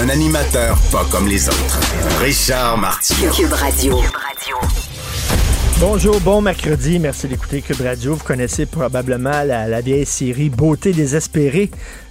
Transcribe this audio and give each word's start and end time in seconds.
Un 0.00 0.08
animateur 0.08 0.76
pas 0.92 1.04
comme 1.10 1.26
les 1.26 1.48
autres. 1.48 1.80
Richard 2.20 2.76
Martineau. 2.78 3.30
Cube 3.32 3.52
Radio. 3.52 4.00
Bonjour, 5.78 6.20
bon 6.20 6.40
mercredi. 6.40 6.98
Merci 6.98 7.28
d'écouter 7.28 7.62
Cube 7.62 7.80
Radio. 7.80 8.14
Vous 8.14 8.24
connaissez 8.24 8.66
probablement 8.66 9.42
la, 9.42 9.66
la 9.68 9.80
vieille 9.80 10.06
série 10.06 10.50
Beauté 10.50 10.92
désespérée, 10.92 11.70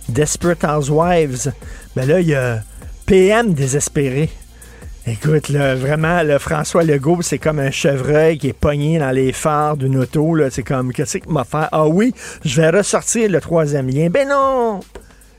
Desperate 0.09 0.63
Housewives. 0.63 1.51
Mais 1.95 2.05
là, 2.05 2.19
il 2.19 2.27
y 2.27 2.35
a 2.35 2.61
PM 3.05 3.53
désespéré. 3.53 4.29
Écoute, 5.07 5.49
là, 5.49 5.75
vraiment, 5.75 6.23
le 6.23 6.39
François 6.39 6.83
Legault, 6.83 7.21
c'est 7.21 7.37
comme 7.37 7.59
un 7.59 7.69
chevreuil 7.69 8.39
qui 8.39 8.47
est 8.47 8.53
pogné 8.53 8.97
dans 8.97 9.11
les 9.11 9.31
phares 9.31 9.77
d'une 9.77 9.97
auto. 9.97 10.33
là. 10.33 10.49
C'est 10.49 10.63
comme, 10.63 10.91
qu'est-ce 10.91 11.19
qu'il 11.19 11.31
m'a 11.31 11.43
fait? 11.43 11.67
Ah 11.71 11.87
oui, 11.87 12.13
je 12.43 12.59
vais 12.59 12.71
ressortir 12.71 13.29
le 13.29 13.39
troisième 13.39 13.87
lien. 13.87 14.07
Ben 14.09 14.27
non! 14.27 14.79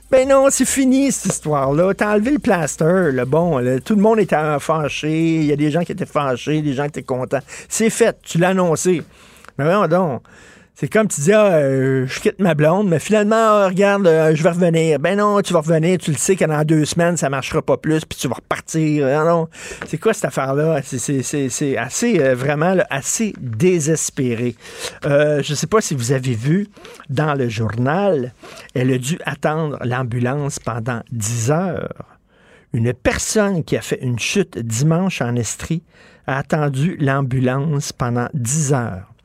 Ben 0.09 0.29
non, 0.29 0.47
c'est 0.51 0.65
fini 0.65 1.11
cette 1.11 1.33
histoire-là. 1.33 1.93
T'as 1.93 2.15
enlevé 2.15 2.31
le 2.31 2.39
plaster, 2.39 3.11
le 3.11 3.25
bon. 3.25 3.59
là. 3.59 3.81
tout 3.81 3.97
le 3.97 4.03
monde 4.03 4.21
était 4.21 4.37
fâché. 4.61 5.37
Il 5.37 5.45
y 5.47 5.53
a 5.53 5.57
des 5.57 5.73
gens 5.73 5.83
qui 5.83 5.91
étaient 5.91 6.07
fâchés, 6.07 6.63
des 6.63 6.75
gens 6.75 6.85
qui 6.85 6.91
étaient 6.91 7.03
contents. 7.03 7.41
C'est 7.69 7.91
fait, 7.91 8.17
tu 8.23 8.39
l'as 8.39 8.51
annoncé. 8.51 9.03
Mais 9.59 9.65
voyons 9.65 9.89
donc. 9.89 10.23
C'est 10.79 10.93
comme 10.93 11.09
tu 11.09 11.23
dis, 11.23 11.33
ah, 11.33 11.55
euh, 11.55 12.07
je 12.07 12.21
quitte 12.21 12.39
ma 12.39 12.55
blonde, 12.55 12.87
mais 12.87 12.99
finalement, 12.99 13.35
ah, 13.35 13.69
regarde, 13.69 14.05
je 14.05 14.43
vais 14.43 14.51
revenir. 14.51 14.99
Ben 14.99 15.17
non, 15.17 15.41
tu 15.41 15.55
vas 15.55 15.61
revenir, 15.61 15.97
tu 15.97 16.11
le 16.11 16.19
sais 16.19 16.37
que 16.37 16.45
dans 16.45 16.63
deux 16.65 16.85
semaines, 16.85 17.17
ça 17.17 17.31
marchera 17.31 17.63
pas 17.63 17.79
plus, 17.79 18.05
puis 18.05 18.19
tu 18.19 18.29
vas 18.29 18.35
repartir. 18.35 19.07
Ah 19.07 19.25
non, 19.25 19.49
c'est 19.87 19.97
quoi 19.97 20.13
cette 20.13 20.27
affaire-là? 20.27 20.83
C'est 20.83 21.79
assez, 21.79 22.21
euh, 22.21 22.35
vraiment, 22.35 22.75
là, 22.75 22.87
assez 22.91 23.33
désespéré. 23.41 24.55
Euh, 25.07 25.43
je 25.43 25.55
sais 25.55 25.67
pas 25.67 25.81
si 25.81 25.95
vous 25.95 26.13
avez 26.13 26.35
vu 26.35 26.69
dans 27.09 27.33
le 27.33 27.49
journal, 27.49 28.35
elle 28.75 28.93
a 28.93 28.99
dû 28.99 29.19
attendre 29.25 29.79
l'ambulance 29.83 30.59
pendant 30.59 31.01
10 31.11 31.53
heures. 31.53 32.05
Une 32.75 32.93
personne 32.93 33.65
qui 33.65 33.79
a 33.79 33.81
fait 33.81 34.01
une 34.03 34.19
chute 34.19 34.59
dimanche 34.59 35.23
en 35.23 35.37
Estrie 35.37 35.83
a 36.27 36.37
attendu 36.37 36.99
l'ambulance 37.01 37.95
pendant 37.95 38.29
10 38.35 38.75
heures. 38.75 39.16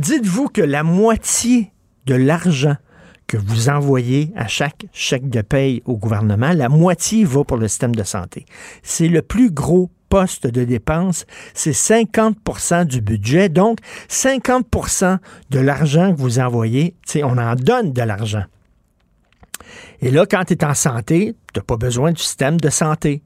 Dites-vous 0.00 0.48
que 0.48 0.62
la 0.62 0.82
moitié 0.82 1.74
de 2.06 2.14
l'argent 2.14 2.76
que 3.26 3.36
vous 3.36 3.68
envoyez 3.68 4.32
à 4.34 4.48
chaque 4.48 4.86
chèque 4.94 5.28
de 5.28 5.42
paye 5.42 5.82
au 5.84 5.98
gouvernement, 5.98 6.54
la 6.54 6.70
moitié 6.70 7.22
va 7.24 7.44
pour 7.44 7.58
le 7.58 7.68
système 7.68 7.94
de 7.94 8.02
santé. 8.02 8.46
C'est 8.82 9.08
le 9.08 9.20
plus 9.20 9.50
gros 9.50 9.90
poste 10.08 10.46
de 10.46 10.64
dépense, 10.64 11.26
c'est 11.52 11.72
50% 11.72 12.86
du 12.86 13.02
budget. 13.02 13.50
Donc, 13.50 13.80
50% 14.08 15.18
de 15.50 15.58
l'argent 15.58 16.14
que 16.14 16.18
vous 16.18 16.38
envoyez, 16.38 16.96
on 17.16 17.36
en 17.36 17.54
donne 17.54 17.92
de 17.92 18.02
l'argent. 18.02 18.44
Et 20.00 20.10
là, 20.10 20.24
quand 20.24 20.44
tu 20.46 20.54
es 20.54 20.64
en 20.64 20.72
santé, 20.72 21.36
tu 21.52 21.60
n'as 21.60 21.64
pas 21.64 21.76
besoin 21.76 22.12
du 22.12 22.22
système 22.22 22.58
de 22.58 22.70
santé. 22.70 23.22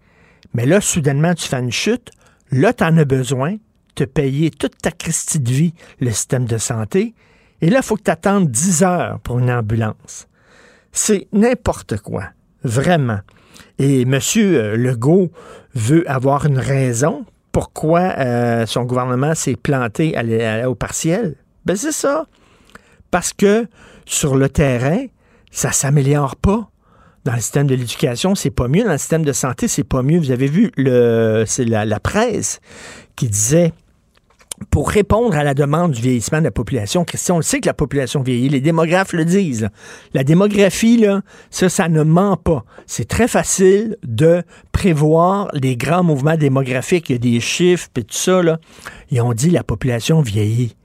Mais 0.55 0.67
là, 0.67 0.81
soudainement, 0.81 1.35
tu 1.35 1.47
fais 1.47 1.61
une 1.61 1.71
chute. 1.71 2.11
Là, 2.51 2.73
tu 2.73 2.83
en 2.83 2.99
as 2.99 3.05
besoin. 3.05 3.59
Te 3.95 4.05
payer 4.05 4.51
toute 4.51 4.79
ta 4.81 4.91
Christie 4.91 5.41
de 5.41 5.51
vie 5.51 5.75
le 6.01 6.11
système 6.11 6.47
de 6.47 6.59
santé. 6.59 7.15
Et 7.61 7.71
là, 7.71 7.79
il 7.79 7.85
faut 7.85 7.97
que 7.97 8.03
tu 8.03 8.11
attendes 8.11 8.51
10 8.51 8.83
heures 8.83 9.21
pour 9.21 9.39
une 9.39 9.51
ambulance. 9.51 10.29
C'est 10.93 11.29
n'importe 11.33 11.99
quoi. 11.99 12.25
Vraiment. 12.63 13.21
Et 13.79 14.03
M. 14.03 14.19
Legault 14.77 15.31
veut 15.75 16.09
avoir 16.11 16.47
une 16.47 16.59
raison 16.59 17.25
pourquoi 17.53 18.15
euh, 18.19 18.67
son 18.67 18.83
gouvernement 18.83 19.35
s'est 19.35 19.57
planté 19.57 20.15
au 20.67 20.75
partiel. 20.75 21.37
Ben 21.65 21.77
c'est 21.77 21.93
ça. 21.93 22.27
Parce 23.11 23.33
que 23.33 23.67
sur 24.07 24.35
le 24.35 24.49
terrain, 24.49 25.07
ça 25.51 25.71
s'améliore 25.71 26.37
pas. 26.37 26.69
Dans 27.25 27.33
le 27.33 27.41
système 27.41 27.67
de 27.67 27.75
l'éducation, 27.75 28.35
c'est 28.35 28.51
pas 28.51 28.69
mieux. 28.69 28.85
Dans 28.85 28.93
le 28.93 28.99
système 28.99 29.25
de 29.25 29.33
santé, 29.33 29.69
c'est 29.69 29.85
pas 29.85 30.03
mieux. 30.03 30.19
Vous 30.19 30.33
avez 30.33 30.49
vu, 30.49 30.73
le, 30.77 31.45
c'est 31.47 31.65
la 31.65 32.01
presse 32.01 32.61
qui 33.17 33.29
disait 33.29 33.73
pour 34.71 34.89
répondre 34.89 35.37
à 35.37 35.43
la 35.43 35.55
demande 35.55 35.93
du 35.93 36.01
vieillissement 36.01 36.39
de 36.39 36.45
la 36.45 36.51
population, 36.51 37.05
Christian, 37.05 37.37
on 37.37 37.39
le 37.39 37.43
sait 37.43 37.61
que 37.61 37.67
la 37.67 37.75
population 37.75 38.23
vieillit, 38.23 38.49
les 38.49 38.61
démographes 38.61 39.13
le 39.13 39.25
disent. 39.25 39.69
La 40.13 40.25
démographie, 40.25 40.97
là, 40.99 41.23
ça, 41.51 41.69
ça 41.69 41.89
ne 41.89 42.03
ment 42.03 42.37
pas. 42.37 42.65
C'est 42.87 43.09
très 43.09 43.29
facile 43.29 43.97
de 44.05 44.43
prévoir 44.73 45.49
les 45.55 45.77
grands 45.77 46.05
mouvements 46.05 46.37
démographiques. 46.37 47.11
Il 47.11 47.13
y 47.15 47.17
a 47.17 47.19
des 47.19 47.41
chiffres, 47.41 47.89
puis 47.93 48.05
tout 48.05 48.17
ça, 48.17 48.43
là. 48.43 48.59
Ils 49.11 49.21
ont 49.21 49.33
dit 49.33 49.51
la 49.51 49.65
population 49.65 50.23
vieillit. 50.23 50.77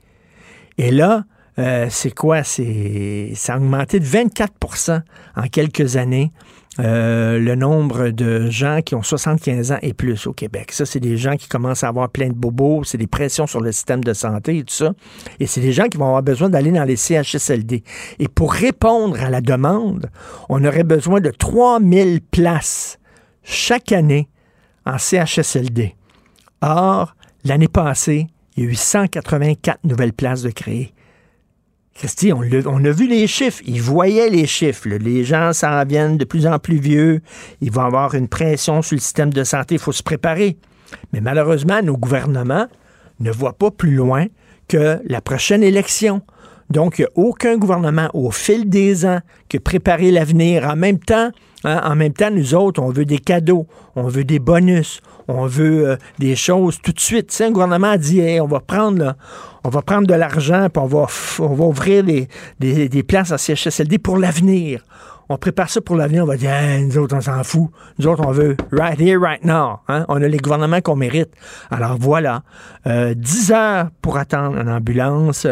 Et 0.78 0.90
là, 0.90 1.24
euh, 1.60 1.86
c'est 1.90 2.14
quoi? 2.14 2.42
C'est, 2.42 3.32
ça 3.34 3.54
a 3.54 3.56
augmenté 3.58 4.00
de 4.00 4.06
24% 4.06 5.02
en 5.36 5.42
quelques 5.48 5.96
années. 5.96 6.32
euh, 6.78 7.38
le 7.38 7.56
nombre 7.56 8.10
de 8.10 8.48
gens 8.48 8.80
qui 8.80 8.94
ont 8.94 9.02
75 9.02 9.72
ans 9.72 9.78
et 9.82 9.92
plus 9.92 10.26
au 10.26 10.32
Québec. 10.32 10.72
Ça, 10.72 10.86
c'est 10.86 11.00
des 11.00 11.16
gens 11.16 11.36
qui 11.36 11.48
commencent 11.48 11.84
à 11.84 11.88
avoir 11.88 12.08
plein 12.08 12.28
de 12.28 12.34
bobos, 12.34 12.84
c'est 12.84 12.96
des 12.98 13.06
pressions 13.06 13.46
sur 13.46 13.60
le 13.60 13.72
système 13.72 14.02
de 14.04 14.12
santé 14.12 14.58
et 14.58 14.64
tout 14.64 14.74
ça. 14.74 14.92
Et 15.40 15.46
c'est 15.46 15.60
des 15.60 15.72
gens 15.72 15.88
qui 15.88 15.98
vont 15.98 16.06
avoir 16.06 16.22
besoin 16.22 16.48
d'aller 16.48 16.70
dans 16.70 16.84
les 16.84 16.96
CHSLD. 16.96 17.82
Et 18.18 18.28
pour 18.28 18.52
répondre 18.52 19.20
à 19.20 19.30
la 19.30 19.40
demande, 19.40 20.10
on 20.48 20.64
aurait 20.64 20.84
besoin 20.84 21.20
de 21.20 21.30
3000 21.30 22.20
places 22.22 22.98
chaque 23.42 23.92
année 23.92 24.28
en 24.86 24.96
CHSLD. 24.96 25.96
Or, 26.62 27.14
l'année 27.44 27.68
passée, 27.68 28.28
il 28.56 28.64
y 28.64 28.66
a 28.66 28.70
eu 28.70 28.74
184 28.74 29.80
nouvelles 29.84 30.12
places 30.12 30.42
de 30.42 30.50
créées. 30.50 30.94
Christy, 32.00 32.32
on, 32.32 32.40
a 32.40 32.90
vu 32.92 33.06
les 33.06 33.26
chiffres. 33.26 33.60
Ils 33.66 33.82
voyaient 33.82 34.30
les 34.30 34.46
chiffres. 34.46 34.88
Les 34.88 35.22
gens 35.22 35.52
s'en 35.52 35.84
viennent 35.84 36.16
de 36.16 36.24
plus 36.24 36.46
en 36.46 36.58
plus 36.58 36.78
vieux. 36.78 37.20
Ils 37.60 37.70
vont 37.70 37.82
avoir 37.82 38.14
une 38.14 38.26
pression 38.26 38.80
sur 38.80 38.94
le 38.94 39.00
système 39.02 39.30
de 39.30 39.44
santé. 39.44 39.74
Il 39.74 39.78
faut 39.78 39.92
se 39.92 40.02
préparer. 40.02 40.56
Mais 41.12 41.20
malheureusement, 41.20 41.82
nos 41.82 41.98
gouvernements 41.98 42.68
ne 43.18 43.30
voient 43.30 43.52
pas 43.52 43.70
plus 43.70 43.94
loin 43.94 44.24
que 44.66 44.98
la 45.04 45.20
prochaine 45.20 45.62
élection. 45.62 46.22
Donc, 46.70 46.98
il 46.98 47.02
n'y 47.02 47.06
a 47.06 47.10
aucun 47.16 47.56
gouvernement 47.56 48.08
au 48.14 48.30
fil 48.30 48.68
des 48.68 49.04
ans 49.04 49.20
qui 49.48 49.56
a 49.56 49.60
préparé 49.60 50.10
l'avenir. 50.10 50.64
En 50.64 50.76
même 50.76 50.98
temps, 50.98 51.30
hein, 51.64 51.80
en 51.84 51.96
même 51.96 52.12
temps, 52.12 52.30
nous 52.30 52.54
autres, 52.54 52.80
on 52.80 52.90
veut 52.90 53.04
des 53.04 53.18
cadeaux, 53.18 53.66
on 53.96 54.04
veut 54.04 54.24
des 54.24 54.38
bonus, 54.38 55.00
on 55.26 55.46
veut 55.46 55.90
euh, 55.90 55.96
des 56.18 56.36
choses 56.36 56.78
tout 56.80 56.92
de 56.92 57.00
suite. 57.00 57.32
Si 57.32 57.42
un 57.42 57.50
gouvernement 57.50 57.90
a 57.90 57.98
dit, 57.98 58.22
on 58.40 58.46
va 58.46 58.60
prendre, 58.60 58.98
là, 58.98 59.16
on 59.64 59.68
va 59.68 59.82
prendre 59.82 60.06
de 60.06 60.14
l'argent, 60.14 60.68
puis 60.72 60.82
on 60.82 60.86
va, 60.86 61.06
on 61.40 61.54
va 61.54 61.64
ouvrir 61.64 62.04
des, 62.04 62.28
des, 62.60 62.88
des 62.88 63.02
places 63.02 63.32
en 63.32 63.38
CHSLD 63.38 63.98
pour 63.98 64.16
l'avenir. 64.16 64.84
On 65.32 65.38
prépare 65.38 65.70
ça 65.70 65.80
pour 65.80 65.94
l'avenir, 65.94 66.24
on 66.24 66.26
va 66.26 66.36
dire, 66.36 66.50
Hey, 66.50 66.84
nous 66.84 66.98
autres, 66.98 67.16
on 67.16 67.20
s'en 67.20 67.44
fout. 67.44 67.70
Nous 68.00 68.08
autres, 68.08 68.24
on 68.26 68.32
veut 68.32 68.56
right 68.72 69.00
here, 69.00 69.16
right 69.16 69.44
now. 69.44 69.78
hein. 69.86 70.04
On 70.08 70.20
a 70.20 70.26
les 70.26 70.38
gouvernements 70.38 70.80
qu'on 70.80 70.96
mérite. 70.96 71.30
Alors 71.70 71.96
voilà, 71.98 72.42
Euh, 72.86 73.14
10 73.14 73.52
heures 73.52 73.90
pour 74.02 74.16
attendre 74.16 74.58
une 74.58 74.68
ambulance. 74.68 75.46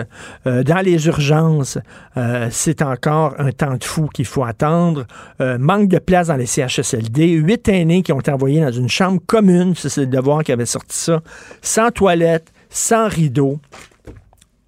Euh, 0.46 0.64
dans 0.64 0.84
les 0.84 1.06
urgences, 1.06 1.78
euh, 2.16 2.48
c'est 2.50 2.82
encore 2.82 3.34
un 3.38 3.52
temps 3.52 3.76
de 3.76 3.84
fou 3.84 4.08
qu'il 4.12 4.24
faut 4.26 4.42
attendre. 4.44 5.06
Euh, 5.40 5.58
manque 5.58 5.86
de 5.88 5.98
place 5.98 6.26
dans 6.26 6.36
les 6.36 6.46
CHSLD. 6.46 7.28
Huit 7.28 7.68
aînés 7.68 8.02
qui 8.02 8.12
ont 8.12 8.18
été 8.18 8.32
envoyés 8.32 8.60
dans 8.60 8.72
une 8.72 8.88
chambre 8.88 9.20
commune, 9.26 9.74
c'est 9.76 9.96
le 9.96 10.06
devoir 10.06 10.42
qui 10.42 10.50
avait 10.50 10.66
sorti 10.66 10.96
ça, 10.96 11.20
sans 11.62 11.90
toilette, 11.92 12.50
sans 12.68 13.06
rideau. 13.08 13.60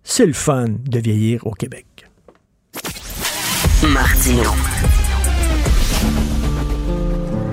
C'est 0.05 0.27
le 0.27 0.33
fun 0.35 0.67
de 0.69 0.99
vieillir 1.01 1.45
au 1.47 1.53
Québec. 1.53 1.87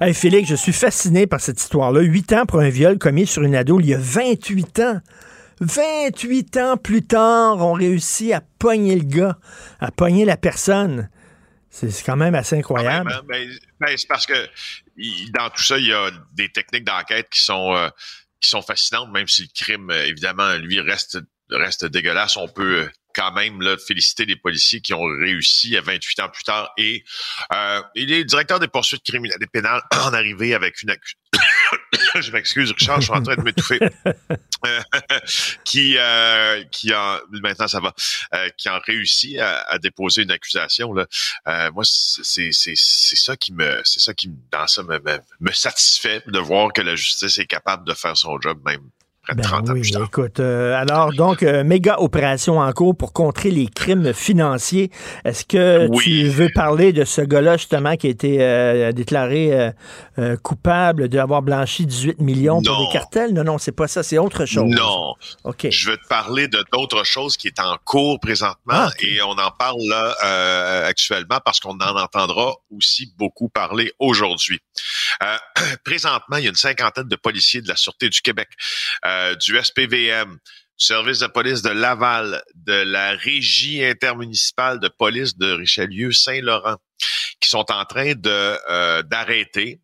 Hey, 0.00 0.12
Félix, 0.12 0.48
je 0.48 0.56
suis 0.56 0.72
fasciné 0.72 1.26
par 1.26 1.40
cette 1.40 1.60
histoire-là. 1.60 2.00
Huit 2.00 2.32
ans 2.32 2.44
pour 2.44 2.60
un 2.60 2.68
viol 2.68 2.98
commis 2.98 3.26
sur 3.26 3.42
une 3.42 3.54
ado 3.54 3.80
il 3.80 3.86
y 3.86 3.94
a 3.94 3.98
28 3.98 4.80
ans. 4.80 5.00
28 5.60 6.56
ans 6.58 6.76
plus 6.76 7.02
tard, 7.02 7.56
on 7.58 7.72
réussit 7.72 8.32
à 8.32 8.42
pogner 8.58 8.94
le 8.94 9.04
gars, 9.04 9.38
à 9.80 9.90
pogner 9.90 10.24
la 10.26 10.36
personne. 10.36 11.08
C'est 11.70 12.04
quand 12.04 12.16
même 12.16 12.34
assez 12.34 12.56
incroyable. 12.56 13.10
Hein, 13.12 13.22
ben, 13.28 13.48
ben, 13.80 13.96
c'est 13.96 14.08
parce 14.08 14.26
que 14.26 14.34
dans 15.32 15.48
tout 15.50 15.62
ça, 15.62 15.78
il 15.78 15.86
y 15.86 15.92
a 15.92 16.10
des 16.34 16.50
techniques 16.50 16.84
d'enquête 16.84 17.28
qui 17.30 17.40
sont 17.40 17.74
euh, 17.74 17.88
qui 18.40 18.48
sont 18.48 18.62
fascinantes, 18.62 19.10
même 19.12 19.28
si 19.28 19.42
le 19.42 19.48
crime, 19.54 19.90
évidemment, 19.90 20.56
lui 20.56 20.80
reste 20.80 21.18
reste 21.50 21.86
dégueulasse. 21.86 22.36
On 22.36 22.48
peut 22.48 22.88
quand 23.16 23.32
même 23.32 23.62
là, 23.62 23.76
féliciter 23.78 24.26
les 24.26 24.36
policiers 24.36 24.80
qui 24.80 24.92
ont 24.92 25.04
réussi 25.04 25.76
à 25.76 25.80
28 25.80 26.20
ans 26.20 26.28
plus 26.28 26.44
tard. 26.44 26.70
Et 26.76 27.02
euh, 27.52 27.82
il 27.94 28.12
est 28.12 28.24
directeur 28.24 28.60
des 28.60 28.68
poursuites 28.68 29.02
criminelles 29.02 29.38
et 29.40 29.46
pénales 29.46 29.82
en 29.92 30.12
arrivé 30.12 30.54
avec 30.54 30.82
une 30.82 30.90
accusation. 30.90 31.18
je 32.20 32.30
m'excuse, 32.30 32.72
Richard, 32.72 33.00
je 33.00 33.06
suis 33.06 33.14
en 33.14 33.22
train 33.22 33.36
de 33.36 33.42
m'étouffer. 33.42 33.80
Qui, 35.64 35.96
euh, 35.96 36.64
qui 36.72 36.92
a 36.92 37.20
maintenant 37.30 37.68
ça 37.68 37.78
va, 37.78 37.94
euh, 38.34 38.48
qui 38.56 38.68
a 38.68 38.78
réussi 38.78 39.38
à, 39.38 39.78
déposer 39.78 40.22
une 40.22 40.30
accusation 40.32 40.92
là. 40.92 41.06
Euh, 41.46 41.70
moi, 41.70 41.84
c'est 41.84 42.50
ça 42.52 43.36
qui 43.36 43.52
me, 43.52 43.80
c'est 43.84 44.00
ça 44.00 44.12
qui 44.14 44.28
dans 44.50 44.66
ça 44.66 44.82
me, 44.82 44.98
me 44.98 45.52
satisfait 45.52 46.22
de 46.26 46.38
voir 46.38 46.72
que 46.72 46.80
la 46.80 46.96
justice 46.96 47.38
est 47.38 47.46
capable 47.46 47.86
de 47.86 47.94
faire 47.94 48.16
son 48.16 48.40
job 48.40 48.60
même 48.64 48.90
ben 49.34 49.64
oui, 49.72 49.90
écoute, 50.04 50.38
euh, 50.38 50.74
alors 50.74 51.12
donc 51.12 51.42
euh, 51.42 51.64
méga 51.64 51.96
opération 51.98 52.60
en 52.60 52.72
cours 52.72 52.96
pour 52.96 53.12
contrer 53.12 53.50
les 53.50 53.66
crimes 53.66 54.12
financiers. 54.12 54.90
Est-ce 55.24 55.44
que 55.44 55.88
tu 56.00 56.28
veux 56.28 56.48
parler 56.54 56.92
de 56.92 57.04
ce 57.04 57.22
gars-là 57.22 57.56
justement 57.56 57.96
qui 57.96 58.06
a 58.06 58.10
été 58.10 58.38
euh, 58.40 58.92
déclaré 58.92 59.72
coupable 60.42 61.08
d'avoir 61.08 61.42
blanchi 61.42 61.86
18 61.86 62.20
millions 62.20 62.62
pour 62.62 62.86
des 62.86 62.92
cartels? 62.92 63.32
Non, 63.32 63.42
non, 63.42 63.58
c'est 63.58 63.72
pas 63.72 63.88
ça, 63.88 64.02
c'est 64.02 64.18
autre 64.18 64.46
chose. 64.46 64.70
Non. 64.70 65.14
Ok. 65.44 65.66
Je 65.70 65.90
veux 65.90 65.96
te 65.96 66.06
parler 66.06 66.46
de 66.46 66.64
d'autres 66.72 67.04
choses 67.04 67.36
qui 67.36 67.48
est 67.48 67.58
en 67.58 67.76
cours 67.84 68.20
présentement 68.20 68.56
ah, 68.68 68.90
et 69.00 69.20
on 69.22 69.32
en 69.32 69.50
parle 69.50 69.80
là 69.88 70.84
actuellement 70.86 71.40
parce 71.44 71.58
qu'on 71.58 71.78
en 71.78 71.96
entendra 71.96 72.54
aussi 72.70 73.12
beaucoup 73.18 73.48
parler 73.48 73.92
aujourd'hui. 73.98 74.60
présentement, 75.84 76.36
il 76.36 76.44
y 76.44 76.46
a 76.46 76.50
une 76.50 76.54
cinquantaine 76.54 77.08
de 77.08 77.16
policiers 77.16 77.60
de 77.60 77.68
la 77.68 77.76
sûreté 77.76 78.08
du 78.08 78.20
Québec. 78.20 78.48
Euh, 79.04 79.15
du 79.40 79.58
SPVM, 79.62 80.38
du 80.78 80.84
service 80.84 81.20
de 81.20 81.26
police 81.26 81.62
de 81.62 81.70
Laval, 81.70 82.42
de 82.54 82.72
la 82.72 83.12
régie 83.12 83.84
intermunicipale 83.84 84.78
de 84.78 84.88
police 84.88 85.36
de 85.36 85.52
Richelieu-Saint-Laurent, 85.52 86.76
qui 87.40 87.48
sont 87.48 87.70
en 87.70 87.84
train 87.84 88.12
euh, 88.26 89.02
d'arrêter 89.02 89.80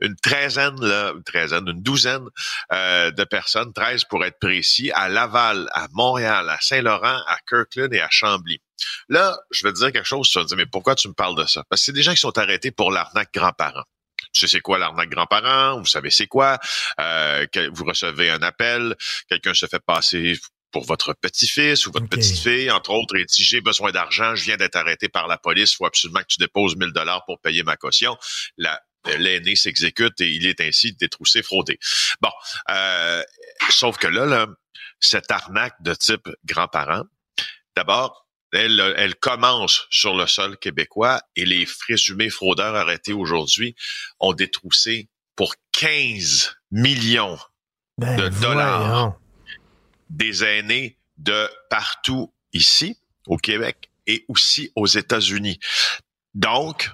une 0.00 0.14
treizaine, 0.16 0.78
là, 0.80 1.12
une 1.14 1.68
une 1.68 1.82
douzaine 1.82 2.26
euh, 2.72 3.10
de 3.10 3.24
personnes, 3.24 3.72
13 3.72 4.04
pour 4.04 4.24
être 4.24 4.38
précis, 4.38 4.90
à 4.92 5.08
Laval, 5.08 5.68
à 5.72 5.88
Montréal, 5.92 6.48
à 6.50 6.58
Saint-Laurent, 6.60 7.22
à 7.26 7.38
Kirkland 7.48 7.92
et 7.94 8.00
à 8.00 8.08
Chambly. 8.10 8.60
Là, 9.08 9.38
je 9.50 9.66
vais 9.66 9.72
te 9.72 9.78
dire 9.78 9.92
quelque 9.92 10.06
chose, 10.06 10.28
tu 10.28 10.38
vas 10.38 10.44
te 10.44 10.48
dire, 10.48 10.58
mais 10.58 10.66
pourquoi 10.66 10.94
tu 10.94 11.08
me 11.08 11.14
parles 11.14 11.36
de 11.36 11.46
ça? 11.46 11.64
Parce 11.68 11.80
que 11.80 11.86
c'est 11.86 11.92
des 11.92 12.02
gens 12.02 12.12
qui 12.12 12.18
sont 12.18 12.36
arrêtés 12.38 12.70
pour 12.70 12.90
l'arnaque 12.90 13.32
grands-parents. 13.32 13.84
Tu 14.36 14.46
sais 14.46 14.56
c'est 14.56 14.60
quoi 14.60 14.78
l'arnaque 14.78 15.10
grand-parent, 15.10 15.78
vous 15.78 15.86
savez 15.86 16.10
c'est 16.10 16.26
quoi, 16.26 16.58
euh, 17.00 17.46
vous 17.72 17.84
recevez 17.84 18.30
un 18.30 18.42
appel, 18.42 18.94
quelqu'un 19.28 19.54
se 19.54 19.66
fait 19.66 19.82
passer 19.84 20.38
pour 20.72 20.84
votre 20.84 21.14
petit-fils 21.14 21.86
ou 21.86 21.92
votre 21.92 22.08
petite-fille, 22.08 22.70
entre 22.70 22.90
autres, 22.90 23.16
et 23.16 23.24
dit 23.24 23.42
j'ai 23.42 23.60
besoin 23.62 23.92
d'argent, 23.92 24.34
je 24.34 24.44
viens 24.44 24.56
d'être 24.56 24.76
arrêté 24.76 25.08
par 25.08 25.26
la 25.26 25.38
police, 25.38 25.72
il 25.72 25.76
faut 25.76 25.86
absolument 25.86 26.20
que 26.20 26.26
tu 26.28 26.38
déposes 26.38 26.76
1000 26.76 26.92
dollars 26.92 27.24
pour 27.24 27.40
payer 27.40 27.62
ma 27.62 27.76
caution. 27.76 28.16
l'aîné 29.18 29.56
s'exécute 29.56 30.20
et 30.20 30.28
il 30.28 30.46
est 30.46 30.60
ainsi 30.60 30.92
détroussé, 30.92 31.42
fraudé. 31.42 31.78
Bon, 32.20 32.32
euh, 32.70 33.22
sauf 33.70 33.96
que 33.96 34.08
là, 34.08 34.26
là, 34.26 34.48
cette 35.00 35.30
arnaque 35.30 35.80
de 35.80 35.94
type 35.94 36.28
grand-parent, 36.44 37.04
d'abord, 37.76 38.25
elle, 38.52 39.14
commence 39.16 39.86
sur 39.90 40.16
le 40.16 40.26
sol 40.26 40.56
québécois 40.58 41.20
et 41.34 41.44
les 41.44 41.66
présumés 41.66 42.30
fraudeurs 42.30 42.74
arrêtés 42.74 43.12
aujourd'hui 43.12 43.74
ont 44.20 44.32
détroussé 44.32 45.08
pour 45.34 45.54
15 45.72 46.56
millions 46.70 47.38
ben, 47.98 48.16
de 48.16 48.28
dollars 48.40 49.16
des 50.10 50.44
aînés 50.44 50.96
de 51.18 51.48
partout 51.70 52.32
ici, 52.52 52.98
au 53.26 53.36
Québec 53.36 53.90
et 54.06 54.24
aussi 54.28 54.70
aux 54.76 54.86
États-Unis. 54.86 55.58
Donc, 56.34 56.90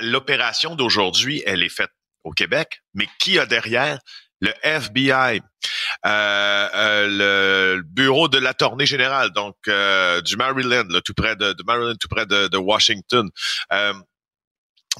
l'opération 0.00 0.76
d'aujourd'hui, 0.76 1.42
elle 1.46 1.62
est 1.62 1.68
faite 1.68 1.90
au 2.24 2.30
Québec, 2.30 2.82
mais 2.94 3.08
qui 3.18 3.38
a 3.38 3.46
derrière 3.46 3.98
le 4.42 4.52
FBI, 4.64 5.40
euh, 6.04 6.68
euh, 6.74 7.76
le 7.76 7.82
bureau 7.82 8.26
de 8.28 8.38
l'attorney 8.38 8.86
général, 8.86 9.30
donc 9.30 9.54
euh, 9.68 10.20
du 10.20 10.36
Maryland, 10.36 10.84
là, 10.90 11.00
tout 11.00 11.14
près 11.14 11.36
de, 11.36 11.54
Maryland, 11.64 11.94
tout 11.98 12.08
près 12.08 12.26
de, 12.26 12.48
de 12.48 12.58
Washington. 12.58 13.30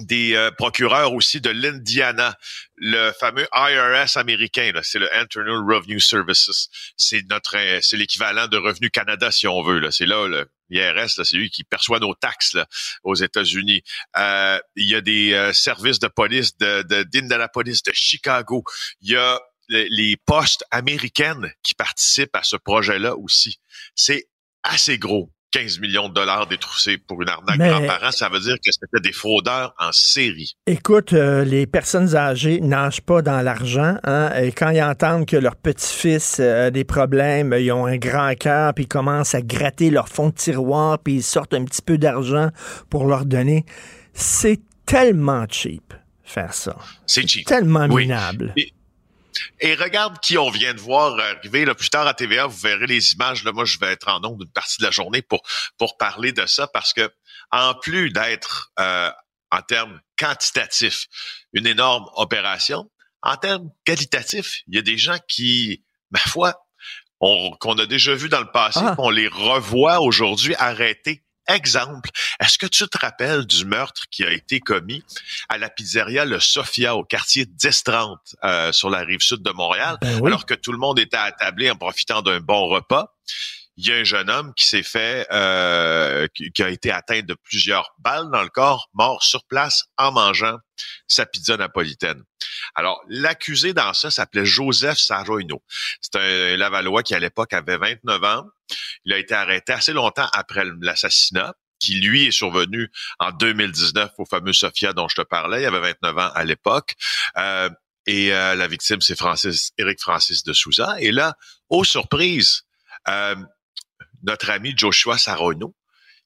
Des 0.01 0.51
procureurs 0.57 1.13
aussi 1.13 1.41
de 1.41 1.51
l'Indiana, 1.51 2.37
le 2.77 3.13
fameux 3.13 3.47
IRS 3.55 4.17
américain, 4.17 4.73
c'est 4.83 4.99
le 4.99 5.15
Internal 5.15 5.59
Revenue 5.69 6.01
Services. 6.01 6.69
C'est 6.97 7.23
notre, 7.29 7.57
c'est 7.83 7.97
l'équivalent 7.97 8.49
de 8.49 8.57
Revenu 8.57 8.91
Canada 8.91 9.31
si 9.31 9.47
on 9.47 9.63
veut. 9.63 9.91
C'est 9.91 10.07
là 10.07 10.27
le 10.27 10.49
l'IRS, 10.71 11.11
c'est 11.11 11.37
lui 11.37 11.51
qui 11.51 11.65
perçoit 11.65 11.99
nos 11.99 12.15
taxes 12.15 12.55
là, 12.55 12.67
aux 13.03 13.15
États-Unis. 13.15 13.83
il 14.17 14.61
y 14.77 14.95
a 14.95 15.01
des 15.01 15.51
services 15.53 15.99
de 15.99 16.09
police 16.09 16.57
de 16.57 16.83
d'Indianapolis, 17.05 17.83
de, 17.83 17.91
de 17.91 17.95
Chicago. 17.95 18.65
Il 19.03 19.11
y 19.11 19.17
a 19.17 19.41
les 19.69 20.17
postes 20.17 20.65
américaines 20.71 21.53
qui 21.63 21.75
participent 21.75 22.37
à 22.37 22.43
ce 22.43 22.57
projet-là 22.57 23.17
aussi. 23.17 23.61
C'est 23.95 24.29
assez 24.63 24.99
gros. 24.99 25.33
15 25.53 25.81
millions 25.81 26.09
de 26.09 26.15
dollars 26.15 26.47
détroussés 26.47 26.99
pour 26.99 27.23
une 27.23 27.29
arnaque 27.29 27.59
grand-parent, 27.59 28.11
ça 28.11 28.29
veut 28.29 28.41
dire 28.41 28.57
que 28.57 28.71
c'était 28.73 29.01
des 29.01 29.13
fraudeurs 29.13 29.75
en 29.79 29.93
série. 29.93 30.57
Écoute, 30.67 31.13
euh, 31.13 31.45
les 31.45 31.67
personnes 31.67 32.17
âgées 32.17 32.61
nagent 32.61 33.03
pas 33.03 33.23
dans 33.23 33.41
l'argent, 33.43 33.97
hein, 34.05 34.33
et 34.35 34.53
quand 34.53 34.71
ils 34.71 34.83
entendent 34.83 35.27
que 35.27 35.37
leur 35.37 35.57
petit-fils 35.57 36.41
a 36.41 36.71
des 36.71 36.85
problèmes, 36.85 37.55
ils 37.59 37.71
ont 37.73 37.87
un 37.87 37.97
grand 37.97 38.35
cœur, 38.35 38.75
puis 38.75 38.85
ils 38.85 38.89
commencent 38.89 39.35
à 39.35 39.43
gratter 39.43 39.91
leur 39.91 40.09
fond 40.09 40.29
de 40.29 40.35
tiroir, 40.35 40.99
puis 40.99 41.17
ils 41.17 41.23
sortent 41.23 41.55
un 41.55 41.65
petit 41.65 41.83
peu 41.83 41.99
d'argent 41.99 42.49
pour 42.91 43.07
leur 43.07 43.25
donner. 43.27 43.65
C'est 44.15 44.61
tellement 44.87 45.47
cheap 45.49 45.95
faire 46.33 46.55
ça. 46.55 46.77
C'est 47.07 47.27
cheap. 47.27 47.47
Tellement 47.47 47.87
minable. 47.89 48.53
Et 48.57 48.73
regarde 49.63 50.19
qui 50.21 50.39
on 50.39 50.51
vient 50.51 50.75
de 50.75 50.81
voir 50.81 51.19
arriver 51.19 51.65
là, 51.65 51.75
plus 51.75 51.91
tard 51.91 52.07
à 52.07 52.15
TVA. 52.15 52.47
Vous 52.47 52.59
verrez 52.59 52.87
les 52.87 53.13
images. 53.13 53.45
Là, 53.45 53.53
moi, 53.53 53.65
je 53.65 53.79
vais 53.79 53.93
être 53.93 54.09
en 54.09 54.21
nombre 54.21 54.39
d'une 54.39 54.53
partie 54.53 54.79
de 54.81 54.85
la 54.85 54.91
journée 54.91 55.23
pour 55.23 55.43
pour 55.79 55.97
parler 55.97 56.33
de 56.33 56.47
ça 56.47 56.67
parce 56.67 56.93
que 56.93 57.11
en 57.51 57.75
plus 57.75 58.11
d'être 58.11 58.73
euh, 58.79 59.11
en 59.51 59.63
termes 59.63 60.01
quantitatifs 60.19 61.07
une 61.53 61.67
énorme 61.67 62.07
opération, 62.15 62.91
en 63.23 63.37
termes 63.37 63.71
qualitatifs, 63.85 64.63
il 64.67 64.75
y 64.75 64.79
a 64.79 64.83
des 64.83 64.99
gens 64.99 65.19
qui, 65.29 65.85
ma 66.11 66.19
foi, 66.19 66.67
qu'on 67.21 67.79
a 67.79 67.87
déjà 67.87 68.15
vu 68.15 68.29
dans 68.29 68.41
le 68.41 68.51
passé, 68.51 68.81
ah. 68.83 68.97
qu'on 68.97 69.11
les 69.11 69.29
revoit 69.29 70.01
aujourd'hui 70.01 70.57
arrêtés 70.57 71.23
Exemple, 71.49 72.11
est-ce 72.41 72.57
que 72.57 72.67
tu 72.67 72.87
te 72.87 72.99
rappelles 72.99 73.45
du 73.47 73.65
meurtre 73.65 74.03
qui 74.11 74.25
a 74.25 74.31
été 74.31 74.61
commis 74.61 75.03
à 75.49 75.59
la 75.59 75.69
pizzeria 75.69 76.25
Le 76.25 76.39
Sofia 76.39 76.95
au 76.95 77.05
quartier 77.05 77.47
1030 77.47 78.37
euh, 78.45 78.73
sur 78.73 78.91
la 78.91 79.01
rive 79.01 79.21
sud 79.21 79.43
de 79.43 79.51
Montréal, 79.51 79.99
ben 80.01 80.25
alors 80.25 80.47
que 80.47 80.55
tout 80.55 80.73
le 80.73 80.79
monde 80.79 81.01
était 81.01 81.17
attablé 81.17 81.71
en 81.71 81.77
profitant 81.77 82.23
d'un 82.23 82.41
bon 82.41 82.69
repas? 82.69 83.15
Il 83.77 83.87
y 83.87 83.93
a 83.93 83.97
un 83.97 84.05
jeune 84.05 84.29
homme 84.29 84.53
qui 84.55 84.67
s'est 84.67 84.83
fait, 84.83 85.27
euh, 85.33 86.27
qui, 86.35 86.63
a 86.63 86.69
été 86.69 86.91
atteint 86.91 87.23
de 87.23 87.35
plusieurs 87.35 87.95
balles 87.99 88.31
dans 88.31 88.43
le 88.43 88.49
corps, 88.49 88.89
mort 88.93 89.23
sur 89.23 89.45
place 89.47 89.85
en 89.97 90.13
mangeant 90.13 90.59
sa 91.07 91.27
pizza 91.27 91.57
napolitaine. 91.57 92.23
Alors, 92.75 93.01
l'accusé 93.09 93.73
dans 93.73 93.95
ça 93.95 94.11
s'appelait 94.11 94.45
Joseph 94.45 94.99
Saroino. 94.99 95.63
C'est 96.01 96.17
un 96.17 96.57
Lavallois 96.57 97.03
qui, 97.03 97.15
à 97.15 97.19
l'époque, 97.19 97.53
avait 97.53 97.79
29 97.79 98.25
ans. 98.25 98.45
Il 99.05 99.13
a 99.13 99.19
été 99.19 99.35
arrêté 99.35 99.73
assez 99.73 99.93
longtemps 99.93 100.29
après 100.33 100.65
l'assassinat 100.81 101.55
qui 101.79 101.97
lui 101.97 102.27
est 102.27 102.33
survenu 102.33 102.91
en 103.19 103.33
2019 103.33 104.13
au 104.19 104.25
fameux 104.25 104.53
Sofia 104.53 104.93
dont 104.93 105.09
je 105.09 105.17
te 105.17 105.23
parlais. 105.23 105.63
Il 105.63 105.67
avait 105.67 105.81
29 105.81 106.19
ans 106.19 106.31
à 106.33 106.45
l'époque. 106.45 106.95
Euh, 107.37 107.69
et 108.07 108.33
euh, 108.33 108.55
la 108.55 108.69
victime, 108.69 109.01
c'est 109.01 109.17
Francis, 109.17 109.73
Éric 109.79 110.01
Francis 110.01 110.45
de 110.45 110.53
Souza. 110.53 110.97
Et 111.01 111.11
là, 111.11 111.35
aux 111.69 111.85
surprises, 111.85 112.63
euh, 113.09 113.35
notre 114.23 114.51
ami 114.51 114.75
Joshua 114.77 115.19
Sarono, 115.19 115.75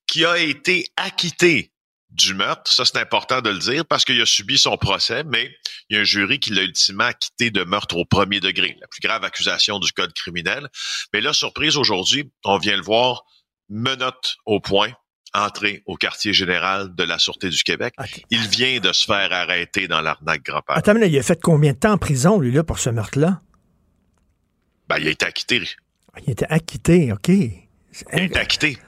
qui 0.06 0.24
a 0.24 0.38
été 0.38 0.86
acquitté 0.96 1.72
du 2.10 2.34
meurtre. 2.34 2.72
Ça, 2.72 2.84
c'est 2.84 2.98
important 2.98 3.40
de 3.40 3.50
le 3.50 3.58
dire 3.58 3.84
parce 3.84 4.04
qu'il 4.04 4.20
a 4.20 4.26
subi 4.26 4.58
son 4.58 4.76
procès, 4.76 5.24
mais 5.24 5.50
il 5.88 5.96
y 5.96 5.98
a 5.98 6.02
un 6.02 6.04
jury 6.04 6.38
qui 6.38 6.50
l'a 6.50 6.62
ultimement 6.62 7.04
acquitté 7.04 7.50
de 7.50 7.64
meurtre 7.64 7.96
au 7.96 8.04
premier 8.04 8.40
degré, 8.40 8.76
la 8.80 8.86
plus 8.86 9.00
grave 9.00 9.24
accusation 9.24 9.78
du 9.78 9.92
code 9.92 10.12
criminel. 10.12 10.68
Mais 11.12 11.20
là, 11.20 11.32
surprise 11.32 11.76
aujourd'hui, 11.76 12.30
on 12.44 12.58
vient 12.58 12.76
le 12.76 12.82
voir, 12.82 13.24
menotte 13.68 14.36
au 14.46 14.60
point, 14.60 14.92
entrer 15.34 15.82
au 15.86 15.96
quartier 15.96 16.32
général 16.32 16.94
de 16.94 17.02
la 17.04 17.18
Sûreté 17.18 17.50
du 17.50 17.62
Québec. 17.62 17.94
Il 18.30 18.48
vient 18.48 18.78
de 18.80 18.92
se 18.92 19.04
faire 19.04 19.32
arrêter 19.32 19.88
dans 19.88 20.00
l'arnaque 20.00 20.42
grand-père. 20.42 20.76
Attends, 20.76 20.94
mais 20.94 21.10
il 21.10 21.18
a 21.18 21.22
fait 21.22 21.40
combien 21.40 21.72
de 21.72 21.78
temps 21.78 21.92
en 21.92 21.98
prison, 21.98 22.38
lui, 22.38 22.52
là, 22.52 22.64
pour 22.64 22.78
ce 22.78 22.90
meurtre-là? 22.90 23.42
Ben, 24.88 24.98
il 24.98 25.08
a 25.08 25.10
été 25.10 25.26
acquitté. 25.26 25.62
Il 26.24 26.30
était 26.30 26.46
acquitté, 26.46 27.12
OK. 27.12 27.30
Il 28.12 28.18
a 28.20 28.22
été 28.24 28.38
acquitté. 28.38 28.68
inc- 28.72 28.78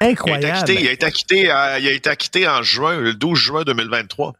Il 0.00 0.04
a 0.04 0.10
été 0.10 0.10
incroyable. 0.12 0.46
acquitté, 0.46 0.80
il 0.80 0.88
a 0.88 0.92
été 0.92 1.06
acquitté, 1.06 1.40
il 1.42 1.50
a 1.50 1.78
été 1.92 2.10
acquitté 2.10 2.48
en 2.48 2.62
juin, 2.62 2.98
le 2.98 3.14
12 3.14 3.38
juin 3.38 3.62
2023. 3.62 4.32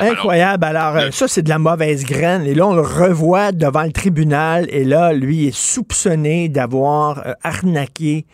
Incroyable. 0.00 0.64
Alors, 0.64 0.96
euh, 0.96 1.06
le- 1.06 1.10
ça, 1.10 1.26
c'est 1.28 1.42
de 1.42 1.48
la 1.48 1.58
mauvaise 1.58 2.04
graine. 2.04 2.42
Et 2.46 2.54
là, 2.54 2.66
on 2.66 2.74
le 2.74 2.80
revoit 2.80 3.52
devant 3.52 3.82
le 3.82 3.92
tribunal. 3.92 4.66
Et 4.70 4.84
là, 4.84 5.12
lui 5.12 5.48
est 5.48 5.54
soupçonné 5.56 6.48
d'avoir 6.48 7.26
euh, 7.26 7.32
arnaqué 7.42 8.24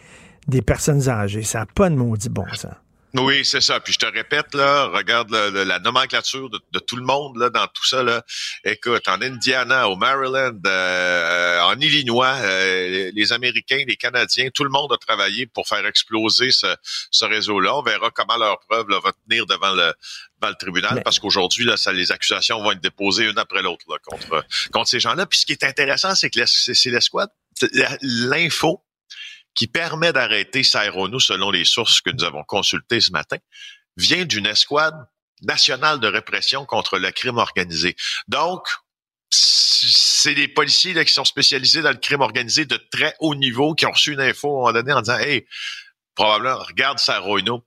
des 0.49 0.63
personnes 0.63 1.09
âgées. 1.09 1.43
Ça 1.43 1.61
n'a 1.61 1.67
pas 1.67 1.89
de 1.91 1.95
maudit 1.95 2.29
bon 2.29 2.45
sens. 2.55 2.67
Oui, 3.15 3.45
c'est 3.45 3.61
ça. 3.61 3.81
Puis 3.81 3.93
je 3.95 3.99
te 3.99 4.07
répète, 4.07 4.55
là, 4.55 4.87
regarde 4.87 5.31
le- 5.33 5.51
le- 5.51 5.65
la 5.65 5.81
nomenclature 5.81 6.49
de, 6.49 6.61
de 6.73 6.79
tout 6.79 6.95
le 6.97 7.03
monde 7.05 7.37
là, 7.39 7.51
dans 7.51 7.67
tout 7.67 7.85
ça. 7.85 8.03
Là. 8.05 8.23
Écoute, 8.65 9.09
en 9.09 9.21
Indiana, 9.21 9.89
au 9.89 9.97
Maryland, 9.97 10.57
euh, 10.67 11.61
en 11.63 11.79
Illinois, 11.81 12.35
euh, 12.43 13.11
les 13.13 13.33
Américains, 13.33 13.83
les 13.87 13.97
Canadiens, 13.97 14.49
tout 14.55 14.63
le 14.65 14.71
monde 14.71 14.93
a 14.93 14.97
travaillé 14.97 15.47
pour 15.47 15.67
faire 15.67 15.85
exploser 15.87 16.53
ce, 16.53 16.69
ce 17.11 17.25
réseau-là. 17.25 17.75
On 17.77 17.83
verra 17.83 18.11
comment 18.11 18.37
leur 18.37 18.61
preuve 18.61 18.89
là, 18.89 19.01
va 19.03 19.11
tenir 19.29 19.45
devant 19.47 19.73
le, 19.75 19.93
devant 20.41 20.51
le 20.51 20.55
tribunal, 20.59 20.93
Mais- 20.95 21.03
parce 21.03 21.19
qu'aujourd'hui, 21.19 21.65
là, 21.65 21.77
ça, 21.77 21.93
les 21.93 22.13
accusations 22.13 22.63
vont 22.63 22.71
être 22.73 22.81
déposées 22.81 23.25
une 23.29 23.39
après 23.39 23.63
l'autre 23.63 23.85
contre, 24.05 24.45
contre 24.73 24.89
ces 24.89 25.01
gens-là. 25.01 25.27
Puis 25.27 25.41
ce 25.41 25.47
qui 25.47 25.53
est 25.53 25.65
intéressant, 25.65 26.15
c'est 26.15 26.31
que 26.31 26.45
c'est 26.47 26.91
l'escouade. 26.91 27.31
L'info 28.03 28.83
qui 29.55 29.67
permet 29.67 30.13
d'arrêter 30.13 30.63
Sairono, 30.63 31.19
selon 31.19 31.51
les 31.51 31.65
sources 31.65 32.01
que 32.01 32.11
nous 32.11 32.25
avons 32.25 32.45
consultées 32.45 33.01
ce 33.01 33.13
matin, 33.13 33.37
vient 33.97 34.25
d'une 34.25 34.47
escouade 34.47 34.95
nationale 35.43 36.01
de 36.01 36.07
répression 36.07 36.65
contre 36.67 36.99
le 36.99 37.11
crime 37.11 37.39
organisé. 37.39 37.97
Donc, 38.29 38.67
c'est 39.31 40.35
des 40.35 40.49
policiers 40.49 40.93
là, 40.93 41.05
qui 41.05 41.13
sont 41.13 41.25
spécialisés 41.25 41.83
dans 41.83 41.91
le 41.91 41.97
crime 41.97 42.21
organisé 42.21 42.65
de 42.65 42.77
très 42.77 43.15
haut 43.21 43.35
niveau, 43.35 43.75
qui 43.75 43.87
ont 43.87 43.93
reçu 43.93 44.13
une 44.13 44.21
info 44.21 44.49
à 44.49 44.51
un 44.51 44.55
moment 44.55 44.73
donné 44.73 44.93
en 44.93 45.01
disant 45.01 45.19
Hey, 45.19 45.47
probablement, 46.15 46.59
regarde 46.59 46.99
Sairono, 46.99 47.65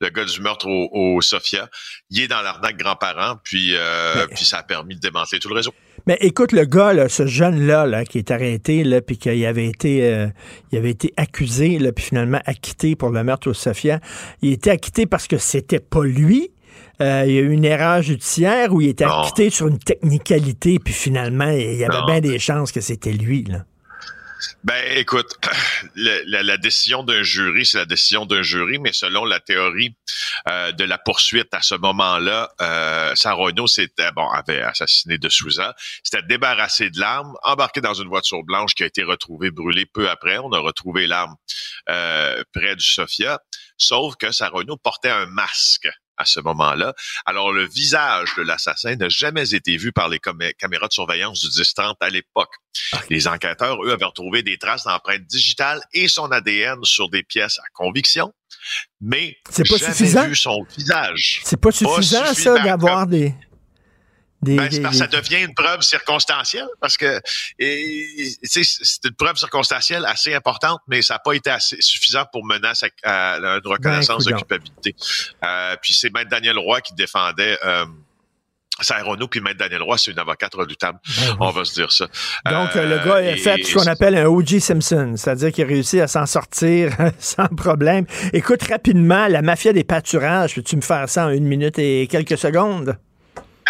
le 0.00 0.08
gars 0.08 0.24
du 0.24 0.40
meurtre 0.40 0.66
au, 0.66 0.88
au 0.92 1.20
Sofia, 1.20 1.68
il 2.08 2.22
est 2.22 2.28
dans 2.28 2.40
l'arnaque 2.40 2.76
grands-parents, 2.76 3.36
puis, 3.44 3.74
euh, 3.74 4.26
puis 4.28 4.44
ça 4.44 4.58
a 4.58 4.62
permis 4.62 4.94
de 4.94 5.00
démanteler 5.00 5.38
tout 5.38 5.48
le 5.48 5.54
réseau. 5.54 5.74
Mais 6.06 6.16
écoute, 6.20 6.52
le 6.52 6.64
gars, 6.64 6.92
là, 6.92 7.08
ce 7.08 7.26
jeune-là, 7.26 7.86
là, 7.86 8.04
qui 8.04 8.18
est 8.18 8.30
arrêté, 8.30 8.84
là, 8.84 9.00
puis 9.00 9.16
qu'il 9.18 9.44
avait 9.46 9.66
été, 9.66 10.04
euh, 10.04 10.26
il 10.72 10.78
avait 10.78 10.90
été 10.90 11.12
accusé, 11.16 11.78
là, 11.78 11.92
puis 11.92 12.04
finalement 12.04 12.40
acquitté 12.46 12.96
pour 12.96 13.10
le 13.10 13.22
meurtre 13.24 13.50
au 13.50 13.54
Sofia, 13.54 14.00
il 14.42 14.52
était 14.52 14.70
acquitté 14.70 15.06
parce 15.06 15.26
que 15.26 15.38
c'était 15.38 15.80
pas 15.80 16.04
lui. 16.04 16.50
Euh, 17.00 17.24
il 17.26 17.32
y 17.32 17.38
a 17.38 17.40
eu 17.40 17.50
une 17.52 17.64
erreur 17.64 18.02
judiciaire 18.02 18.72
où 18.74 18.80
il 18.80 18.88
était 18.90 19.06
Non. 19.06 19.20
acquitté 19.22 19.50
sur 19.50 19.68
une 19.68 19.78
technicalité, 19.78 20.78
puis 20.78 20.92
finalement, 20.94 21.50
il 21.50 21.76
y 21.78 21.84
avait 21.84 21.98
Non. 21.98 22.04
bien 22.06 22.20
des 22.20 22.38
chances 22.38 22.72
que 22.72 22.80
c'était 22.80 23.12
lui. 23.12 23.44
Là. 23.44 23.64
Ben, 24.64 24.82
écoute, 24.96 25.36
la, 25.96 26.56
décision 26.56 27.02
d'un 27.02 27.22
jury, 27.22 27.66
c'est 27.66 27.78
la 27.78 27.84
décision 27.84 28.26
d'un 28.26 28.42
jury, 28.42 28.78
mais 28.78 28.92
selon 28.92 29.24
la 29.24 29.40
théorie 29.40 29.94
euh, 30.48 30.72
de 30.72 30.84
la 30.84 30.98
poursuite 30.98 31.52
à 31.52 31.62
ce 31.62 31.74
moment-là, 31.74 32.50
euh, 32.60 33.14
s'était 33.66 34.12
bon 34.12 34.28
avait 34.30 34.62
assassiné 34.62 35.18
de 35.18 35.28
Souza, 35.28 35.74
s'était 36.02 36.22
débarrassé 36.26 36.90
de 36.90 36.98
l'arme, 36.98 37.34
embarqué 37.42 37.80
dans 37.80 37.94
une 37.94 38.08
voiture 38.08 38.42
blanche 38.42 38.74
qui 38.74 38.82
a 38.82 38.86
été 38.86 39.02
retrouvée 39.02 39.50
brûlée 39.50 39.86
peu 39.86 40.08
après. 40.08 40.38
On 40.38 40.52
a 40.52 40.58
retrouvé 40.58 41.06
l'arme 41.06 41.36
euh, 41.88 42.42
près 42.52 42.76
du 42.76 42.84
Sofia, 42.84 43.40
sauf 43.76 44.16
que 44.16 44.32
Sarono 44.32 44.76
portait 44.76 45.10
un 45.10 45.26
masque 45.26 45.88
à 46.20 46.24
ce 46.24 46.40
moment-là. 46.40 46.94
Alors, 47.26 47.52
le 47.52 47.66
visage 47.66 48.34
de 48.36 48.42
l'assassin 48.42 48.94
n'a 48.96 49.08
jamais 49.08 49.54
été 49.54 49.76
vu 49.76 49.90
par 49.92 50.08
les 50.08 50.18
caméras 50.18 50.88
de 50.88 50.92
surveillance 50.92 51.40
du 51.40 51.48
10-30 51.48 51.94
à 52.00 52.10
l'époque. 52.10 52.52
Les 53.08 53.26
enquêteurs, 53.26 53.82
eux, 53.84 53.92
avaient 53.92 54.04
retrouvé 54.04 54.42
des 54.42 54.58
traces 54.58 54.84
d'empreintes 54.84 55.24
digitales 55.26 55.80
et 55.92 56.08
son 56.08 56.30
ADN 56.30 56.78
sur 56.84 57.08
des 57.08 57.22
pièces 57.22 57.58
à 57.58 57.68
conviction, 57.72 58.32
mais 59.00 59.36
C'est 59.50 59.66
pas 59.68 59.76
jamais 59.76 59.92
suffisant? 59.94 60.26
vu 60.26 60.36
son 60.36 60.64
visage. 60.76 61.40
C'est 61.44 61.60
pas 61.60 61.72
suffisant, 61.72 62.24
ça, 62.24 62.34
suffisant, 62.34 62.62
d'avoir 62.62 63.06
des. 63.06 63.34
Des, 64.42 64.56
Ben, 64.56 64.68
des- 64.68 64.80
parce 64.80 64.98
que 64.98 64.98
ça 64.98 65.06
devient 65.06 65.42
une 65.44 65.54
preuve 65.54 65.82
circonstancielle, 65.82 66.66
parce 66.80 66.96
que 66.96 67.20
c'est 67.58 69.04
une 69.04 69.14
preuve 69.16 69.36
circonstancielle 69.36 70.04
assez 70.06 70.34
importante, 70.34 70.80
mais 70.88 71.02
ça 71.02 71.14
n'a 71.14 71.18
pas 71.18 71.32
été 71.34 71.50
assez 71.50 71.76
suffisant 71.80 72.24
pour 72.32 72.44
mener 72.46 72.68
à, 73.04 73.36
une 73.36 73.60
reconnaissance 73.66 74.24
de 74.24 74.30
Ben, 74.32 74.38
culpabilité. 74.38 74.94
Euh, 75.44 75.76
puis 75.82 75.92
c'est 75.94 76.12
Maître 76.12 76.30
Daniel 76.30 76.58
Roy 76.58 76.80
qui 76.80 76.94
défendait 76.94 77.58
euh, 77.64 77.84
Saint-Renaud, 78.82 79.28
puis 79.28 79.40
Maître 79.42 79.58
Daniel 79.58 79.82
Roy, 79.82 79.98
c'est 79.98 80.10
une 80.10 80.18
avocate 80.18 80.54
redoutable. 80.54 80.98
Ben 81.06 81.12
oui. 81.32 81.36
On 81.40 81.50
va 81.50 81.64
se 81.66 81.74
dire 81.74 81.92
ça. 81.92 82.06
Donc, 82.50 82.74
Euh, 82.76 82.86
le 82.88 82.96
gars 83.04 83.16
a 83.16 83.36
fait 83.36 83.62
ce 83.62 83.74
qu'on 83.74 83.86
appelle 83.86 84.16
un 84.16 84.24
O.J. 84.26 84.58
Simpson, 84.60 85.14
c'est-à-dire 85.16 85.52
qu'il 85.52 85.64
a 85.64 85.66
réussi 85.66 86.00
à 86.00 86.08
s'en 86.08 86.24
sortir 86.24 86.96
sans 87.18 87.48
problème. 87.48 88.06
Écoute, 88.32 88.62
rapidement, 88.62 89.26
la 89.28 89.42
mafia 89.42 89.74
des 89.74 89.84
pâturages, 89.84 90.54
peux-tu 90.54 90.76
me 90.76 90.80
faire 90.80 91.10
ça 91.10 91.26
en 91.26 91.30
une 91.30 91.44
minute 91.46 91.78
et 91.78 92.06
quelques 92.10 92.38
secondes? 92.38 92.96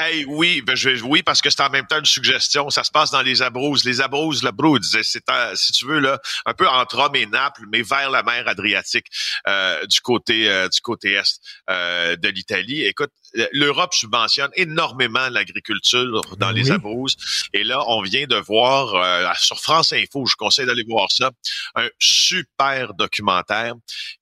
Hey, 0.02 0.24
oui, 0.26 0.62
ben 0.62 0.74
je 0.74 0.88
vais, 0.90 1.00
oui, 1.02 1.22
parce 1.22 1.42
que 1.42 1.50
c'est 1.50 1.60
en 1.62 1.68
même 1.68 1.86
temps 1.86 1.98
une 1.98 2.04
suggestion. 2.06 2.70
Ça 2.70 2.84
se 2.84 2.90
passe 2.90 3.10
dans 3.10 3.20
les 3.22 3.42
Abruzzes. 3.42 3.84
Les 3.84 4.00
Abruzzes, 4.00 4.42
le 4.42 4.50
Brood, 4.50 4.82
c'est 4.84 5.28
un- 5.28 5.54
si 5.54 5.72
tu 5.72 5.84
veux 5.86 5.98
là, 5.98 6.18
un 6.46 6.54
peu 6.54 6.66
entre 6.66 6.96
Rome 6.96 7.16
et 7.16 7.26
Naples, 7.26 7.64
mais 7.70 7.82
vers 7.82 8.08
la 8.10 8.22
mer 8.22 8.48
Adriatique, 8.48 9.06
euh, 9.46 9.84
du 9.86 10.00
côté 10.00 10.48
euh, 10.48 10.68
du 10.68 10.80
côté 10.80 11.12
est 11.12 11.40
euh, 11.68 12.16
de 12.16 12.28
l'Italie. 12.28 12.82
Écoute, 12.84 13.10
l'Europe 13.52 13.92
subventionne 13.92 14.50
énormément 14.54 15.28
l'agriculture 15.28 16.22
dans 16.38 16.50
les 16.50 16.64
Oui. 16.70 16.70
Abruzzes. 16.72 17.16
Et 17.52 17.62
là, 17.64 17.82
on 17.88 18.00
vient 18.02 18.26
de 18.26 18.36
voir 18.36 18.94
euh, 18.94 19.30
sur 19.38 19.60
France 19.60 19.92
Info, 19.92 20.24
je 20.26 20.36
conseille 20.36 20.66
d'aller 20.66 20.84
voir 20.88 21.08
ça, 21.10 21.30
un 21.74 21.88
super 21.98 22.94
documentaire 22.94 23.74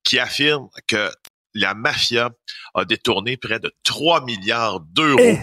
qui 0.02 0.18
affirme 0.18 0.68
que 0.86 1.10
la 1.54 1.74
mafia 1.74 2.30
a 2.74 2.84
détourné 2.84 3.36
près 3.36 3.58
de 3.58 3.72
3 3.82 4.24
milliards 4.24 4.80
d'euros 4.80 5.18
Eh! 5.20 5.38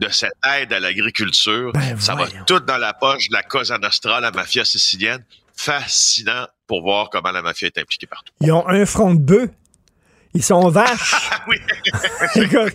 De 0.00 0.08
cette 0.08 0.32
aide 0.44 0.72
à 0.72 0.80
l'agriculture. 0.80 1.72
Ben, 1.72 1.98
Ça 1.98 2.14
va 2.14 2.26
tout 2.46 2.60
dans 2.60 2.78
la 2.78 2.94
poche 2.94 3.28
de 3.28 3.34
la 3.34 3.42
Cosa 3.42 3.78
Nostra, 3.78 4.20
la 4.20 4.30
mafia 4.30 4.64
sicilienne. 4.64 5.24
Fascinant 5.54 6.46
pour 6.66 6.82
voir 6.82 7.08
comment 7.10 7.30
la 7.30 7.42
mafia 7.42 7.66
est 7.68 7.78
impliquée 7.78 8.06
partout. 8.06 8.32
Ils 8.40 8.52
ont 8.52 8.66
un 8.68 8.84
front 8.84 9.14
de 9.14 9.20
bœuf. 9.20 9.50
Ils 10.36 10.42
sont 10.42 10.68
vaches. 10.68 11.14
Ah 11.88 12.36
Écoute, 12.40 12.74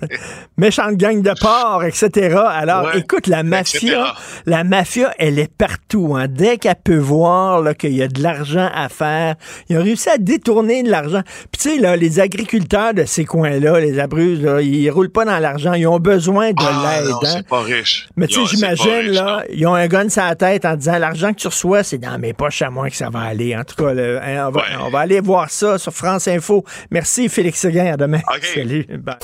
méchante 0.57 0.95
gang 0.95 1.21
de 1.21 1.31
porcs, 1.39 1.83
etc. 1.83 2.37
Alors, 2.49 2.85
Ouais, 2.85 2.99
écoute, 2.99 3.27
la 3.27 3.43
mafia, 3.43 3.79
etc. 3.81 4.01
la 4.45 4.63
mafia, 4.63 5.13
elle 5.19 5.37
est 5.39 5.51
partout. 5.53 6.15
hein. 6.15 6.27
Dès 6.29 6.57
qu'elle 6.57 6.75
peut 6.81 6.97
voir 6.97 7.75
qu'il 7.77 7.91
y 7.93 8.01
a 8.01 8.07
de 8.07 8.21
l'argent 8.23 8.69
à 8.73 8.87
faire, 8.87 9.35
ils 9.69 9.77
ont 9.77 9.83
réussi 9.83 10.09
à 10.09 10.17
détourner 10.17 10.83
de 10.83 10.89
l'argent. 10.89 11.21
Puis 11.51 11.61
tu 11.61 11.69
sais, 11.75 11.77
là, 11.81 11.97
les 11.97 12.19
agriculteurs 12.21 12.93
de 12.93 13.03
ces 13.03 13.25
coins-là, 13.25 13.79
les 13.81 13.99
Abruzzes, 13.99 14.41
là, 14.41 14.61
ils 14.61 14.89
roulent 14.89 15.11
pas 15.11 15.25
dans 15.25 15.39
l'argent. 15.39 15.73
Ils 15.73 15.87
ont 15.87 15.99
besoin 15.99 16.51
de 16.51 16.55
Ah, 16.59 17.01
l'aide. 17.01 17.11
hein. 17.11 17.19
c'est 17.37 17.47
pas 17.47 17.61
riche. 17.61 18.07
Mais 18.15 18.27
tu 18.27 18.45
sais, 18.45 18.55
j'imagine, 18.55 19.11
là, 19.11 19.23
non. 19.39 19.53
ils 19.53 19.67
ont 19.67 19.75
un 19.75 19.87
gun 19.87 20.07
sur 20.07 20.23
la 20.23 20.35
tête 20.35 20.63
en 20.65 20.75
disant 20.75 20.97
l'argent 20.97 21.33
que 21.33 21.39
tu 21.39 21.47
reçois, 21.47 21.83
c'est 21.83 21.97
dans 21.97 22.17
mes 22.17 22.31
poches 22.33 22.61
à 22.61 22.69
moi 22.69 22.89
que 22.89 22.95
ça 22.95 23.09
va 23.09 23.19
aller. 23.21 23.55
En 23.57 23.65
tout 23.65 23.75
cas, 23.75 23.93
là, 23.93 24.21
hein, 24.23 24.47
on, 24.47 24.51
va, 24.51 24.61
Ouais. 24.61 24.67
on 24.85 24.89
va 24.89 24.99
aller 24.99 25.19
voir 25.19 25.49
ça 25.49 25.77
sur 25.77 25.91
France 25.91 26.29
Info. 26.29 26.63
Merci, 26.89 27.27
Félix 27.27 27.50
Seguin. 27.55 27.93
À 27.93 27.97
demain. 27.97 28.21
Salut. 28.55 28.85
Bye. 28.99 29.15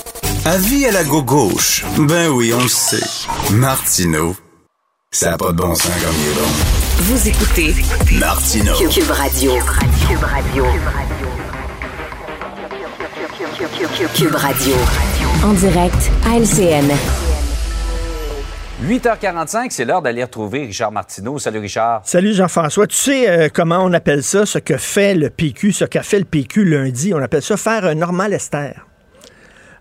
Avis 0.46 0.86
à 0.86 0.92
la 0.92 1.04
gauche. 1.04 1.84
Ben 1.98 2.30
oui, 2.30 2.54
on 2.54 2.62
le 2.62 2.68
sait. 2.68 3.04
Martineau, 3.52 4.36
ça 5.12 5.32
n'a 5.32 5.38
pas 5.38 5.52
de 5.52 5.58
bon 5.58 5.76
sens 5.76 5.92
comme 6.04 6.16
il 6.22 6.30
est 6.30 6.36
bon. 6.36 6.48
Vous 7.00 7.28
écoutez 7.28 7.76
Martineau. 8.20 8.74
Cube 8.90 9.12
Radio. 9.12 9.52
Cube 10.08 10.24
Radio. 10.24 10.66
Cube 14.16 14.36
Radio. 14.36 14.76
En 15.44 15.54
direct 15.54 16.12
à 16.26 16.38
LCN. 16.38 17.27
8h45, 18.86 19.68
c'est 19.72 19.86
l'heure 19.86 20.04
d'aller 20.04 20.24
retrouver 20.24 20.66
Richard 20.66 20.92
Martineau. 20.92 21.40
Salut 21.40 21.58
Richard. 21.60 22.02
Salut 22.06 22.34
Jean-François. 22.34 22.86
Tu 22.86 22.96
sais 22.96 23.28
euh, 23.30 23.50
comment 23.52 23.80
on 23.82 23.92
appelle 23.92 24.22
ça, 24.24 24.46
ce 24.46 24.60
que 24.60 24.78
fait 24.78 25.16
le 25.16 25.32
PQ, 25.32 25.72
ce 25.72 25.86
qu'a 25.86 26.04
fait 26.04 26.20
le 26.20 26.26
PQ 26.26 26.64
lundi? 26.64 27.12
On 27.16 27.22
appelle 27.22 27.42
ça 27.42 27.58
faire 27.58 27.86
un 27.86 27.96
normal 27.96 28.32
Lester. 28.32 28.74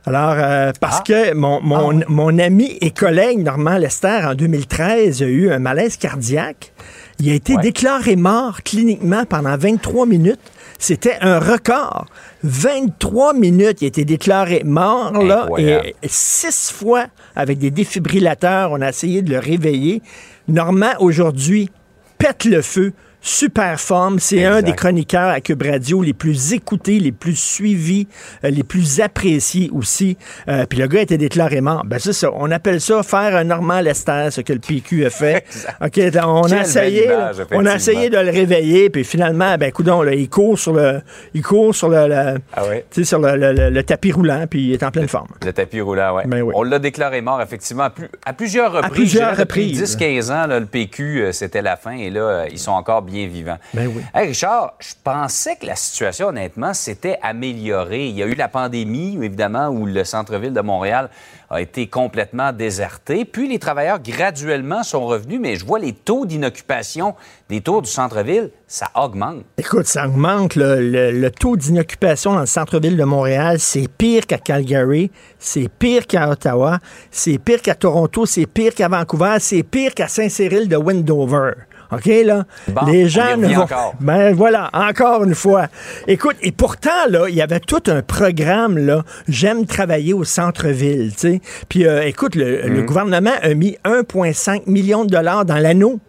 Alors, 0.06 0.34
euh, 0.38 0.72
parce 0.80 1.00
Ah. 1.00 1.04
que 1.06 1.34
mon, 1.34 1.60
mon, 1.60 2.00
mon 2.08 2.38
ami 2.38 2.78
et 2.80 2.90
collègue 2.90 3.40
Normand 3.40 3.76
Lester, 3.76 4.20
en 4.24 4.34
2013, 4.34 5.22
a 5.22 5.26
eu 5.26 5.50
un 5.50 5.58
malaise 5.58 5.96
cardiaque. 5.98 6.72
Il 7.18 7.30
a 7.30 7.35
été 7.35 7.54
Ouais. 7.56 7.62
déclaré 7.62 8.14
mort 8.16 8.62
cliniquement 8.62 9.25
pendant 9.25 9.56
23 9.56 10.06
minutes. 10.06 10.40
C'était 10.78 11.16
un 11.23 11.38
record. 11.38 12.06
23 12.42 13.32
minutes, 13.32 13.80
il 13.80 13.87
a 13.87 13.88
été 13.88 14.04
déclaré 14.04 14.62
mort, 14.64 15.12
là, 15.23 15.49
et 15.58 15.94
six 16.06 16.70
fois 16.70 17.06
avec 17.35 17.58
des 17.58 17.70
défibrillateurs. 17.70 18.73
On 18.73 18.80
a 18.82 18.90
essayé 18.90 19.23
de 19.23 19.30
le 19.30 19.38
réveiller. 19.38 20.02
Normand, 20.49 20.92
aujourd'hui, 21.00 21.70
pète 22.18 22.44
le 22.44 22.61
feu 22.61 22.92
super 23.26 23.80
forme. 23.80 24.18
C'est 24.21 24.45
un 24.45 24.62
des 24.62 24.73
chroniqueurs 24.73 25.28
à 25.28 25.40
Cube 25.40 25.62
Radio 25.62 26.02
les 26.02 26.12
plus 26.12 26.52
écoutés, 26.52 27.00
les 27.00 27.12
plus 27.12 27.37
suivis, 27.37 28.06
euh, 28.45 28.50
les 28.50 28.62
plus 28.62 29.00
appréciés 29.00 29.68
aussi. 29.73 30.16
Euh, 30.49 30.64
puis 30.66 30.78
le 30.78 30.87
gars 30.87 31.02
était 31.02 31.18
déclaré 31.18 31.61
mort. 31.61 31.83
Ben 31.85 31.99
c'est 31.99 32.12
ça. 32.12 32.30
On 32.35 32.50
appelle 32.50 32.80
ça 32.80 33.02
faire 33.02 33.35
un 33.35 33.45
Normand 33.45 33.80
Lester, 33.80 34.28
ce 34.30 34.40
que 34.42 34.52
le 34.52 34.61
PQ 34.61 35.06
a 35.06 35.11
fait. 35.11 35.45
OK, 35.85 36.00
on 36.25 36.52
a 36.52 36.61
essayé, 36.61 37.11
on 37.50 37.66
a 37.66 37.75
essayé 37.75 38.11
de 38.11 38.18
le 38.18 38.30
réveiller, 38.30 38.90
puis 38.90 39.04
finalement, 39.04 39.56
ben 39.59 39.73
coudon, 39.73 40.02
là, 40.02 40.14
il 40.14 40.28
court 40.28 40.59
sur 40.59 40.73
le, 40.73 41.00
il 41.35 41.42
court 41.42 41.75
sur 41.75 41.88
le, 41.88 42.37
ah 42.54 42.62
sur 43.02 43.18
le, 43.18 43.83
tapis 43.83 44.12
roulant, 44.12 44.47
puis 44.49 44.68
il 44.68 44.73
est 44.73 44.83
en 44.83 44.90
pleine 44.90 45.09
forme. 45.09 45.28
Le 45.45 45.52
tapis 45.52 45.80
roulant, 45.80 46.14
ouais. 46.14 46.25
Ben 46.26 46.42
oui. 46.42 46.52
On 46.56 46.62
l'a 46.62 46.78
déclaré 46.78 47.21
mort, 47.21 47.42
effectivement, 47.42 47.85
à, 47.85 47.92
à 48.25 48.33
plusieurs 48.33 48.73
reprises. 48.73 48.87
À 48.87 48.95
plusieurs 48.95 49.37
reprises. 49.37 49.97
10-15 49.97 50.33
ans, 50.33 50.47
là, 50.47 50.61
le 50.61 50.66
PQ, 50.66 51.23
euh, 51.23 51.33
c'était 51.33 51.62
la 51.62 51.76
fin, 51.76 51.97
et 51.97 52.11
là, 52.11 52.47
ils 52.50 52.59
sont 52.59 52.73
encore 52.73 53.02
bien 53.02 53.15
vivants. 53.25 53.58
Ben 53.73 53.90
oui. 53.94 54.02
Richard, 54.14 54.75
je 54.78 54.92
pensais 55.02 55.56
que 55.56 55.66
la 55.66 55.76
situation, 55.76 56.28
honnêtement, 56.28 56.75
s'était 56.75 57.18
améliorée. 57.23 58.08
Il 58.08 58.16
y 58.16 58.23
a 58.23 58.26
eu 58.26 58.35
la 58.35 58.49
pandémie, 58.49 59.18
évidemment, 59.23 59.68
où 59.68 59.87
le 59.87 60.04
centre-ville 60.04 60.52
de 60.52 60.61
Montréal 60.61 61.08
a 61.50 61.61
été 61.61 61.87
complètement 61.87 62.52
déserté. 62.52 63.25
Puis 63.25 63.49
les 63.49 63.58
travailleurs 63.58 64.00
graduellement 64.00 64.82
sont 64.82 65.06
revenus, 65.06 65.40
mais 65.40 65.56
je 65.56 65.64
vois 65.64 65.78
les 65.78 65.92
taux 65.92 66.26
d'inoccupation 66.26 67.14
des 67.49 67.61
tours 67.61 67.82
du 67.82 67.90
centre-ville, 67.90 68.50
ça 68.66 68.88
augmente. 68.96 69.44
Écoute, 69.56 69.87
ça 69.87 70.06
augmente. 70.06 70.56
Le, 70.56 71.28
taux 71.28 71.56
d'inoccupation 71.56 72.35
dans 72.35 72.40
le 72.40 72.46
centre-ville 72.46 72.96
de 72.96 73.04
Montréal, 73.04 73.61
c'est 73.61 73.88
pire 73.88 74.26
qu'à 74.26 74.38
Calgary, 74.38 75.11
c'est 75.38 75.68
pire 75.68 76.06
qu'à 76.06 76.30
Ottawa, 76.30 76.78
c'est 77.11 77.38
pire 77.38 77.62
qu'à 77.62 77.75
Toronto, 77.75 78.26
c'est 78.26 78.46
pire 78.46 78.75
qu'à 78.75 78.88
Vancouver, 78.88 79.37
c'est 79.38 79.62
pire 79.62 79.94
qu'à 79.94 80.08
Saint-Cyril 80.08 80.68
de 80.68 80.76
Wendover. 80.76 81.52
OK, 81.93 82.07
là? 82.25 82.45
les 82.87 83.09
gens 83.09 83.37
ne 83.37 83.49
vont. 83.49 83.62
Encore. 83.62 83.95
Ben 84.00 84.35
voilà, 84.35 84.71
encore 84.73 85.25
une 85.25 85.35
fois. 85.35 85.66
Écoute, 86.07 86.37
et 86.43 86.52
pourtant, 86.52 87.07
là, 87.09 87.28
il 87.28 87.35
y 87.35 87.43
avait 87.43 87.61
tout 87.61 87.83
un 87.87 88.02
programme, 88.02 88.78
là. 88.78 89.02
J'aime 89.28 89.66
travailler 89.66 90.12
au 90.12 90.25
centre-ville, 90.25 91.12
tu 91.12 91.19
sais. 91.19 91.40
Puis, 91.69 91.87
euh, 91.87 92.07
écoute, 92.07 92.35
le, 92.35 92.62
le, 92.62 92.81
mhm. 92.81 92.87
gouvernement 92.87 93.35
a 93.43 93.55
mis 93.55 93.76
1,5 93.85 94.62
million 94.66 95.05
de 95.05 95.11
dollars 95.11 95.45
dans 95.45 95.59
l'anneau 95.59 96.00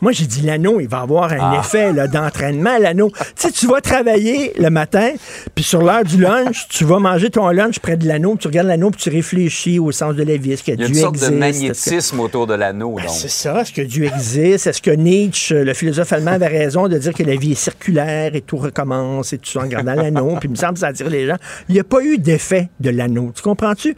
moi, 0.00 0.12
j'ai 0.12 0.26
dit 0.26 0.42
l'anneau, 0.42 0.80
il 0.80 0.88
va 0.88 1.00
avoir 1.00 1.32
un 1.32 1.38
ah. 1.40 1.60
effet 1.60 1.92
d'entraînement, 2.08 2.78
l'anneau. 2.78 3.10
tu 3.18 3.24
sais, 3.36 3.50
tu 3.50 3.66
vas 3.66 3.80
travailler 3.80 4.52
le 4.58 4.70
matin, 4.70 5.12
puis 5.54 5.64
sur 5.64 5.82
l'heure 5.82 6.04
du 6.04 6.18
lunch, 6.18 6.66
tu 6.68 6.84
vas 6.84 6.98
manger 6.98 7.30
ton 7.30 7.48
lunch 7.48 7.78
près 7.80 7.96
de 7.96 8.06
l'anneau, 8.06 8.36
tu 8.38 8.48
regardes 8.48 8.68
l'anneau, 8.68 8.90
puis 8.90 9.00
tu 9.00 9.10
réfléchis 9.10 9.78
au 9.78 9.92
sens 9.92 10.14
de 10.14 10.22
la 10.22 10.36
vie. 10.36 10.52
Est-ce 10.52 10.62
que 10.62 10.72
il 10.72 10.80
y 10.80 10.84
a 10.84 10.86
une 10.86 10.94
sorte 10.94 11.18
de 11.18 11.28
magnétisme 11.34 12.20
autour 12.20 12.46
de 12.46 12.54
l'anneau. 12.54 12.96
Ben, 12.96 13.08
c'est 13.08 13.28
ça. 13.28 13.60
Est-ce 13.60 13.72
que 13.72 13.82
Dieu 13.82 14.04
existe? 14.04 14.66
Est-ce 14.66 14.82
que 14.82 14.90
Nietzsche, 14.90 15.64
le 15.64 15.74
philosophe 15.74 16.12
allemand, 16.12 16.32
avait 16.32 16.46
raison 16.46 16.88
de 16.88 16.98
dire 16.98 17.12
que 17.12 17.22
la 17.22 17.36
vie 17.36 17.52
est 17.52 17.56
circulaire 17.56 18.34
et 18.34 18.40
tout 18.40 18.56
recommence 18.56 19.32
et 19.32 19.38
tout 19.38 19.50
ça 19.50 19.60
en 19.60 19.62
regardant 19.62 19.94
l'anneau? 19.94 20.36
Puis 20.38 20.48
il 20.48 20.50
me 20.50 20.56
semble 20.56 20.74
que 20.74 20.80
ça 20.80 20.88
attire 20.88 21.08
les 21.08 21.26
gens? 21.26 21.36
Il 21.68 21.74
n'y 21.74 21.80
a 21.80 21.84
pas 21.84 22.02
eu 22.02 22.18
d'effet 22.18 22.68
de 22.80 22.90
l'anneau. 22.90 23.32
Tu 23.34 23.42
comprends-tu? 23.42 23.96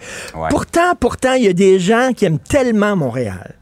Pourtant, 0.49 0.95
pourtant, 0.99 1.35
il 1.35 1.45
y 1.45 1.49
a 1.49 1.53
des 1.53 1.79
gens 1.79 2.11
qui 2.15 2.25
aiment 2.25 2.39
tellement 2.39 2.97
Montréal 2.97 3.55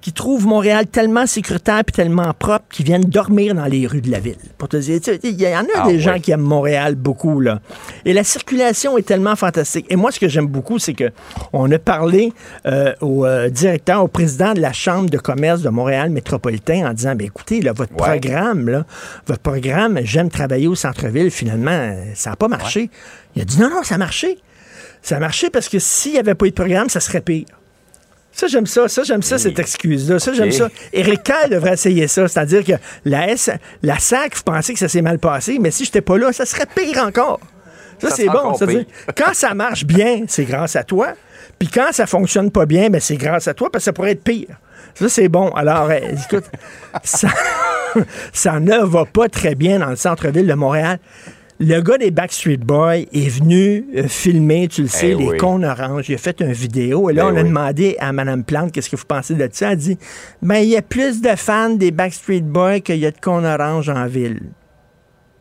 qui 0.00 0.12
trouvent 0.12 0.46
Montréal 0.46 0.86
tellement 0.86 1.26
sécuritaire 1.26 1.80
et 1.80 1.92
tellement 1.92 2.32
propre 2.32 2.64
qu'ils 2.70 2.86
viennent 2.86 3.02
dormir 3.02 3.54
dans 3.54 3.64
les 3.64 3.86
rues 3.86 4.00
de 4.00 4.10
la 4.10 4.20
ville. 4.20 4.36
Pour 4.56 4.68
te 4.68 4.76
dire, 4.76 5.00
il 5.24 5.40
y 5.40 5.46
en 5.48 5.62
a 5.62 5.66
ah 5.74 5.88
des 5.88 5.98
gens 5.98 6.18
qui 6.20 6.30
aiment 6.30 6.40
Montréal 6.40 6.94
beaucoup 6.94 7.40
là. 7.40 7.60
Et 8.04 8.12
la 8.12 8.22
circulation 8.22 8.96
est 8.96 9.02
tellement 9.02 9.34
fantastique. 9.34 9.86
Et 9.90 9.96
moi, 9.96 10.12
ce 10.12 10.20
que 10.20 10.28
j'aime 10.28 10.46
beaucoup, 10.46 10.78
c'est 10.78 10.94
que 10.94 11.10
on 11.52 11.70
a 11.72 11.78
parlé 11.78 12.32
euh, 12.66 12.94
au 13.00 13.26
euh, 13.26 13.50
directeur, 13.50 14.04
au 14.04 14.08
président 14.08 14.54
de 14.54 14.60
la 14.60 14.72
chambre 14.72 15.10
de 15.10 15.18
commerce 15.18 15.62
de 15.62 15.68
Montréal 15.68 16.10
métropolitain 16.10 16.88
en 16.88 16.92
disant, 16.92 17.16
ben 17.16 17.26
écoutez, 17.26 17.60
là, 17.60 17.72
votre 17.72 17.94
programme, 17.94 18.68
là, 18.68 18.86
votre 19.26 19.42
programme, 19.42 19.98
j'aime 20.04 20.30
travailler 20.30 20.68
au 20.68 20.76
centre-ville. 20.76 21.30
Finalement, 21.30 21.96
ça 22.14 22.30
n'a 22.30 22.36
pas 22.36 22.48
marché. 22.48 22.90
Il 23.34 23.42
a 23.42 23.44
dit 23.44 23.58
non, 23.58 23.68
non, 23.68 23.82
ça 23.82 23.96
a 23.96 23.98
marché. 23.98 24.38
Ça 25.02 25.16
a 25.16 25.20
marché 25.20 25.50
parce 25.50 25.68
que 25.68 25.78
s'il 25.78 26.12
n'y 26.12 26.18
avait 26.18 26.34
pas 26.34 26.46
eu 26.46 26.50
de 26.50 26.54
programme, 26.54 26.88
ça 26.88 27.00
serait 27.00 27.20
pire. 27.20 27.46
Ça, 28.38 28.46
j'aime 28.46 28.66
ça. 28.66 28.86
Ça, 28.86 29.02
j'aime 29.02 29.22
ça, 29.22 29.36
cette 29.36 29.58
excuse-là. 29.58 30.20
Ça, 30.20 30.32
j'aime 30.32 30.52
ça. 30.52 30.68
Éric 30.92 31.28
devrait 31.50 31.72
essayer 31.72 32.06
ça. 32.06 32.28
C'est-à-dire 32.28 32.64
que 32.64 32.74
la, 33.04 33.30
S, 33.30 33.50
la 33.82 33.98
SAC, 33.98 34.36
vous 34.36 34.42
pensez 34.44 34.74
que 34.74 34.78
ça 34.78 34.86
s'est 34.86 35.02
mal 35.02 35.18
passé, 35.18 35.58
mais 35.60 35.72
si 35.72 35.84
j'étais 35.84 36.02
pas 36.02 36.16
là, 36.18 36.32
ça 36.32 36.46
serait 36.46 36.66
pire 36.72 37.02
encore. 37.02 37.40
Ça, 38.00 38.10
c'est 38.10 38.26
bon. 38.26 38.52
-dire, 38.52 38.86
quand 39.16 39.34
ça 39.34 39.54
marche 39.54 39.84
bien, 39.84 40.22
c'est 40.28 40.44
grâce 40.44 40.76
à 40.76 40.84
toi. 40.84 41.14
Puis 41.58 41.68
quand 41.68 41.88
ça 41.90 42.06
fonctionne 42.06 42.52
pas 42.52 42.64
bien, 42.64 42.90
ben, 42.90 43.00
c'est 43.00 43.16
grâce 43.16 43.48
à 43.48 43.54
toi, 43.54 43.70
parce 43.72 43.82
que 43.82 43.86
ça 43.86 43.92
pourrait 43.92 44.12
être 44.12 44.22
pire. 44.22 44.54
Ça, 44.94 45.08
c'est 45.08 45.28
bon. 45.28 45.48
Alors, 45.56 45.90
euh, 45.90 45.98
écoute, 45.98 46.44
ça, 47.02 47.30
ça 48.32 48.60
ne 48.60 48.84
va 48.84 49.04
pas 49.04 49.28
très 49.28 49.56
bien 49.56 49.80
dans 49.80 49.90
le 49.90 49.96
centre-ville 49.96 50.46
de 50.46 50.54
Montréal. 50.54 51.00
Le 51.60 51.80
gars 51.80 51.98
des 51.98 52.12
Backstreet 52.12 52.58
Boys 52.58 53.06
est 53.12 53.28
venu 53.28 53.84
euh, 53.96 54.06
filmer, 54.06 54.68
tu 54.68 54.82
le 54.82 54.88
sais, 54.88 55.10
eh 55.10 55.14
les 55.16 55.36
cons 55.38 55.64
oranges. 55.64 56.08
Il 56.08 56.14
a 56.14 56.18
fait 56.18 56.40
une 56.40 56.52
vidéo. 56.52 57.10
Et 57.10 57.12
là, 57.12 57.24
eh 57.26 57.32
on 57.32 57.36
a 57.36 57.42
demandé 57.42 57.96
à 57.98 58.12
Mme 58.12 58.44
Plante 58.44 58.70
qu'est-ce 58.70 58.88
que 58.88 58.94
vous 58.94 59.04
pensez 59.04 59.34
de 59.34 59.48
ça. 59.50 59.66
Elle 59.66 59.72
a 59.72 59.76
dit 59.76 59.98
ben, 60.40 60.58
il 60.58 60.68
y 60.68 60.76
a 60.76 60.82
plus 60.82 61.20
de 61.20 61.34
fans 61.34 61.70
des 61.70 61.90
Backstreet 61.90 62.42
Boys 62.42 62.78
qu'il 62.80 62.98
y 62.98 63.06
a 63.06 63.10
de 63.10 63.18
cons 63.20 63.44
oranges 63.44 63.88
en 63.88 64.06
ville. 64.06 64.40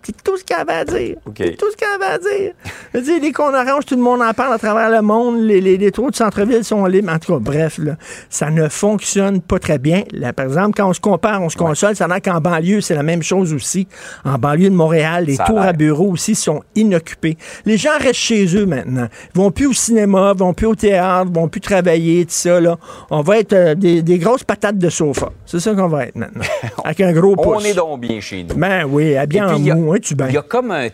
C'est 0.07 0.23
tout 0.23 0.37
ce 0.37 0.43
qu'il 0.45 0.55
avait 0.55 0.71
à 0.71 0.85
dire. 0.85 1.17
C'est 1.35 1.57
tout 1.57 1.69
ce 1.69 1.75
qu'il 1.75 1.85
avait 1.85 2.13
à 2.13 2.17
dire. 2.17 2.53
Je 2.93 2.99
dire, 3.01 3.21
les 3.21 3.33
cons 3.33 3.53
oranges, 3.53 3.85
tout 3.85 3.97
le 3.97 4.01
monde 4.01 4.21
en 4.21 4.33
parle 4.33 4.53
à 4.53 4.57
travers 4.57 4.89
le 4.89 5.01
monde. 5.01 5.41
Les, 5.41 5.59
les, 5.59 5.91
trous 5.91 6.11
de 6.11 6.15
centre-ville 6.15 6.63
sont 6.63 6.85
libres. 6.85 7.11
En 7.11 7.19
tout 7.19 7.33
cas, 7.33 7.39
bref, 7.39 7.77
là, 7.77 7.97
ça 8.29 8.49
ne 8.49 8.69
fonctionne 8.69 9.41
pas 9.41 9.59
très 9.59 9.79
bien. 9.79 10.03
Là, 10.13 10.31
par 10.31 10.45
exemple, 10.45 10.77
quand 10.77 10.87
on 10.87 10.93
se 10.93 11.01
compare, 11.01 11.41
on 11.41 11.49
se 11.49 11.57
console, 11.57 11.97
ça 11.97 12.07
n'a 12.07 12.21
qu'en 12.21 12.39
banlieue, 12.39 12.79
c'est 12.79 12.95
la 12.95 13.03
même 13.03 13.21
chose 13.21 13.53
aussi. 13.53 13.85
En 14.23 14.37
banlieue 14.37 14.69
de 14.69 14.75
Montréal, 14.75 15.25
les 15.25 15.35
tours 15.35 15.59
à 15.59 15.73
bureaux 15.73 16.11
aussi 16.11 16.35
sont 16.35 16.63
inoccupés. 16.75 17.37
Les 17.65 17.75
gens 17.75 17.97
restent 17.99 18.13
chez 18.13 18.55
eux 18.55 18.65
maintenant. 18.65 19.09
Ils 19.35 19.37
vont 19.37 19.51
plus 19.51 19.67
au 19.67 19.73
cinéma, 19.73 20.31
vont 20.33 20.53
plus 20.53 20.67
au 20.67 20.75
théâtre, 20.75 21.29
vont 21.33 21.49
plus 21.49 21.59
travailler, 21.59 22.23
tout 22.23 22.31
ça. 22.31 22.61
Là. 22.61 22.77
On 23.09 23.23
va 23.23 23.39
être 23.39 23.51
euh, 23.51 23.75
des, 23.75 24.01
des, 24.01 24.19
grosses 24.19 24.45
patates 24.45 24.77
de 24.77 24.89
sofa. 24.89 25.31
C'est 25.45 25.59
ça 25.59 25.73
qu'on 25.75 25.89
va 25.89 26.05
être 26.05 26.15
maintenant. 26.15 26.43
Avec 26.85 27.01
un 27.01 27.11
gros 27.11 27.35
pouce. 27.35 27.57
On 27.57 27.65
est 27.65 27.73
donc 27.73 27.99
bien 27.99 28.21
chez 28.21 28.45
nous. 28.45 28.55
Ben 28.55 28.85
oui, 28.89 29.13
bien 29.27 29.53
en 29.53 29.59
mou. 29.59 29.96
Il 30.29 30.33
y 30.33 30.37
a 30.37 30.41
comme 30.41 30.71
un 30.71 30.89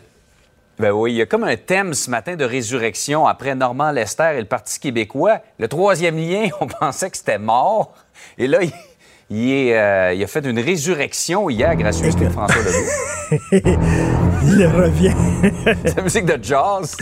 ben 0.79 0.91
oui, 0.91 1.13
il 1.13 1.17
y 1.17 1.21
a 1.21 1.27
comme 1.27 1.43
un 1.43 1.55
thème 1.55 1.93
ce 1.93 2.09
matin 2.09 2.35
de 2.35 2.43
résurrection 2.43 3.27
après 3.27 3.53
Normand 3.53 3.91
Lester 3.91 4.31
et 4.35 4.39
le 4.39 4.45
Parti 4.45 4.79
québécois. 4.79 5.39
Le 5.59 5.67
troisième 5.67 6.17
lien, 6.17 6.47
on 6.61 6.67
pensait 6.67 7.11
que 7.11 7.17
c'était 7.17 7.37
mort. 7.37 7.93
Et 8.39 8.47
là, 8.47 8.59
il, 9.29 9.51
est, 9.51 9.77
euh, 9.77 10.13
il 10.13 10.23
a 10.23 10.27
fait 10.27 10.43
une 10.43 10.59
résurrection 10.59 11.47
hier 11.49 11.75
grâce 11.75 12.01
à 12.01 12.29
François 12.29 12.63
Legault. 12.63 13.41
il 14.45 14.65
revient. 14.65 15.13
C'est 15.85 15.97
la 15.97 16.03
musique 16.03 16.25
de 16.25 16.43
jazz. 16.43 16.97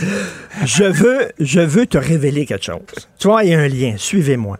je, 0.64 0.84
veux, 0.84 1.32
je 1.40 1.60
veux 1.60 1.86
te 1.86 1.98
révéler 1.98 2.44
quelque 2.44 2.64
chose. 2.64 3.08
Tu 3.18 3.28
vois, 3.28 3.42
il 3.42 3.50
y 3.52 3.54
a 3.54 3.58
un 3.58 3.68
lien. 3.68 3.94
Suivez-moi. 3.96 4.58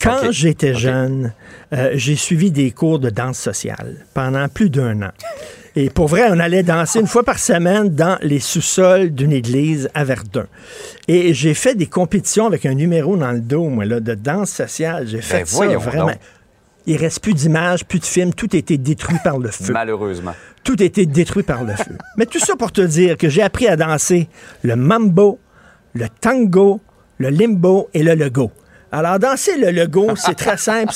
Quand 0.00 0.30
j'étais 0.30 0.74
jeune, 0.74 1.32
euh, 1.72 1.90
j'ai 1.94 2.16
suivi 2.16 2.50
des 2.50 2.70
cours 2.70 2.98
de 2.98 3.10
danse 3.10 3.38
sociale 3.38 4.06
pendant 4.14 4.48
plus 4.48 4.70
d'un 4.70 5.02
an. 5.02 5.10
Et 5.80 5.90
pour 5.90 6.08
vrai, 6.08 6.24
on 6.28 6.40
allait 6.40 6.64
danser 6.64 6.98
une 6.98 7.06
fois 7.06 7.22
par 7.22 7.38
semaine 7.38 7.90
dans 7.90 8.18
les 8.20 8.40
sous-sols 8.40 9.10
d'une 9.10 9.30
église 9.30 9.88
à 9.94 10.02
Verdun. 10.02 10.48
Et 11.06 11.32
j'ai 11.34 11.54
fait 11.54 11.76
des 11.76 11.86
compétitions 11.86 12.46
avec 12.46 12.66
un 12.66 12.74
numéro 12.74 13.16
dans 13.16 13.30
le 13.30 13.38
dos, 13.38 13.68
moi, 13.68 13.84
là, 13.84 14.00
de 14.00 14.14
danse 14.14 14.50
sociale. 14.50 15.06
J'ai 15.06 15.20
fait 15.20 15.44
ben, 15.44 15.46
ça 15.46 15.78
vraiment. 15.78 16.10
Il 16.86 16.96
reste 16.96 17.20
plus 17.20 17.32
d'images, 17.32 17.84
plus 17.84 18.00
de 18.00 18.04
films, 18.04 18.34
tout 18.34 18.48
a 18.54 18.56
été 18.56 18.76
détruit 18.76 19.18
par 19.22 19.38
le 19.38 19.52
feu. 19.52 19.72
Malheureusement. 19.72 20.34
Tout 20.64 20.74
a 20.80 20.82
été 20.82 21.06
détruit 21.06 21.44
par 21.44 21.62
le 21.62 21.74
feu. 21.76 21.96
Mais 22.16 22.26
tout 22.26 22.40
ça 22.40 22.56
pour 22.56 22.72
te 22.72 22.80
dire 22.80 23.16
que 23.16 23.28
j'ai 23.28 23.42
appris 23.42 23.68
à 23.68 23.76
danser 23.76 24.28
le 24.64 24.74
mambo, 24.74 25.38
le 25.94 26.06
tango, 26.20 26.80
le 27.18 27.28
limbo 27.28 27.88
et 27.94 28.02
le 28.02 28.16
lego. 28.16 28.50
Alors, 28.90 29.18
danser 29.18 29.58
le 29.58 29.70
logo, 29.70 30.16
c'est 30.16 30.34
très 30.34 30.56
simple. 30.56 30.92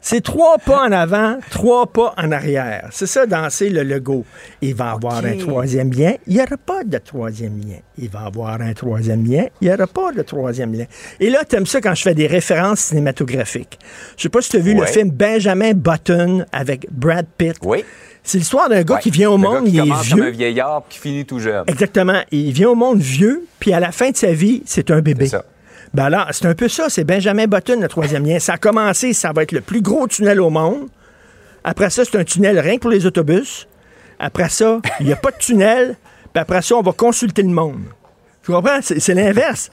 C'est 0.00 0.20
trois 0.22 0.58
pas 0.58 0.86
en 0.86 0.92
avant, 0.92 1.38
trois 1.50 1.86
pas 1.86 2.14
en 2.16 2.32
arrière. 2.32 2.88
C'est 2.90 3.06
ça, 3.06 3.26
danser 3.26 3.68
le 3.68 3.82
logo. 3.84 4.24
Il 4.60 4.74
va 4.74 4.92
avoir 4.92 5.24
un 5.24 5.36
troisième 5.36 5.92
lien. 5.92 6.14
Il 6.26 6.34
n'y 6.34 6.40
aura 6.40 6.56
pas 6.56 6.82
de 6.84 6.98
troisième 6.98 7.58
lien. 7.60 7.78
Il 7.96 8.08
va 8.08 8.20
avoir 8.26 8.60
un 8.60 8.72
troisième 8.72 9.24
lien. 9.24 9.44
Il 9.60 9.68
n'y 9.68 9.74
aura 9.74 9.86
pas 9.86 10.12
de 10.12 10.22
troisième 10.22 10.74
lien. 10.74 10.84
Et 11.20 11.30
là, 11.30 11.44
tu 11.48 11.56
aimes 11.56 11.66
ça 11.66 11.80
quand 11.80 11.94
je 11.94 12.02
fais 12.02 12.14
des 12.14 12.26
références 12.26 12.80
cinématographiques. 12.80 13.78
Je 14.16 14.22
sais 14.22 14.28
pas 14.28 14.42
si 14.42 14.50
tu 14.50 14.56
as 14.56 14.60
vu 14.60 14.74
le 14.74 14.86
film 14.86 15.10
Benjamin 15.10 15.72
Button 15.74 16.44
avec 16.52 16.86
Brad 16.90 17.26
Pitt. 17.38 17.56
Oui. 17.62 17.84
C'est 18.24 18.38
l'histoire 18.38 18.68
d'un 18.68 18.82
gars 18.82 18.98
qui 18.98 19.10
vient 19.10 19.30
au 19.30 19.36
monde, 19.36 19.66
il 19.66 19.78
est 19.78 19.82
vieux. 19.82 20.16
Comme 20.16 20.26
un 20.26 20.30
vieillard 20.30 20.84
qui 20.88 20.98
finit 20.98 21.24
tout 21.24 21.40
jeune. 21.40 21.64
Exactement. 21.66 22.20
Il 22.30 22.52
vient 22.52 22.70
au 22.70 22.76
monde 22.76 23.00
vieux, 23.00 23.46
puis 23.58 23.72
à 23.72 23.80
la 23.80 23.90
fin 23.90 24.10
de 24.10 24.16
sa 24.16 24.32
vie, 24.32 24.62
c'est 24.64 24.92
un 24.92 25.00
bébé. 25.00 25.26
Ça. 25.26 25.44
Ben 25.94 26.04
alors, 26.04 26.28
c'est 26.30 26.46
un 26.46 26.54
peu 26.54 26.68
ça. 26.68 26.88
C'est 26.88 27.04
Benjamin 27.04 27.46
Button, 27.46 27.80
le 27.80 27.88
troisième 27.88 28.24
lien. 28.24 28.38
Ça 28.38 28.54
a 28.54 28.58
commencé, 28.58 29.12
ça 29.12 29.32
va 29.32 29.42
être 29.42 29.52
le 29.52 29.60
plus 29.60 29.82
gros 29.82 30.06
tunnel 30.06 30.40
au 30.40 30.50
monde. 30.50 30.88
Après 31.64 31.90
ça, 31.90 32.04
c'est 32.04 32.16
un 32.18 32.24
tunnel 32.24 32.58
rien 32.58 32.76
que 32.76 32.80
pour 32.80 32.90
les 32.90 33.06
autobus. 33.06 33.68
Après 34.18 34.48
ça, 34.48 34.80
il 35.00 35.06
n'y 35.06 35.12
a 35.12 35.16
pas 35.16 35.30
de 35.30 35.36
tunnel. 35.36 35.96
Puis 36.32 36.40
après 36.40 36.62
ça, 36.62 36.76
on 36.76 36.82
va 36.82 36.92
consulter 36.92 37.42
le 37.42 37.50
monde. 37.50 37.82
Tu 38.42 38.50
comprends? 38.50 38.80
C'est 38.80 39.14
l'inverse. 39.14 39.70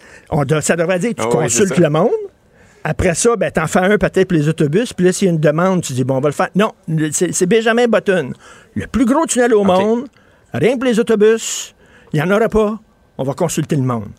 Ça 0.61 0.75
devrait 0.75 0.99
dire, 0.99 1.13
tu 1.15 1.23
ah 1.25 1.29
consultes 1.31 1.77
le 1.77 1.89
monde. 1.89 2.11
Après 2.83 3.13
ça, 3.13 3.35
ben, 3.35 3.51
t'en 3.51 3.67
fais 3.67 3.79
un 3.79 3.97
peut-être 3.97 4.27
pour 4.27 4.37
les 4.37 4.47
autobus, 4.47 4.93
puis 4.93 5.05
là, 5.05 5.11
s'il 5.11 5.27
y 5.27 5.29
a 5.29 5.33
une 5.33 5.39
demande, 5.39 5.81
tu 5.81 5.93
dis, 5.93 6.03
bon, 6.03 6.17
on 6.17 6.21
va 6.21 6.29
le 6.29 6.33
faire. 6.33 6.49
Non, 6.55 6.73
c'est 7.11 7.45
Benjamin 7.45 7.87
Button. 7.87 8.31
Le 8.75 8.87
plus 8.87 9.05
gros 9.05 9.25
tunnel 9.25 9.53
au 9.53 9.63
monde, 9.63 10.07
rien 10.53 10.77
pour 10.77 10.85
les 10.85 10.99
autobus, 10.99 11.75
il 12.13 12.21
n'y 12.21 12.25
en 12.25 12.31
aura 12.31 12.47
pas. 12.47 12.79
On 13.17 13.23
va 13.23 13.33
consulter 13.33 13.75
le 13.75 13.81
monde. 13.81 14.09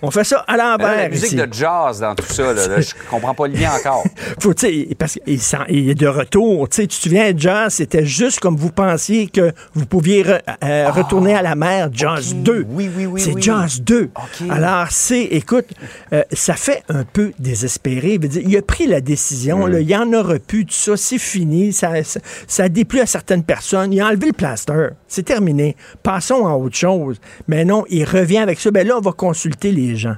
On 0.00 0.10
fait 0.10 0.24
ça 0.24 0.44
à 0.46 0.56
l'envers. 0.56 0.96
La 0.96 1.08
musique 1.08 1.36
de 1.36 1.48
jazz 1.52 2.00
dans 2.00 2.14
tout 2.14 2.32
ça, 2.32 2.52
là, 2.52 2.80
je 2.80 2.92
comprends 3.10 3.34
pas 3.34 3.48
le 3.48 3.54
lien 3.54 3.72
encore. 3.72 4.04
Faut, 4.40 4.54
parce 4.96 5.18
qu'il 5.24 5.90
est 5.90 5.94
de 5.94 6.06
retour. 6.06 6.68
Tu 6.68 6.86
te 6.86 6.94
souviens, 6.94 7.32
jazz, 7.36 7.74
c'était 7.74 8.04
juste 8.04 8.38
comme 8.38 8.56
vous 8.56 8.70
pensiez 8.70 9.26
que 9.26 9.52
vous 9.74 9.86
pouviez 9.86 10.24
euh, 10.26 10.38
ah, 10.60 10.90
retourner 10.92 11.34
à 11.34 11.42
la 11.42 11.56
mer, 11.56 11.88
Jazz 11.92 12.34
2. 12.34 12.66
Oui, 12.70 12.88
oui, 12.96 13.06
oui. 13.06 13.20
C'est 13.20 13.40
Jazz 13.40 13.82
2. 13.82 14.10
Alors, 14.50 14.86
c'est, 14.90 15.22
écoute, 15.22 15.66
euh, 16.12 16.22
ça 16.32 16.54
fait 16.54 16.82
un 16.88 17.04
peu 17.04 17.32
désespéré. 17.38 18.20
Il, 18.22 18.56
a 18.56 18.62
pris 18.62 18.86
la 18.86 19.00
décision, 19.00 19.66
mm. 19.66 19.78
il 19.80 19.86
n'y 19.86 19.96
en 19.96 20.12
aura 20.12 20.38
plus, 20.38 20.64
tout 20.64 20.74
ça, 20.74 20.96
c'est 20.96 21.18
fini, 21.18 21.72
ça, 21.72 21.92
ça, 22.46 22.64
à 22.64 23.06
certaines 23.06 23.42
personnes. 23.42 23.92
Il 23.92 24.00
a 24.00 24.06
enlevé 24.06 24.28
le 24.28 24.32
plaster. 24.32 24.90
C'est 25.08 25.24
terminé. 25.24 25.76
Passons 26.02 26.46
à 26.46 26.52
autre 26.52 26.76
chose. 26.76 27.16
Mais 27.48 27.64
non, 27.64 27.84
il 27.88 28.04
revient 28.04 28.38
avec 28.38 28.60
ça. 28.60 28.70
Ben 28.70 28.86
là, 28.86 28.96
on 28.98 29.00
va 29.00 29.12
consulter 29.12 29.72
les 29.72 29.87
gens. 29.96 30.16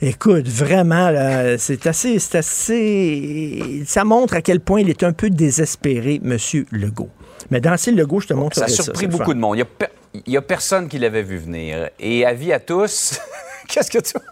Écoute, 0.00 0.48
vraiment, 0.48 1.10
c'est 1.56 1.86
assez, 1.86 2.18
c'est 2.18 2.38
assez. 2.38 3.84
Ça 3.86 4.04
montre 4.04 4.34
à 4.34 4.42
quel 4.42 4.60
point 4.60 4.80
il 4.80 4.90
est 4.90 5.02
un 5.02 5.12
peu 5.12 5.30
désespéré, 5.30 6.20
M. 6.22 6.36
Legault. 6.72 7.08
Mais 7.50 7.60
dans 7.60 7.70
le 7.70 7.92
Legault, 7.92 8.20
je 8.20 8.28
te 8.28 8.34
montre 8.34 8.56
ça. 8.56 8.68
Ça 8.68 8.82
a 8.82 8.84
surpris 8.84 9.06
beaucoup 9.06 9.34
de 9.34 9.38
monde. 9.38 9.56
Il 9.56 10.22
n'y 10.26 10.36
a, 10.36 10.42
personne 10.42 10.88
qui 10.88 10.98
l'avait 10.98 11.22
vu 11.22 11.38
venir. 11.38 11.90
Et 11.98 12.24
avis 12.24 12.52
à 12.52 12.60
tous, 12.60 13.18
qu'est-ce 13.68 13.90
que 13.90 13.98
tu. 13.98 14.14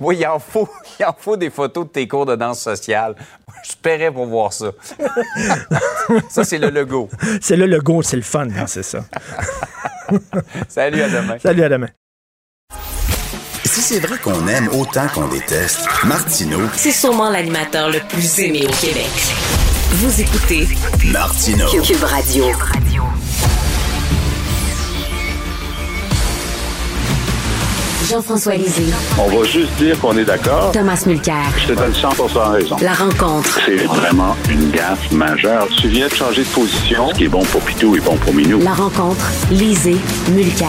Oui, 0.00 0.16
il 0.18 0.26
en, 0.26 0.38
faut, 0.38 0.68
il 0.98 1.04
en 1.04 1.14
faut 1.16 1.36
des 1.36 1.50
photos 1.50 1.84
de 1.86 1.90
tes 1.90 2.08
cours 2.08 2.24
de 2.24 2.36
danse 2.36 2.60
sociale. 2.60 3.16
Je 3.62 4.10
pour 4.10 4.26
voir 4.26 4.52
ça. 4.52 4.70
ça, 6.30 6.44
c'est 6.44 6.58
le 6.58 6.70
logo. 6.70 7.10
C'est 7.40 7.56
le 7.56 7.66
logo, 7.66 8.00
c'est 8.00 8.16
le 8.16 8.22
fun, 8.22 8.48
hein, 8.56 8.66
c'est 8.66 8.82
ça. 8.82 9.04
Salut, 10.68 11.02
à 11.02 11.08
demain. 11.08 11.36
Salut, 11.38 11.64
à 11.64 11.68
demain. 11.68 11.88
Si 13.74 13.82
c'est 13.82 13.98
vrai 13.98 14.16
qu'on 14.22 14.46
aime 14.46 14.68
autant 14.68 15.08
qu'on 15.12 15.26
déteste, 15.26 15.80
Martineau. 16.04 16.60
C'est 16.76 16.92
sûrement 16.92 17.28
l'animateur 17.28 17.90
le 17.90 17.98
plus 18.08 18.38
aimé 18.38 18.64
au 18.68 18.72
Québec. 18.72 19.10
Vous 19.94 20.20
écoutez 20.20 20.68
Martineau. 21.06 21.66
Cube 21.82 22.04
Radio. 22.04 22.44
Jean-François 28.08 28.54
Lisée. 28.54 28.92
On 29.18 29.36
va 29.36 29.44
juste 29.44 29.74
dire 29.74 29.98
qu'on 29.98 30.16
est 30.18 30.24
d'accord. 30.24 30.70
Thomas 30.70 31.02
Mulcair. 31.04 31.34
Je 31.56 31.66
te 31.66 31.72
donne 31.72 31.92
100 31.92 32.10
raison. 32.52 32.76
La 32.80 32.94
rencontre. 32.94 33.58
C'est 33.66 33.74
vraiment 33.86 34.36
une 34.48 34.70
gaffe 34.70 35.10
majeure. 35.10 35.66
Tu 35.80 35.88
viens 35.88 36.06
de 36.06 36.14
changer 36.14 36.44
de 36.44 36.48
position. 36.50 37.08
Ce 37.08 37.14
qui 37.14 37.24
est 37.24 37.28
bon 37.28 37.42
pour 37.46 37.60
Pitou 37.62 37.96
est 37.96 38.00
bon 38.00 38.16
pour 38.18 38.34
Minou. 38.34 38.60
La 38.62 38.74
rencontre. 38.74 39.32
Lisée. 39.50 39.98
Mulcair. 40.30 40.68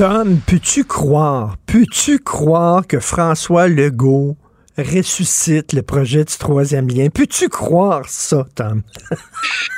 Tom, 0.00 0.40
peux-tu 0.46 0.84
croire, 0.84 1.58
peux-tu 1.66 2.20
croire 2.20 2.86
que 2.86 3.00
François 3.00 3.68
Legault 3.68 4.34
ressuscite 4.78 5.74
le 5.74 5.82
projet 5.82 6.24
du 6.24 6.38
troisième 6.38 6.88
lien? 6.88 7.10
Peux-tu 7.10 7.50
croire 7.50 8.08
ça, 8.08 8.46
Tom? 8.54 8.82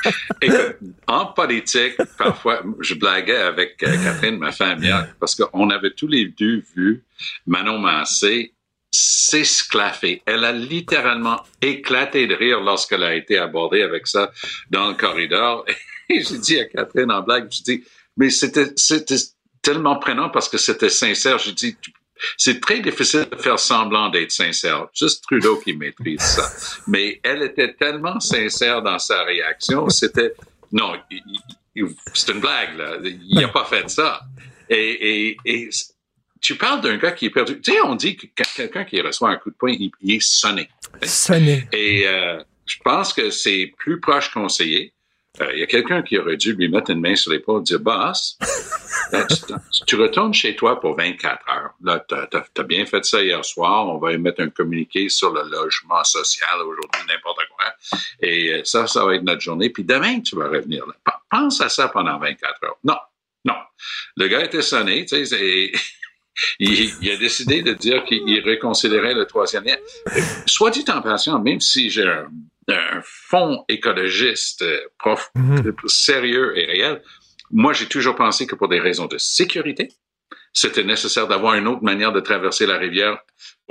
en 1.07 1.25
politique, 1.25 1.97
parfois, 2.17 2.63
je 2.79 2.93
blaguais 2.93 3.35
avec 3.35 3.83
euh, 3.83 3.97
Catherine, 4.01 4.37
ma 4.37 4.53
femme, 4.53 4.81
hier, 4.81 5.13
parce 5.19 5.35
qu'on 5.35 5.69
avait 5.69 5.91
tous 5.91 6.07
les 6.07 6.27
deux 6.27 6.63
vu 6.73 7.03
Manon 7.45 7.79
Massé 7.79 8.53
s'esclaffer. 8.91 10.21
Elle 10.25 10.45
a 10.45 10.53
littéralement 10.53 11.43
éclaté 11.61 12.27
de 12.27 12.35
rire 12.35 12.61
lorsqu'elle 12.61 13.03
a 13.03 13.13
été 13.13 13.37
abordée 13.37 13.81
avec 13.81 14.07
ça 14.07 14.31
dans 14.69 14.87
le 14.87 14.93
corridor. 14.93 15.65
Et 16.09 16.23
j'ai 16.23 16.37
dit 16.37 16.59
à 16.61 16.65
Catherine 16.65 17.11
en 17.11 17.21
blague, 17.23 17.49
je 17.51 17.61
dis, 17.61 17.83
mais 18.15 18.29
c'était, 18.29 18.71
c'était 18.77 19.17
tellement 19.63 19.95
prenant 19.97 20.29
parce 20.29 20.47
que 20.47 20.59
c'était 20.59 20.89
sincère. 20.89 21.39
J'ai 21.39 21.53
dit, 21.53 21.75
c'est 22.37 22.59
très 22.59 22.79
difficile 22.79 23.25
de 23.31 23.37
faire 23.37 23.57
semblant 23.57 24.09
d'être 24.09 24.31
sincère. 24.31 24.87
Juste 24.93 25.23
Trudeau 25.23 25.57
qui 25.57 25.73
maîtrise 25.73 26.21
ça. 26.21 26.51
Mais 26.87 27.19
elle 27.23 27.41
était 27.41 27.73
tellement 27.73 28.19
sincère 28.19 28.83
dans 28.83 28.99
sa 28.99 29.23
réaction. 29.23 29.89
C'était, 29.89 30.33
non, 30.71 30.93
c'est 32.13 32.31
une 32.31 32.39
blague, 32.39 32.77
là. 32.77 32.97
Il 33.03 33.39
n'a 33.39 33.47
pas 33.47 33.65
fait 33.65 33.89
ça. 33.89 34.21
Et, 34.69 35.37
et, 35.45 35.69
tu 36.39 36.55
parles 36.55 36.81
d'un 36.81 36.97
gars 36.97 37.13
qui 37.13 37.27
est 37.27 37.29
perdu. 37.29 37.59
Tu 37.61 37.71
sais, 37.71 37.81
on 37.81 37.95
dit 37.95 38.17
que 38.17 38.27
quelqu'un 38.55 38.83
qui 38.83 38.99
reçoit 39.01 39.29
un 39.29 39.37
coup 39.37 39.49
de 39.49 39.55
poing, 39.55 39.71
il, 39.71 39.91
est 40.07 40.21
sonné. 40.21 40.69
Sonné. 41.03 41.67
Et 41.71 42.05
euh, 42.05 42.43
je 42.65 42.77
pense 42.83 43.13
que 43.13 43.29
c'est 43.29 43.73
plus 43.77 43.99
proche 44.01 44.29
Euh, 45.41 45.51
il 45.53 45.59
y 45.59 45.63
a 45.63 45.65
quelqu'un 45.65 46.03
qui 46.03 46.19
aurait 46.19 46.37
dû 46.37 46.53
lui 46.53 46.69
mettre 46.69 46.91
une 46.91 46.99
main 46.99 47.15
sur 47.15 47.31
l'épaule 47.31 47.61
et 47.61 47.63
dire 47.63 47.79
Boss, 47.79 48.37
euh, 49.13 49.25
tu, 49.87 49.95
retournes 49.95 50.33
chez 50.33 50.55
toi 50.55 50.79
pour 50.79 50.95
24 50.95 51.49
heures. 51.49 51.71
Là, 51.83 52.05
tu 52.07 52.15
as, 52.15 52.63
bien 52.63 52.85
fait 52.85 53.03
ça 53.03 53.23
hier 53.23 53.43
soir. 53.43 53.87
On 53.87 53.97
va 53.97 54.13
émettre 54.13 54.41
un 54.41 54.49
communiqué 54.49 55.09
sur 55.09 55.33
le 55.33 55.41
logement 55.49 56.03
social 56.03 56.61
aujourd'hui, 56.61 57.01
n'importe 57.07 57.41
quoi. 57.49 57.73
Et 58.21 58.53
euh, 58.53 58.61
ça, 58.63 58.85
ça 58.85 59.03
va 59.05 59.15
être 59.15 59.23
notre 59.23 59.41
journée. 59.41 59.71
Puis 59.71 59.83
demain, 59.83 60.19
tu 60.19 60.35
vas 60.35 60.49
revenir. 60.49 60.85
Là. 60.85 60.93
Pense 61.31 61.61
à 61.61 61.69
ça 61.69 61.87
pendant 61.87 62.19
24 62.19 62.63
heures. 62.65 62.77
Non, 62.83 62.97
non. 63.43 63.55
Le 64.15 64.27
gars 64.27 64.43
était 64.43 64.61
sonné, 64.61 65.03
tu 65.07 65.25
sais, 65.25 65.71
il, 66.59 66.93
il, 67.01 67.11
a 67.11 67.17
décidé 67.17 67.63
de 67.63 67.73
dire 67.73 68.05
qu'il 68.05 68.39
réconcilierait 68.41 69.15
le 69.15 69.25
troisième 69.25 69.63
lien. 69.63 69.77
Soit 70.45 70.69
dit 70.69 70.85
en 70.89 71.01
passant, 71.01 71.39
même 71.39 71.59
si 71.59 71.89
j'ai 71.89 72.07
un 72.07 72.29
un 72.67 73.01
fonds 73.03 73.63
écologiste 73.67 74.61
euh, 74.61 74.79
prof, 74.97 75.29
mhm. 75.35 75.73
sérieux 75.87 76.57
et 76.57 76.65
réel, 76.65 77.01
moi, 77.51 77.73
j'ai 77.73 77.87
toujours 77.87 78.15
pensé 78.15 78.47
que 78.47 78.55
pour 78.55 78.67
des 78.67 78.79
raisons 78.79 79.05
de 79.05 79.17
sécurité, 79.17 79.89
c'était 80.53 80.83
nécessaire 80.83 81.27
d'avoir 81.27 81.55
une 81.55 81.67
autre 81.67 81.83
manière 81.83 82.11
de 82.11 82.19
traverser 82.19 82.65
la 82.65 82.77
rivière 82.77 83.19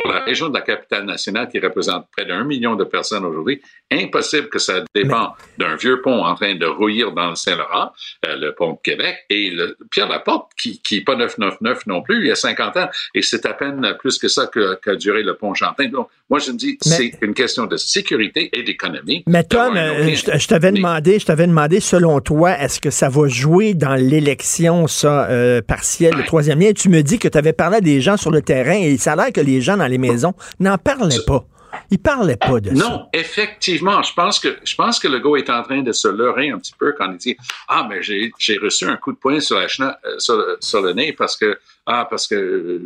pour 0.01 0.13
la 0.13 0.21
région 0.21 0.49
de 0.49 0.55
la 0.55 0.63
capitale 0.63 1.05
nationale 1.05 1.49
qui 1.49 1.59
représente 1.59 2.07
près 2.17 2.25
d'un 2.25 2.45
million 2.45 2.77
de 2.77 2.85
personnes 2.85 3.25
aujourd'hui, 3.25 3.61
impossible 3.91 4.49
que 4.49 4.59
ça 4.59 4.85
dépend 4.95 5.35
d'un 5.59 5.77
vieux 5.77 6.01
pont 6.01 6.25
en 6.25 6.35
train 6.35 6.55
de 6.55 6.67
rouillir 6.67 7.13
dans 7.13 7.31
le 7.31 7.37
Saint-Laurent, 7.37 7.93
euh, 8.27 8.37
le 8.37 8.55
pont 8.55 8.73
de 8.73 8.79
Québec, 8.83 9.19
et 9.29 9.51
le 9.51 9.77
Pierre 9.91 10.09
Laporte, 10.09 10.51
qui 10.57 10.81
n'est 10.91 11.01
pas 11.03 11.15
999 11.17 11.87
non 11.87 12.03
plus, 12.03 12.21
il 12.21 12.27
y 12.29 12.31
a 12.31 12.35
50 12.35 12.77
ans, 12.77 12.89
et 13.15 13.23
c'est 13.23 13.45
à 13.47 13.53
peine 13.53 13.95
plus 13.99 14.19
que 14.19 14.29
ça 14.29 14.49
qu'a 14.49 14.97
duré 14.97 15.23
le 15.23 15.35
pont 15.35 15.55
Champlain. 15.55 15.89
Donc, 15.89 16.09
moi, 16.31 16.39
je 16.39 16.51
me 16.51 16.57
dis, 16.57 16.79
c'est 16.81 17.13
une 17.21 17.35
question 17.35 17.67
de 17.67 17.77
sécurité 17.77 18.49
et 18.53 18.63
d'économie. 18.63 19.23
Mais 19.27 19.45
Tom, 19.45 19.77
euh, 19.77 20.15
je, 20.15 20.47
t'avais 20.47 20.73
demandé, 20.73 21.19
je 21.19 21.27
t'avais 21.27 21.47
demandé, 21.47 21.81
selon 21.81 22.21
toi, 22.21 22.59
est-ce 22.59 22.81
que 22.81 22.91
ça 22.91 23.11
va 23.11 23.29
jouer 23.29 23.75
dans 23.75 23.95
l'élection, 23.95 24.87
ça, 24.87 25.29
euh, 25.29 25.61
partielle, 25.61 26.15
le 26.17 26.25
troisième 26.25 26.61
lien? 26.61 26.73
Tu 26.73 26.89
me 26.89 27.03
dis 27.03 27.19
que 27.19 27.29
tu 27.29 27.37
avais 27.37 27.53
parlé 27.53 27.77
à 27.77 27.81
des 27.81 28.01
gens 28.01 28.17
sur 28.17 28.31
le 28.31 28.41
terrain, 28.41 28.79
et 28.79 28.97
ça 28.97 29.13
a 29.13 29.17
l'air 29.17 29.33
que 29.33 29.41
les 29.41 29.61
gens 29.61 29.77
dans 29.83 29.89
les 29.89 29.99
maisons 29.99 30.35
n'en 30.61 30.79
parlaient 30.79 31.25
pas. 31.27 31.45
Ils 31.91 31.99
parlaient 31.99 32.37
pas 32.37 32.61
de 32.61 32.75
ça. 32.75 32.89
Non, 32.89 33.07
effectivement. 33.13 34.03
Je 34.03 34.13
pense 34.13 34.39
que 34.39 34.57
je 34.63 34.75
pense 34.75 34.99
que 34.99 35.09
le 35.09 35.19
gars 35.21 35.39
est 35.39 35.51
en 35.51 35.63
train 35.63 35.83
de 35.83 35.93
se 35.93 36.09
leurrer 36.09 36.51
un 36.51 36.59
petit 36.59 36.75
peu 36.79 36.95
quand 36.97 37.11
il 37.11 37.17
dit 37.17 37.37
Ah, 37.69 37.87
mais 37.89 38.03
j'ai 38.03 38.59
reçu 38.59 38.85
un 38.85 38.97
coup 38.97 39.13
de 39.13 39.17
poing 39.17 39.41
sur, 39.41 39.59
la 39.59 39.67
euh, 40.05 40.57
sur, 40.61 40.83
le 40.83 40.93
nez 40.93 41.13
parce 41.13 41.37
que 41.37 41.59
ah 41.87 42.07
parce 42.09 42.27
que 42.27 42.83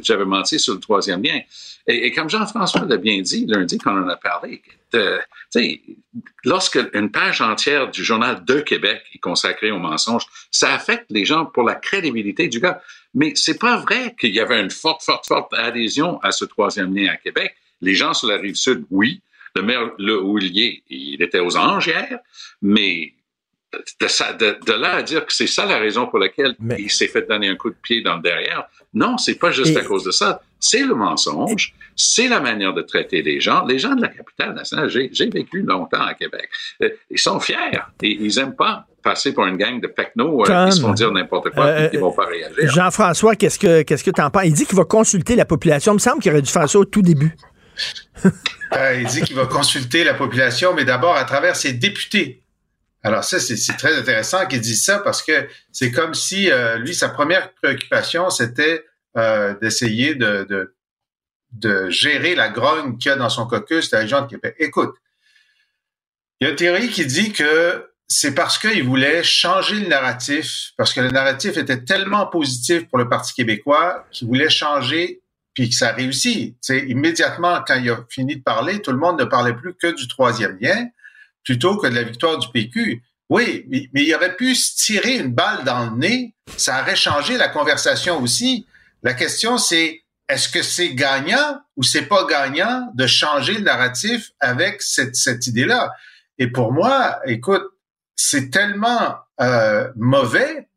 j'avais 0.00 0.24
menti 0.24 0.58
sur 0.58 0.74
le 0.74 0.80
troisième 0.80 1.22
lien. 1.22 1.40
Et, 1.86 2.12
comme 2.12 2.28
Jean-François 2.28 2.84
l'a 2.86 2.96
bien 2.96 3.20
dit 3.20 3.46
lundi 3.46 3.78
quand 3.78 3.92
on 3.94 4.04
en 4.04 4.08
a 4.08 4.16
parlé, 4.16 4.62
lorsque 6.44 6.78
une 6.94 7.10
page 7.10 7.40
entière 7.40 7.90
du 7.90 8.04
journal 8.04 8.44
de 8.44 8.60
Québec 8.60 9.02
est 9.14 9.18
consacrée 9.18 9.70
au 9.70 9.78
mensonge, 9.78 10.24
ça 10.50 10.72
affecte 10.74 11.06
les 11.10 11.24
gens 11.24 11.46
pour 11.46 11.64
la 11.64 11.74
crédibilité 11.74 12.48
du 12.48 12.60
gars. 12.60 12.80
Mais 13.14 13.32
c'est 13.34 13.58
pas 13.58 13.76
vrai 13.76 14.14
qu'il 14.18 14.34
y 14.34 14.40
avait 14.40 14.60
une 14.60 14.70
forte, 14.70 15.02
forte, 15.02 15.26
forte 15.26 15.52
adhésion 15.54 16.20
à 16.22 16.32
ce 16.32 16.44
troisième 16.44 16.94
lien 16.94 17.12
à 17.12 17.16
Québec. 17.16 17.54
Les 17.80 17.94
gens 17.94 18.14
sur 18.14 18.28
la 18.28 18.36
rive 18.36 18.54
sud, 18.54 18.84
oui. 18.90 19.20
Le 19.56 19.62
maire 19.62 19.90
Le 19.98 20.20
Houlier, 20.20 20.84
il 20.88 21.20
était 21.22 21.40
aux 21.40 21.56
anges 21.56 21.88
hier, 21.88 22.20
mais 22.62 23.14
de, 23.72 24.72
là 24.72 24.96
à 24.96 25.02
dire 25.02 25.26
que 25.26 25.32
c'est 25.32 25.46
ça 25.46 25.64
la 25.64 25.78
raison 25.78 26.06
pour 26.06 26.18
laquelle 26.18 26.56
il 26.78 26.90
s'est 26.90 27.08
fait 27.08 27.28
donner 27.28 27.48
un 27.48 27.56
coup 27.56 27.70
de 27.70 27.76
pied 27.80 28.00
dans 28.00 28.16
le 28.16 28.22
derrière, 28.22 28.68
non, 28.94 29.18
c'est 29.18 29.36
pas 29.36 29.50
juste 29.50 29.76
à 29.76 29.84
cause 29.84 30.04
de 30.04 30.10
ça. 30.10 30.42
C'est 30.60 30.84
le 30.84 30.94
mensonge, 30.94 31.74
c'est 31.96 32.28
la 32.28 32.40
manière 32.40 32.74
de 32.74 32.82
traiter 32.82 33.22
les 33.22 33.40
gens. 33.40 33.64
Les 33.64 33.78
gens 33.78 33.94
de 33.94 34.02
la 34.02 34.08
capitale 34.08 34.54
nationale, 34.54 34.88
j'ai 34.88 35.30
vécu 35.30 35.62
longtemps 35.62 36.02
à 36.02 36.14
Québec, 36.14 36.48
euh, 36.82 36.90
ils 37.10 37.18
sont 37.18 37.40
fiers 37.40 37.56
et 38.02 38.10
ils 38.10 38.38
aiment 38.38 38.54
pas 38.54 38.86
passer 39.02 39.32
pour 39.32 39.46
une 39.46 39.56
gang 39.56 39.80
de 39.80 39.86
pecnos 39.86 40.44
euh, 40.48 40.66
qui 40.66 40.76
se 40.76 40.80
font 40.82 40.92
dire 40.92 41.10
n'importe 41.10 41.50
quoi 41.50 41.84
et 41.84 41.90
qui 41.90 41.96
vont 41.96 42.12
pas 42.12 42.26
réagir. 42.26 42.70
Jean-François, 42.70 43.34
qu'est-ce 43.36 43.58
que 43.58 43.82
qu'est-ce 43.82 44.04
que 44.04 44.10
tu 44.10 44.20
en 44.20 44.30
penses? 44.30 44.44
Il 44.44 44.52
dit 44.52 44.66
qu'il 44.66 44.76
va 44.76 44.84
consulter 44.84 45.36
la 45.36 45.46
population. 45.46 45.92
Il 45.92 45.96
me 45.96 46.00
semble 46.00 46.22
qu'il 46.22 46.30
aurait 46.30 46.42
dû 46.42 46.50
faire 46.50 46.68
ça 46.68 46.78
au 46.78 46.84
tout 46.84 47.02
début. 47.02 47.34
Euh, 48.72 49.00
il 49.00 49.06
dit 49.08 49.22
qu'il 49.22 49.34
va 49.34 49.46
consulter 49.46 50.04
la 50.04 50.14
population, 50.14 50.74
mais 50.74 50.84
d'abord 50.84 51.16
à 51.16 51.24
travers 51.24 51.56
ses 51.56 51.72
députés. 51.72 52.44
Alors 53.02 53.24
ça, 53.24 53.40
c'est 53.40 53.76
très 53.76 53.98
intéressant 53.98 54.46
qu'il 54.46 54.60
dise 54.60 54.84
ça 54.84 55.00
parce 55.00 55.24
que 55.24 55.48
c'est 55.72 55.90
comme 55.90 56.14
si 56.14 56.48
lui, 56.78 56.94
sa 56.94 57.08
première 57.08 57.52
préoccupation, 57.54 58.30
c'était 58.30 58.84
d'essayer 59.14 60.14
de, 60.14 60.74
de 61.52 61.90
gérer 61.90 62.34
la 62.34 62.48
grogne 62.48 62.96
qu'il 62.98 63.10
y 63.10 63.12
a 63.12 63.16
dans 63.16 63.28
son 63.28 63.46
caucus 63.46 63.90
de 63.90 63.96
la 63.96 64.02
région 64.02 64.22
de 64.22 64.26
Québec. 64.26 64.54
Écoute, 64.58 64.94
il 66.40 66.44
y 66.44 66.46
a 66.46 66.50
une 66.50 66.56
théorie 66.56 66.88
qui 66.88 67.04
dit 67.06 67.32
que 67.32 67.90
c'est 68.08 68.34
parce 68.34 68.58
qu'il 68.58 68.82
voulait 68.82 69.22
changer 69.22 69.78
le 69.78 69.88
narratif, 69.88 70.72
parce 70.76 70.92
que 70.92 71.00
le 71.00 71.10
narratif 71.10 71.56
était 71.56 71.84
tellement 71.84 72.26
positif 72.26 72.88
pour 72.88 72.98
le 72.98 73.08
Parti 73.08 73.34
québécois 73.34 74.04
qu'il 74.10 74.26
voulait 74.26 74.50
changer, 74.50 75.22
puis 75.54 75.68
que 75.68 75.74
ça 75.74 75.90
a 75.90 75.92
réussi. 75.92 76.56
sais, 76.60 76.86
immédiatement, 76.88 77.62
quand 77.66 77.76
il 77.76 77.90
a 77.90 78.04
fini 78.08 78.36
de 78.36 78.42
parler, 78.42 78.80
tout 78.82 78.90
le 78.90 78.98
monde 78.98 79.20
ne 79.20 79.24
parlait 79.24 79.54
plus 79.54 79.74
que 79.74 79.94
du 79.94 80.08
troisième 80.08 80.58
lien, 80.60 80.88
plutôt 81.44 81.76
que 81.76 81.86
de 81.86 81.94
la 81.94 82.02
victoire 82.02 82.38
du 82.38 82.48
PQ. 82.48 83.02
Oui, 83.28 83.64
mais, 83.68 84.02
il 84.02 84.14
aurait 84.14 84.34
pu 84.34 84.56
se 84.56 84.74
tirer 84.76 85.18
une 85.18 85.32
balle 85.32 85.62
dans 85.64 85.90
le 85.90 85.96
nez, 85.96 86.34
ça 86.56 86.82
aurait 86.82 86.96
changé 86.96 87.36
la 87.36 87.48
conversation 87.48 88.20
aussi. 88.20 88.66
La 89.02 89.14
question, 89.14 89.58
c'est 89.58 90.02
est-ce 90.28 90.48
que 90.48 90.62
c'est 90.62 90.94
gagnant 90.94 91.60
ou 91.76 91.82
c'est 91.82 92.06
pas 92.06 92.24
gagnant 92.24 92.90
de 92.94 93.06
changer 93.06 93.54
le 93.54 93.62
narratif 93.62 94.30
avec 94.40 94.82
cette, 94.82 95.16
cette 95.16 95.46
idée-là? 95.46 95.92
Et 96.38 96.46
pour 96.46 96.72
moi, 96.72 97.18
écoute, 97.26 97.64
c'est 98.14 98.50
tellement 98.50 99.16
euh, 99.40 99.90
mauvais 99.96 100.68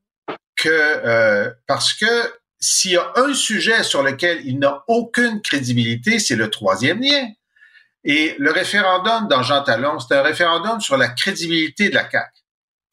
que 0.56 0.70
euh, 0.70 1.52
parce 1.68 1.94
que 1.94 2.34
s'il 2.60 2.92
y 2.92 2.98
a 2.98 3.12
un 3.18 3.34
sujet 3.34 3.84
sur 3.84 4.04
lequel 4.04 4.46
il 4.46 4.60
n'a 4.60 4.84
aucune 4.88 5.42
crédibilité, 5.42 6.20
c'est 6.20 6.38
le 6.38 6.50
troisième 6.50 7.02
lien. 7.02 7.28
Et 8.06 8.36
le 8.40 8.52
référendum 8.52 9.28
dans 9.28 9.44
Jean 9.44 9.64
Talon, 9.64 10.00
c'est 10.00 10.16
un 10.16 10.22
référendum 10.22 10.80
sur 10.80 10.98
la 10.98 11.10
crédibilité 11.10 11.90
de 11.90 11.96
la 11.96 12.10
CAQ. 12.10 12.43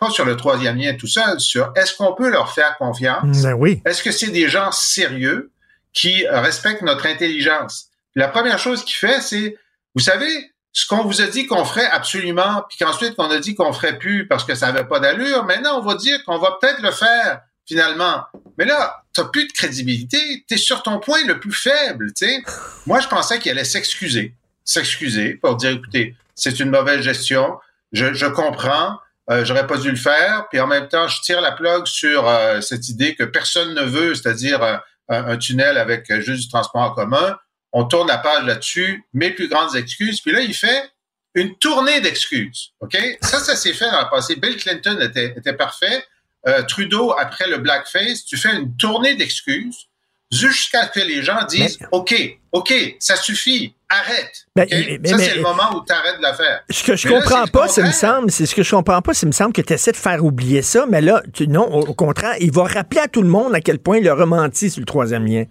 Pas 0.01 0.11
sur 0.11 0.25
le 0.25 0.37
troisième 0.37 0.79
lien 0.79 0.95
tout 0.95 1.07
seul, 1.07 1.39
sur 1.39 1.73
est-ce 1.77 1.95
qu'on 1.95 2.15
peut 2.15 2.31
leur 2.31 2.53
faire 2.53 2.79
confiance? 2.79 3.43
Ben 3.43 3.53
oui. 3.53 3.83
Est-ce 3.85 4.03
que 4.03 4.11
c'est 4.11 4.31
des 4.31 4.49
gens 4.49 4.73
sérieux 4.73 5.51
qui 5.93 6.27
respectent 6.27 6.83
notre 6.83 7.07
intelligence? 7.07 7.89
La 8.15 8.29
première 8.29 8.59
chose 8.59 8.83
qu'il 8.85 8.97
fait, 8.97 9.21
c'est, 9.21 9.57
vous 9.95 10.03
savez, 10.03 10.51
ce 10.73 10.87
qu'on 10.87 11.05
vous 11.05 11.21
a 11.21 11.27
dit 11.27 11.47
qu'on 11.47 11.65
ferait 11.65 11.89
absolument, 11.91 12.65
puis 12.69 12.79
qu'ensuite 12.79 13.15
qu'on 13.15 13.31
a 13.31 13.39
dit 13.39 13.55
qu'on 13.55 13.73
ferait 13.73 13.99
plus 13.99 14.27
parce 14.27 14.45
que 14.45 14.55
ça 14.55 14.69
avait 14.69 14.85
pas 14.85 15.01
d'allure, 15.01 15.45
maintenant 15.45 15.79
on 15.79 15.83
va 15.83 15.95
dire 15.97 16.25
qu'on 16.25 16.39
va 16.39 16.57
peut-être 16.61 16.81
le 16.81 16.93
faire 16.93 17.41
finalement. 17.67 18.25
Mais 18.59 18.65
là, 18.65 19.03
t'as 19.15 19.25
plus 19.25 19.47
de 19.47 19.53
crédibilité, 19.53 20.45
t'es 20.49 20.57
sur 20.57 20.83
ton 20.83 20.99
point 20.99 21.25
le 21.27 21.39
plus 21.39 21.53
faible, 21.53 22.13
tu 22.15 22.27
sais. 22.27 22.43
Moi, 22.87 23.01
je 23.01 23.07
pensais 23.07 23.39
qu'il 23.39 23.53
allait 23.53 23.65
s'excuser, 23.65 24.35
s'excuser 24.65 25.35
pour 25.35 25.57
dire, 25.57 25.71
écoutez, 25.71 26.17
c'est 26.35 26.59
une 26.59 26.71
mauvaise 26.71 27.03
gestion, 27.03 27.59
je, 27.93 28.13
je 28.13 28.27
comprends, 28.27 28.99
euh, 29.31 29.45
j'aurais 29.45 29.67
pas 29.67 29.79
dû 29.79 29.91
le 29.91 29.97
faire, 29.97 30.47
puis 30.51 30.61
en 30.61 30.67
même 30.67 30.89
temps, 30.89 31.07
je 31.09 31.21
tire 31.23 31.41
la 31.41 31.53
plug 31.53 31.87
sur 31.87 32.29
euh, 32.29 32.61
cette 32.61 32.89
idée 32.89 33.15
que 33.15 33.25
personne 33.25 33.75
ne 33.75 33.83
veut, 33.83 34.15
c'est-à-dire 34.15 34.63
euh, 34.63 34.77
un, 35.09 35.37
tunnel 35.37 35.79
avec 35.79 36.13
juste 36.21 36.43
du 36.43 36.49
transport 36.49 36.83
en 36.83 36.91
commun 36.91 37.37
on 37.73 37.85
tourne 37.85 38.09
la 38.09 38.19
page 38.19 38.45
là-dessus, 38.45 39.05
mes 39.13 39.31
plus 39.31 39.49
grandes 39.49 39.77
excuses. 39.77 40.21
Puis 40.21 40.33
là, 40.33 40.41
il 40.41 40.55
fait 40.55 40.91
une 41.35 41.57
tournée 41.57 42.01
d'excuses. 42.01 42.73
OK? 42.81 42.97
Ça, 43.23 43.39
ça 43.39 43.57
s'est 43.57 43.73
fait 43.73 43.91
dans 43.91 44.03
le 44.03 44.11
passé. 44.11 44.37
Bill 44.37 44.57
Clinton 44.57 44.99
était, 45.01 45.35
était 45.37 45.53
parfait. 45.53 46.05
Euh, 46.49 46.63
Trudeau, 46.63 47.15
après 47.19 47.49
le 47.49 47.59
blackface, 47.59 48.25
tu 48.25 48.37
fais 48.37 48.55
une 48.55 48.77
tournée 48.77 49.15
d'excuses 49.15 49.89
jusqu'à 50.33 50.87
ce 50.87 50.91
que 50.91 51.01
les 51.01 51.23
gens 51.23 51.45
disent 51.45 51.79
OK, 51.93 52.15
OK, 52.53 52.73
ça 52.99 53.17
suffit, 53.17 53.75
arrête. 53.91 54.47
Ben, 54.55 54.67
ça, 54.69 55.19
c'est 55.19 55.35
le 55.35 55.43
moment 55.43 55.75
où 55.75 55.85
tu 55.85 55.93
arrêtes 55.93 56.19
de 56.19 56.23
la 56.23 56.35
faire. 56.35 56.63
Ce 56.71 56.83
que 56.85 56.97
je 56.97 57.09
comprends 57.09 57.47
pas, 57.47 57.69
ça 57.69 57.83
me 57.83 57.91
semble, 57.91 58.31
c'est 58.31 58.47
ce 58.47 58.55
que 58.55 58.63
je 58.63 58.71
comprends 58.71 59.03
pas, 59.03 59.13
ça 59.13 59.27
me 59.27 59.33
semble 59.33 59.53
que 59.53 59.61
tu 59.61 59.73
essaies 59.73 59.93
de 59.93 59.97
faire 59.97 60.25
oublier 60.25 60.63
ça, 60.63 60.87
mais 60.89 61.01
là, 61.01 61.23
tu, 61.33 61.49
non, 61.49 61.65
au, 61.65 61.95
contraire, 61.95 62.37
il 62.41 62.53
va 62.53 62.65
rappeler 62.65 63.01
à 63.01 63.09
tout 63.09 63.23
le 63.23 63.29
monde 63.29 63.55
à 63.55 63.61
quel 63.61 63.79
point 63.79 63.99
il 63.99 64.09
a 64.09 64.15
rementi 64.15 64.71
sur 64.71 64.81
le 64.81 64.87
troisième 64.87 65.27
lien. 65.27 65.45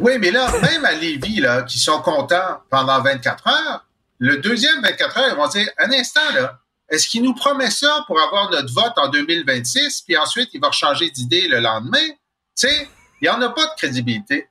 Oui, 0.00 0.12
mais 0.18 0.30
là, 0.30 0.50
même 0.62 0.84
à 0.84 0.92
Lévis, 0.92 1.40
là, 1.40 1.62
qui 1.62 1.78
sont 1.78 2.00
contents 2.00 2.62
pendant 2.70 3.02
24 3.02 3.46
heures, 3.46 3.86
le 4.18 4.38
deuxième 4.38 4.80
24 4.82 5.18
heures, 5.18 5.28
ils 5.32 5.36
vont 5.36 5.48
dire, 5.48 5.68
un 5.78 5.90
instant, 5.92 6.32
là, 6.34 6.58
est-ce 6.90 7.08
qu'il 7.08 7.22
nous 7.22 7.34
promet 7.34 7.70
ça 7.70 8.04
pour 8.06 8.20
avoir 8.20 8.50
notre 8.50 8.72
vote 8.72 8.92
en 8.96 9.08
2026, 9.08 10.02
puis 10.06 10.16
ensuite, 10.16 10.50
il 10.52 10.60
va 10.60 10.70
changer 10.72 11.10
d'idée 11.10 11.46
le 11.48 11.60
lendemain? 11.60 12.08
Tu 12.58 12.68
sais, 12.68 12.88
il 13.20 13.28
n'y 13.28 13.28
en 13.28 13.40
a 13.42 13.50
pas 13.50 13.66
de 13.66 13.72
crédibilité. 13.76 14.48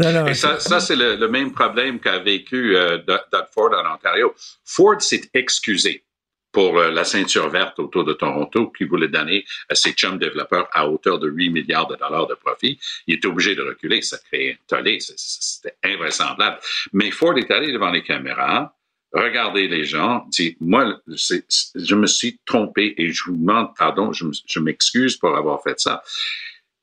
Et 0.00 0.34
ça, 0.34 0.58
ça 0.60 0.80
c'est 0.80 0.96
le, 0.96 1.28
même 1.28 1.52
problème 1.52 2.00
qu'a 2.00 2.18
vécu 2.18 2.76
euh, 2.76 2.98
Doug 2.98 3.46
Ford 3.52 3.70
en 3.72 3.94
Ontario. 3.94 4.34
Ford 4.64 5.00
s'est 5.00 5.30
excusé 5.34 6.04
pour 6.52 6.78
euh, 6.78 6.90
la 6.90 7.04
ceinture 7.04 7.48
verte 7.48 7.78
autour 7.78 8.04
de 8.04 8.12
Toronto 8.12 8.70
qui 8.70 8.84
voulait 8.84 9.08
donner 9.08 9.44
à 9.68 9.74
ses 9.74 9.92
chums 9.92 10.18
développeurs 10.18 10.68
à 10.72 10.88
hauteur 10.88 11.18
de 11.18 11.28
8 11.28 11.50
milliards 11.50 11.86
de 11.86 11.96
dollars 11.96 12.26
de 12.26 12.34
profit. 12.34 12.78
Il 13.06 13.16
était 13.16 13.28
obligé 13.28 13.54
de 13.54 13.62
reculer. 13.62 14.02
Ça 14.02 14.18
créait 14.18 14.52
un 14.52 14.56
tollé. 14.66 14.98
C'était 15.00 15.76
invraisemblable. 15.84 16.58
Mais 16.92 17.10
Ford 17.10 17.36
est 17.38 17.50
allé 17.50 17.72
devant 17.72 17.90
les 17.90 18.02
caméras, 18.02 18.74
regardez 19.12 19.68
les 19.68 19.84
gens, 19.84 20.24
dit, 20.28 20.56
moi, 20.60 21.00
je 21.06 21.94
me 21.94 22.06
suis 22.06 22.38
trompé 22.46 22.94
et 22.96 23.12
je 23.12 23.24
vous 23.24 23.36
demande 23.36 23.74
pardon, 23.76 24.12
je 24.12 24.60
m'excuse 24.60 25.16
pour 25.16 25.36
avoir 25.36 25.62
fait 25.62 25.78
ça. 25.80 26.02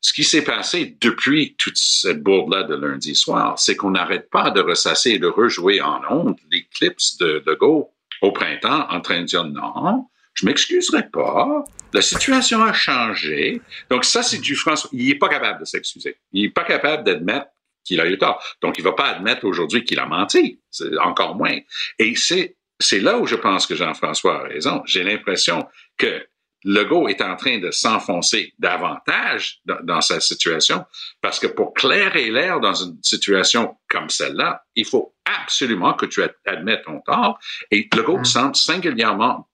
Ce 0.01 0.13
qui 0.13 0.23
s'est 0.23 0.43
passé 0.43 0.97
depuis 1.01 1.55
toute 1.57 1.77
cette 1.77 2.21
bourde-là 2.21 2.63
de 2.63 2.75
lundi 2.75 3.15
soir, 3.15 3.57
c'est 3.57 3.75
qu'on 3.75 3.91
n'arrête 3.91 4.29
pas 4.29 4.51
de 4.51 4.61
ressasser 4.61 5.11
et 5.11 5.19
de 5.19 5.27
rejouer 5.27 5.81
en 5.81 6.01
ondes 6.09 6.37
les 6.51 6.65
clips 6.65 7.17
de, 7.19 7.43
de 7.45 7.53
Go 7.55 7.91
au 8.21 8.31
printemps 8.31 8.87
en 8.89 9.01
train 9.01 9.21
de 9.21 9.25
dire 9.25 9.43
non, 9.43 10.07
je 10.33 10.45
m'excuserai 10.45 11.09
pas. 11.09 11.65
La 11.93 12.01
situation 12.01 12.63
a 12.63 12.73
changé. 12.73 13.61
Donc 13.89 14.05
ça, 14.05 14.21
c'est 14.21 14.37
du 14.37 14.55
François. 14.55 14.89
Il 14.93 15.07
n'est 15.07 15.15
pas 15.15 15.29
capable 15.29 15.61
de 15.61 15.65
s'excuser. 15.65 16.17
Il 16.31 16.43
n'est 16.43 16.51
pas 16.51 16.63
capable 16.63 17.03
d'admettre 17.03 17.47
qu'il 17.83 17.99
a 18.01 18.07
eu 18.07 18.17
tort. 18.17 18.43
Donc 18.61 18.77
il 18.77 18.81
ne 18.81 18.89
va 18.89 18.93
pas 18.93 19.07
admettre 19.07 19.45
aujourd'hui 19.45 19.83
qu'il 19.83 19.99
a 19.99 20.05
menti. 20.05 20.59
Encore 21.01 21.35
moins. 21.35 21.57
Et 21.97 22.13
c'est 22.15 22.99
là 22.99 23.17
où 23.17 23.25
je 23.25 23.35
pense 23.35 23.65
que 23.65 23.75
Jean-François 23.75 24.41
a 24.41 24.43
raison. 24.43 24.83
J'ai 24.85 25.03
l'impression 25.03 25.65
que 25.97 26.27
Legault 26.63 27.07
est 27.07 27.21
en 27.21 27.35
train 27.35 27.59
de 27.59 27.71
s'enfoncer 27.71 28.53
davantage 28.59 29.59
dans, 29.65 29.77
dans, 29.83 30.01
sa 30.01 30.19
situation 30.19 30.85
parce 31.21 31.39
que 31.39 31.47
pour 31.47 31.73
clairer 31.73 32.31
l'air 32.31 32.59
dans 32.59 32.73
une 32.73 32.97
situation 33.03 33.77
comme 33.89 34.09
celle-là, 34.09 34.63
il 34.75 34.85
faut 34.85 35.15
absolument 35.25 35.93
que 35.93 36.05
tu 36.05 36.21
admettes 36.45 36.83
ton 36.85 37.01
tort. 37.01 37.39
Et 37.71 37.87
Legault 37.95 38.19
mm. 38.19 38.25
semble 38.25 38.55
singulièrement 38.55 39.47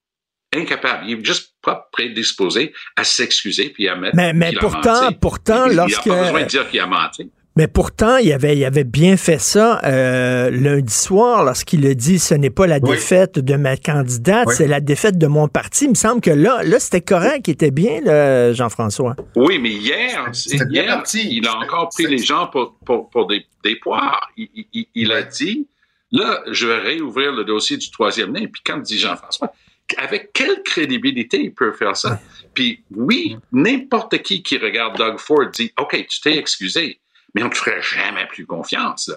incapable. 0.55 1.05
Il 1.07 1.19
est 1.19 1.25
juste 1.25 1.55
pas 1.61 1.87
prédisposé 1.91 2.73
à 2.95 3.03
s'excuser 3.03 3.69
puis 3.69 3.87
à 3.87 3.95
mettre. 3.95 4.15
Mais, 4.15 4.33
mais 4.33 4.53
pourtant, 4.53 5.11
pourtant, 5.13 5.67
lorsque. 5.67 6.05
Il 6.05 6.11
n'a 6.11 6.15
pas 6.15 6.23
besoin 6.23 6.41
de 6.43 6.47
dire 6.47 6.69
qu'il 6.69 6.79
a 6.79 6.87
menti. 6.87 7.31
Mais 7.55 7.67
pourtant, 7.67 8.17
il 8.17 8.33
avait, 8.33 8.57
il 8.57 8.65
avait 8.65 8.83
bien 8.83 9.15
fait 9.15 9.37
ça 9.37 9.79
euh, 9.83 10.49
lundi 10.49 10.93
soir 10.93 11.43
lorsqu'il 11.43 11.85
a 11.85 11.93
dit 11.93 12.17
ce 12.17 12.33
n'est 12.33 12.49
pas 12.49 12.65
la 12.65 12.79
défaite 12.79 13.37
de 13.37 13.55
ma 13.55 13.77
candidate, 13.77 14.49
c'est 14.49 14.67
la 14.67 14.79
défaite 14.79 15.19
de 15.19 15.27
mon 15.27 15.47
parti. 15.47 15.85
Il 15.85 15.91
me 15.91 15.95
semble 15.95 16.19
que 16.19 16.31
là, 16.31 16.63
là 16.63 16.79
c'était 16.79 17.01
correct, 17.01 17.47
il 17.47 17.51
était 17.51 17.69
bien, 17.69 18.53
Jean-François. 18.53 19.15
Oui, 19.35 19.59
mais 19.59 19.69
hier, 19.69 20.31
hier 20.69 21.03
il 21.13 21.47
a 21.47 21.57
encore 21.57 21.89
pris 21.89 22.07
les 22.07 22.17
gens 22.17 22.47
pour, 22.47 22.75
pour, 22.85 23.09
pour 23.09 23.27
des, 23.27 23.45
des, 23.63 23.75
poires. 23.75 24.31
Il, 24.35 24.49
il, 24.73 24.87
il 24.95 25.11
a 25.11 25.21
dit, 25.21 25.67
là, 26.11 26.41
je 26.49 26.65
vais 26.65 26.79
réouvrir 26.79 27.33
le 27.33 27.43
dossier 27.43 27.77
du 27.77 27.91
troisième 27.91 28.33
lien. 28.33 28.47
Puis 28.51 28.61
quand 28.65 28.79
dit 28.79 28.97
Jean-François, 28.97 29.53
avec 29.97 30.31
quelle 30.33 30.63
crédibilité 30.63 31.39
il 31.41 31.53
peut 31.53 31.73
faire 31.73 31.95
ça? 31.95 32.19
Puis 32.53 32.83
oui, 32.95 33.37
n'importe 33.51 34.21
qui 34.21 34.41
qui 34.41 34.57
regarde 34.57 34.97
Doug 34.97 35.19
Ford 35.19 35.49
dit, 35.53 35.71
OK, 35.79 36.05
tu 36.07 36.21
t'es 36.21 36.37
excusé 36.37 36.99
mais 37.33 37.43
on 37.43 37.49
ne 37.49 37.53
ferait 37.53 37.81
jamais 37.81 38.25
plus 38.27 38.45
confiance. 38.45 39.11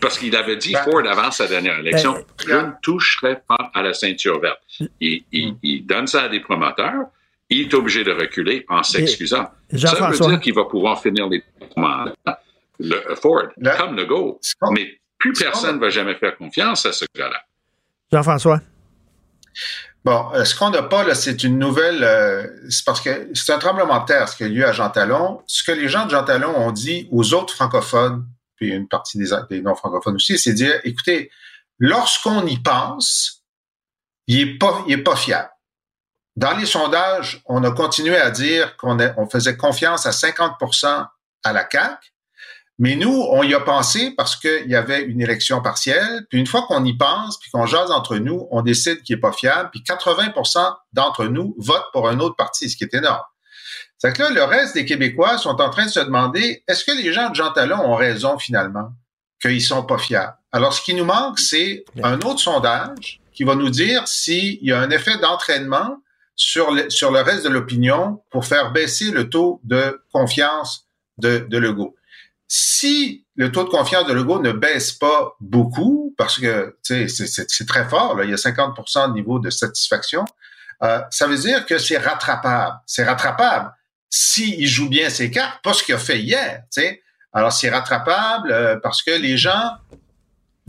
Parce 0.00 0.18
qu'il 0.18 0.36
avait 0.36 0.56
dit, 0.56 0.72
ben, 0.72 0.82
Ford, 0.84 1.02
avant 1.08 1.30
sa 1.30 1.48
dernière 1.48 1.78
élection, 1.78 2.12
ben, 2.12 2.24
je 2.46 2.54
ne 2.54 2.72
toucherai 2.80 3.40
pas 3.48 3.70
à 3.74 3.82
la 3.82 3.92
ceinture 3.92 4.40
verte. 4.40 4.60
Il, 5.00 5.24
il, 5.32 5.84
donne 5.84 6.06
ça 6.06 6.22
à 6.22 6.28
des 6.28 6.40
promoteurs, 6.40 7.06
il 7.50 7.62
est 7.62 7.74
obligé 7.74 8.04
de 8.04 8.12
reculer 8.12 8.64
en 8.68 8.82
s'excusant. 8.82 9.50
Ça 9.76 10.08
veut 10.08 10.18
dire 10.18 10.40
qu'il 10.40 10.54
va 10.54 10.64
pouvoir 10.64 11.02
finir 11.02 11.28
les 11.28 11.42
le, 12.80 13.14
Ford, 13.14 13.48
comme 13.78 13.96
le 13.96 14.04
Go. 14.04 14.40
Mais 14.72 14.98
plus 15.18 15.32
personne 15.32 15.76
ne 15.76 15.80
va 15.80 15.90
jamais 15.90 16.14
faire 16.16 16.36
confiance 16.36 16.86
à 16.86 16.92
ce 16.92 17.04
gars-là. 17.16 17.40
Jean-François. 18.12 18.60
Bon, 20.04 20.30
euh, 20.34 20.44
ce 20.44 20.54
qu'on 20.54 20.68
n'a 20.68 20.82
pas, 20.82 21.02
là, 21.02 21.14
c'est 21.14 21.44
une 21.44 21.58
nouvelle. 21.58 22.04
Euh, 22.04 22.46
c'est 22.68 22.84
parce 22.84 23.00
que 23.00 23.30
c'est 23.32 23.52
un 23.52 23.58
tremblement 23.58 24.00
de 24.00 24.04
terre, 24.04 24.28
ce 24.28 24.36
qui 24.36 24.44
a 24.44 24.48
lieu 24.48 24.66
à 24.66 24.72
Jean 24.72 24.90
Talon. 24.90 25.42
Ce 25.46 25.62
que 25.62 25.72
les 25.72 25.88
gens 25.88 26.04
de 26.04 26.10
Jean 26.10 26.24
Talon 26.24 26.54
ont 26.56 26.72
dit 26.72 27.08
aux 27.10 27.32
autres 27.32 27.54
francophones, 27.54 28.26
puis 28.56 28.68
une 28.68 28.86
partie 28.86 29.18
des, 29.18 29.62
non-francophones 29.62 30.16
aussi, 30.16 30.38
c'est 30.38 30.52
dire 30.52 30.78
écoutez, 30.84 31.30
lorsqu'on 31.78 32.46
y 32.46 32.58
pense, 32.58 33.44
il 34.26 34.40
est 34.40 34.58
pas, 34.58 34.84
il 34.86 34.92
est 34.92 35.02
pas 35.02 35.16
fiable. 35.16 35.50
Dans 36.36 36.54
les 36.56 36.66
sondages, 36.66 37.42
on 37.46 37.64
a 37.64 37.70
continué 37.70 38.16
à 38.16 38.30
dire 38.30 38.76
qu'on 38.76 38.98
on 39.16 39.26
faisait 39.26 39.56
confiance 39.56 40.04
à 40.04 40.10
50% 40.10 41.06
à 41.44 41.52
la 41.52 41.66
CAQ, 41.70 42.13
mais 42.78 42.96
nous, 42.96 43.26
on 43.30 43.42
y 43.42 43.54
a 43.54 43.60
pensé 43.60 44.12
parce 44.16 44.34
qu'il 44.36 44.66
y 44.66 44.74
avait 44.74 45.02
une 45.02 45.20
élection 45.20 45.62
partielle. 45.62 46.26
Puis 46.28 46.40
une 46.40 46.46
fois 46.46 46.64
qu'on 46.66 46.84
y 46.84 46.96
pense, 46.96 47.38
puis 47.38 47.50
qu'on 47.50 47.66
jase 47.66 47.90
entre 47.90 48.16
nous, 48.16 48.48
on 48.50 48.62
décide 48.62 49.02
qu'il 49.02 49.16
est 49.16 49.20
pas 49.20 49.32
fiable. 49.32 49.70
Puis 49.70 49.82
80% 49.86 50.74
d'entre 50.92 51.26
nous 51.26 51.54
votent 51.58 51.92
pour 51.92 52.08
un 52.08 52.18
autre 52.18 52.34
parti, 52.36 52.68
ce 52.68 52.76
qui 52.76 52.84
est 52.84 52.94
énorme. 52.94 53.22
C'est 53.98 54.12
que 54.12 54.22
là, 54.22 54.30
le 54.30 54.42
reste 54.42 54.74
des 54.74 54.84
Québécois 54.84 55.38
sont 55.38 55.60
en 55.60 55.70
train 55.70 55.86
de 55.86 55.90
se 55.90 56.00
demander, 56.00 56.64
est-ce 56.66 56.84
que 56.84 56.92
les 56.92 57.12
gens 57.12 57.30
de 57.30 57.34
Jean 57.34 57.52
Talon 57.52 57.78
ont 57.78 57.96
raison 57.96 58.38
finalement? 58.38 58.92
qu'ils 59.40 59.62
sont 59.62 59.84
pas 59.84 59.98
fiables? 59.98 60.36
Alors, 60.52 60.72
ce 60.72 60.82
qui 60.82 60.94
nous 60.94 61.04
manque, 61.04 61.38
c'est 61.38 61.84
un 62.02 62.18
autre 62.20 62.40
sondage 62.40 63.20
qui 63.32 63.44
va 63.44 63.54
nous 63.54 63.70
dire 63.70 64.06
s'il 64.08 64.58
y 64.62 64.72
a 64.72 64.80
un 64.80 64.90
effet 64.90 65.18
d'entraînement 65.18 65.98
sur 66.36 66.70
le, 66.72 66.88
sur 66.90 67.10
le 67.10 67.20
reste 67.20 67.44
de 67.44 67.48
l'opinion 67.48 68.22
pour 68.30 68.46
faire 68.46 68.72
baisser 68.72 69.10
le 69.10 69.28
taux 69.28 69.60
de 69.64 70.02
confiance 70.12 70.86
de, 71.18 71.38
de 71.48 71.58
Legault. 71.58 71.94
Si 72.56 73.26
le 73.34 73.50
taux 73.50 73.64
de 73.64 73.68
confiance 73.68 74.06
de 74.06 74.12
Legault 74.12 74.40
ne 74.40 74.52
baisse 74.52 74.92
pas 74.92 75.34
beaucoup, 75.40 76.14
parce 76.16 76.38
que 76.38 76.78
c'est 76.84 77.66
très 77.66 77.88
fort, 77.88 78.16
il 78.22 78.30
y 78.30 78.32
a 78.32 78.36
50% 78.36 79.08
de 79.08 79.12
niveau 79.12 79.40
de 79.40 79.50
satisfaction, 79.50 80.24
euh, 80.84 81.00
ça 81.10 81.26
veut 81.26 81.36
dire 81.36 81.66
que 81.66 81.78
c'est 81.78 81.98
rattrapable. 81.98 82.76
C'est 82.86 83.02
rattrapable 83.02 83.72
s'il 84.08 84.68
joue 84.68 84.88
bien 84.88 85.10
ses 85.10 85.32
cartes, 85.32 85.64
pas 85.64 85.72
ce 85.72 85.82
qu'il 85.82 85.96
a 85.96 85.98
fait 85.98 86.20
hier. 86.20 86.62
Alors, 87.32 87.52
c'est 87.52 87.70
rattrapable 87.70 88.52
euh, 88.52 88.76
parce 88.80 89.02
que 89.02 89.10
les 89.10 89.36
gens 89.36 89.72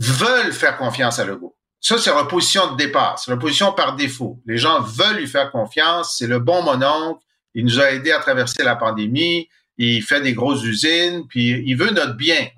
veulent 0.00 0.52
faire 0.52 0.76
confiance 0.78 1.20
à 1.20 1.24
Legault. 1.24 1.56
Ça, 1.80 1.98
c'est 1.98 2.12
la 2.12 2.24
position 2.24 2.72
de 2.72 2.76
départ. 2.76 3.16
C'est 3.20 3.30
la 3.30 3.36
position 3.36 3.72
par 3.72 3.94
défaut. 3.94 4.40
Les 4.44 4.58
gens 4.58 4.80
veulent 4.80 5.18
lui 5.18 5.28
faire 5.28 5.52
confiance. 5.52 6.16
C'est 6.18 6.26
le 6.26 6.40
bon 6.40 6.64
mononcle. 6.64 7.22
Il 7.54 7.64
nous 7.64 7.78
a 7.78 7.92
aidés 7.92 8.10
à 8.10 8.18
traverser 8.18 8.64
la 8.64 8.74
pandémie. 8.74 9.48
Il 9.78 10.02
fait 10.02 10.20
des 10.20 10.32
grosses 10.32 10.64
usines, 10.64 11.26
puis 11.28 11.62
il 11.66 11.74
veut 11.76 11.90
notre 11.90 12.14
bien. 12.14 12.48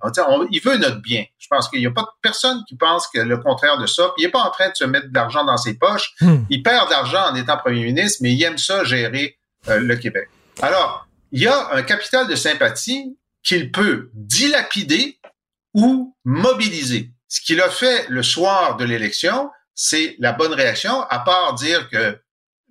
il 0.50 0.60
veut 0.60 0.76
notre 0.76 1.00
bien. 1.02 1.24
Je 1.38 1.46
pense 1.48 1.68
qu'il 1.68 1.80
n'y 1.80 1.86
a 1.86 1.90
pas 1.90 2.06
personne 2.22 2.62
qui 2.68 2.76
pense 2.76 3.08
que 3.08 3.18
le 3.18 3.38
contraire 3.38 3.78
de 3.78 3.86
ça. 3.86 4.12
il 4.18 4.24
n'est 4.24 4.30
pas 4.30 4.42
en 4.42 4.50
train 4.50 4.68
de 4.68 4.74
se 4.74 4.84
mettre 4.84 5.08
de 5.08 5.14
l'argent 5.14 5.44
dans 5.44 5.56
ses 5.56 5.74
poches. 5.74 6.14
Hmm. 6.20 6.44
Il 6.50 6.62
perd 6.62 6.88
d'argent 6.88 7.32
en 7.32 7.34
étant 7.34 7.56
premier 7.56 7.84
ministre, 7.84 8.18
mais 8.22 8.32
il 8.32 8.42
aime 8.42 8.58
ça 8.58 8.84
gérer 8.84 9.38
euh, 9.68 9.80
le 9.80 9.96
Québec. 9.96 10.28
Alors, 10.62 11.08
il 11.32 11.42
y 11.42 11.46
a 11.46 11.74
un 11.74 11.82
capital 11.82 12.28
de 12.28 12.34
sympathie 12.36 13.16
qu'il 13.42 13.70
peut 13.70 14.10
dilapider 14.14 15.18
ou 15.74 16.14
mobiliser. 16.24 17.10
Ce 17.28 17.40
qu'il 17.40 17.60
a 17.60 17.68
fait 17.68 18.06
le 18.08 18.22
soir 18.22 18.76
de 18.76 18.84
l'élection, 18.84 19.50
c'est 19.74 20.16
la 20.18 20.32
bonne 20.32 20.52
réaction, 20.52 21.02
à 21.02 21.20
part 21.20 21.54
dire 21.54 21.88
que 21.88 22.18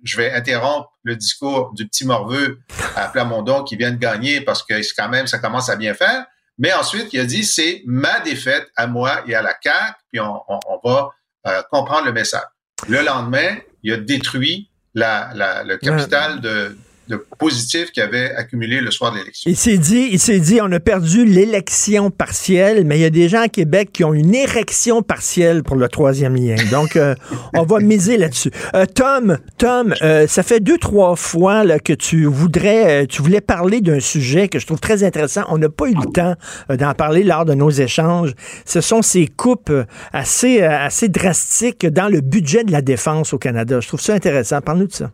je 0.04 0.16
vais 0.16 0.32
interrompre 0.32 0.92
le 1.02 1.16
discours 1.16 1.72
du 1.74 1.86
petit 1.86 2.06
morveux 2.06 2.60
à 2.96 3.08
Plamondon 3.08 3.64
qui 3.64 3.76
vient 3.76 3.90
de 3.90 3.96
gagner 3.96 4.40
parce 4.40 4.62
que 4.62 4.74
quand 4.96 5.08
même, 5.08 5.26
ça 5.26 5.38
commence 5.38 5.68
à 5.68 5.76
bien 5.76 5.94
faire. 5.94 6.26
Mais 6.58 6.72
ensuite, 6.72 7.12
il 7.12 7.20
a 7.20 7.24
dit, 7.24 7.44
c'est 7.44 7.82
ma 7.86 8.20
défaite 8.20 8.68
à 8.76 8.86
moi 8.86 9.22
et 9.26 9.34
à 9.34 9.42
la 9.42 9.54
CAQ, 9.62 9.94
puis 10.10 10.20
on, 10.20 10.42
va 10.84 11.10
euh, 11.46 11.62
comprendre 11.70 12.06
le 12.06 12.12
message. 12.12 12.42
Le 12.88 13.02
lendemain, 13.02 13.56
il 13.82 13.92
a 13.92 13.96
détruit 13.96 14.68
la, 14.94 15.64
le 15.64 15.76
capital 15.76 16.40
de, 16.40 16.76
de 17.08 17.24
positif 17.38 17.90
qu'il 17.90 18.02
avait 18.02 18.34
accumulé 18.34 18.80
le 18.80 18.90
soir 18.90 19.12
de 19.12 19.18
l'élection. 19.18 19.50
Il 19.50 19.56
s'est 19.56 19.78
dit, 19.78 20.08
il 20.12 20.18
s'est 20.18 20.40
dit, 20.40 20.60
on 20.62 20.70
a 20.72 20.80
perdu 20.80 21.24
l'élection 21.24 22.10
partielle, 22.10 22.84
mais 22.84 22.98
il 22.98 23.02
y 23.02 23.04
a 23.04 23.10
des 23.10 23.28
gens 23.28 23.42
à 23.42 23.48
Québec 23.48 23.90
qui 23.92 24.04
ont 24.04 24.14
une 24.14 24.34
érection 24.34 25.02
partielle 25.02 25.62
pour 25.62 25.76
le 25.76 25.88
troisième 25.88 26.36
lien. 26.36 26.56
Donc, 26.70 26.96
euh, 26.96 27.14
on 27.54 27.62
va 27.62 27.80
miser 27.80 28.16
là-dessus. 28.16 28.50
Euh, 28.74 28.84
Tom, 28.86 29.38
Tom, 29.56 29.94
euh, 30.02 30.26
ça 30.26 30.42
fait 30.42 30.60
deux, 30.60 30.78
trois 30.78 31.16
fois 31.16 31.64
là, 31.64 31.78
que 31.78 31.92
tu 31.92 32.24
voudrais, 32.24 33.06
tu 33.06 33.22
voulais 33.22 33.40
parler 33.40 33.80
d'un 33.80 34.00
sujet 34.00 34.48
que 34.48 34.58
je 34.58 34.66
trouve 34.66 34.80
très 34.80 35.02
intéressant. 35.02 35.42
On 35.48 35.58
n'a 35.58 35.68
pas 35.68 35.86
eu 35.88 35.94
le 35.94 36.12
temps 36.12 36.34
d'en 36.68 36.94
parler 36.94 37.24
lors 37.24 37.44
de 37.44 37.54
nos 37.54 37.70
échanges. 37.70 38.34
Ce 38.64 38.80
sont 38.80 39.02
ces 39.02 39.26
coupes 39.26 39.72
assez, 40.12 40.60
assez 40.62 41.08
drastiques 41.08 41.86
dans 41.86 42.08
le 42.08 42.20
budget 42.20 42.64
de 42.64 42.72
la 42.72 42.82
défense 42.82 43.32
au 43.32 43.38
Canada. 43.38 43.80
Je 43.80 43.88
trouve 43.88 44.00
ça 44.00 44.14
intéressant. 44.14 44.60
Parle-nous 44.60 44.88
de 44.88 44.92
ça. 44.92 45.10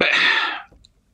Ben, 0.00 0.08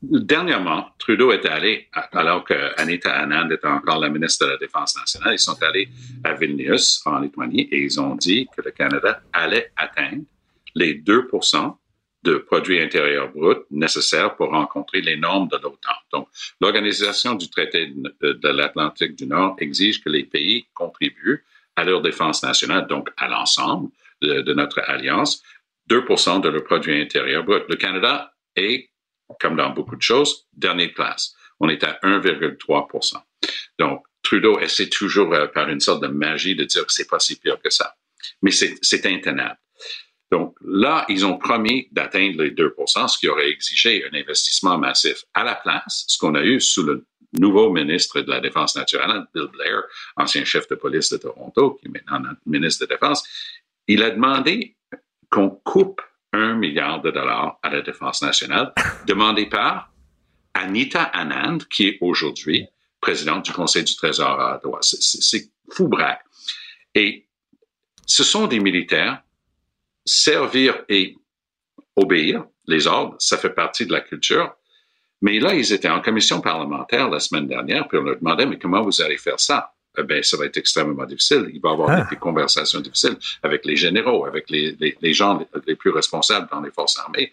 dernièrement, 0.00 0.90
Trudeau 0.98 1.32
est 1.32 1.44
allé, 1.44 1.88
alors 2.12 2.44
que 2.44 2.80
Anita 2.80 3.12
Anand 3.12 3.50
était 3.50 3.66
encore 3.66 3.98
la 3.98 4.08
ministre 4.08 4.46
de 4.46 4.52
la 4.52 4.56
Défense 4.58 4.96
nationale, 4.96 5.34
ils 5.34 5.40
sont 5.40 5.60
allés 5.60 5.88
à 6.22 6.34
Vilnius, 6.34 7.02
en 7.04 7.18
Lituanie, 7.18 7.68
et 7.72 7.82
ils 7.82 8.00
ont 8.00 8.14
dit 8.14 8.46
que 8.56 8.62
le 8.62 8.70
Canada 8.70 9.20
allait 9.32 9.72
atteindre 9.76 10.22
les 10.76 10.94
2% 11.00 11.76
de 12.22 12.36
produits 12.38 12.80
intérieurs 12.80 13.32
bruts 13.32 13.64
nécessaires 13.70 14.36
pour 14.36 14.50
rencontrer 14.50 15.00
les 15.00 15.16
normes 15.16 15.48
de 15.48 15.56
l'OTAN. 15.56 15.94
Donc, 16.12 16.28
l'Organisation 16.60 17.34
du 17.34 17.48
traité 17.48 17.86
de, 17.86 18.48
l'Atlantique 18.48 19.16
du 19.16 19.26
Nord 19.26 19.56
exige 19.58 20.02
que 20.02 20.10
les 20.10 20.24
pays 20.24 20.66
contribuent 20.74 21.44
à 21.76 21.84
leur 21.84 22.02
défense 22.02 22.42
nationale, 22.42 22.86
donc 22.86 23.10
à 23.16 23.28
l'ensemble 23.28 23.90
de, 24.22 24.42
de, 24.42 24.54
notre 24.54 24.80
alliance, 24.88 25.42
2% 25.90 26.40
de 26.40 26.48
leur 26.48 26.64
produit 26.64 27.00
intérieur 27.00 27.44
brut. 27.44 27.64
Le 27.68 27.76
Canada 27.76 28.32
est 28.56 28.90
comme 29.40 29.56
dans 29.56 29.70
beaucoup 29.70 29.96
de 29.96 30.02
choses, 30.02 30.46
dernière 30.52 30.92
place. 30.94 31.34
On 31.60 31.68
est 31.68 31.82
à 31.84 31.98
1,3% 32.02 33.16
Donc, 33.78 34.04
Trudeau 34.22 34.58
essaie 34.58 34.88
toujours 34.88 35.32
euh, 35.34 35.46
par 35.46 35.68
une 35.68 35.80
sorte 35.80 36.02
de 36.02 36.08
magie 36.08 36.56
de 36.56 36.64
dire 36.64 36.84
que 36.86 36.92
c'est 36.92 37.08
pas 37.08 37.20
si 37.20 37.38
pire 37.38 37.60
que 37.62 37.70
ça. 37.70 37.94
Mais 38.42 38.50
c'est 38.50 39.06
intenable. 39.06 39.58
Donc 40.32 40.56
là, 40.64 41.06
ils 41.08 41.24
ont 41.24 41.38
promis 41.38 41.88
d'atteindre 41.92 42.42
les 42.42 42.50
2% 42.50 43.08
ce 43.08 43.18
qui 43.18 43.28
aurait 43.28 43.48
exigé 43.48 44.04
un 44.04 44.14
investissement 44.16 44.76
massif. 44.76 45.22
À 45.32 45.44
la 45.44 45.54
place, 45.54 46.04
ce 46.08 46.18
qu'on 46.18 46.34
a 46.34 46.42
eu 46.42 46.60
sous 46.60 46.82
le 46.82 47.06
nouveau 47.38 47.70
ministre 47.70 48.20
de 48.20 48.30
la 48.30 48.40
Défense 48.40 48.74
naturelle, 48.74 49.26
Bill 49.32 49.46
Blair, 49.52 49.82
ancien 50.16 50.44
chef 50.44 50.66
de 50.68 50.74
police 50.74 51.10
de 51.10 51.18
Toronto, 51.18 51.74
qui 51.74 51.86
est 51.86 51.90
maintenant 51.90 52.32
ministre 52.44 52.86
de 52.86 52.92
Défense, 52.92 53.22
il 53.86 54.02
a 54.02 54.10
demandé 54.10 54.76
qu'on 55.30 55.50
coupe 55.50 56.02
un 56.36 56.54
milliard 56.54 57.00
de 57.00 57.10
dollars 57.10 57.58
à 57.62 57.70
la 57.70 57.82
défense 57.82 58.22
nationale, 58.22 58.72
demandé 59.06 59.46
par 59.46 59.92
Anita 60.54 61.02
Anand, 61.02 61.58
qui 61.70 61.88
est 61.88 61.98
aujourd'hui 62.00 62.66
présidente 63.00 63.44
du 63.44 63.52
Conseil 63.52 63.84
du 63.84 63.94
Trésor 63.94 64.40
à 64.40 64.56
Ottawa. 64.56 64.78
C'est 64.82 65.50
fou 65.70 65.88
braque. 65.88 66.22
Et 66.94 67.26
ce 68.06 68.24
sont 68.24 68.46
des 68.46 68.60
militaires. 68.60 69.22
Servir 70.04 70.84
et 70.88 71.16
obéir, 71.96 72.44
les 72.66 72.86
ordres, 72.86 73.16
ça 73.18 73.36
fait 73.36 73.50
partie 73.50 73.86
de 73.86 73.92
la 73.92 74.00
culture. 74.00 74.54
Mais 75.22 75.40
là, 75.40 75.54
ils 75.54 75.72
étaient 75.72 75.88
en 75.88 76.00
commission 76.00 76.40
parlementaire 76.40 77.08
la 77.08 77.20
semaine 77.20 77.48
dernière, 77.48 77.88
puis 77.88 77.98
on 77.98 78.02
leur 78.02 78.16
demandait, 78.16 78.46
mais 78.46 78.58
comment 78.58 78.82
vous 78.82 79.00
allez 79.00 79.18
faire 79.18 79.40
ça? 79.40 79.74
Eh 79.98 80.02
ben, 80.02 80.22
ça 80.22 80.36
va 80.36 80.46
être 80.46 80.56
extrêmement 80.56 81.04
difficile. 81.04 81.50
Il 81.52 81.60
va 81.60 81.70
y 81.70 81.72
avoir 81.72 81.90
ah. 81.90 82.06
des 82.10 82.16
conversations 82.16 82.80
difficiles 82.80 83.16
avec 83.42 83.64
les 83.64 83.76
généraux, 83.76 84.26
avec 84.26 84.50
les, 84.50 84.76
les, 85.00 85.12
gens 85.12 85.46
les 85.66 85.76
plus 85.76 85.90
responsables 85.90 86.48
dans 86.50 86.60
les 86.60 86.70
forces 86.70 86.98
armées. 86.98 87.32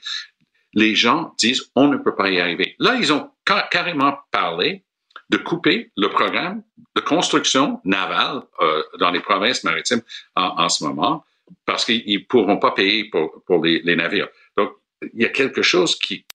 Les 0.74 0.96
gens 0.96 1.34
disent, 1.38 1.64
on 1.76 1.88
ne 1.88 1.98
peut 1.98 2.16
pas 2.16 2.30
y 2.30 2.40
arriver. 2.40 2.76
Là, 2.80 2.96
ils 2.96 3.12
ont 3.14 3.30
carrément 3.46 4.18
parlé 4.32 4.84
de 5.30 5.38
couper 5.38 5.92
le 5.98 6.10
programme 6.10 6.64
de 6.96 7.02
construction 7.02 7.80
navale 7.86 8.42
euh, 8.62 8.84
dans 9.00 9.12
les 9.12 9.20
provinces 9.20 9.64
maritimes 9.64 10.02
en, 10.36 10.70
ce 10.70 10.84
moment 10.84 11.26
parce 11.66 11.86
qu'ils 11.86 12.20
ne 12.20 12.24
pourront 12.26 12.58
pas 12.58 12.72
payer 12.72 13.06
pour, 13.10 13.44
pour 13.46 13.64
les, 13.64 13.82
les, 13.82 13.96
navires. 13.96 14.30
Donc, 14.58 14.74
il 15.14 15.22
y 15.22 15.26
a 15.26 15.30
quelque 15.30 15.62
chose 15.62 15.98
qui, 15.98 16.26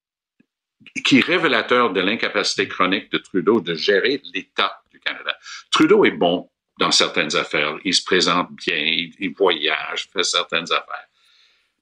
qui 1.04 1.18
est 1.18 1.24
révélateur 1.24 1.92
de 1.92 2.00
l'incapacité 2.00 2.68
chronique 2.68 3.10
de 3.12 3.18
Trudeau 3.18 3.60
de 3.60 3.74
gérer 3.74 4.20
l'État 4.34 4.82
Trudeau 5.70 6.04
est 6.04 6.12
bon 6.12 6.48
dans 6.78 6.90
certaines 6.90 7.34
affaires. 7.36 7.76
Il 7.84 7.94
se 7.94 8.04
présente 8.04 8.48
bien, 8.52 8.76
il, 8.76 9.34
voyage, 9.36 10.08
fait 10.12 10.24
certaines 10.24 10.70
affaires. 10.72 11.06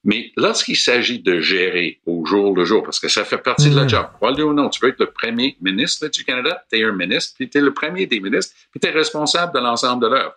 Mais 0.04 0.32
lorsqu'il 0.36 0.76
s'agit 0.76 1.18
de 1.18 1.40
gérer 1.40 2.00
au 2.06 2.24
jour 2.24 2.54
le 2.54 2.64
jour, 2.64 2.84
parce 2.84 3.00
que 3.00 3.08
ça 3.08 3.24
fait 3.24 3.38
partie 3.38 3.70
de 3.70 3.76
la 3.76 3.84
hmm. 3.84 3.88
job, 3.88 4.06
crois-le 4.14 4.44
ou 4.44 4.52
non, 4.52 4.68
tu 4.68 4.80
veux 4.80 4.90
être 4.90 5.00
le 5.00 5.10
premier 5.10 5.56
ministre 5.60 6.06
du 6.06 6.24
Canada, 6.24 6.64
tu 6.70 6.78
es 6.78 6.84
un 6.84 6.92
ministre, 6.92 7.34
puis 7.36 7.50
tu 7.50 7.58
es 7.58 7.60
le 7.60 7.74
premier 7.74 8.06
des 8.06 8.20
ministres, 8.20 8.54
puis 8.70 8.78
tu 8.78 8.86
es 8.86 8.92
responsable 8.92 9.52
de 9.52 9.58
l'ensemble 9.58 10.02
de 10.02 10.08
l'œuvre. 10.08 10.34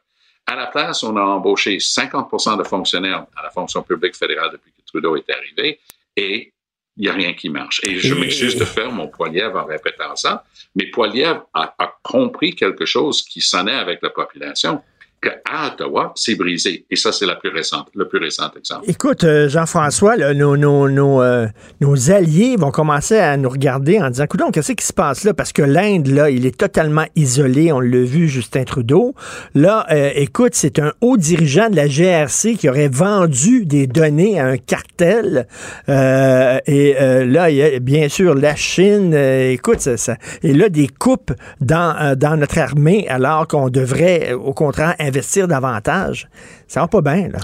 À 0.48 0.56
la 0.56 0.66
place, 0.66 1.04
on 1.04 1.16
a 1.16 1.22
embauché 1.22 1.78
50% 1.78 2.58
de 2.58 2.64
fonctionnaires 2.64 3.28
à 3.38 3.44
la 3.44 3.52
fonction 3.52 3.84
publique 3.84 4.16
fédérale 4.16 4.50
depuis 4.54 4.72
que 4.72 4.82
Trudeau 4.88 5.16
est 5.16 5.30
arrivé, 5.30 5.80
et 6.16 6.52
il 7.00 7.04
n'y 7.04 7.10
a 7.10 7.14
rien 7.14 7.34
qui 7.34 7.50
marche. 7.50 7.80
Et 7.84 7.98
je 7.98 8.14
m'excuse 8.14 8.58
de 8.58 8.66
faire 8.66 8.92
mon 8.92 9.08
Poilievre 9.08 9.58
en 9.58 9.66
répétant 9.66 10.16
ça, 10.18 10.44
mais 10.76 10.86
Poilievre 10.88 11.48
a, 11.54 11.74
a 11.80 11.96
compris 12.04 12.56
quelque 12.56 12.86
chose 12.86 13.22
qui 13.24 13.40
sonnait 13.40 13.72
avec 13.74 14.02
la 14.02 14.10
population 14.10 14.84
qu'à 15.22 15.68
Ottawa, 15.68 16.14
c'est 16.16 16.36
brisé. 16.36 16.86
Et 16.90 16.96
ça, 16.96 17.12
c'est 17.12 17.26
la 17.26 17.36
plus 17.36 17.50
récente, 17.50 17.88
le 17.94 18.08
plus 18.08 18.20
récent 18.20 18.50
exemple. 18.58 18.86
Écoute, 18.88 19.24
euh, 19.24 19.50
Jean-François, 19.50 20.16
nos, 20.34 20.56
nos, 20.56 21.22
euh, 21.22 21.48
nos, 21.82 22.12
alliés 22.12 22.56
vont 22.58 22.72
commencer 22.72 23.18
à 23.18 23.36
nous 23.38 23.50
regarder 23.50 24.00
en 24.00 24.10
disant, 24.10 24.26
écoute, 24.26 24.42
qu'est-ce 24.54 24.72
qui 24.74 24.86
se 24.86 24.94
passe 24.94 25.24
là? 25.24 25.34
Parce 25.34 25.52
que 25.52 25.62
l'Inde, 25.62 26.08
là, 26.08 26.30
il 26.30 26.46
est 26.46 26.58
totalement 26.58 27.06
isolé. 27.16 27.72
On 27.72 27.80
l'a 27.80 28.04
vu, 28.04 28.28
Justin 28.28 28.64
Trudeau. 28.64 29.14
Là, 29.56 29.86
euh, 29.92 30.12
écoute, 30.16 30.52
c'est 30.54 30.80
un 30.80 30.94
haut 31.02 31.18
dirigeant 31.18 31.70
de 31.70 31.76
la 31.76 31.88
GRC 31.88 32.56
qui 32.56 32.70
aurait 32.70 32.88
vendu 32.88 33.66
des 33.66 33.88
données 33.88 34.40
à 34.40 34.46
un 34.46 34.58
cartel. 34.58 35.48
et 35.88 36.96
là, 37.26 37.50
il 37.50 37.56
y 37.56 37.64
a 37.64 37.80
bien 37.80 38.10
sûr 38.10 38.36
la 38.36 38.56
Chine. 38.56 39.14
écoute, 39.14 39.80
ça, 39.80 39.98
ça, 39.98 40.18
et 40.44 40.54
là, 40.54 40.70
des 40.70 40.88
coupes 40.88 41.32
dans, 41.62 42.16
dans 42.18 42.38
notre 42.38 42.58
armée 42.60 43.08
alors 43.10 43.48
qu'on 43.48 43.70
devrait, 43.70 44.34
au 44.34 44.54
contraire, 44.54 44.96
investir 45.10 45.48
davantage. 45.48 46.30
Ça 46.68 46.82
va 46.82 46.88
pas 46.88 47.02
bien, 47.02 47.30
là. 47.30 47.40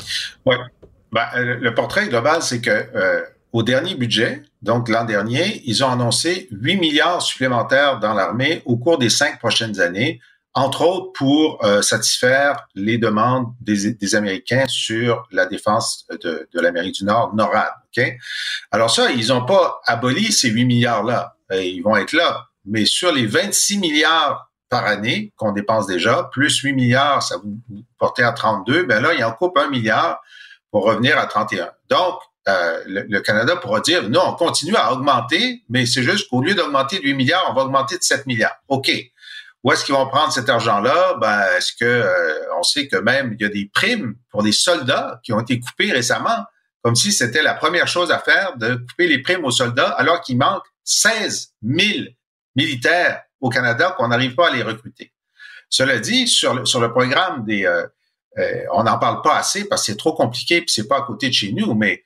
Oui. 0.45 0.55
Ben, 1.11 1.26
euh, 1.36 1.57
le 1.59 1.74
portrait 1.74 2.07
global, 2.07 2.41
c'est 2.41 2.61
que 2.61 2.70
euh, 2.70 3.22
au 3.53 3.63
dernier 3.63 3.95
budget, 3.95 4.43
donc 4.61 4.89
l'an 4.89 5.05
dernier, 5.05 5.61
ils 5.66 5.84
ont 5.84 5.89
annoncé 5.89 6.47
8 6.51 6.78
milliards 6.78 7.22
supplémentaires 7.22 7.99
dans 7.99 8.13
l'armée 8.13 8.61
au 8.66 8.78
cours 8.78 8.97
des 8.97 9.09
cinq 9.09 9.39
prochaines 9.39 9.80
années 9.80 10.20
entre 10.55 10.84
autres 10.84 11.11
pour 11.13 11.63
euh, 11.66 11.82
satisfaire 11.82 12.68
les 12.76 12.97
demandes 12.97 13.47
des, 13.59 14.16
Américains 14.16 14.66
sur 14.68 15.28
la 15.32 15.45
défense 15.45 16.07
de, 16.24 16.47
l'Amérique 16.53 16.95
du 16.95 17.05
Nord, 17.05 17.36
NORAD. 17.36 17.72
Alors 18.72 18.89
ça, 18.89 19.11
ils 19.11 19.28
n'ont 19.28 19.45
pas 19.45 19.82
aboli 19.86 20.32
ces 20.32 20.49
8 20.49 20.66
milliards-là. 20.66 21.36
Ils 21.51 21.82
vont 21.82 21.95
être 21.97 22.13
là. 22.13 22.47
Mais 22.66 22.86
sur 22.86 23.11
les 23.11 23.26
26 23.26 23.80
milliards 23.80 24.51
par 24.76 24.88
année 24.88 25.32
qu'on 25.38 25.53
dépense 25.53 25.88
déjà, 25.88 26.30
plus 26.34 26.59
8 26.59 26.73
milliards, 26.73 27.23
ça 27.23 27.38
vous 27.38 27.57
portez 27.97 28.23
à 28.23 28.34
32, 28.34 28.84
ben 28.84 29.01
là, 29.01 29.13
il 29.13 29.23
en 29.23 29.32
coupe 29.32 29.57
un 29.57 29.69
milliard 29.69 30.21
pour 30.69 30.84
revenir 30.84 31.17
à 31.17 31.28
31. 31.28 31.69
Donc, 31.88 32.19
euh, 32.49 32.84
le, 32.86 33.21
Canada 33.21 33.55
pourra 33.55 33.80
dire, 33.80 34.09
non, 34.09 34.23
on 34.28 34.34
continue 34.34 34.76
à 34.76 34.91
augmenter, 34.91 35.63
mais 35.69 35.86
c'est 35.86 36.03
juste 36.03 36.30
qu'au 36.30 36.41
lieu 36.41 36.55
d'augmenter 36.55 36.99
de 36.99 37.03
8 37.03 37.13
milliards, 37.13 37.45
on 37.49 37.53
va 37.53 37.61
augmenter 37.61 37.97
de 37.97 38.03
7 38.03 38.28
milliards. 38.28 38.57
OK. 38.67 38.91
Où 39.63 39.71
est-ce 39.71 39.86
qu'ils 39.86 39.95
vont 39.95 40.09
prendre 40.09 40.34
cet 40.34 40.49
argent-là? 40.49 41.15
Ben, 41.21 41.45
est-ce 41.57 41.71
que 41.71 41.86
euh, 41.86 42.57
on 42.59 42.63
sait 42.63 42.89
que 42.89 42.97
même 42.97 43.34
il 43.39 43.41
y 43.41 43.45
a 43.45 43.49
des 43.49 43.71
primes 43.73 44.15
pour 44.30 44.43
des 44.43 44.51
soldats 44.51 45.21
qui 45.23 45.32
ont 45.32 45.39
été 45.39 45.57
coupées 45.57 45.93
récemment, 45.93 46.43
comme 46.84 46.97
si 46.97 47.13
c'était 47.13 47.43
la 47.43 47.53
première 47.53 47.88
chose 47.88 48.11
à 48.11 48.19
faire 48.19 48.57
de 48.57 48.76
couper 48.76 49.07
les 49.07 49.21
primes 49.21 49.45
aux 49.45 49.51
soldats, 49.51 49.91
alors 49.91 50.19
qu'il 50.19 50.38
manque 50.38 50.65
16 50.84 51.53
000 51.63 52.07
militaires 52.57 53.21
au 53.45 53.49
Canada 53.49 53.93
qu'on 53.95 54.07
n'arrive 54.07 54.33
pas 54.33 54.49
à 54.49 54.55
les 54.55 54.63
recruter. 54.63 55.13
Cela 55.69 55.99
dit, 55.99 56.27
sur 56.27 56.55
le, 56.55 56.91
programme 56.91 57.45
des, 57.45 57.63
euh, 57.63 57.85
on 58.73 58.83
n'en 58.83 58.97
parle 58.97 59.21
pas 59.21 59.37
assez 59.37 59.67
parce 59.67 59.83
que 59.83 59.91
c'est 59.91 59.97
trop 59.97 60.13
compliqué 60.13 60.61
puis 60.61 60.71
c'est 60.71 60.87
pas 60.87 60.97
à 60.97 61.01
côté 61.03 61.27
de 61.29 61.33
chez 61.33 61.51
nous, 61.51 61.75
mais 61.75 62.03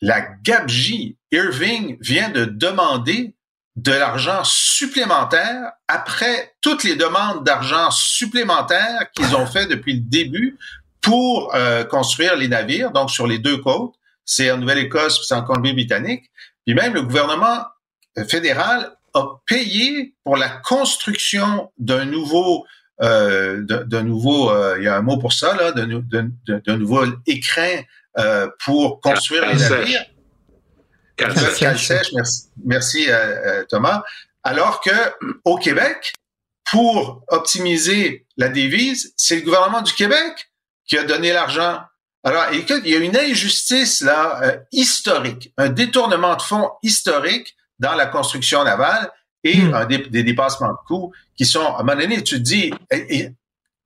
la 0.00 0.20
gabegie. 0.20 1.16
Irving 1.32 1.96
vient 2.00 2.28
de 2.28 2.44
demander 2.44 3.34
de 3.74 3.90
l'argent 3.90 4.44
supplémentaire 4.44 5.72
après 5.88 6.54
toutes 6.60 6.84
les 6.84 6.94
demandes 6.94 7.42
d'argent 7.42 7.90
supplémentaire 7.90 9.10
qu'ils 9.16 9.34
ont 9.34 9.46
fait 9.46 9.66
depuis 9.66 9.94
le 9.94 10.00
début 10.00 10.58
pour 11.00 11.52
euh, 11.56 11.82
construire 11.82 12.36
les 12.36 12.46
navires, 12.46 12.92
donc 12.92 13.10
sur 13.10 13.26
les 13.26 13.38
deux 13.38 13.56
côtes. 13.56 13.94
C'est 14.24 14.50
en 14.52 14.58
Nouvelle-Écosse, 14.58 15.26
c'est 15.26 15.34
en 15.34 15.42
Colombie-Britannique. 15.42 16.30
Puis 16.64 16.74
même 16.74 16.94
le 16.94 17.02
gouvernement 17.02 17.64
fédéral 18.28 18.92
a 19.14 19.26
payé 19.46 20.14
pour 20.24 20.36
la 20.36 20.48
construction 20.48 21.70
d'un 21.78 22.04
nouveau, 22.04 22.66
euh, 23.02 23.62
d'un 23.62 24.02
nouveau, 24.02 24.50
euh, 24.50 24.76
il 24.78 24.84
y 24.84 24.88
a 24.88 24.96
un 24.96 25.02
mot 25.02 25.18
pour 25.18 25.32
ça 25.32 25.54
là, 25.56 25.72
d'un 25.72 26.76
nouveau 26.76 27.04
écrin 27.26 27.82
euh, 28.18 28.48
pour 28.64 29.00
construire 29.00 29.46
les 29.46 29.56
navires. 29.56 30.04
Cal 31.16 31.36
sèche, 31.36 32.12
merci, 32.14 32.50
merci 32.64 33.06
euh, 33.08 33.14
euh, 33.14 33.64
Thomas. 33.68 34.02
Alors 34.42 34.80
que 34.80 34.90
au 35.44 35.56
Québec, 35.56 36.12
pour 36.70 37.22
optimiser 37.28 38.26
la 38.36 38.48
devise, 38.48 39.14
c'est 39.16 39.36
le 39.36 39.42
gouvernement 39.42 39.82
du 39.82 39.92
Québec 39.92 40.50
qui 40.86 40.98
a 40.98 41.04
donné 41.04 41.32
l'argent. 41.32 41.80
Alors, 42.24 42.44
il 42.52 42.88
y 42.88 42.94
a 42.94 42.98
une 42.98 43.16
injustice 43.16 44.00
là 44.00 44.58
historique, 44.70 45.52
un 45.56 45.68
détournement 45.68 46.36
de 46.36 46.42
fonds 46.42 46.70
historique 46.82 47.56
dans 47.78 47.94
la 47.94 48.06
construction 48.06 48.64
navale 48.64 49.10
et 49.44 49.56
hmm. 49.56 49.86
des, 50.10 50.22
dépassements 50.22 50.68
de 50.68 50.86
coûts 50.86 51.12
qui 51.36 51.44
sont, 51.44 51.64
à 51.64 51.80
un 51.80 51.82
moment 51.82 52.00
donné, 52.00 52.22
tu 52.22 52.36
te 52.36 52.40
dis, 52.40 52.72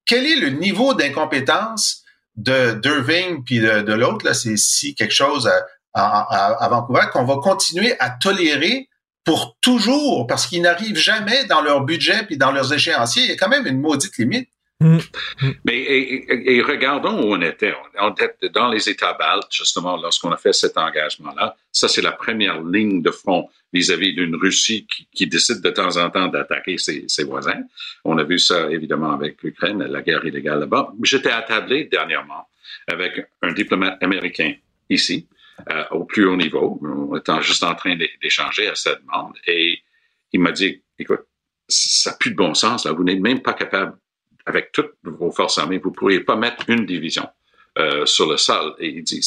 quel 0.05 0.27
est 0.27 0.37
le 0.37 0.51
niveau 0.51 0.95
d'incompétence 0.95 2.03
de 2.37 2.73
d'Irving 2.75 3.43
puis 3.45 3.61
de, 3.61 3.93
l'autre, 3.93 4.27
là, 4.27 4.35
c'est 4.35 4.57
si 4.59 4.95
quelque 4.95 5.15
chose 5.15 5.51
à, 5.95 6.21
à, 6.63 6.69
Vancouver 6.69 7.07
qu'on 7.13 7.25
va 7.25 7.37
continuer 7.37 7.99
à 7.99 8.11
tolérer 8.11 8.89
pour 9.25 9.57
toujours, 9.61 10.27
parce 10.27 10.47
qu'ils 10.47 10.63
n'arrivent 10.63 10.99
jamais 10.99 11.45
dans 11.47 11.61
leur 11.61 11.81
budget 11.81 12.25
puis 12.27 12.37
dans 12.37 12.53
leurs 12.53 12.73
échéanciers. 12.73 13.25
Il 13.25 13.31
y 13.31 13.33
a 13.33 13.37
quand 13.37 13.49
même 13.49 13.67
une 13.67 13.81
maudite 13.81 14.17
limite. 14.19 14.49
Mm. 14.81 14.99
Mais 15.65 15.79
et, 15.79 16.63
regardons 16.63 17.23
où 17.23 17.35
on 17.35 17.41
était. 17.41 17.75
On 17.99 18.11
était 18.11 18.49
dans 18.51 18.69
les 18.69 18.89
États 18.89 19.15
baltes, 19.15 19.53
justement, 19.53 19.97
lorsqu'on 19.97 20.31
a 20.33 20.37
fait 20.37 20.53
cet 20.53 20.77
engagement-là. 20.77 21.57
Ça, 21.73 21.89
c'est 21.89 22.03
la 22.03 22.13
première 22.13 22.63
ligne 22.63 23.03
de 23.03 23.11
front 23.11 23.49
vis-à-vis 23.73 24.15
d'une 24.15 24.37
Russie 24.37 24.87
qui, 25.15 25.27
décide 25.27 25.63
de 25.63 25.71
temps 25.71 25.97
en 25.97 26.11
temps 26.11 26.29
d'attaquer 26.29 26.77
ses, 26.79 27.25
voisins. 27.25 27.63
On 28.05 28.19
a 28.19 28.25
vu 28.25 28.39
ça, 28.39 28.71
évidemment, 28.71 29.13
avec 29.13 29.43
l'Ukraine, 29.43 29.83
la 29.83 30.03
guerre 30.03 30.25
illégale 30.25 30.61
là-bas. 30.61 30.93
J'étais 31.03 31.31
attablé 31.31 31.85
dernièrement 31.85 32.49
avec 32.87 33.27
un 33.43 33.53
diplomate 33.53 34.03
américain 34.03 34.55
ici, 34.91 35.27
euh, 35.71 35.85
au 35.91 36.05
plus 36.05 36.27
haut 36.27 36.37
niveau, 36.37 36.81
étant 37.17 37.41
juste 37.41 37.65
en 37.65 37.75
train 37.75 37.97
d'échanger 38.23 38.69
à 38.69 38.75
cette 38.75 39.03
demande. 39.03 39.35
Et 39.47 39.79
il 40.33 40.41
m'a 40.41 40.53
dit, 40.53 40.83
écoute, 40.99 41.23
ça 41.69 42.11
n'a 42.11 42.17
plus 42.17 42.31
de 42.31 42.37
bon 42.37 42.55
sens. 42.55 42.87
Vous 42.87 43.05
n'êtes 43.05 43.21
même 43.21 43.41
pas 43.41 43.55
capable 43.55 43.97
avec 44.47 44.73
toutes 44.73 44.93
vos 45.03 45.31
forces 45.31 45.59
armées, 45.59 45.79
vous 45.79 45.91
ne 45.91 45.95
pourriez 45.95 46.21
pas 46.21 46.37
mettre 46.37 46.71
une 46.71 46.87
division 46.87 47.29
euh, 47.79 48.07
sur 48.07 48.31
le 48.31 48.37
sol. 48.37 48.75
Et 48.79 48.89
il 48.89 49.03
dit, 49.03 49.21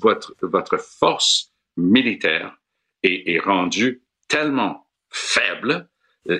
votre, 0.00 0.34
votre 0.40 0.78
force 0.78 1.52
militaire 1.76 2.56
est, 3.02 3.34
est 3.34 3.38
rendue 3.38 4.02
tellement 4.28 4.86
faible, 5.10 5.88
euh, 6.30 6.38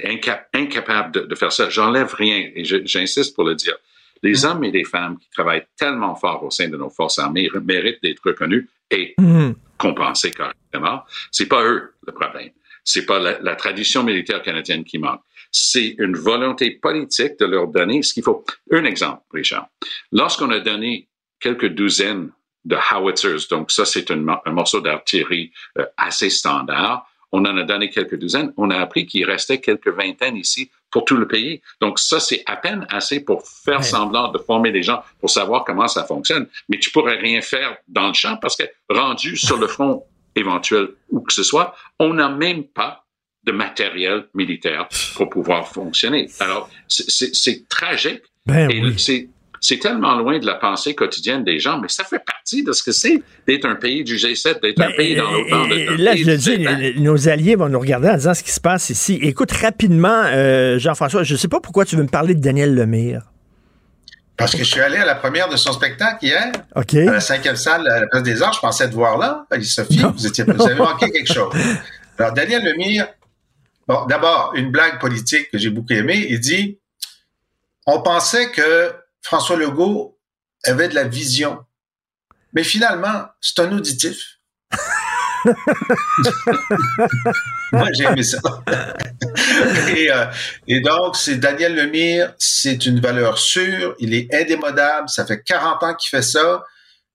incapable 0.55 1.29
de, 1.29 1.35
faire 1.35 1.53
ça. 1.53 1.69
J'enlève 1.69 2.15
rien, 2.15 2.51
et 2.55 2.65
j'insiste 2.65 3.35
pour 3.35 3.45
le 3.45 3.55
dire. 3.55 3.77
Les 4.23 4.33
mm-hmm. 4.33 4.47
hommes 4.47 4.65
et 4.65 4.71
les 4.71 4.85
femmes 4.85 5.19
qui 5.19 5.29
travaillent 5.31 5.67
tellement 5.77 6.15
fort 6.15 6.45
au 6.45 6.51
sein 6.51 6.69
de 6.69 6.77
nos 6.77 6.91
forces 6.91 7.19
armées 7.19 7.51
méritent 7.65 8.03
d'être 8.03 8.23
reconnus 8.25 8.69
et 8.91 9.15
mm-hmm. 9.19 9.55
compensés 9.79 10.31
correctement. 10.31 11.03
C'est 11.33 11.49
pas 11.49 11.65
eux 11.65 11.95
le 12.07 12.13
problème. 12.13 12.51
C'est 12.85 13.05
pas 13.05 13.19
la, 13.19 13.41
la, 13.41 13.57
tradition 13.57 14.05
militaire 14.05 14.43
canadienne 14.43 14.85
qui 14.85 14.99
manque 14.99 15.23
c'est 15.53 15.95
une 15.99 16.17
volonté 16.17 16.71
politique 16.71 17.39
de 17.39 17.45
leur 17.45 17.69
donner 17.69 18.03
ce 18.03 18.15
qu'il 18.15 18.23
faut. 18.23 18.45
Un 18.71 18.85
exemple, 18.85 19.23
Richard. 19.33 19.69
Lorsqu'on 20.11 20.51
a 20.51 20.59
donné 20.61 21.09
quelques 21.39 21.69
douzaines 21.69 22.31
de 22.65 22.77
howitzers, 22.91 23.49
donc 23.51 23.71
ça 23.71 23.85
c'est 23.85 24.11
un, 24.11 24.17
morceau 24.47 24.81
d'artillerie 24.81 25.53
euh, 25.79 25.85
assez 25.97 26.31
standard, 26.31 27.07
on 27.33 27.45
en 27.45 27.57
a 27.57 27.63
donné 27.65 27.91
quelques 27.91 28.19
douzaines, 28.19 28.53
on 28.57 28.71
a 28.71 28.79
appris 28.79 29.07
qu'il 29.07 29.25
restait 29.25 29.61
quelques 29.61 29.89
vingtaines 29.89 30.37
ici 30.37 30.71
pour 30.91 31.05
tout 31.07 31.17
le 31.17 31.27
pays. 31.27 31.63
Donc 31.81 31.99
ça, 31.99 32.21
c'est 32.21 32.43
à 32.47 32.57
peine 32.57 32.87
assez 32.91 33.21
pour 33.21 33.49
faire 33.49 33.83
semblant 33.83 34.29
de 34.29 34.39
former 34.39 34.71
les 34.71 34.83
gens 34.83 35.03
pour 35.19 35.31
savoir 35.31 35.65
comment 35.65 35.89
ça 35.89 36.05
fonctionne. 36.05 36.47
Mais 36.69 36.79
tu 36.79 36.91
pourrais 36.91 37.17
rien 37.17 37.41
faire 37.41 37.79
dans 37.89 38.09
le 38.09 38.13
champ 38.13 38.37
parce 38.37 38.55
que 38.55 38.65
rendu 38.91 39.37
sur 39.37 39.57
le 39.57 39.67
front 39.67 40.05
éventuel 40.37 40.89
où 41.11 41.21
que 41.21 41.33
ce 41.33 41.43
soit, 41.43 41.75
on 41.99 42.15
n'a 42.15 42.29
même 42.29 42.65
pas 42.65 43.07
de 43.45 43.53
matériel 43.53 44.27
militaire 44.35 44.89
pour 45.17 45.29
pouvoir 45.29 45.69
fonctionner. 45.69 46.29
Alors, 46.41 46.71
c'est 46.89 47.69
tragique. 47.69 48.23
Ben 48.47 48.69
c'est 49.65 49.79
tellement 49.79 50.17
loin 50.17 50.41
de 50.41 50.45
la 50.45 50.57
pensée 50.57 50.97
quotidienne 50.97 51.45
des 51.45 51.61
gens, 51.61 51.79
mais 51.79 51.87
ça 51.89 52.03
fait 52.03 52.19
partie 52.19 52.65
de 52.65 52.73
ce 52.73 52.83
que 52.83 52.91
c'est 52.91 53.23
d'être 53.47 53.65
un 53.65 53.77
pays 53.77 54.03
du 54.03 54.17
G7, 54.17 54.61
d'être 54.61 54.81
un 54.81 54.89
ben, 54.89 54.97
pays 54.97 55.15
dans 55.15 55.31
l'OTAN. 55.31 55.69
Là, 55.99 56.17
je 56.17 56.25
le 56.25 56.37
dis, 56.37 57.01
nos 57.01 57.29
alliés 57.29 57.55
vont 57.55 57.69
nous 57.69 57.79
regarder 57.79 58.09
en 58.09 58.17
disant 58.17 58.35
ce 58.35 58.43
qui 58.43 58.51
se 58.51 58.61
passe 58.61 58.91
ici. 58.91 59.21
Écoute, 59.23 59.53
rapidement, 59.53 60.25
euh, 60.27 60.81
Jean-François, 60.81 61.23
je 61.23 61.35
ne 61.35 61.39
sais 61.39 61.47
pas 61.47 61.61
pourquoi 61.61 61.85
tu 61.85 61.95
veux 61.95 62.03
me 62.03 62.09
parler 62.09 62.35
de 62.35 62.41
Daniel 62.41 62.75
Lemire. 62.75 63.23
Parce 64.37 64.53
que 64.57 64.65
je 64.65 64.65
suis 64.65 64.81
allé 64.81 64.97
à 64.97 65.05
la 65.05 65.15
première 65.15 65.49
de 65.49 65.57
son 65.57 65.73
spectacle 65.73 66.25
hier, 66.25 66.51
à 66.75 66.83
la 66.99 67.21
cinquième 67.21 67.55
salle 67.55 67.87
à 67.87 68.01
la 68.01 68.07
Place 68.09 68.25
des 68.25 68.43
Arts. 68.43 68.55
Je 68.55 68.61
pensais 68.61 68.91
te 68.91 68.95
voir 68.95 69.17
là. 69.17 69.47
Sophie, 69.63 69.99
vous, 69.99 70.27
étiez, 70.27 70.43
vous 70.43 70.61
avez 70.61 70.75
manqué 70.75 71.09
quelque 71.13 71.33
chose. 71.33 71.55
Alors, 72.19 72.33
Daniel 72.33 72.65
Lemire, 72.65 73.07
Bon, 73.89 74.07
d'abord, 74.07 74.53
une 74.55 74.71
blague 74.71 75.01
politique 75.01 75.51
que 75.51 75.59
j'ai 75.59 75.71
beaucoup 75.71 75.93
aimée. 75.93 76.27
Il 76.31 76.41
dit, 76.41 76.79
on 77.87 78.01
pensait 78.03 78.51
que 78.51 78.95
François 79.23 79.57
Legault 79.57 80.19
avait 80.65 80.89
de 80.89 80.95
la 80.95 81.05
vision. 81.05 81.65
Mais 82.53 82.65
finalement, 82.65 83.27
c'est 83.41 83.61
un 83.61 83.73
auditif. 83.73 84.39
Moi, 87.73 87.89
j'ai 87.93 88.05
aimé 88.05 88.23
ça. 88.23 88.39
Euh, 89.95 90.27
et, 90.67 90.81
donc, 90.81 91.17
c'est 91.17 91.37
Daniel 91.37 91.75
Lemire, 91.77 92.35
c'est 92.39 92.87
une 92.87 93.01
valeur 93.01 93.39
sûre, 93.39 93.95
il 93.99 94.15
est 94.15 94.33
indémodable, 94.35 95.09
ça 95.09 95.25
fait 95.25 95.43
40 95.43 95.83
ans 95.83 95.95
qu'il 95.95 96.09
fait 96.09 96.23
ça. 96.23 96.65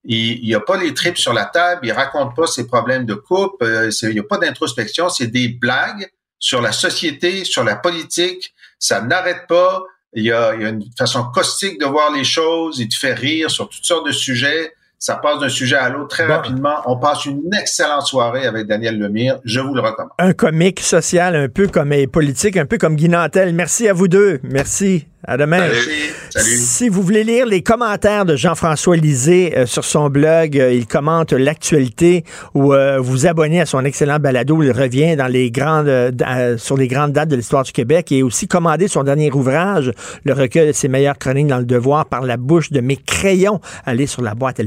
Il 0.05 0.55
a 0.55 0.59
pas 0.61 0.77
les 0.77 0.93
tripes 0.93 1.17
sur 1.17 1.33
la 1.33 1.45
table, 1.45 1.81
il 1.85 1.91
raconte 1.91 2.35
pas 2.35 2.47
ses 2.47 2.65
problèmes 2.65 3.05
de 3.05 3.13
couple, 3.13 3.65
euh, 3.65 3.91
il 4.03 4.09
n'y 4.09 4.19
a 4.19 4.23
pas 4.23 4.37
d'introspection, 4.37 5.09
c'est 5.09 5.27
des 5.27 5.49
blagues 5.49 6.09
sur 6.39 6.61
la 6.61 6.71
société, 6.71 7.43
sur 7.43 7.63
la 7.63 7.75
politique. 7.75 8.53
Ça 8.79 9.01
n'arrête 9.01 9.47
pas. 9.47 9.83
Il 10.13 10.23
y, 10.23 10.31
a, 10.31 10.53
une 10.53 10.83
façon 10.97 11.25
caustique 11.33 11.79
de 11.79 11.85
voir 11.85 12.11
les 12.11 12.23
choses. 12.23 12.79
Il 12.79 12.89
te 12.89 12.95
fait 12.95 13.13
rire 13.13 13.51
sur 13.51 13.69
toutes 13.69 13.83
sortes 13.83 14.07
de 14.07 14.11
sujets. 14.11 14.73
Ça 14.99 15.15
passe 15.15 15.39
d'un 15.39 15.49
sujet 15.49 15.75
à 15.75 15.89
l'autre 15.89 16.07
très 16.07 16.25
rapidement. 16.25 16.77
On 16.85 16.97
passe 16.97 17.25
une 17.25 17.53
excellente 17.53 18.07
soirée 18.07 18.47
avec 18.47 18.65
Daniel 18.65 18.97
Lemire. 18.97 19.39
Je 19.45 19.59
vous 19.59 19.75
le 19.75 19.81
recommande. 19.81 20.11
Un 20.17 20.33
comique 20.33 20.79
social 20.79 21.35
un 21.35 21.49
peu 21.49 21.67
comme 21.67 21.93
politique, 22.11 22.57
un 22.57 22.65
peu 22.65 22.79
comme 22.79 22.95
Guy 22.95 23.09
Nantel. 23.09 23.53
Merci 23.53 23.87
à 23.87 23.93
vous 23.93 24.07
deux. 24.07 24.39
Merci. 24.43 25.05
À 25.25 25.35
demain. 25.35 25.59
Salut. 25.59 26.13
Salut. 26.29 26.57
Si 26.57 26.89
vous 26.89 27.01
voulez 27.01 27.23
lire 27.23 27.45
les 27.47 27.63
commentaires 27.63 28.25
de 28.25 28.35
Jean-François 28.35 28.95
Lisée 28.97 29.57
euh, 29.57 29.65
sur 29.65 29.83
son 29.83 30.09
blog, 30.09 30.57
euh, 30.57 30.71
il 30.71 30.85
commente 30.85 31.33
l'actualité 31.33 32.23
ou 32.53 32.73
euh, 32.73 32.99
vous 32.99 33.25
abonnez 33.25 33.59
à 33.59 33.65
son 33.65 33.83
excellent 33.83 34.19
balado. 34.19 34.61
Il 34.61 34.71
revient 34.71 35.15
dans 35.15 35.27
les 35.27 35.49
grandes, 35.49 35.87
euh, 35.87 36.57
sur 36.57 36.77
les 36.77 36.87
grandes 36.87 37.13
dates 37.13 37.29
de 37.29 37.35
l'histoire 37.35 37.63
du 37.63 37.71
Québec 37.71 38.11
et 38.11 38.21
aussi 38.21 38.47
commandé 38.47 38.87
son 38.87 39.03
dernier 39.03 39.31
ouvrage, 39.31 39.91
le 40.23 40.33
recueil 40.33 40.67
de 40.67 40.71
ses 40.71 40.87
meilleures 40.87 41.17
chroniques 41.17 41.47
dans 41.47 41.57
le 41.57 41.65
devoir 41.65 42.05
par 42.05 42.21
la 42.21 42.37
bouche 42.37 42.71
de 42.71 42.81
mes 42.81 42.97
crayons. 42.97 43.59
Allez 43.85 44.05
sur 44.05 44.21
la 44.21 44.35
boîte 44.35 44.59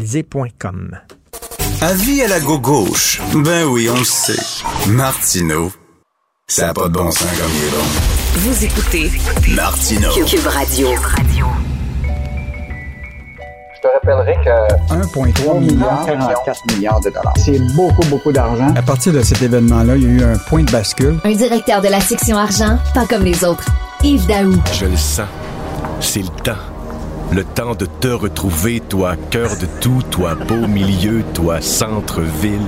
Avis 1.82 2.22
à 2.22 2.28
la 2.28 2.40
gauche. 2.40 3.20
Ben 3.34 3.64
oui, 3.66 3.88
on 3.88 3.98
le 3.98 4.04
sait. 4.04 4.34
Martineau, 4.88 5.72
ça 6.48 6.66
n'a 6.66 6.74
pas 6.74 6.88
de 6.88 6.92
bon 6.92 7.10
sens 7.10 7.30
comme 7.38 7.50
il 7.54 7.64
est 7.64 7.70
bon. 7.70 8.19
Vous 8.34 8.64
écoutez 8.64 9.10
Martineau. 9.54 10.08
Cube 10.24 10.46
Radio. 10.46 10.88
Je 13.74 13.80
te 13.80 13.88
rappellerai 13.92 14.36
que 14.44 14.94
1,3 14.94 15.58
milliard, 15.58 16.06
44 16.06 16.60
milliards 16.74 17.00
de 17.00 17.10
dollars. 17.10 17.34
C'est 17.36 17.58
beaucoup, 17.74 18.06
beaucoup 18.08 18.30
d'argent. 18.32 18.72
À 18.76 18.82
partir 18.82 19.12
de 19.12 19.22
cet 19.22 19.42
événement-là, 19.42 19.96
il 19.96 20.02
y 20.02 20.06
a 20.06 20.10
eu 20.10 20.22
un 20.32 20.38
point 20.38 20.62
de 20.62 20.70
bascule. 20.70 21.18
Un 21.24 21.32
directeur 21.32 21.80
de 21.80 21.88
la 21.88 22.00
section 22.00 22.36
argent, 22.38 22.78
pas 22.94 23.06
comme 23.06 23.24
les 23.24 23.44
autres. 23.44 23.66
Yves 24.02 24.26
Daou. 24.26 24.54
Je 24.78 24.86
le 24.86 24.96
sens. 24.96 25.26
C'est 26.00 26.22
le 26.22 26.28
temps. 26.44 26.52
Le 27.32 27.44
temps 27.44 27.76
de 27.76 27.86
te 27.86 28.08
retrouver, 28.08 28.80
toi, 28.80 29.14
cœur 29.30 29.50
de 29.56 29.66
tout, 29.80 30.02
toi, 30.10 30.34
beau 30.34 30.66
milieu, 30.66 31.22
toi, 31.32 31.60
centre-ville. 31.60 32.58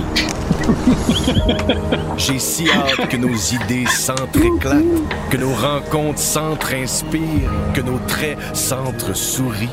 J'ai 2.17 2.39
si 2.39 2.69
hâte 2.69 3.09
que 3.09 3.17
nos 3.17 3.33
idées 3.33 3.85
s'entréclatent, 3.87 4.83
que 5.29 5.35
nos 5.35 5.53
rencontres 5.53 6.19
s'entre-inspirent, 6.19 7.51
que 7.73 7.81
nos 7.81 7.99
traits 8.07 8.37
s'entre-sourient. 8.53 9.69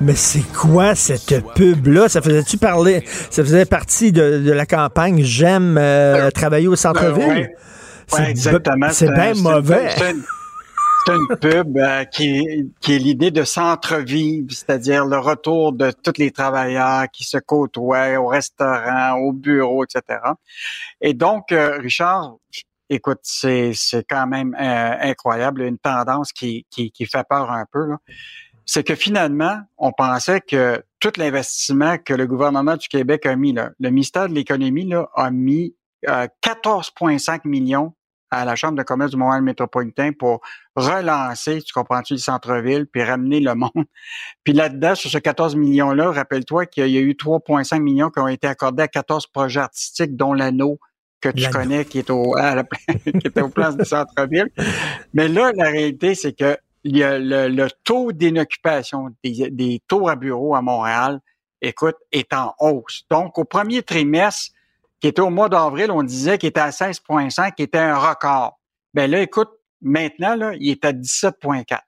Mais 0.00 0.14
c'est 0.14 0.44
quoi 0.54 0.94
cette 0.94 1.44
pub-là? 1.54 2.08
Ça 2.08 2.22
faisait-tu 2.22 2.56
parler? 2.56 3.04
Ça 3.30 3.42
faisait 3.44 3.66
partie 3.66 4.10
de, 4.10 4.38
de 4.38 4.52
la 4.52 4.66
campagne 4.66 5.22
J'aime 5.22 5.76
euh, 5.78 6.30
travailler 6.30 6.68
au 6.68 6.76
centre-ville? 6.76 7.24
Euh, 7.24 7.34
ouais. 7.34 7.54
C'est 8.08 8.22
Ouais, 8.22 8.30
exactement. 8.30 8.88
C'est 8.90 9.12
bien 9.12 9.34
c'est 9.34 9.42
mauvais. 9.42 9.88
Une- 11.08 11.36
pub 11.38 11.76
euh, 11.78 12.04
qui, 12.04 12.72
qui 12.80 12.94
est 12.94 12.98
l'idée 12.98 13.30
de 13.30 13.44
centre-ville, 13.44 14.46
c'est-à-dire 14.50 15.06
le 15.06 15.18
retour 15.18 15.72
de 15.72 15.90
tous 15.90 16.18
les 16.18 16.30
travailleurs 16.30 17.06
qui 17.12 17.24
se 17.24 17.38
côtoient 17.38 18.18
au 18.18 18.26
restaurant, 18.26 19.14
au 19.18 19.32
bureau, 19.32 19.84
etc. 19.84 20.20
Et 21.00 21.14
donc, 21.14 21.52
euh, 21.52 21.78
Richard, 21.78 22.36
écoute, 22.88 23.20
c'est 23.22 23.72
c'est 23.74 24.04
quand 24.08 24.26
même 24.26 24.54
euh, 24.60 24.94
incroyable, 25.00 25.62
une 25.62 25.78
tendance 25.78 26.32
qui, 26.32 26.66
qui, 26.70 26.90
qui 26.90 27.06
fait 27.06 27.24
peur 27.28 27.50
un 27.50 27.64
peu. 27.70 27.86
là. 27.86 27.98
C'est 28.68 28.82
que 28.82 28.96
finalement, 28.96 29.60
on 29.78 29.92
pensait 29.92 30.40
que 30.40 30.82
tout 30.98 31.12
l'investissement 31.18 31.98
que 31.98 32.14
le 32.14 32.26
gouvernement 32.26 32.76
du 32.76 32.88
Québec 32.88 33.24
a 33.26 33.36
mis, 33.36 33.52
là, 33.52 33.70
le 33.78 33.90
ministère 33.90 34.28
de 34.28 34.34
l'Économie 34.34 34.86
là, 34.88 35.08
a 35.14 35.30
mis 35.30 35.74
euh, 36.08 36.26
14,5 36.42 37.40
millions 37.44 37.94
à 38.30 38.44
la 38.44 38.56
Chambre 38.56 38.76
de 38.76 38.82
commerce 38.82 39.12
du 39.12 39.16
Montréal 39.16 39.42
métropolitain 39.42 40.12
pour 40.12 40.40
relancer, 40.74 41.62
tu 41.62 41.72
comprends-tu, 41.72 42.14
le 42.14 42.18
centre-ville, 42.18 42.86
puis 42.86 43.02
ramener 43.02 43.40
le 43.40 43.54
monde. 43.56 43.86
Puis 44.44 44.52
là-dedans, 44.52 44.94
sur 44.94 45.10
ce 45.10 45.18
14 45.18 45.56
millions-là, 45.56 46.10
rappelle-toi 46.10 46.66
qu'il 46.66 46.88
y 46.88 46.98
a 46.98 47.00
eu 47.00 47.12
3,5 47.12 47.80
millions 47.80 48.10
qui 48.10 48.20
ont 48.20 48.28
été 48.28 48.46
accordés 48.46 48.82
à 48.82 48.88
14 48.88 49.26
projets 49.28 49.60
artistiques, 49.60 50.16
dont 50.16 50.32
l'anneau 50.32 50.78
que 51.20 51.28
tu 51.30 51.48
connais, 51.50 51.84
qui 51.84 51.98
est 51.98 52.10
au, 52.10 52.36
à 52.36 52.54
la, 52.54 52.64
qui 53.04 53.26
était 53.26 53.42
au 53.42 53.48
plan 53.48 53.72
du 53.72 53.84
centre-ville. 53.84 54.48
Mais 55.14 55.28
là, 55.28 55.52
la 55.56 55.70
réalité, 55.70 56.14
c'est 56.14 56.32
que 56.32 56.56
il 56.84 56.96
y 56.96 57.02
a 57.02 57.18
le, 57.18 57.48
le 57.48 57.66
taux 57.82 58.12
d'inoccupation 58.12 59.08
des, 59.24 59.50
des 59.50 59.82
tours 59.88 60.08
à 60.08 60.14
bureau 60.14 60.54
à 60.54 60.62
Montréal, 60.62 61.20
écoute, 61.60 61.96
est 62.12 62.32
en 62.32 62.54
hausse. 62.60 63.04
Donc, 63.10 63.38
au 63.38 63.44
premier 63.44 63.82
trimestre, 63.82 64.52
qui 65.00 65.08
était 65.08 65.20
au 65.22 65.30
mois 65.30 65.48
d'avril, 65.48 65.90
on 65.90 66.02
disait 66.02 66.38
qu'il 66.38 66.48
était 66.48 66.60
à 66.60 66.70
16,5, 66.70 67.54
qui 67.54 67.62
était 67.62 67.78
un 67.78 67.96
record. 67.96 68.58
Ben 68.94 69.10
là, 69.10 69.20
écoute, 69.20 69.50
maintenant, 69.82 70.34
là, 70.36 70.52
il 70.58 70.70
est 70.70 70.84
à 70.84 70.92
17,4. 70.92 71.80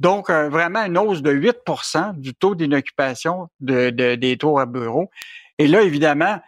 Donc, 0.00 0.30
euh, 0.30 0.48
vraiment 0.48 0.84
une 0.84 0.98
hausse 0.98 1.22
de 1.22 1.30
8% 1.30 2.14
du 2.18 2.34
taux 2.34 2.54
d'inoccupation 2.54 3.48
de, 3.60 3.90
de- 3.90 4.16
des 4.16 4.36
tours 4.36 4.58
à 4.58 4.66
bureau. 4.66 5.10
Et 5.58 5.68
là, 5.68 5.82
évidemment, 5.82 6.38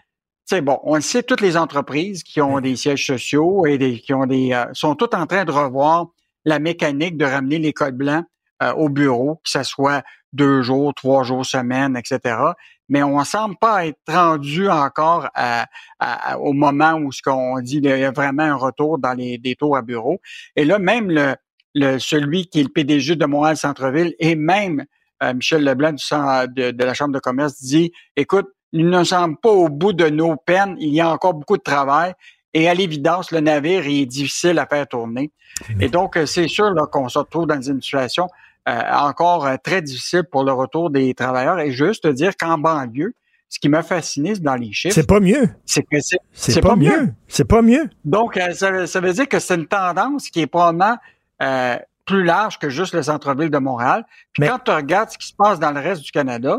tu 0.48 0.56
sais, 0.56 0.60
bon, 0.60 0.80
on 0.82 0.96
le 0.96 1.00
sait, 1.00 1.22
toutes 1.22 1.40
les 1.40 1.56
entreprises 1.56 2.22
qui 2.22 2.40
ont 2.40 2.60
des 2.60 2.76
sièges 2.76 3.06
sociaux 3.06 3.64
et 3.66 3.78
des, 3.78 3.98
qui 4.00 4.12
ont 4.12 4.26
des, 4.26 4.52
euh, 4.52 4.66
sont 4.72 4.94
toutes 4.94 5.14
en 5.14 5.26
train 5.26 5.44
de 5.44 5.52
revoir 5.52 6.06
la 6.44 6.58
mécanique 6.58 7.16
de 7.16 7.24
ramener 7.24 7.58
les 7.58 7.72
codes 7.72 7.96
blancs 7.96 8.24
euh, 8.62 8.72
au 8.74 8.88
bureau, 8.88 9.36
que 9.44 9.50
ce 9.50 9.62
soit 9.62 10.02
deux 10.32 10.62
jours, 10.62 10.92
trois 10.94 11.22
jours, 11.22 11.46
semaine, 11.46 11.96
etc. 11.96 12.36
Mais 12.88 13.02
on 13.02 13.22
semble 13.24 13.56
pas 13.56 13.86
être 13.86 13.98
rendu 14.08 14.68
encore 14.68 15.28
à- 15.34 15.66
à- 15.98 16.38
au 16.38 16.52
moment 16.52 16.94
où 16.94 17.12
ce 17.12 17.22
qu'on 17.22 17.60
dit 17.60 17.78
il 17.78 17.84
y 17.84 18.04
a 18.04 18.10
vraiment 18.10 18.42
un 18.42 18.56
retour 18.56 18.98
dans 18.98 19.14
les 19.14 19.38
des 19.38 19.54
tours 19.56 19.76
à 19.76 19.82
bureau. 19.82 20.20
Et 20.56 20.64
là, 20.64 20.78
même 20.78 21.10
le, 21.10 21.34
le 21.74 21.98
celui 21.98 22.46
qui 22.46 22.60
est 22.60 22.64
le 22.64 22.68
PDG 22.68 23.16
de 23.16 23.26
Montréal 23.26 23.56
Centre-Ville 23.56 24.14
et 24.18 24.34
même 24.36 24.84
euh, 25.22 25.32
Michel 25.34 25.64
Leblanc 25.64 25.92
du 25.92 26.02
de, 26.54 26.70
de 26.72 26.84
la 26.84 26.92
Chambre 26.94 27.14
de 27.14 27.20
commerce 27.20 27.62
dit, 27.62 27.92
écoute, 28.16 28.48
il 28.72 28.88
ne 28.90 29.04
semble 29.04 29.36
pas 29.40 29.50
au 29.50 29.68
bout 29.68 29.92
de 29.92 30.08
nos 30.08 30.36
peines, 30.36 30.76
il 30.80 30.92
y 30.92 31.00
a 31.00 31.08
encore 31.08 31.34
beaucoup 31.34 31.56
de 31.56 31.62
travail. 31.62 32.12
Et 32.52 32.68
à 32.68 32.74
l'évidence, 32.74 33.30
le 33.32 33.40
navire 33.40 33.84
est 33.86 34.06
difficile 34.06 34.58
à 34.58 34.66
faire 34.66 34.86
tourner. 34.86 35.32
Et 35.80 35.88
donc, 35.88 36.16
euh, 36.16 36.26
c'est 36.26 36.46
sûr 36.48 36.72
qu'on 36.92 37.08
se 37.08 37.18
retrouve 37.18 37.46
dans 37.46 37.60
une 37.60 37.80
situation 37.80 38.28
encore 38.66 39.46
euh, 39.46 39.56
très 39.62 39.82
difficile 39.82 40.24
pour 40.30 40.44
le 40.44 40.52
retour 40.52 40.90
des 40.90 41.14
travailleurs. 41.14 41.58
Et 41.60 41.70
juste 41.72 42.06
dire 42.06 42.36
qu'en 42.36 42.58
banlieue, 42.58 43.14
ce 43.48 43.58
qui 43.58 43.68
m'a 43.68 43.82
fasciné 43.82 44.32
dans 44.34 44.56
les 44.56 44.72
chiffres, 44.72 44.94
C'est 44.94 45.06
pas 45.06 45.20
mieux. 45.20 45.48
c'est 45.64 45.82
que 45.82 46.00
c'est 46.00 46.18
C'est 46.32 46.60
pas, 46.60 46.74
mieux. 46.76 47.12
C'est 47.28 47.44
pas 47.44 47.62
mieux. 47.62 47.88
donc, 48.04 48.36
euh, 48.36 48.52
ça, 48.52 48.70
veut- 48.70 48.86
ça 48.86 49.00
veut 49.00 49.12
dire 49.12 49.28
que 49.28 49.38
c'est 49.38 49.54
une 49.54 49.66
tendance 49.66 50.28
qui 50.28 50.40
est 50.40 50.46
probablement 50.46 50.96
euh, 51.42 51.76
plus 52.06 52.24
large 52.24 52.58
que 52.58 52.68
juste 52.68 52.94
le 52.94 53.02
centre-ville 53.02 53.50
de 53.50 53.58
Montréal. 53.58 54.04
Puis 54.32 54.42
Mais- 54.42 54.48
quand 54.48 54.58
tu 54.58 54.70
regardes 54.70 55.10
ce 55.10 55.18
qui 55.18 55.28
se 55.28 55.34
passe 55.34 55.58
dans 55.60 55.70
le 55.72 55.80
reste 55.80 56.02
du 56.02 56.10
Canada, 56.10 56.58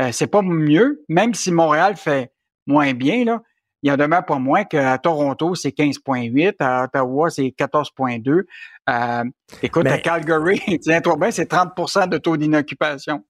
euh, 0.00 0.10
c'est 0.12 0.26
pas 0.26 0.42
mieux, 0.42 1.02
même 1.08 1.34
si 1.34 1.52
Montréal 1.52 1.96
fait 1.96 2.32
moins 2.66 2.92
bien, 2.94 3.24
là. 3.24 3.42
Il 3.84 3.88
y 3.88 3.92
en 3.92 3.96
demeure 3.98 4.24
pas 4.24 4.38
moins 4.38 4.64
qu'à 4.64 4.96
Toronto, 4.96 5.54
c'est 5.54 5.68
15,8, 5.68 6.54
à 6.58 6.84
Ottawa, 6.84 7.28
c'est 7.28 7.52
14,2. 7.56 8.44
Euh, 8.88 9.24
écoute, 9.62 9.84
Mais- 9.84 9.92
à 9.92 9.98
Calgary, 9.98 10.58
tiens-toi 10.82 11.16
bien, 11.20 11.30
c'est 11.30 11.50
30% 11.52 12.08
de 12.08 12.16
taux 12.16 12.38
d'inoccupation. 12.38 13.22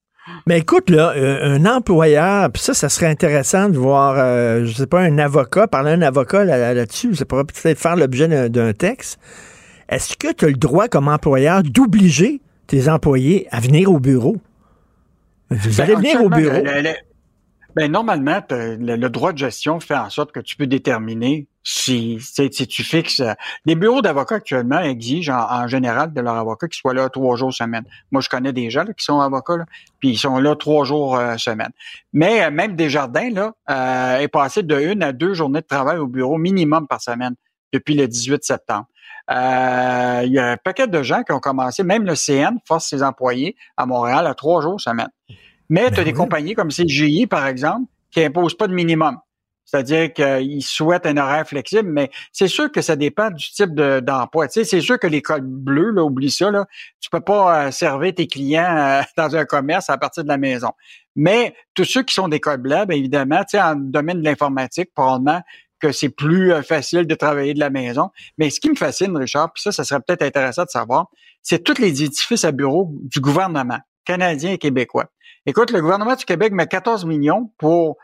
Mais 0.47 0.61
écoute, 0.61 0.89
là, 0.91 1.13
euh, 1.17 1.57
un 1.57 1.67
employeur, 1.67 2.51
puis 2.53 2.63
ça, 2.63 2.73
ça 2.73 2.89
serait 2.89 3.09
intéressant 3.09 3.69
de 3.69 3.77
voir, 3.77 4.15
euh, 4.17 4.65
je 4.65 4.73
sais 4.73 4.87
pas, 4.87 5.01
un 5.01 5.19
avocat, 5.19 5.67
parler 5.67 5.91
à 5.91 5.95
un 5.95 6.03
avocat 6.03 6.45
là- 6.45 6.57
là- 6.57 6.73
là-dessus, 6.73 7.15
ça 7.17 7.25
pourrait 7.25 7.45
peut-être 7.45 7.79
faire 7.79 7.97
l'objet 7.97 8.49
d'un- 8.49 8.73
texte. 8.73 9.19
Est-ce 9.89 10.17
que 10.17 10.33
tu 10.33 10.45
as 10.45 10.49
le 10.49 10.55
droit, 10.55 10.87
comme 10.89 11.09
employeur, 11.09 11.63
d'obliger 11.65 12.41
tes 12.69 12.89
employés 12.89 13.49
à 13.51 13.59
venir 13.61 13.91
au 13.93 13.99
bureau? 13.99 14.37
Vous 15.51 15.81
allez 15.81 15.95
Ben, 15.95 16.01
venir 16.01 16.23
au 16.25 16.29
bureau. 16.31 16.63
le- 16.65 16.81
le- 16.81 16.95
ben, 17.77 17.91
normalement, 17.91 18.41
le, 18.51 18.77
le 18.97 19.09
droit 19.11 19.33
de 19.33 19.39
gestion 19.39 19.81
fait 19.81 19.97
en 19.97 20.11
sorte 20.11 20.33
que 20.33 20.41
tu 20.41 20.57
peux 20.57 20.67
déterminer 20.67 21.49
si, 21.65 22.19
si, 22.21 22.51
tu 22.51 22.85
fixes. 22.85 23.21
euh, 23.21 23.33
Les 23.65 23.75
bureaux 23.75 24.03
d'avocats 24.03 24.37
actuellement 24.37 24.81
exigent 24.81 25.33
en, 25.33 25.63
en 25.65 25.67
général 25.67 26.13
de 26.13 26.21
leurs 26.21 26.37
avocats 26.37 26.69
qu'ils 26.69 26.79
soient 26.79 26.93
là 26.95 27.09
trois 27.09 27.37
jours 27.37 27.53
semaine. 27.53 27.85
Moi, 28.13 28.21
je 28.21 28.29
connais 28.29 28.53
des 28.53 28.71
gens 28.71 28.85
là, 28.85 28.93
qui 28.93 29.05
sont 29.05 29.19
avocats, 29.21 29.65
puis 29.99 30.11
ils 30.11 30.19
sont 30.19 30.39
là 30.39 30.55
trois 30.57 30.85
jours 30.85 31.17
euh, 31.17 31.37
semaine. 31.39 31.71
Mais 32.13 32.45
euh, 32.45 32.51
même 32.51 32.77
Desjardins 32.77 33.31
là, 33.31 33.53
euh, 33.71 34.19
est 34.19 34.29
passé 34.29 34.63
de 34.63 34.79
une 34.79 35.03
à 35.03 35.13
deux 35.13 35.33
journées 35.35 35.63
de 35.63 35.67
travail 35.67 35.97
au 35.99 36.07
bureau 36.07 36.37
minimum 36.37 36.87
par 36.87 37.01
semaine 37.01 37.35
depuis 37.73 37.95
le 37.95 38.07
18 38.07 38.45
septembre. 38.45 38.87
Il 39.31 40.31
y 40.33 40.39
a 40.39 40.51
un 40.53 40.57
paquet 40.59 40.87
de 40.87 41.03
gens 41.03 41.23
qui 41.23 41.33
ont 41.33 41.41
commencé, 41.41 41.83
même 41.83 42.05
le 42.05 42.15
CN 42.15 42.59
force 42.69 42.87
ses 42.89 43.03
employés 43.03 43.57
à 43.79 43.87
Montréal 43.87 44.27
à 44.27 44.35
trois 44.35 44.61
jours 44.61 44.79
semaine. 44.79 45.09
Mais 45.75 45.91
tu 45.91 45.99
as 45.99 46.05
des 46.05 46.13
compagnies 46.13 46.55
comme 46.55 46.69
CGI, 46.69 47.27
par 47.27 47.49
exemple, 47.49 47.87
qui 48.13 48.23
imposent 48.23 48.57
pas 48.57 48.69
de 48.69 48.73
minimum. 48.73 49.19
C'est-à-dire 49.65 50.13
qu'ils 50.13 50.63
souhaitent 50.63 51.05
un 51.05 51.17
horaire 51.17 51.49
flexible, 51.49 51.89
mais 51.91 52.13
c'est 52.31 52.47
sûr 52.47 52.71
que 52.71 52.81
ça 52.81 52.95
dépend 52.95 53.29
du 53.33 53.51
type 53.51 53.75
de- 53.75 53.99
d'emploi. 53.99 54.47
tu 54.47 54.53
sais, 54.53 54.65
c'est 54.65 54.81
sûr 54.81 55.01
que 55.01 55.09
l'école 55.09 55.41
bleue, 55.41 55.91
là, 55.91 56.05
oublie 56.05 56.31
ça, 56.31 56.53
là, 56.53 56.67
tu 57.01 57.11
peux 57.11 57.23
pas 57.23 57.67
euh, 57.67 57.71
servir 57.73 58.15
tes 58.15 58.29
clients 58.29 58.77
euh, 58.77 59.03
dans 59.17 59.35
un 59.35 59.45
commerce 59.45 59.91
à 59.91 59.99
partir 59.99 60.23
de 60.23 60.29
la 60.29 60.39
maison. 60.39 60.71
Mais 61.17 61.57
tous 61.75 61.87
ceux 61.87 62.05
qui 62.05 62.15
sont 62.15 62.29
des 62.29 62.39
codes 62.39 62.63
blancs, 62.63 62.87
bien 62.87 62.97
évidemment, 62.97 63.41
tu 63.41 63.57
sais, 63.59 63.61
en 63.61 63.75
domaine 63.75 64.21
de 64.21 64.25
l'informatique, 64.25 64.91
probablement 64.95 65.41
que 65.81 65.91
c'est 65.91 66.11
plus 66.11 66.53
euh, 66.53 66.63
facile 66.63 67.09
de 67.09 67.15
travailler 67.17 67.53
de 67.53 67.59
la 67.59 67.71
maison. 67.71 68.11
Mais 68.39 68.51
ce 68.51 68.61
qui 68.61 68.71
me 68.71 68.77
fascine, 68.77 69.17
Richard, 69.17 69.53
puis 69.53 69.63
ça, 69.63 69.73
ça 69.73 69.83
serait 69.83 70.01
peut-être 70.07 70.23
intéressant 70.23 70.67
de 70.67 70.71
savoir, 70.71 71.09
c'est 71.43 71.65
tous 71.65 71.81
les 71.81 72.05
édifices 72.05 72.45
à 72.45 72.53
bureau 72.53 72.93
du 73.03 73.19
gouvernement 73.19 73.81
canadien 74.05 74.53
et 74.53 74.59
québécois. 74.59 75.07
Écoute, 75.47 75.73
le 75.73 75.81
gouvernement 75.81 76.15
du 76.15 76.25
Québec 76.25 76.53
met 76.53 76.67
14 76.67 77.05
millions 77.05 77.51
pour 77.59 77.97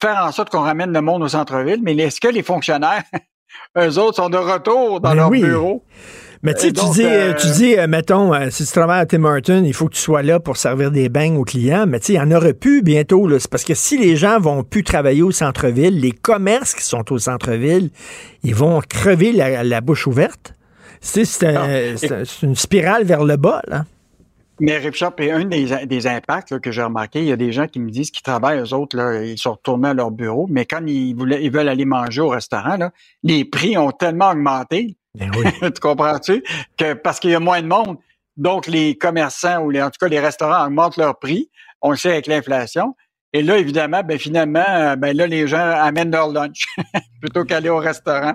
faire 0.00 0.24
en 0.24 0.32
sorte 0.32 0.50
qu'on 0.50 0.60
ramène 0.60 0.92
le 0.92 1.00
monde 1.00 1.22
au 1.22 1.28
centre-ville, 1.28 1.80
mais 1.82 1.96
est-ce 1.96 2.20
que 2.20 2.28
les 2.28 2.42
fonctionnaires, 2.42 3.02
eux 3.78 3.98
autres, 3.98 4.16
sont 4.16 4.28
de 4.28 4.36
retour 4.36 5.00
dans 5.00 5.10
Ben 5.10 5.16
leur 5.16 5.30
oui. 5.30 5.42
bureau? 5.42 5.84
Mais 6.44 6.54
tu 6.54 6.62
sais, 6.62 6.72
tu 6.72 6.84
dis, 6.92 7.04
euh, 7.04 7.34
tu 7.34 7.46
dis 7.52 7.78
euh, 7.78 7.86
mettons, 7.86 8.34
euh, 8.34 8.50
si 8.50 8.66
tu 8.66 8.72
travailles 8.72 9.00
à 9.00 9.06
Tim 9.06 9.22
Hortons, 9.22 9.62
il 9.64 9.72
faut 9.72 9.86
que 9.86 9.94
tu 9.94 10.00
sois 10.00 10.22
là 10.22 10.40
pour 10.40 10.56
servir 10.56 10.90
des 10.90 11.08
beignes 11.08 11.36
aux 11.36 11.44
clients. 11.44 11.86
Mais 11.86 12.00
tu 12.00 12.06
sais, 12.06 12.12
il 12.14 12.16
y 12.16 12.20
en 12.20 12.32
aurait 12.32 12.52
plus 12.52 12.82
bientôt. 12.82 13.28
C'est 13.38 13.48
parce 13.48 13.62
que 13.62 13.74
si 13.74 13.96
les 13.96 14.16
gens 14.16 14.40
vont 14.40 14.64
plus 14.64 14.82
travailler 14.82 15.22
au 15.22 15.30
centre-ville, 15.30 16.00
les 16.00 16.10
commerces 16.10 16.74
qui 16.74 16.82
sont 16.82 17.12
au 17.12 17.18
centre-ville, 17.18 17.90
ils 18.42 18.56
vont 18.56 18.80
crever 18.80 19.30
la, 19.30 19.80
bouche 19.80 20.08
ouverte. 20.08 20.54
C'est 21.00 21.22
une 22.42 22.56
spirale 22.56 23.04
vers 23.04 23.22
le 23.22 23.36
bas, 23.36 23.62
là. 23.68 23.84
Mais 24.60 24.78
Ripshop 24.78 25.12
est 25.18 25.30
un 25.30 25.44
des, 25.44 26.06
impacts 26.06 26.58
que 26.60 26.70
j'ai 26.70 26.82
remarqué. 26.82 27.20
Il 27.20 27.26
y 27.26 27.32
a 27.32 27.36
des 27.36 27.52
gens 27.52 27.66
qui 27.66 27.80
me 27.80 27.90
disent 27.90 28.10
qu'ils 28.10 28.22
travaillent, 28.22 28.60
eux 28.60 28.74
autres, 28.74 28.96
là, 28.96 29.22
ils 29.22 29.38
sont 29.38 29.52
retournés 29.52 29.88
à 29.88 29.94
leur 29.94 30.10
bureau, 30.10 30.46
mais 30.48 30.66
quand 30.66 30.84
ils, 30.86 31.14
voulaient, 31.14 31.42
ils 31.42 31.50
veulent 31.50 31.68
aller 31.68 31.84
manger 31.84 32.20
au 32.20 32.28
restaurant, 32.28 32.76
là, 32.76 32.90
les 33.22 33.44
prix 33.44 33.76
ont 33.76 33.90
tellement 33.90 34.30
augmenté. 34.30 34.96
Ben 35.18 35.30
oui. 35.36 35.50
tu 35.60 35.80
comprends-tu? 35.80 36.44
Que 36.76 36.94
parce 36.94 37.18
qu'il 37.18 37.30
y 37.30 37.34
a 37.34 37.40
moins 37.40 37.62
de 37.62 37.66
monde. 37.66 37.96
Donc, 38.36 38.66
les 38.66 38.96
commerçants 38.96 39.62
ou 39.62 39.70
les, 39.70 39.82
en 39.82 39.90
tout 39.90 39.98
cas 40.00 40.08
les 40.08 40.20
restaurants 40.20 40.66
augmentent 40.66 40.96
leurs 40.96 41.18
prix. 41.18 41.50
On 41.80 41.90
le 41.90 41.96
sait 41.96 42.10
avec 42.10 42.26
l'inflation. 42.26 42.94
Et 43.34 43.42
là, 43.42 43.58
évidemment, 43.58 44.02
ben 44.02 44.18
finalement, 44.18 44.64
euh, 44.68 44.96
ben 44.96 45.16
là, 45.16 45.26
les 45.26 45.46
gens 45.46 45.58
amènent 45.58 46.10
leur 46.10 46.30
lunch 46.30 46.66
plutôt 47.20 47.44
qu'aller 47.44 47.70
au 47.70 47.78
restaurant. 47.78 48.34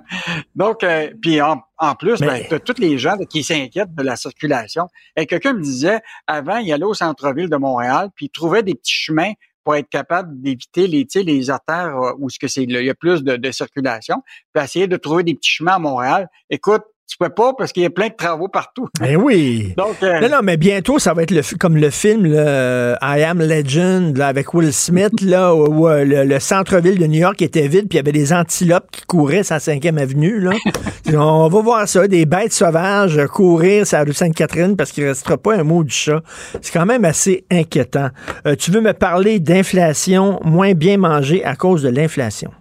Donc, 0.55 0.83
euh, 0.83 1.11
puis 1.21 1.39
en, 1.39 1.61
plus, 1.99 2.19
ben, 2.19 2.43
Mais... 2.49 2.59
tous 2.59 2.79
les 2.79 2.97
gens 2.97 3.15
qui 3.29 3.43
s'inquiètent 3.43 3.93
de 3.93 4.01
la 4.01 4.15
circulation. 4.15 4.87
Et 5.15 5.27
quelqu'un 5.27 5.53
me 5.53 5.61
disait, 5.61 6.01
avant, 6.25 6.57
il 6.57 6.73
allait 6.73 6.83
au 6.83 6.95
centre-ville 6.95 7.49
de 7.49 7.57
Montréal, 7.57 8.09
puis 8.15 8.25
il 8.25 8.29
trouvait 8.29 8.63
des 8.63 8.73
petits 8.73 8.93
chemins 8.93 9.33
pour 9.63 9.75
être 9.75 9.89
capable 9.89 10.41
d'éviter 10.41 10.87
les, 10.87 11.05
les 11.13 11.49
artères 11.49 11.97
euh, 11.97 12.13
où 12.17 12.29
ce 12.29 12.39
que 12.39 12.47
c'est 12.47 12.63
il 12.63 12.71
y 12.71 12.89
a 12.89 12.95
plus 12.95 13.23
de, 13.23 13.35
de 13.35 13.51
circulation, 13.51 14.23
puis 14.53 14.63
essayer 14.63 14.87
de 14.87 14.97
trouver 14.97 15.23
des 15.23 15.35
petits 15.35 15.51
chemins 15.51 15.73
à 15.73 15.79
Montréal. 15.79 16.27
Écoute, 16.49 16.83
tu 17.08 17.18
peux 17.18 17.30
pas 17.30 17.53
parce 17.58 17.72
qu'il 17.72 17.84
y 17.84 17.86
a 17.86 17.89
plein 17.89 18.10
de 18.10 18.16
travaux 18.16 18.47
partout. 18.47 18.88
Ben 18.99 19.16
oui. 19.16 19.74
Donc, 19.78 19.95
euh, 20.03 20.20
non, 20.22 20.30
non, 20.30 20.39
mais 20.43 20.58
bientôt, 20.58 20.99
ça 20.99 21.14
va 21.14 21.24
être 21.24 21.32
le, 21.32 21.41
comme 21.58 21.78
le 21.78 21.89
film 21.89 22.26
I 22.28 23.24
Am 23.24 23.39
Legend 23.39 24.20
avec 24.20 24.53
Will 24.53 24.74
Smith, 24.74 25.22
là, 25.22 25.53
où, 25.53 25.88
euh, 25.88 26.03
le, 26.05 26.39
centre-ville 26.39 26.99
de 26.99 27.08
New 27.08 27.20
York 27.20 27.41
était 27.41 27.68
vide, 27.68 27.88
puis 27.88 27.93
il 27.93 27.95
y 27.95 27.99
avait 27.99 28.12
des 28.12 28.34
antilopes 28.34 28.91
qui 28.91 29.01
couraient 29.05 29.43
sur 29.43 29.55
la 29.55 29.60
5e 29.60 29.97
avenue. 29.97 30.39
Là. 30.39 30.51
On 31.14 31.47
va 31.47 31.62
voir 31.62 31.88
ça, 31.88 32.08
des 32.08 32.26
bêtes 32.26 32.53
sauvages 32.53 33.20
courir 33.28 33.88
sur 33.88 33.97
la 33.97 34.03
rue 34.03 34.14
Sainte-Catherine 34.14 34.76
parce 34.76 34.91
qu'il 34.91 35.03
ne 35.03 35.10
restera 35.10 35.38
pas 35.38 35.55
un 35.55 35.64
mot 35.64 35.84
du 35.84 35.93
chat. 35.93 36.22
C'est 36.62 36.74
quand 36.74 36.86
même 36.86 37.05
assez 37.05 37.45
inquiétant. 37.51 38.10
Euh, 38.45 38.55
tu 38.55 38.72
veux 38.72 38.82
me 38.82 38.93
parler 38.93 39.39
d'inflation 39.39 40.39
moins 40.43 40.74
bien 40.74 40.97
mangée 40.97 41.43
à 41.45 41.55
cause 41.55 41.84
de 41.84 41.89
l'inflation? 41.89 42.51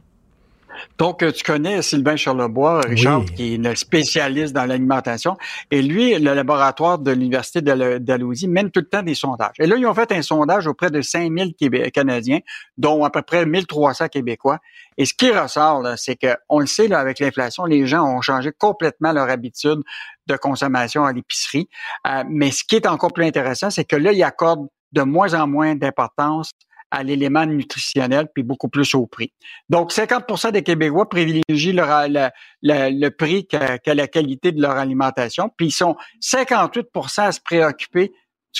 Donc, 0.99 1.22
euh, 1.22 1.30
tu 1.32 1.45
connais 1.45 1.82
Sylvain 1.82 2.16
Charlebois, 2.16 2.80
Richard, 2.80 3.24
qui 3.24 3.55
est 3.55 3.66
un 3.66 3.74
spécialiste 3.74 4.55
dans 4.55 4.64
l'alimentation. 4.64 5.37
Et 5.70 5.82
lui, 5.82 6.18
le 6.18 6.34
laboratoire 6.34 6.99
de 6.99 7.11
l'Université 7.11 7.61
d'Alousie 7.62 8.49
mène 8.49 8.70
tout 8.70 8.80
le 8.80 8.89
temps 8.89 9.03
des 9.03 9.14
sondages. 9.14 9.55
Et 9.59 9.66
là, 9.66 9.76
ils 9.76 9.87
ont 9.87 9.95
fait 9.95 10.12
un 10.12 10.22
sondage 10.22 10.66
auprès 10.66 10.91
de 10.91 11.01
5000 11.01 11.55
Canadiens, 11.93 12.41
dont 12.78 13.05
à 13.05 13.11
peu 13.11 13.22
près 13.22 13.47
1300 13.47 14.09
Québécois. 14.09 14.59
Et 14.97 15.05
ce 15.05 15.14
qui 15.14 15.30
ressort, 15.30 15.87
c'est 15.97 16.16
que, 16.16 16.34
on 16.49 16.61
le 16.61 16.66
sait, 16.66 16.89
là, 16.89 16.99
avec 16.99 17.20
l'inflation, 17.20 17.64
les 17.64 17.87
gens 17.87 18.05
ont 18.05 18.20
changé 18.20 18.53
complètement 18.57 19.12
leur 19.12 19.28
habitude 19.28 19.80
de 20.26 20.37
consommation 20.37 21.05
à 21.05 21.12
l'épicerie. 21.12 21.68
Euh, 22.07 22.24
mais 22.28 22.51
ce 22.51 22.64
qui 22.64 22.76
est 22.76 22.87
encore 22.87 23.12
plus 23.12 23.24
intéressant, 23.24 23.70
c'est 23.70 23.84
que 23.84 23.97
là, 23.97 24.12
ils 24.12 24.22
accordent 24.22 24.68
de 24.93 25.03
moins 25.03 25.34
en 25.34 25.47
moins 25.47 25.74
d'importance 25.74 26.53
à 26.91 27.03
l'élément 27.03 27.45
nutritionnel, 27.47 28.28
puis 28.32 28.43
beaucoup 28.43 28.68
plus 28.68 28.95
au 28.95 29.07
prix. 29.07 29.32
Donc, 29.68 29.93
50% 29.93 30.53
des 30.53 30.62
Québécois 30.62 31.09
privilégient 31.09 31.72
le, 31.72 33.09
prix 33.09 33.47
qu'à 33.47 33.95
la 33.95 34.07
qualité 34.07 34.53
de 34.53 34.62
leur 34.62 34.76
alimentation, 34.76 35.51
puis 35.57 35.68
ils 35.68 35.72
sont 35.72 35.97
58% 36.22 37.20
à 37.22 37.32
se 37.32 37.41
préoccuper 37.41 38.12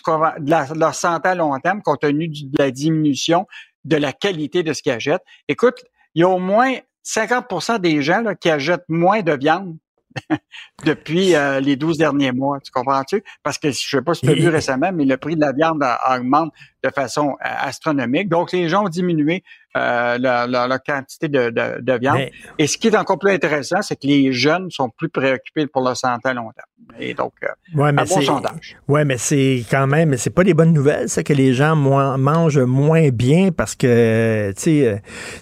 de, 0.06 0.78
leur 0.78 0.94
santé 0.94 1.28
à 1.28 1.34
long 1.34 1.58
terme 1.60 1.82
compte 1.82 2.00
tenu 2.00 2.28
de 2.28 2.58
la 2.58 2.70
diminution 2.70 3.46
de 3.84 3.96
la 3.96 4.12
qualité 4.12 4.62
de 4.62 4.72
ce 4.72 4.82
qu'ils 4.82 4.92
achètent. 4.92 5.24
Écoute, 5.48 5.84
il 6.14 6.20
y 6.20 6.22
a 6.24 6.28
au 6.28 6.38
moins 6.38 6.74
50% 7.04 7.78
des 7.78 8.02
gens 8.02 8.22
qui 8.40 8.50
achètent 8.50 8.88
moins 8.88 9.22
de 9.22 9.32
viande 9.32 9.76
depuis 10.84 11.34
euh, 11.34 11.60
les 11.60 11.76
12 11.76 11.98
derniers 11.98 12.32
mois. 12.32 12.58
Tu 12.60 12.70
comprends-tu? 12.70 13.22
Parce 13.42 13.58
que 13.58 13.70
je 13.70 13.76
sais 13.76 14.02
pas 14.02 14.14
si 14.14 14.22
tu 14.22 14.30
as 14.30 14.34
vu 14.34 14.48
récemment, 14.48 14.90
mais 14.92 15.04
le 15.04 15.16
prix 15.16 15.36
de 15.36 15.40
la 15.40 15.52
viande 15.52 15.84
augmente 16.10 16.52
de 16.82 16.90
façon 16.90 17.30
euh, 17.30 17.34
astronomique. 17.40 18.28
Donc, 18.28 18.52
les 18.52 18.68
gens 18.68 18.84
ont 18.86 18.88
diminué 18.88 19.42
euh, 19.76 20.18
la, 20.18 20.78
quantité 20.78 21.28
de, 21.28 21.50
de, 21.50 21.98
viande. 21.98 22.28
Et 22.58 22.66
ce 22.66 22.78
qui 22.78 22.88
est 22.88 22.96
encore 22.96 23.18
plus 23.18 23.32
intéressant, 23.32 23.82
c'est 23.82 23.96
que 23.96 24.06
les 24.06 24.32
jeunes 24.32 24.70
sont 24.70 24.88
plus 24.88 25.08
préoccupés 25.08 25.66
pour 25.66 25.82
leur 25.82 25.96
santé 25.96 26.28
à 26.30 26.34
long 26.34 26.50
terme. 26.52 26.98
Et 26.98 27.12
donc, 27.12 27.32
euh, 27.42 27.48
ouais, 27.74 27.92
mais 27.92 28.02
un 28.02 28.04
bon 28.04 28.20
sondage. 28.22 28.76
Oui, 28.88 29.04
mais 29.04 29.18
c'est 29.18 29.64
quand 29.70 29.86
même, 29.86 30.16
c'est 30.16 30.30
pas 30.30 30.44
des 30.44 30.54
bonnes 30.54 30.72
nouvelles, 30.72 31.08
ça, 31.08 31.22
que 31.22 31.32
les 31.32 31.52
gens 31.52 31.76
mangent 31.76 32.58
moins 32.58 33.08
bien 33.10 33.50
parce 33.50 33.74
que, 33.74 34.52
tu 34.56 34.84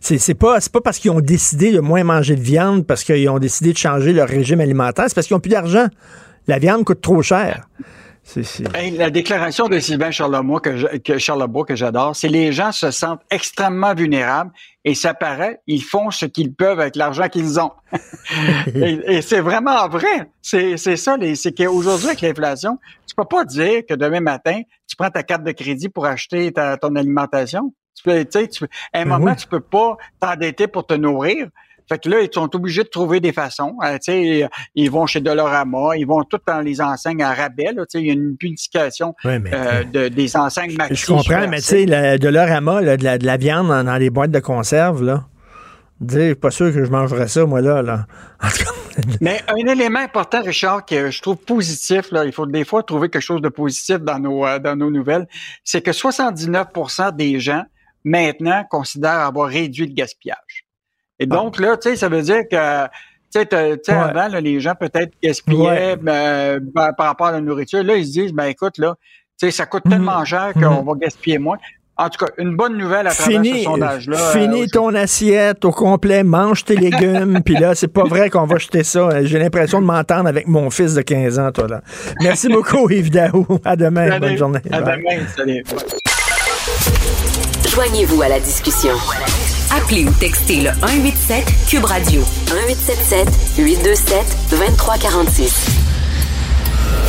sais, 0.01 0.19
c'est 0.19 0.35
pas, 0.35 0.59
pas 0.73 0.81
parce 0.81 0.99
qu'ils 0.99 1.13
ont 1.13 1.21
décidé 1.21 1.71
de 1.71 1.81
moins 1.81 2.03
manger 2.03 2.35
de 2.35 2.41
viande, 2.41 2.87
parce 2.87 3.05
qu'ils 3.05 3.29
ont 3.29 3.39
décidé 3.39 3.73
de 3.73 3.79
changer 3.79 4.13
leur 4.13 4.29
régime 4.29 4.61
alimentaire, 4.61 5.05
c'est 5.09 5.15
parce 5.15 5.27
qu'ils 5.27 5.37
ont 5.37 5.41
plus 5.41 5.51
d'argent. 5.51 5.87
La 6.49 6.59
viande 6.59 6.85
coûte 6.85 7.01
trop 7.01 7.23
cher 7.23 7.69
la 8.97 9.11
déclaration 9.11 9.69
de 9.69 9.79
Sylvain 9.79 10.11
Charlebois 10.11 10.61
que, 10.61 10.97
que 10.99 11.65
que 11.65 11.77
j'adore, 11.77 12.17
c'est 12.17 12.29
les 12.29 12.53
gens 12.53 12.73
se 12.73 12.91
sentent 12.91 13.23
extrêmement 13.31 13.95
vulnérables 13.95 14.51
et 14.85 14.95
ça 14.95 15.15
paraît, 15.15 15.61
ils 15.67 15.83
font 15.83 16.11
ce 16.11 16.27
qu'ils 16.27 16.53
peuvent 16.55 16.81
avec 16.81 16.97
l'argent 16.97 17.29
qu'ils 17.29 17.61
ont. 17.61 17.73
et, 18.75 19.21
c'est 19.23 19.41
vraiment 19.41 19.89
vrai. 19.89 20.31
C'est 20.43 20.77
ça, 20.77 21.17
c'est 21.35 21.53
qu'aujourd'hui 21.53 22.09
avec 22.09 22.21
l'inflation, 22.23 22.79
tu 23.07 23.15
peux 23.15 23.25
pas 23.25 23.45
dire 23.45 23.83
que 23.87 23.95
demain 23.95 24.21
matin, 24.21 24.63
tu 24.87 24.97
prends 24.97 25.11
ta 25.11 25.23
carte 25.23 25.45
de 25.45 25.53
crédit 25.53 25.89
pour 25.89 26.07
acheter 26.07 26.53
ta, 26.53 26.77
ton 26.77 26.97
alimentation. 26.97 27.73
Tu 27.95 28.03
peux, 28.03 28.25
tu 28.25 28.39
sais, 28.51 28.67
à 28.93 29.01
un 29.01 29.05
ben 29.05 29.19
moment, 29.19 29.35
tu 29.35 29.47
peux 29.47 29.61
pas 29.61 29.97
t'endetter 30.19 30.67
pour 30.67 30.87
te 30.87 30.95
nourrir. 30.95 31.49
Fait 31.89 31.99
que 31.99 32.09
là, 32.09 32.21
ils 32.21 32.31
sont 32.33 32.55
obligés 32.55 32.83
de 32.83 32.89
trouver 32.89 33.21
des 33.21 33.33
façons. 33.33 33.77
Euh, 33.85 33.99
sais, 34.01 34.49
ils 34.75 34.91
vont 34.91 35.07
chez 35.07 35.21
Dolorama, 35.21 35.97
ils 35.97 36.07
vont 36.07 36.23
tout 36.25 36.41
dans 36.47 36.61
les 36.61 36.81
enseignes 36.81 37.23
à 37.23 37.35
rabais. 37.35 37.73
Là, 37.75 37.85
il 37.95 38.07
y 38.07 38.11
a 38.11 38.15
une 38.15 38.37
publication 38.37 39.15
euh, 39.27 39.85
de, 39.85 40.09
des 40.09 40.37
enseignes 40.37 40.75
maxi. 40.77 40.95
Je 40.95 41.07
comprends, 41.07 41.49
mais 41.49 41.59
tu 41.59 41.87
sais, 41.87 42.19
Dolorama, 42.19 42.81
là, 42.81 42.97
de, 42.97 43.05
la, 43.05 43.19
de 43.19 43.27
la 43.27 43.37
viande 43.37 43.69
dans, 43.69 43.85
dans 43.85 43.97
les 43.97 44.11
boîtes 44.11 44.31
de 44.31 44.41
conserve, 44.41 45.03
là. 45.03 45.25
Dire, 46.01 46.35
pas 46.37 46.51
sûr 46.51 46.73
que 46.73 46.85
je 46.85 46.91
mangerais 46.91 47.29
ça, 47.29 47.47
moi, 47.47 47.61
là. 47.61 47.81
là. 47.81 48.07
Mais 49.21 49.41
un 49.49 49.67
élément 49.67 50.01
important, 50.01 50.43
Richard, 50.43 50.85
que 50.85 51.11
je 51.11 51.23
trouve 51.23 51.37
positif, 51.37 52.11
là, 52.11 52.25
il 52.25 52.33
faut 52.33 52.47
des 52.47 52.65
fois 52.65 52.83
trouver 52.83 53.09
quelque 53.09 53.23
chose 53.23 53.41
de 53.41 53.49
positif 53.49 53.99
dans 53.99 54.19
nos, 54.19 54.45
euh, 54.45 54.59
dans 54.59 54.77
nos 54.77 54.91
nouvelles, 54.91 55.27
c'est 55.63 55.83
que 55.83 55.93
79% 55.93 57.15
des 57.15 57.39
gens, 57.39 57.63
maintenant, 58.05 58.65
considèrent 58.69 59.21
avoir 59.21 59.49
réduit 59.49 59.87
le 59.87 59.95
gaspillage. 59.95 60.37
Et 61.25 61.27
donc, 61.27 61.59
là, 61.59 61.77
tu 61.77 61.91
sais, 61.91 61.97
ça 61.97 62.09
veut 62.09 62.23
dire 62.23 62.43
que 62.51 62.87
tu 63.33 63.41
sais, 63.41 63.93
avant, 63.93 64.29
les 64.39 64.61
gens 64.61 64.75
peut-être 64.79 65.13
gaspillaient 65.23 65.97
ben, 65.97 66.61
ben, 66.61 66.93
par 66.93 67.07
rapport 67.07 67.29
à 67.29 67.33
la 67.33 67.41
nourriture. 67.41 67.83
Là, 67.83 67.97
ils 67.97 68.07
se 68.07 68.13
disent, 68.13 68.33
ben 68.33 68.45
écoute, 68.45 68.79
là, 68.79 68.95
tu 69.39 69.47
sais, 69.47 69.51
ça 69.51 69.67
coûte 69.67 69.83
tellement 69.89 70.21
mhm. 70.21 70.27
cher 70.27 70.53
qu'on 70.53 70.83
mhm. 70.83 70.87
va 70.87 70.93
gaspiller 71.01 71.39
moins. 71.39 71.59
En 71.97 72.09
tout 72.09 72.25
cas, 72.25 72.33
une 72.39 72.57
bonne 72.57 72.77
nouvelle 72.77 73.07
à 73.07 73.11
travers 73.11 73.45
ce 73.45 73.63
sondage-là. 73.63 74.17
Finis 74.33 74.65
euh, 74.65 74.67
ton 74.73 74.95
assiette 74.95 75.65
au 75.65 75.71
complet, 75.71 76.25
mange 76.25 76.65
tes 76.65 76.75
légumes, 76.75 77.41
puis 77.45 77.55
là, 77.55 77.77
c'est 77.77 77.89
pas 77.89 78.03
vrai 78.03 78.31
qu'on 78.31 78.47
va 78.47 78.59
jeter 78.59 78.83
ça. 78.83 79.25
J'ai 79.25 79.39
l'impression 79.39 79.81
de 79.81 79.87
m'entendre 79.87 80.29
avec 80.29 80.49
mon 80.49 80.71
fils 80.71 80.95
de 80.95 81.03
15 81.03 81.39
ans, 81.39 81.53
toi, 81.53 81.69
là. 81.69 81.83
Merci 82.21 82.49
beaucoup, 82.49 82.91
Yves 82.91 83.11
Daou. 83.11 83.47
À 83.65 83.77
demain. 83.77 84.19
Bonne 84.19 84.37
journée. 84.37 84.61
À 84.73 84.81
demain. 84.81 85.25
Salut. 85.37 85.63
Joignez-vous 87.69 88.23
à 88.23 88.29
la 88.29 88.41
discussion. 88.41 88.95
Appelez 89.71 90.05
ou 90.05 90.11
textez 90.13 90.61
le 90.61 90.71
187 90.81 91.45
Cube 91.69 91.85
Radio 91.85 92.23
1877 92.53 93.29
827 93.59 94.37
2346. 94.51 95.55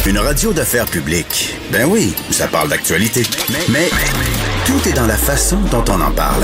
Une 0.07 0.19
radio 0.19 0.53
d'affaires 0.53 0.86
publique. 0.86 1.57
Ben 1.71 1.86
oui, 1.86 2.13
ça 2.32 2.47
parle 2.47 2.69
d'actualité. 2.69 3.23
Mais 3.69 3.89
tout 4.65 4.88
est 4.88 4.93
dans 4.93 5.07
la 5.07 5.17
façon 5.17 5.57
dont 5.71 5.84
on 5.89 6.01
en 6.01 6.11
parle. 6.11 6.43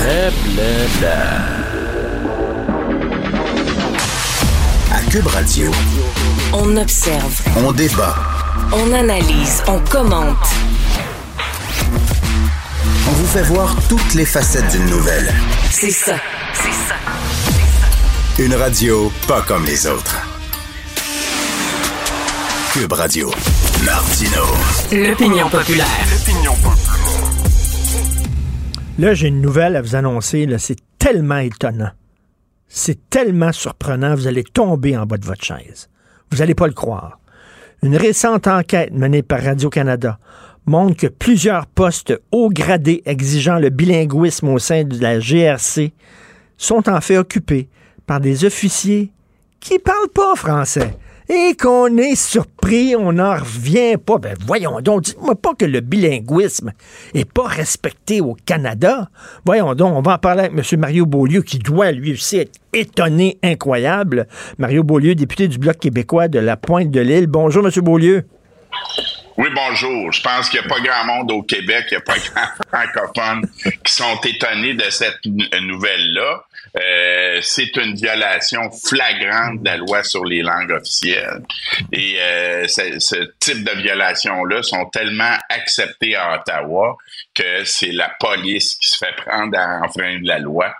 À 4.92 5.00
Cube 5.10 5.26
Radio, 5.26 5.70
on 6.52 6.76
observe, 6.76 7.40
on 7.56 7.72
débat, 7.72 8.14
on 8.72 8.92
analyse, 8.92 9.62
on 9.66 9.78
commente. 9.80 10.36
On 13.08 13.12
vous 13.12 13.26
fait 13.26 13.42
voir 13.42 13.76
toutes 13.88 14.14
les 14.14 14.24
facettes 14.24 14.70
d'une 14.70 14.86
nouvelle. 14.86 15.32
C'est 15.70 15.90
ça. 15.90 16.14
C'est 16.54 16.72
ça. 16.72 16.94
Une 18.38 18.54
radio 18.54 19.10
pas 19.26 19.42
comme 19.42 19.64
les 19.64 19.86
autres. 19.86 20.16
Cube 22.72 22.92
Radio. 22.92 23.30
Martino. 23.84 24.42
L'opinion 24.92 25.48
populaire. 25.48 25.86
L'opinion 26.10 26.52
populaire. 26.54 26.98
Là, 28.98 29.14
j'ai 29.14 29.28
une 29.28 29.40
nouvelle 29.40 29.76
à 29.76 29.82
vous 29.82 29.96
annoncer. 29.96 30.46
C'est 30.58 30.78
tellement 30.98 31.38
étonnant. 31.38 31.90
C'est 32.68 33.10
tellement 33.10 33.52
surprenant. 33.52 34.14
Vous 34.14 34.28
allez 34.28 34.44
tomber 34.44 34.96
en 34.96 35.06
bas 35.06 35.18
de 35.18 35.26
votre 35.26 35.44
chaise. 35.44 35.88
Vous 36.30 36.38
n'allez 36.38 36.54
pas 36.54 36.68
le 36.68 36.72
croire. 36.72 37.18
Une 37.82 37.96
récente 37.96 38.46
enquête 38.46 38.92
menée 38.92 39.22
par 39.22 39.42
Radio-Canada 39.42 40.18
montre 40.66 40.96
que 40.96 41.06
plusieurs 41.06 41.66
postes 41.66 42.18
haut 42.30 42.50
gradés 42.50 43.02
exigeant 43.06 43.58
le 43.58 43.70
bilinguisme 43.70 44.48
au 44.48 44.58
sein 44.58 44.84
de 44.84 45.00
la 45.00 45.18
GRC 45.18 45.92
sont 46.56 46.88
en 46.88 47.00
fait 47.00 47.18
occupés 47.18 47.68
par 48.06 48.20
des 48.20 48.44
officiers 48.44 49.10
qui 49.60 49.78
parlent 49.78 50.08
pas 50.14 50.34
français 50.36 50.96
et 51.28 51.54
qu'on 51.54 51.96
est 51.96 52.16
surpris, 52.16 52.94
on 52.96 53.12
n'en 53.12 53.34
revient 53.34 53.96
pas. 53.96 54.18
Ben 54.18 54.36
voyons 54.46 54.80
donc, 54.80 55.02
dites-moi 55.02 55.34
pas 55.34 55.54
que 55.54 55.64
le 55.64 55.80
bilinguisme 55.80 56.72
est 57.14 57.30
pas 57.30 57.46
respecté 57.46 58.20
au 58.20 58.36
Canada. 58.44 59.08
Voyons 59.44 59.74
donc, 59.74 59.96
on 59.96 60.02
va 60.02 60.14
en 60.14 60.18
parler 60.18 60.44
avec 60.44 60.72
M. 60.72 60.80
Mario 60.80 61.06
Beaulieu, 61.06 61.42
qui 61.42 61.58
doit 61.58 61.92
lui 61.92 62.12
aussi 62.12 62.38
être 62.38 62.58
étonné, 62.72 63.38
incroyable. 63.42 64.26
Mario 64.58 64.82
Beaulieu, 64.82 65.14
député 65.14 65.48
du 65.48 65.58
Bloc 65.58 65.78
québécois 65.78 66.28
de 66.28 66.38
la 66.38 66.56
Pointe 66.56 66.90
de 66.90 67.00
l'Île. 67.00 67.28
Bonjour, 67.28 67.64
M. 67.64 67.72
Beaulieu. 67.82 68.24
Oui, 69.36 69.48
bonjour. 69.54 70.12
Je 70.12 70.20
pense 70.22 70.48
qu'il 70.48 70.60
n'y 70.60 70.66
a 70.66 70.68
pas 70.68 70.80
grand 70.80 71.04
monde 71.04 71.32
au 71.32 71.42
Québec, 71.42 71.86
il 71.90 71.94
n'y 71.94 71.96
a 71.96 72.00
pas 72.00 72.18
grand 72.70 72.84
francophones 72.92 73.48
qui 73.84 73.92
sont 73.92 74.20
étonnés 74.24 74.74
de 74.74 74.88
cette 74.90 75.24
nouvelle-là. 75.24 76.44
Euh, 76.74 77.38
c'est 77.42 77.76
une 77.76 77.94
violation 77.94 78.70
flagrante 78.70 79.60
de 79.60 79.64
la 79.64 79.76
loi 79.76 80.02
sur 80.02 80.24
les 80.24 80.42
langues 80.42 80.70
officielles. 80.70 81.42
Et 81.92 82.16
euh, 82.20 82.66
ce 82.66 83.30
type 83.40 83.64
de 83.64 83.82
violation-là 83.82 84.62
sont 84.62 84.86
tellement 84.86 85.36
acceptées 85.50 86.16
à 86.16 86.34
Ottawa 86.34 86.96
que 87.34 87.64
c'est 87.64 87.92
la 87.92 88.10
police 88.20 88.76
qui 88.76 88.88
se 88.88 88.96
fait 88.96 89.14
prendre 89.16 89.58
à 89.58 89.80
enfreindre 89.82 90.26
la 90.26 90.38
loi. 90.38 90.74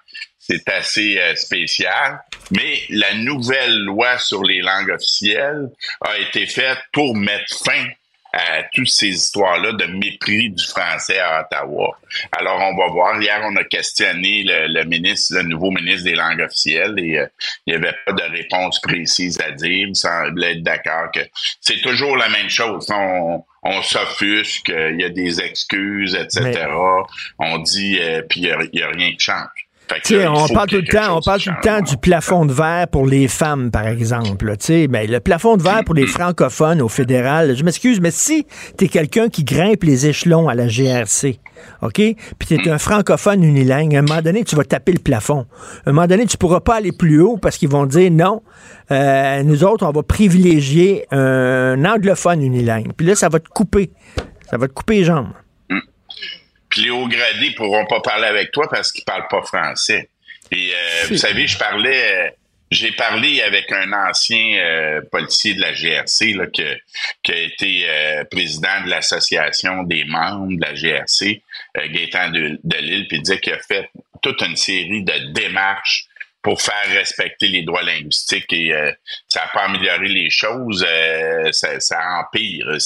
C'est 0.53 0.68
assez 0.68 1.18
euh, 1.18 1.34
spécial. 1.34 2.20
Mais 2.50 2.82
la 2.90 3.14
nouvelle 3.14 3.78
loi 3.84 4.18
sur 4.18 4.42
les 4.42 4.61
langues 4.61 4.90
officielles 4.90 5.70
a 6.03 6.18
été 6.18 6.46
faite 6.46 6.78
pour 6.92 7.16
mettre 7.16 7.64
fin 7.64 7.86
à 8.34 8.62
toutes 8.74 8.88
ces 8.88 9.09
histoires-là 9.09 9.72
de 9.72 9.84
mépris 9.86 10.50
du 10.50 10.64
français 10.64 11.18
à 11.18 11.42
Ottawa. 11.42 11.98
Alors, 12.32 12.61
on 12.61 12.76
va 12.76 12.88
voir. 12.90 13.20
Hier, 13.20 13.40
on 13.44 13.57
a 13.57 13.64
questionné 13.64 14.42
le, 14.44 14.84
ministre, 14.84 15.36
le 15.36 15.42
nouveau 15.42 15.70
ministre 15.70 16.05
des 16.05 16.14
langues 16.14 16.40
officielles 16.40 16.94
et 16.98 17.18
euh, 17.18 17.26
il 17.66 17.70
n'y 17.70 17.76
avait 17.76 17.96
pas 18.05 18.12
de 18.12 18.36
réponse 18.36 18.80
précise 18.80 19.40
à 19.40 19.53
dire. 19.53 19.88
Il 19.88 19.96
semblait 19.96 20.53
être 20.53 20.62
d'accord 20.62 21.11
que 21.14 21.20
c'est 21.61 21.80
toujours 21.80 22.16
la 22.16 22.28
même 22.28 22.50
chose. 22.50 22.86
On, 22.90 23.42
on 23.62 23.82
s'offusque, 23.82 24.68
il 24.68 25.00
y 25.00 25.05
a 25.05 25.09
des 25.09 25.40
excuses, 25.40 26.14
etc. 26.14 26.66
On 27.38 27.59
dit, 27.59 27.98
euh, 28.00 28.22
puis 28.22 28.40
il 28.40 28.68
n'y 28.72 28.82
a, 28.82 28.88
rien 28.88 29.12
qui 29.12 29.20
change 29.20 29.68
on 30.28 30.49
parle 30.49 30.68
tout 30.68 30.76
le 30.76 30.84
temps, 30.84 31.18
on 31.18 31.20
parle 31.20 31.40
tout 31.40 31.51
le 31.51 31.62
temps 31.62 31.80
du 31.80 31.97
plafond 31.97 32.45
de 32.45 32.53
verre 32.53 32.88
pour 32.88 33.07
les 33.07 33.28
femmes, 33.28 33.70
par 33.70 33.86
exemple. 33.86 34.55
Mais 34.68 34.88
ben, 34.88 35.11
le 35.11 35.20
plafond 35.20 35.57
de 35.57 35.62
verre 35.62 35.84
pour 35.84 35.95
les 35.95 36.07
francophones 36.07 36.82
au 36.82 36.88
fédéral, 36.88 37.57
je 37.57 37.64
m'excuse, 37.64 38.01
mais 38.01 38.11
si 38.11 38.47
tu 38.78 38.84
es 38.84 38.88
quelqu'un 38.88 39.28
qui 39.28 39.45
grimpe 39.45 39.84
les 39.84 40.07
échelons 40.07 40.49
à 40.49 40.55
la 40.55 40.68
GRC, 40.68 41.38
OK? 41.82 41.95
Puis 41.95 42.49
tu 42.49 42.55
es 42.55 42.68
un 42.70 42.78
francophone 42.78 43.43
unilingue, 43.43 43.95
à 43.95 44.01
un 44.01 44.03
moment 44.03 44.22
donné, 44.22 44.45
tu 44.45 44.57
vas 44.57 44.64
taper 44.64 44.93
le 44.93 44.99
plafond. 44.99 45.47
À 45.84 45.90
un 45.90 45.93
moment 45.93 46.07
donné, 46.07 46.26
tu 46.26 46.36
pourras 46.36 46.61
pas 46.61 46.76
aller 46.76 46.93
plus 46.93 47.20
haut 47.20 47.36
parce 47.36 47.57
qu'ils 47.57 47.68
vont 47.68 47.86
dire 47.86 48.11
non, 48.11 48.43
euh, 48.90 49.43
nous 49.43 49.64
autres, 49.64 49.86
on 49.86 49.93
va 49.93 50.03
privilégier 50.03 51.07
un 51.11 51.84
anglophone 51.84 52.43
unilingue. 52.43 52.93
Puis 52.97 53.07
là, 53.07 53.14
ça 53.14 53.28
va 53.28 53.40
te 53.40 53.49
couper. 53.49 53.93
Ça 54.51 54.59
va 54.59 54.68
te 54.68 54.72
couper 54.72 54.97
les 54.97 55.05
jambes. 55.05 55.28
Puis 56.73 56.85
les 56.85 56.91
hauts 56.91 57.07
gradés 57.07 57.51
pourront 57.51 57.85
pas 57.85 58.01
parler 58.01 58.27
avec 58.27 58.51
toi 58.51 58.66
parce 58.68 58.91
qu'ils 58.91 59.05
parlent 59.05 59.29
pas 59.29 59.43
français. 59.43 60.09
Et 60.51 60.73
euh, 60.73 61.07
vous 61.11 61.18
savez, 61.18 61.47
je 61.47 61.59
parlais, 61.59 62.16
euh, 62.16 62.31
j'ai 62.70 62.93
parlé 62.93 63.43
avec 63.43 63.70
un 63.70 63.93
ancien 63.93 64.57
euh, 64.57 65.03
policier 65.12 65.53
de 65.53 65.61
la 65.61 65.75
GRC 65.75 66.33
là, 66.33 66.47
qui 66.47 67.33
a 67.33 67.37
été 67.37 67.87
président 68.31 68.83
de 68.85 68.89
l'association 68.89 69.83
des 69.83 70.05
membres 70.05 70.57
de 70.57 70.62
la 70.62 70.75
GRC, 70.75 71.43
Gaétan 71.77 72.31
de, 72.31 72.59
de 72.64 72.77
Lille, 72.79 73.07
puis 73.07 73.18
il 73.18 73.23
disait 73.23 73.39
qu'il 73.39 73.53
a 73.53 73.59
fait 73.59 73.91
toute 74.23 74.41
une 74.41 74.57
série 74.57 75.05
de 75.05 75.33
démarches 75.33 76.07
pour 76.41 76.62
faire 76.62 76.89
respecter 76.89 77.49
les 77.49 77.62
droits 77.62 77.83
linguistiques 77.83 78.53
et 78.53 78.73
ça 79.29 79.41
n'a 79.41 79.51
pas 79.53 79.66
amélioré 79.66 80.09
les 80.09 80.31
choses, 80.31 80.87
ça, 81.53 81.79
ça, 81.79 81.99
empire. 82.20 82.79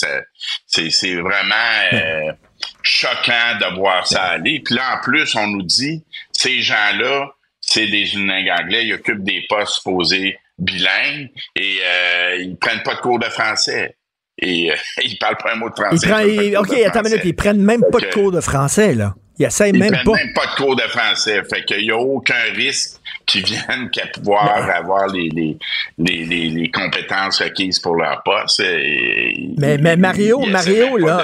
c'est 0.66 1.14
vraiment 1.14 2.34
choquant 2.82 3.58
de 3.60 3.76
voir 3.76 4.06
ça 4.06 4.22
aller. 4.22 4.60
Puis 4.64 4.74
là, 4.74 4.96
en 4.96 5.00
plus, 5.02 5.34
on 5.36 5.46
nous 5.48 5.62
dit, 5.62 6.02
ces 6.32 6.60
gens-là, 6.60 7.30
c'est 7.60 7.86
des 7.86 8.14
unilingues 8.14 8.50
anglais, 8.50 8.86
ils 8.86 8.94
occupent 8.94 9.24
des 9.24 9.44
postes 9.48 9.74
supposés 9.76 10.38
bilingues 10.58 11.30
et 11.54 11.78
euh, 11.84 12.36
ils 12.40 12.56
prennent 12.56 12.82
pas 12.82 12.94
de 12.94 13.00
cours 13.00 13.18
de 13.18 13.26
français. 13.26 13.96
Et 14.38 14.70
euh, 14.70 14.76
ils 15.02 15.18
parlent 15.18 15.36
pas 15.36 15.52
un 15.52 15.56
mot 15.56 15.70
de 15.70 15.74
français. 15.74 16.56
OK, 16.56 16.72
attends 16.72 17.00
une 17.00 17.10
minute, 17.10 17.24
ils 17.24 17.34
prennent 17.36 17.62
même 17.62 17.82
pas 17.90 17.98
de 17.98 18.12
cours 18.12 18.32
de 18.32 18.40
français, 18.40 18.94
là. 18.94 19.14
Ils 19.38 19.44
essayent 19.44 19.72
même 19.72 19.92
pas. 20.04 20.12
même 20.12 20.32
pas 20.34 20.46
de 20.46 20.54
cours 20.56 20.76
de 20.76 20.82
français. 20.82 21.42
Fait 21.44 21.62
qu'il 21.64 21.82
n'y 21.82 21.90
a 21.90 21.98
aucun 21.98 22.42
risque 22.54 22.98
qu'ils 23.26 23.44
viennent 23.44 23.90
qu'à 23.90 24.06
pouvoir 24.06 24.70
avoir 24.70 25.08
les, 25.08 25.28
les, 25.28 25.58
les, 25.98 26.48
les, 26.48 26.70
compétences 26.70 27.42
requises 27.42 27.80
pour 27.80 27.96
leur 27.96 28.22
poste. 28.22 28.62
mais, 29.58 29.78
mais 29.78 29.96
Mario, 29.96 30.40
Mario, 30.46 30.96
là, 30.96 31.22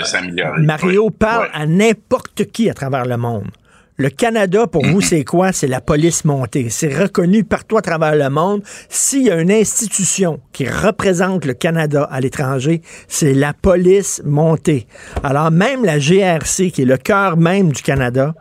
Mario 0.59 1.11
parle 1.11 1.49
à 1.53 1.65
n'importe 1.67 2.51
qui 2.51 2.69
à 2.69 2.75
travers 2.75 3.05
le 3.05 3.17
monde. 3.17 3.51
Le 3.99 4.09
Canada, 4.09 4.67
pour 4.67 4.85
vous, 4.85 5.01
c'est 5.01 5.23
quoi? 5.23 5.53
C'est 5.53 5.67
la 5.69 5.81
police 5.81 6.25
montée. 6.25 6.71
C'est 6.71 6.93
reconnu 6.93 7.45
partout 7.45 7.77
à 7.77 7.83
travers 7.83 8.17
le 8.17 8.31
monde. 8.31 8.63
S'il 8.89 9.25
y 9.25 9.31
a 9.31 9.41
une 9.41 9.51
institution 9.53 10.41
qui 10.53 10.67
représente 10.67 11.45
le 11.45 11.53
Canada 11.53 12.09
à 12.11 12.21
l'étranger, 12.21 12.81
c'est 13.07 13.35
la 13.35 13.53
police 13.53 14.23
montée. 14.25 14.87
Alors 15.23 15.51
même 15.51 15.85
la 15.85 15.99
GRC, 15.99 16.71
qui 16.71 16.83
est 16.83 16.87
le 16.87 16.97
cœur 16.97 17.37
même 17.37 17.71
du 17.71 17.83
Canada, 17.83 18.35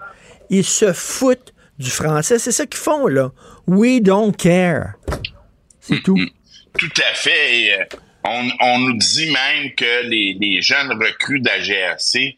ils 0.50 0.64
se 0.64 0.94
foutent 0.94 1.51
du 1.82 1.90
français. 1.90 2.40
C'est 2.40 2.52
ça 2.52 2.66
qu'ils 2.66 2.80
font, 2.80 3.08
là. 3.08 3.32
We 3.68 4.02
don't 4.02 4.36
care. 4.36 4.94
C'est 5.80 6.02
tout. 6.02 6.18
Tout 6.78 6.94
à 6.98 7.14
fait. 7.14 7.74
Euh, 7.74 7.86
on, 8.24 8.50
on, 8.62 8.80
nous 8.80 8.98
dit 8.98 9.32
même 9.32 9.74
que 9.76 10.08
les, 10.08 10.38
les 10.40 10.62
jeunes 10.62 10.92
recrues 10.92 11.42
de 11.42 11.48
la 11.48 11.60
GRC 11.60 12.38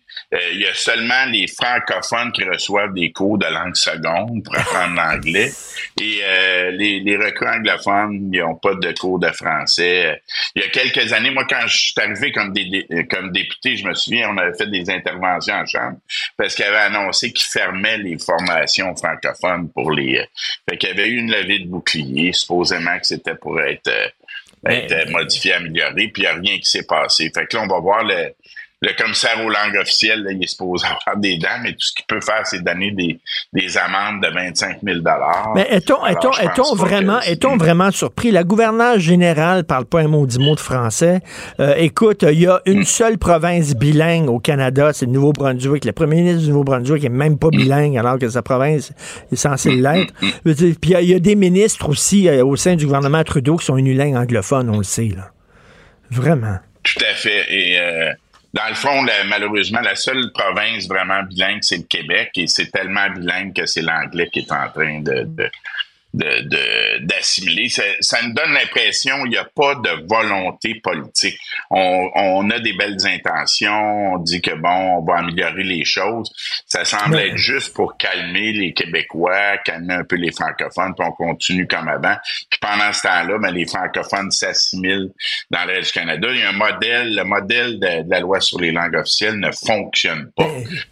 il 0.54 0.62
y 0.62 0.66
a 0.66 0.74
seulement 0.74 1.26
les 1.26 1.48
francophones 1.48 2.32
qui 2.32 2.44
reçoivent 2.44 2.94
des 2.94 3.12
cours 3.12 3.38
de 3.38 3.46
langue 3.46 3.76
seconde 3.76 4.44
pour 4.44 4.58
apprendre 4.58 4.96
l'anglais. 4.96 5.52
Et 6.02 6.20
euh, 6.24 6.72
les, 6.72 7.00
les 7.02 7.18
recrues 7.18 7.48
anglophones, 7.48 8.30
ils 8.34 8.40
n'ont 8.40 8.56
pas 8.56 8.74
de 8.76 8.92
cours 8.94 9.20
de 9.20 9.30
français. 9.32 10.22
Il 10.56 10.62
y 10.62 10.66
a 10.66 10.70
quelques 10.70 11.14
années, 11.14 11.32
moi, 11.32 11.46
quand 11.48 11.68
je 11.68 11.78
suis 11.78 11.94
arrivé 12.02 12.32
comme, 12.32 12.54
des, 12.54 12.88
comme 13.10 13.32
député, 13.32 13.76
je 13.76 13.86
me 13.86 13.94
souviens, 13.94 14.30
on 14.30 14.38
avait 14.38 14.58
fait 14.58 14.70
des 14.70 14.90
interventions 14.90 15.56
en 15.56 15.66
chambre 15.66 15.98
parce 16.38 16.56
qu'il 16.56 16.66
avait 16.66 16.78
annoncé 16.78 17.32
qu'il 17.32 17.48
fermait 17.48 17.98
les 17.98 18.18
formations 18.18 18.96
francophones 18.96 19.70
pour 19.72 19.92
les... 19.92 20.18
Euh, 20.18 20.26
fait 20.70 20.78
qu'il 20.78 20.90
y 20.90 20.92
avait 20.94 21.10
eu 21.10 21.18
une 21.18 21.32
levée 21.32 21.60
de 21.60 21.68
bouclier, 21.68 22.34
supposément 22.34 22.98
que 22.98 23.06
c'était 23.06 23.36
pour 23.36 23.60
être... 23.62 23.92
être 24.66 25.10
modifié, 25.10 25.54
amélioré, 25.54 26.08
puis 26.08 26.12
il 26.18 26.22
n'y 26.22 26.28
a 26.28 26.34
rien 26.34 26.58
qui 26.58 26.66
s'est 26.66 26.88
passé. 26.88 27.30
Fait 27.36 27.46
que 27.46 27.58
là, 27.58 27.64
on 27.64 27.68
va 27.68 27.80
voir 27.80 28.04
le, 28.04 28.34
le 28.84 28.94
commissaire 29.02 29.40
aux 29.44 29.50
langues 29.50 29.78
officielles, 29.80 30.28
il 30.30 30.44
est 30.44 30.48
supposé 30.48 30.86
avoir 30.86 31.18
des 31.18 31.38
dents, 31.38 31.58
mais 31.64 31.72
tout 31.72 31.80
ce 31.80 31.94
qu'il 31.94 32.06
peut 32.06 32.20
faire, 32.20 32.46
c'est 32.46 32.62
donner 32.62 32.92
des, 32.92 33.18
des 33.54 33.78
amendes 33.78 34.22
de 34.22 34.28
25 34.28 34.80
000 34.84 35.00
Mais 35.56 35.68
est-on, 35.70 36.06
est-on, 36.06 36.32
est-on 36.34 36.76
vraiment, 36.76 37.22
est-on 37.22 37.56
vraiment 37.56 37.92
surpris? 37.92 38.32
La 38.32 38.44
gouverneure 38.44 39.00
générale 39.00 39.64
parle 39.64 39.86
pas 39.86 40.02
un 40.02 40.10
mot 40.10 40.28
du 40.28 40.38
mot 40.38 40.56
de 40.56 40.60
français. 40.60 41.22
Euh, 41.62 41.76
écoute, 41.78 42.26
il 42.30 42.42
y 42.42 42.48
a 42.48 42.62
une 42.66 42.82
mm. 42.82 42.86
seule 42.86 43.18
province 43.18 43.74
bilingue 43.74 44.30
au 44.30 44.40
Canada, 44.40 44.92
c'est 44.92 45.06
le 45.06 45.14
Nouveau-Brunswick. 45.14 45.86
Le 45.86 45.94
premier 45.94 46.18
ministre 46.18 46.42
du 46.42 46.50
Nouveau-Brunswick 46.50 47.06
est 47.06 47.10
même 47.10 47.40
pas 47.40 47.48
mm. 47.48 47.58
bilingue, 47.58 47.98
alors 47.98 48.20
que 48.20 48.28
sa 48.28 48.42
province 48.42 48.92
est 49.32 49.38
censée 49.38 49.78
mm, 49.78 49.82
l'être. 49.82 50.14
Puis 50.82 50.94
il 51.00 51.10
y, 51.10 51.14
a 51.16 51.20
des 51.20 51.36
ministres 51.36 51.88
aussi 51.88 52.28
euh, 52.28 52.44
au 52.46 52.58
sein 52.58 52.76
du 52.76 52.86
gouvernement 52.86 53.24
Trudeau 53.24 53.56
qui 53.56 53.66
sont 53.66 53.78
unilingues 53.78 54.18
anglophones, 54.18 54.70
on 54.70 54.80
le 54.80 54.84
sait, 54.84 55.14
là. 55.16 55.32
Vraiment. 56.12 56.58
Tout 56.84 57.00
à 57.10 57.16
fait. 57.16 57.46
Et 57.50 57.80
euh, 57.80 58.12
dans 58.54 58.70
le 58.70 58.76
fond, 58.76 59.04
malheureusement, 59.28 59.82
la 59.82 59.95
seule 59.95 60.32
province 60.32 60.88
vraiment 60.88 61.24
bilingue, 61.24 61.60
c'est 61.62 61.78
le 61.78 61.84
Québec, 61.84 62.32
et 62.36 62.47
c'est 62.47 62.72
tellement 62.72 63.10
bilingue 63.10 63.54
que 63.54 63.66
c'est 63.66 63.82
l'anglais 63.82 64.30
qui 64.32 64.39
est 64.39 64.51
en 64.51 64.70
train 64.70 64.99
de, 65.01 65.49
d'assimiler. 66.14 67.70
ça, 67.70 67.84
ça 67.99 68.22
nous 68.22 68.34
donne 68.34 68.53
l'impression 68.53 69.22
qu'il 69.24 69.32
n'y 69.32 69.38
a 69.38 69.45
pas 69.45 69.76
de 69.76 70.07
volonté 70.07 70.76
politique. 70.76 71.39
On, 71.72 72.09
on, 72.16 72.49
a 72.51 72.59
des 72.59 72.74
belles 72.74 73.05
intentions, 73.07 74.14
on 74.14 74.18
dit 74.20 74.41
que 74.41 74.53
bon, 74.53 74.97
on 74.97 75.01
va 75.03 75.20
améliorer 75.20 75.64
les 75.64 75.86
choses. 75.86 76.32
Ça 76.68 76.86
semble 76.86 77.18
être 77.18 77.38
juste 77.38 77.74
pour 77.74 77.97
calmer 77.97 78.53
les 78.53 78.74
Québécois, 78.74 79.57
calmer 79.66 79.95
un 79.95 80.03
peu 80.03 80.16
les 80.16 80.32
francophones, 80.32 80.93
puis 80.95 81.07
on 81.07 81.11
continue 81.11 81.68
comme 81.68 81.88
avant. 81.88 82.16
Puis 82.49 82.59
pendant 82.61 82.93
ce 82.93 83.01
temps-là, 83.01 83.39
ben, 83.39 83.51
les 83.51 83.66
francophones 83.66 84.30
s'assimilent 84.30 85.09
dans 85.49 85.66
le 85.66 85.82
du 85.82 85.91
Canada. 85.91 86.28
Il 86.32 86.39
y 86.39 86.43
a 86.43 86.49
un 86.49 86.53
modèle, 86.53 87.16
le 87.16 87.24
modèle 87.24 87.80
de, 87.80 88.09
la 88.09 88.20
loi 88.20 88.39
sur 88.39 88.59
les 88.59 88.72
langues 88.72 88.95
officielles 88.95 89.39
ne 89.39 89.49
fonctionne 89.51 90.32
pas. 90.36 90.49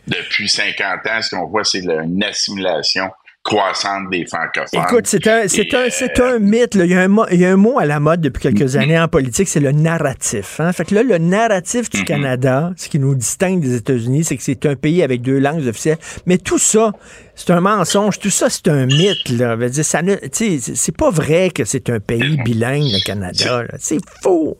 Depuis 0.08 0.50
50 0.50 1.08
ans, 1.08 1.22
ce 1.22 1.36
qu'on 1.36 1.46
voit, 1.48 1.64
c'est 1.64 1.84
une 1.84 2.24
assimilation 2.24 3.10
croissante 3.44 4.10
des 4.12 4.26
francophones. 4.26 4.84
Écoute, 4.84 5.08
c'est 5.08 5.26
un, 5.28 5.48
c'est 5.48 5.74
un, 5.74 5.90
c'est 5.90 6.20
un 6.20 6.38
mythe. 6.40 6.76
Là. 6.76 6.86
Il, 6.86 6.92
y 6.92 6.96
a 6.96 7.02
un 7.02 7.08
mot, 7.08 7.26
il 7.32 7.40
y 7.40 7.46
a 7.46 7.52
un 7.52 7.56
mot 7.56 7.80
à 7.80 7.86
la 7.86 8.00
mode 8.00 8.22
depuis 8.22 8.42
quelques 8.42 8.76
années 8.76 9.00
en 9.00 9.08
politique, 9.08 9.48
c'est 9.48 9.60
le 9.60 9.72
narratif. 9.72 10.60
Hein? 10.60 10.72
Fait 10.74 10.86
que 10.86 10.94
là, 10.94 11.04
le 11.04 11.18
narratif 11.18 11.90
du 11.90 12.04
Canada, 12.04 12.72
ce 12.78 12.88
qui 12.88 13.00
nous 13.00 13.16
distingue 13.16 13.62
des 13.62 13.76
États-Unis, 13.76 14.26
c'est 14.26 14.38
que 14.38 14.44
c'est 14.44 14.66
un 14.66 14.76
pays 14.76 15.02
avec 15.02 15.22
deux 15.22 15.40
langues 15.40 15.66
officielles. 15.68 15.98
Mais 16.28 16.38
tout 16.38 16.60
ça, 16.60 16.92
c'est 17.36 17.50
un 17.50 17.62
mensonge. 17.62 18.20
Tout 18.20 18.30
ça, 18.30 18.50
c'est 18.50 18.68
un 18.68 18.86
mythe. 18.86 19.30
Là. 19.30 19.56
Dire, 19.58 19.86
ça 19.86 20.02
ne, 20.04 20.16
c'est 20.32 20.98
pas 20.98 21.10
vrai 21.10 21.50
que 21.50 21.66
c'est 21.66 21.90
un 21.90 22.00
pays 22.00 22.38
bilingue, 22.44 22.92
le 22.92 23.04
Canada. 23.04 23.64
C'est 23.80 24.00
faux. 24.22 24.58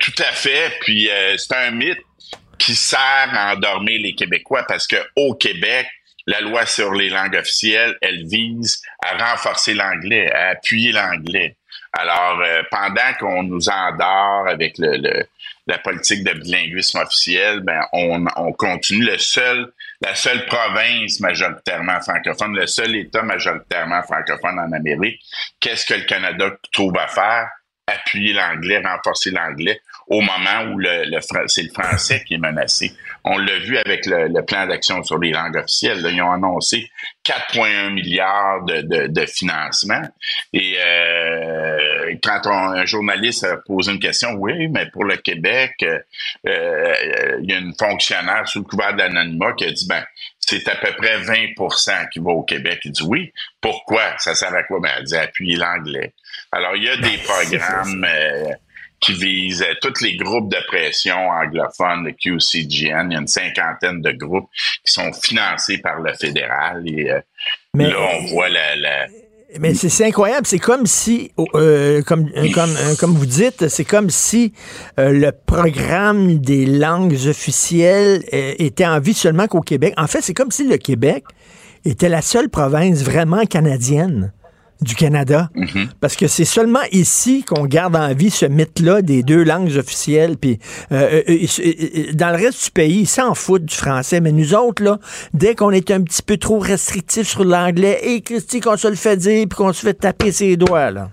Tout 0.00 0.22
à 0.28 0.32
fait. 0.34 0.72
Puis 0.80 1.08
euh, 1.08 1.36
c'est 1.36 1.54
un 1.54 1.70
mythe 1.70 1.98
qui 2.58 2.74
sert 2.74 2.98
à 3.32 3.54
endormir 3.54 4.00
les 4.02 4.14
Québécois 4.14 4.64
parce 4.66 4.86
que 4.86 4.96
au 5.14 5.34
Québec, 5.34 5.86
la 6.28 6.42
loi 6.42 6.66
sur 6.66 6.92
les 6.92 7.08
langues 7.08 7.36
officielles, 7.36 7.96
elle 8.02 8.26
vise 8.26 8.82
à 9.02 9.30
renforcer 9.30 9.72
l'anglais, 9.72 10.30
à 10.30 10.50
appuyer 10.50 10.92
l'anglais. 10.92 11.56
Alors, 11.94 12.42
euh, 12.44 12.62
pendant 12.70 13.14
qu'on 13.18 13.42
nous 13.44 13.70
endort 13.70 14.46
avec 14.46 14.76
la 14.76 15.78
politique 15.78 16.24
de 16.24 16.34
bilinguisme 16.34 16.98
officiel, 16.98 17.60
ben 17.60 17.80
on, 17.94 18.26
on 18.36 18.52
continue. 18.52 19.06
Le 19.06 19.16
seul, 19.16 19.72
la 20.02 20.14
seule 20.14 20.44
province 20.44 21.18
majoritairement 21.20 21.98
francophone, 22.02 22.54
le 22.54 22.66
seul 22.66 22.94
État 22.94 23.22
majoritairement 23.22 24.02
francophone 24.02 24.58
en 24.58 24.70
Amérique, 24.72 25.22
qu'est-ce 25.60 25.86
que 25.86 25.94
le 25.94 26.04
Canada 26.04 26.50
trouve 26.74 26.98
à 26.98 27.08
faire? 27.08 27.48
Appuyer 27.86 28.34
l'anglais, 28.34 28.82
renforcer 28.84 29.30
l'anglais 29.30 29.80
au 30.08 30.20
moment 30.20 30.74
où 30.74 30.82
c'est 31.46 31.62
le 31.62 31.70
français 31.72 32.22
qui 32.26 32.34
est 32.34 32.38
menacé. 32.38 32.92
On 33.24 33.36
l'a 33.36 33.58
vu 33.58 33.76
avec 33.78 34.06
le, 34.06 34.40
plan 34.42 34.66
d'action 34.66 35.02
sur 35.02 35.18
les 35.18 35.32
langues 35.32 35.56
officielles. 35.56 36.06
Ils 36.10 36.22
ont 36.22 36.30
annoncé 36.30 36.90
4,1 37.24 37.92
milliards 37.92 38.64
de, 38.64 38.80
de, 38.82 39.06
de, 39.08 39.26
financement. 39.26 40.02
Et 40.52 40.76
euh, 40.78 42.14
quand 42.22 42.46
un 42.46 42.84
journaliste 42.86 43.44
a 43.44 43.56
posé 43.58 43.92
une 43.92 43.98
question, 43.98 44.32
oui, 44.34 44.68
mais 44.68 44.86
pour 44.90 45.04
le 45.04 45.16
Québec, 45.16 45.74
euh, 45.82 45.98
euh, 46.46 46.94
il 47.42 47.50
y 47.50 47.54
a 47.54 47.58
une 47.58 47.74
fonctionnaire 47.78 48.48
sous 48.48 48.60
le 48.60 48.64
couvert 48.64 48.94
de 48.94 48.98
l'anonymat 48.98 49.52
qui 49.54 49.64
a 49.64 49.70
dit, 49.70 49.86
ben, 49.88 50.04
c'est 50.38 50.66
à 50.68 50.76
peu 50.76 50.92
près 50.96 51.18
20% 51.20 52.08
qui 52.10 52.20
va 52.20 52.30
au 52.30 52.42
Québec. 52.42 52.80
Il 52.84 52.92
dit 52.92 53.02
oui. 53.06 53.32
Pourquoi? 53.60 54.16
Ça 54.18 54.34
sert 54.34 54.54
à 54.54 54.62
quoi? 54.62 54.80
Ben, 54.80 54.90
elle 54.96 55.04
dit 55.04 55.16
appuyer 55.16 55.56
l'anglais. 55.56 56.14
Alors, 56.52 56.76
il 56.76 56.84
y 56.84 56.88
a 56.88 56.96
des 56.96 57.18
programmes 57.24 58.06
qui 59.00 59.12
vise 59.12 59.62
euh, 59.62 59.74
tous 59.80 60.02
les 60.02 60.16
groupes 60.16 60.50
de 60.50 60.58
pression 60.66 61.16
anglophones, 61.28 62.04
le 62.04 62.12
QCGN. 62.12 63.10
Il 63.10 63.12
y 63.12 63.16
a 63.16 63.20
une 63.20 63.26
cinquantaine 63.26 64.00
de 64.00 64.12
groupes 64.12 64.48
qui 64.84 64.92
sont 64.92 65.12
financés 65.12 65.78
par 65.78 66.00
le 66.00 66.12
fédéral. 66.14 66.82
Et 66.86 67.10
euh, 67.10 67.20
là, 67.74 67.96
on 68.20 68.26
voit 68.26 68.48
la... 68.48 69.06
Mais 69.58 69.72
c'est 69.72 70.04
incroyable, 70.04 70.46
c'est 70.46 70.58
comme 70.58 70.84
si, 70.84 71.32
euh, 71.54 72.02
comme, 72.02 72.30
comme, 72.52 72.70
comme 73.00 73.14
vous 73.14 73.24
dites, 73.24 73.68
c'est 73.68 73.84
comme 73.84 74.10
si 74.10 74.52
le 74.98 75.30
programme 75.30 76.38
des 76.38 76.66
langues 76.66 77.16
officielles 77.26 78.22
était 78.30 78.84
en 78.84 79.00
vie 79.00 79.14
seulement 79.14 79.46
qu'au 79.46 79.62
Québec. 79.62 79.94
En 79.96 80.06
fait, 80.06 80.20
c'est 80.20 80.34
comme 80.34 80.50
si 80.50 80.68
le 80.68 80.76
Québec 80.76 81.24
était 81.86 82.10
la 82.10 82.20
seule 82.20 82.50
province 82.50 83.02
vraiment 83.02 83.46
canadienne 83.46 84.34
du 84.80 84.94
Canada. 84.94 85.50
Mm-hmm. 85.54 85.88
Parce 86.00 86.16
que 86.16 86.28
c'est 86.28 86.44
seulement 86.44 86.82
ici 86.92 87.44
qu'on 87.44 87.64
garde 87.64 87.96
en 87.96 88.14
vie 88.14 88.30
ce 88.30 88.46
mythe-là 88.46 89.02
des 89.02 89.22
deux 89.22 89.42
langues 89.42 89.76
officielles. 89.76 90.36
Puis 90.36 90.58
euh, 90.92 91.22
euh, 91.28 91.46
euh, 91.58 92.12
dans 92.12 92.30
le 92.30 92.36
reste 92.36 92.64
du 92.64 92.70
pays, 92.70 93.00
ils 93.00 93.06
s'en 93.06 93.34
foutent 93.34 93.64
du 93.64 93.74
français. 93.74 94.20
Mais 94.20 94.32
nous 94.32 94.54
autres, 94.54 94.82
là, 94.82 94.98
dès 95.34 95.54
qu'on 95.54 95.70
est 95.70 95.90
un 95.90 96.02
petit 96.02 96.22
peu 96.22 96.36
trop 96.36 96.58
restrictif 96.58 97.28
sur 97.28 97.44
l'anglais, 97.44 98.00
et 98.02 98.20
Christy, 98.20 98.60
qu'on 98.60 98.76
se 98.76 98.88
le 98.88 98.96
fait 98.96 99.16
dire, 99.16 99.46
puis 99.48 99.56
qu'on 99.56 99.72
se 99.72 99.82
fait 99.82 99.94
taper 99.94 100.32
ses 100.32 100.56
doigts, 100.56 100.90
là. 100.90 101.10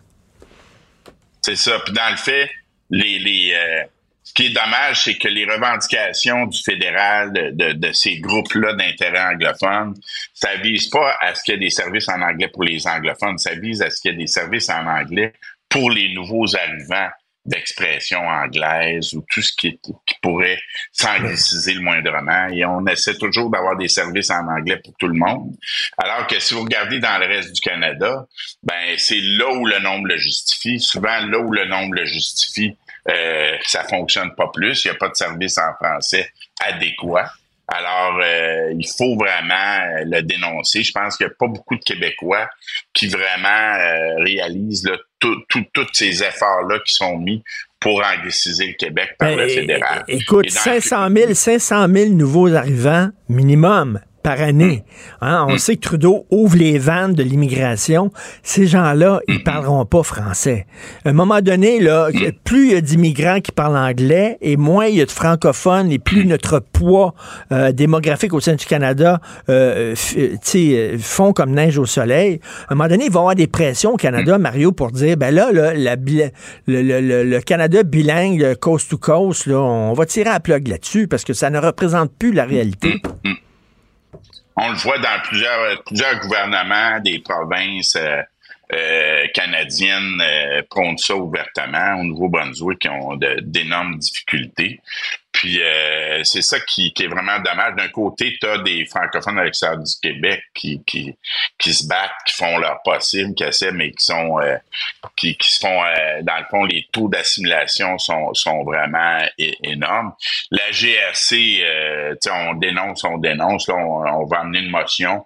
C'est 1.41 1.55
ça. 1.55 1.73
Puis 1.85 1.93
dans 1.93 2.09
le 2.09 2.17
fait, 2.17 2.49
les, 2.89 3.53
qui 4.35 4.47
est 4.47 4.49
dommage, 4.49 5.03
c'est 5.03 5.17
que 5.17 5.29
les 5.29 5.45
revendications 5.45 6.45
du 6.45 6.61
fédéral 6.61 7.31
de, 7.31 7.71
de, 7.71 7.91
ces 7.93 8.17
groupes-là 8.19 8.73
d'intérêt 8.73 9.21
anglophone, 9.21 9.95
ça 10.33 10.55
vise 10.57 10.89
pas 10.89 11.15
à 11.21 11.33
ce 11.33 11.41
qu'il 11.43 11.53
y 11.53 11.57
ait 11.57 11.59
des 11.61 11.69
services 11.69 12.09
en 12.09 12.21
anglais 12.21 12.49
pour 12.49 12.63
les 12.63 12.85
anglophones, 12.85 13.37
ça 13.37 13.55
vise 13.55 13.81
à 13.81 13.89
ce 13.89 14.01
qu'il 14.01 14.11
y 14.11 14.13
ait 14.13 14.17
des 14.17 14.27
services 14.27 14.69
en 14.69 14.85
anglais 14.85 15.33
pour 15.69 15.89
les 15.89 16.13
nouveaux 16.13 16.53
arrivants 16.55 17.09
d'expression 17.45 18.19
anglaise 18.27 19.13
ou 19.13 19.23
tout 19.31 19.41
ce 19.41 19.53
qui, 19.55 19.79
qui 19.79 20.15
pourrait 20.21 20.59
s'angliciser 20.91 21.73
le 21.73 21.81
moindrement. 21.81 22.47
Et 22.47 22.65
on 22.65 22.85
essaie 22.87 23.17
toujours 23.17 23.49
d'avoir 23.51 23.77
des 23.77 23.87
services 23.87 24.31
en 24.31 24.47
anglais 24.47 24.81
pour 24.83 24.93
tout 24.97 25.07
le 25.07 25.13
monde. 25.13 25.55
Alors 25.97 26.27
que 26.27 26.39
si 26.39 26.55
vous 26.55 26.63
regardez 26.63 26.99
dans 26.99 27.17
le 27.19 27.27
reste 27.27 27.53
du 27.53 27.61
Canada, 27.61 28.25
ben 28.63 28.95
c'est 28.97 29.21
là 29.21 29.51
où 29.53 29.65
le 29.65 29.79
nombre 29.79 30.07
le 30.07 30.17
justifie. 30.17 30.79
Souvent, 30.79 31.19
là 31.19 31.39
où 31.39 31.51
le 31.51 31.65
nombre 31.65 31.93
le 31.93 32.05
justifie, 32.05 32.75
euh, 33.09 33.57
ça 33.63 33.83
fonctionne 33.83 34.33
pas 34.35 34.49
plus. 34.53 34.83
Il 34.83 34.87
n'y 34.89 34.95
a 34.95 34.97
pas 34.97 35.09
de 35.09 35.15
service 35.15 35.57
en 35.57 35.73
français 35.79 36.29
adéquat. 36.59 37.29
Alors, 37.67 38.19
euh, 38.23 38.73
il 38.77 38.87
faut 38.87 39.15
vraiment 39.15 39.53
euh, 39.53 40.03
le 40.05 40.21
dénoncer. 40.21 40.83
Je 40.83 40.91
pense 40.91 41.17
qu'il 41.17 41.25
n'y 41.25 41.31
a 41.31 41.35
pas 41.37 41.47
beaucoup 41.47 41.75
de 41.75 41.83
Québécois 41.83 42.47
qui 42.93 43.07
vraiment 43.07 43.47
euh, 43.47 44.23
réalisent 44.23 44.89
tous 45.19 45.87
ces 45.93 46.21
efforts-là 46.21 46.79
qui 46.85 46.93
sont 46.93 47.17
mis 47.17 47.43
pour 47.79 48.03
angliciser 48.03 48.67
le 48.67 48.73
Québec 48.73 49.15
par 49.17 49.35
le 49.35 49.47
fédéral. 49.47 50.03
Écoute, 50.07 50.49
500 50.49 51.09
000, 51.09 51.33
500 51.33 51.87
000 51.91 52.09
nouveaux 52.11 52.53
arrivants 52.53 53.09
minimum 53.29 53.99
par 54.25 54.41
année. 54.41 54.83
Hein, 55.21 55.45
on 55.47 55.53
mm. 55.53 55.59
sait 55.59 55.75
que 55.75 55.81
Trudeau 55.81 56.25
ouvre 56.31 56.57
les 56.57 56.79
vannes 56.79 57.13
de 57.13 57.21
l'immigration. 57.21 58.09
Ces 58.41 58.65
gens-là, 58.65 59.19
ils 59.27 59.43
parleront 59.43 59.85
pas 59.85 60.01
français. 60.01 60.65
À 61.05 61.09
un 61.09 61.13
moment 61.13 61.41
donné, 61.41 61.79
là, 61.79 62.09
mm. 62.11 62.31
plus 62.43 62.69
il 62.69 62.73
y 62.73 62.75
a 62.75 62.81
d'immigrants 62.81 63.39
qui 63.39 63.51
parlent 63.51 63.77
anglais 63.77 64.39
et 64.41 64.57
moins 64.57 64.87
il 64.87 64.95
y 64.95 65.01
a 65.01 65.05
de 65.05 65.11
francophones 65.11 65.91
et 65.91 65.99
plus 65.99 66.25
notre 66.25 66.59
poids 66.59 67.13
euh, 67.51 67.71
démographique 67.71 68.33
au 68.33 68.39
sein 68.39 68.55
du 68.55 68.65
Canada 68.65 69.21
euh, 69.49 69.93
euh 70.17 70.97
fond 70.99 71.31
comme 71.31 71.51
neige 71.51 71.77
au 71.77 71.85
soleil. 71.85 72.39
À 72.67 72.73
un 72.73 72.75
moment 72.75 72.89
donné, 72.89 73.05
il 73.05 73.11
va 73.11 73.19
y 73.19 73.21
avoir 73.21 73.35
des 73.35 73.45
pressions 73.45 73.93
au 73.93 73.97
Canada, 73.97 74.39
mm. 74.39 74.41
Mario, 74.41 74.71
pour 74.71 74.89
dire, 74.89 75.17
ben 75.17 75.35
là, 75.35 75.51
là 75.51 75.75
la, 75.75 75.95
le, 75.95 76.81
le, 76.81 77.23
le, 77.23 77.41
Canada 77.41 77.83
bilingue, 77.83 78.55
coast 78.55 78.89
to 78.89 78.97
coast, 78.97 79.45
là, 79.45 79.59
on 79.59 79.93
va 79.93 80.07
tirer 80.07 80.31
à 80.31 80.39
plug 80.39 80.67
là-dessus 80.67 81.07
parce 81.07 81.23
que 81.23 81.33
ça 81.33 81.51
ne 81.51 81.59
représente 81.59 82.11
plus 82.17 82.31
la 82.31 82.45
réalité. 82.45 83.03
On 84.57 84.69
le 84.69 84.75
voit 84.75 84.99
dans 84.99 85.19
plusieurs, 85.23 85.83
plusieurs 85.83 86.19
gouvernements 86.19 86.99
des 86.99 87.19
provinces 87.19 87.95
euh, 87.97 88.21
euh, 88.73 89.27
canadiennes 89.33 90.21
euh, 90.21 90.61
prônent 90.69 90.97
ça 90.97 91.15
ouvertement. 91.15 91.99
Au 91.99 92.03
Nouveau-Brunswick, 92.03 92.79
qui 92.79 92.89
ont 92.89 93.15
d'énormes 93.41 93.97
difficultés. 93.97 94.81
Puis 95.31 95.61
euh, 95.61 96.21
c'est 96.23 96.41
ça 96.41 96.59
qui, 96.61 96.93
est 96.97 97.07
vraiment 97.07 97.39
dommage. 97.39 97.75
D'un 97.75 97.89
côté, 97.89 98.37
tu 98.39 98.47
as 98.47 98.59
des 98.59 98.85
francophones 98.85 99.37
à 99.37 99.43
l'extérieur 99.43 99.79
du 99.79 99.91
Québec 100.01 100.41
qui, 100.53 100.81
qui, 100.85 101.73
se 101.73 101.87
battent, 101.87 102.11
qui 102.25 102.33
font 102.33 102.57
leur 102.57 102.81
possible, 102.83 103.35
qui 103.35 103.43
essaient, 103.43 103.73
mais 103.73 103.91
qui 103.91 104.05
sont 104.05 104.39
euh, 104.39 104.55
qui, 105.17 105.35
qui 105.35 105.51
se 105.51 105.59
font 105.59 105.81
dans 106.21 106.37
le 106.37 106.45
fond, 106.49 106.63
les 106.63 106.87
taux 106.91 107.09
d'assimilation 107.09 107.97
sont, 107.97 108.33
sont 108.33 108.63
vraiment 108.63 109.19
énormes. 109.61 110.13
La 110.51 110.71
GRC, 110.71 111.65
on 112.31 112.53
dénonce, 112.53 113.03
on 113.03 113.17
dénonce, 113.17 113.67
là, 113.67 113.75
on, 113.75 114.21
on 114.21 114.25
va 114.25 114.39
amener 114.39 114.59
une 114.59 114.71
motion 114.71 115.25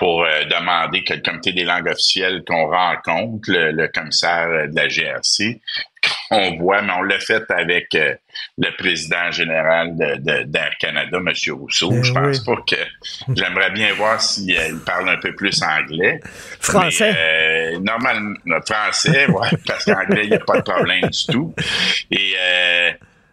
pour 0.00 0.24
euh, 0.24 0.44
demander 0.44 1.04
que 1.04 1.12
le 1.12 1.20
comité 1.20 1.52
des 1.52 1.64
langues 1.64 1.88
officielles 1.88 2.42
qu'on 2.46 2.68
rencontre, 2.68 3.50
le, 3.50 3.86
commissaire 3.88 4.48
de 4.66 4.74
la 4.74 4.88
GRC, 4.88 5.60
on 6.30 6.56
voit, 6.56 6.80
mais 6.80 6.94
on 6.96 7.02
l'a 7.02 7.18
fait 7.18 7.44
avec 7.50 7.94
euh, 7.94 8.14
le 8.56 8.74
président 8.78 9.30
général 9.30 9.94
d'Air 9.98 10.70
Canada, 10.80 11.18
M. 11.18 11.30
Rousseau. 11.52 11.90
Ben 11.90 12.02
je 12.02 12.12
pense 12.14 12.40
pas 12.44 12.56
que 12.66 12.76
j'aimerais 13.36 13.72
bien 13.72 13.92
voir 13.92 14.22
s'il 14.22 14.56
euh, 14.56 14.74
parle 14.86 15.10
un 15.10 15.18
peu 15.18 15.34
plus 15.34 15.62
anglais. 15.62 16.18
Français. 16.60 17.76
normalement, 17.82 18.36
français, 18.66 19.26
ouais, 19.30 19.48
parce 19.66 19.84
qu'anglais, 19.84 20.22
il 20.24 20.30
n'y 20.30 20.36
a 20.36 20.38
pas 20.38 20.60
de 20.60 20.70
problème 20.70 21.10
du 21.10 21.26
tout. 21.26 21.54
Et 22.10 22.36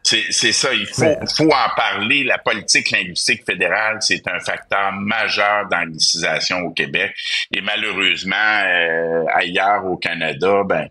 c'est 0.03 0.51
ça, 0.51 0.73
il 0.73 0.85
faut, 0.85 1.13
faut 1.35 1.51
en 1.51 1.75
parler. 1.75 2.23
La 2.23 2.37
politique 2.37 2.91
linguistique 2.91 3.45
fédérale, 3.45 3.97
c'est 3.99 4.25
un 4.27 4.39
facteur 4.39 4.93
majeur 4.93 5.67
d'anglicisation 5.69 6.59
au 6.59 6.71
Québec. 6.71 7.13
Et 7.53 7.61
malheureusement, 7.61 8.35
euh, 8.35 9.25
ailleurs 9.33 9.85
au 9.85 9.97
Canada, 9.97 10.63
ben 10.65 10.87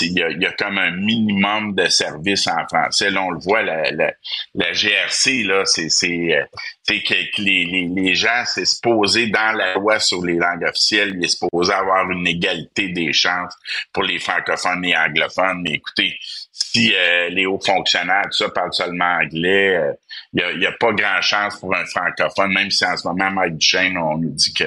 il 0.00 0.12
y, 0.12 0.22
a, 0.22 0.30
y, 0.30 0.46
a, 0.46 0.52
comme 0.52 0.78
un 0.78 0.90
minimum 0.90 1.74
de 1.74 1.86
services 1.86 2.46
en 2.48 2.66
français. 2.68 3.10
Là, 3.10 3.22
on 3.22 3.30
le 3.30 3.38
voit, 3.40 3.62
la, 3.62 3.90
la, 3.92 4.12
la 4.54 4.72
GRC, 4.72 5.44
là, 5.44 5.62
c'est 5.64 5.88
que, 5.88 7.42
les, 7.42 7.64
les, 7.64 7.88
les, 7.94 8.14
gens, 8.14 8.42
c'est 8.46 8.66
supposé 8.66 9.28
dans 9.28 9.52
la 9.52 9.74
loi 9.74 9.98
sur 9.98 10.24
les 10.24 10.34
langues 10.34 10.64
officielles, 10.64 11.14
il 11.16 11.24
est 11.24 11.28
supposé 11.28 11.72
avoir 11.72 12.10
une 12.10 12.26
égalité 12.26 12.88
des 12.88 13.12
chances 13.12 13.54
pour 13.92 14.02
les 14.02 14.18
francophones 14.18 14.84
et 14.84 14.96
anglophones. 14.96 15.62
Mais 15.62 15.74
écoutez, 15.74 16.18
si 16.58 16.94
euh, 16.94 17.28
les 17.28 17.44
hauts 17.44 17.60
fonctionnaires, 17.60 18.24
tout 18.24 18.38
ça, 18.38 18.48
parlent 18.48 18.72
seulement 18.72 19.18
anglais, 19.20 19.94
il 20.32 20.42
euh, 20.42 20.56
n'y 20.58 20.66
a, 20.66 20.70
a, 20.70 20.72
pas 20.72 20.92
grand 20.92 21.20
chance 21.20 21.58
pour 21.58 21.74
un 21.74 21.84
francophone, 21.84 22.52
même 22.52 22.70
si 22.70 22.84
en 22.84 22.96
ce 22.96 23.06
moment, 23.08 23.30
Mike 23.30 23.56
Duchesne, 23.58 23.96
on 23.96 24.18
nous 24.18 24.30
dit 24.30 24.52
que 24.52 24.64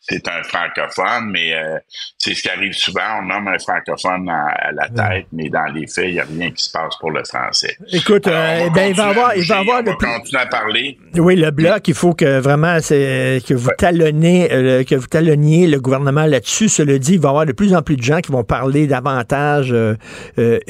c'est 0.00 0.26
un 0.28 0.42
francophone, 0.42 1.30
mais 1.30 1.54
euh, 1.54 1.78
c'est 2.18 2.34
ce 2.34 2.42
qui 2.42 2.48
arrive 2.48 2.72
souvent, 2.72 3.20
on 3.20 3.22
nomme 3.22 3.48
un 3.48 3.58
francophone 3.58 4.28
à, 4.28 4.72
la 4.72 4.88
tête, 4.88 5.26
mais 5.32 5.48
dans 5.48 5.66
les 5.72 5.86
faits, 5.86 6.08
il 6.08 6.14
n'y 6.14 6.20
a 6.20 6.24
rien 6.24 6.50
qui 6.50 6.64
se 6.64 6.70
passe 6.70 6.96
pour 6.98 7.10
le 7.10 7.24
français. 7.24 7.76
Écoute, 7.92 8.24
ben, 8.24 8.88
il 8.88 8.94
va 8.94 9.06
avoir, 9.06 9.36
il 9.36 9.44
va 9.44 9.58
avoir 9.58 9.80
on 9.80 9.84
va 9.84 9.94
continuer 9.94 10.42
à 10.42 10.46
parler. 10.46 10.98
Oui, 11.16 11.36
le 11.36 11.50
bloc, 11.50 11.88
il 11.88 11.94
faut 11.94 12.14
que 12.14 12.38
vraiment 12.38 12.78
que 12.78 13.54
vous 13.54 13.70
talonnez, 13.78 14.84
que 14.88 14.94
vous 14.94 15.06
talonniez 15.06 15.66
le 15.66 15.80
gouvernement 15.80 16.26
là-dessus. 16.26 16.68
Cela 16.68 16.98
dit, 16.98 17.14
il 17.14 17.20
va 17.20 17.28
y 17.28 17.30
avoir 17.30 17.46
de 17.46 17.52
plus 17.52 17.74
en 17.74 17.82
plus 17.82 17.96
de 17.96 18.02
gens 18.02 18.20
qui 18.20 18.30
vont 18.30 18.44
parler 18.44 18.86
davantage 18.86 19.74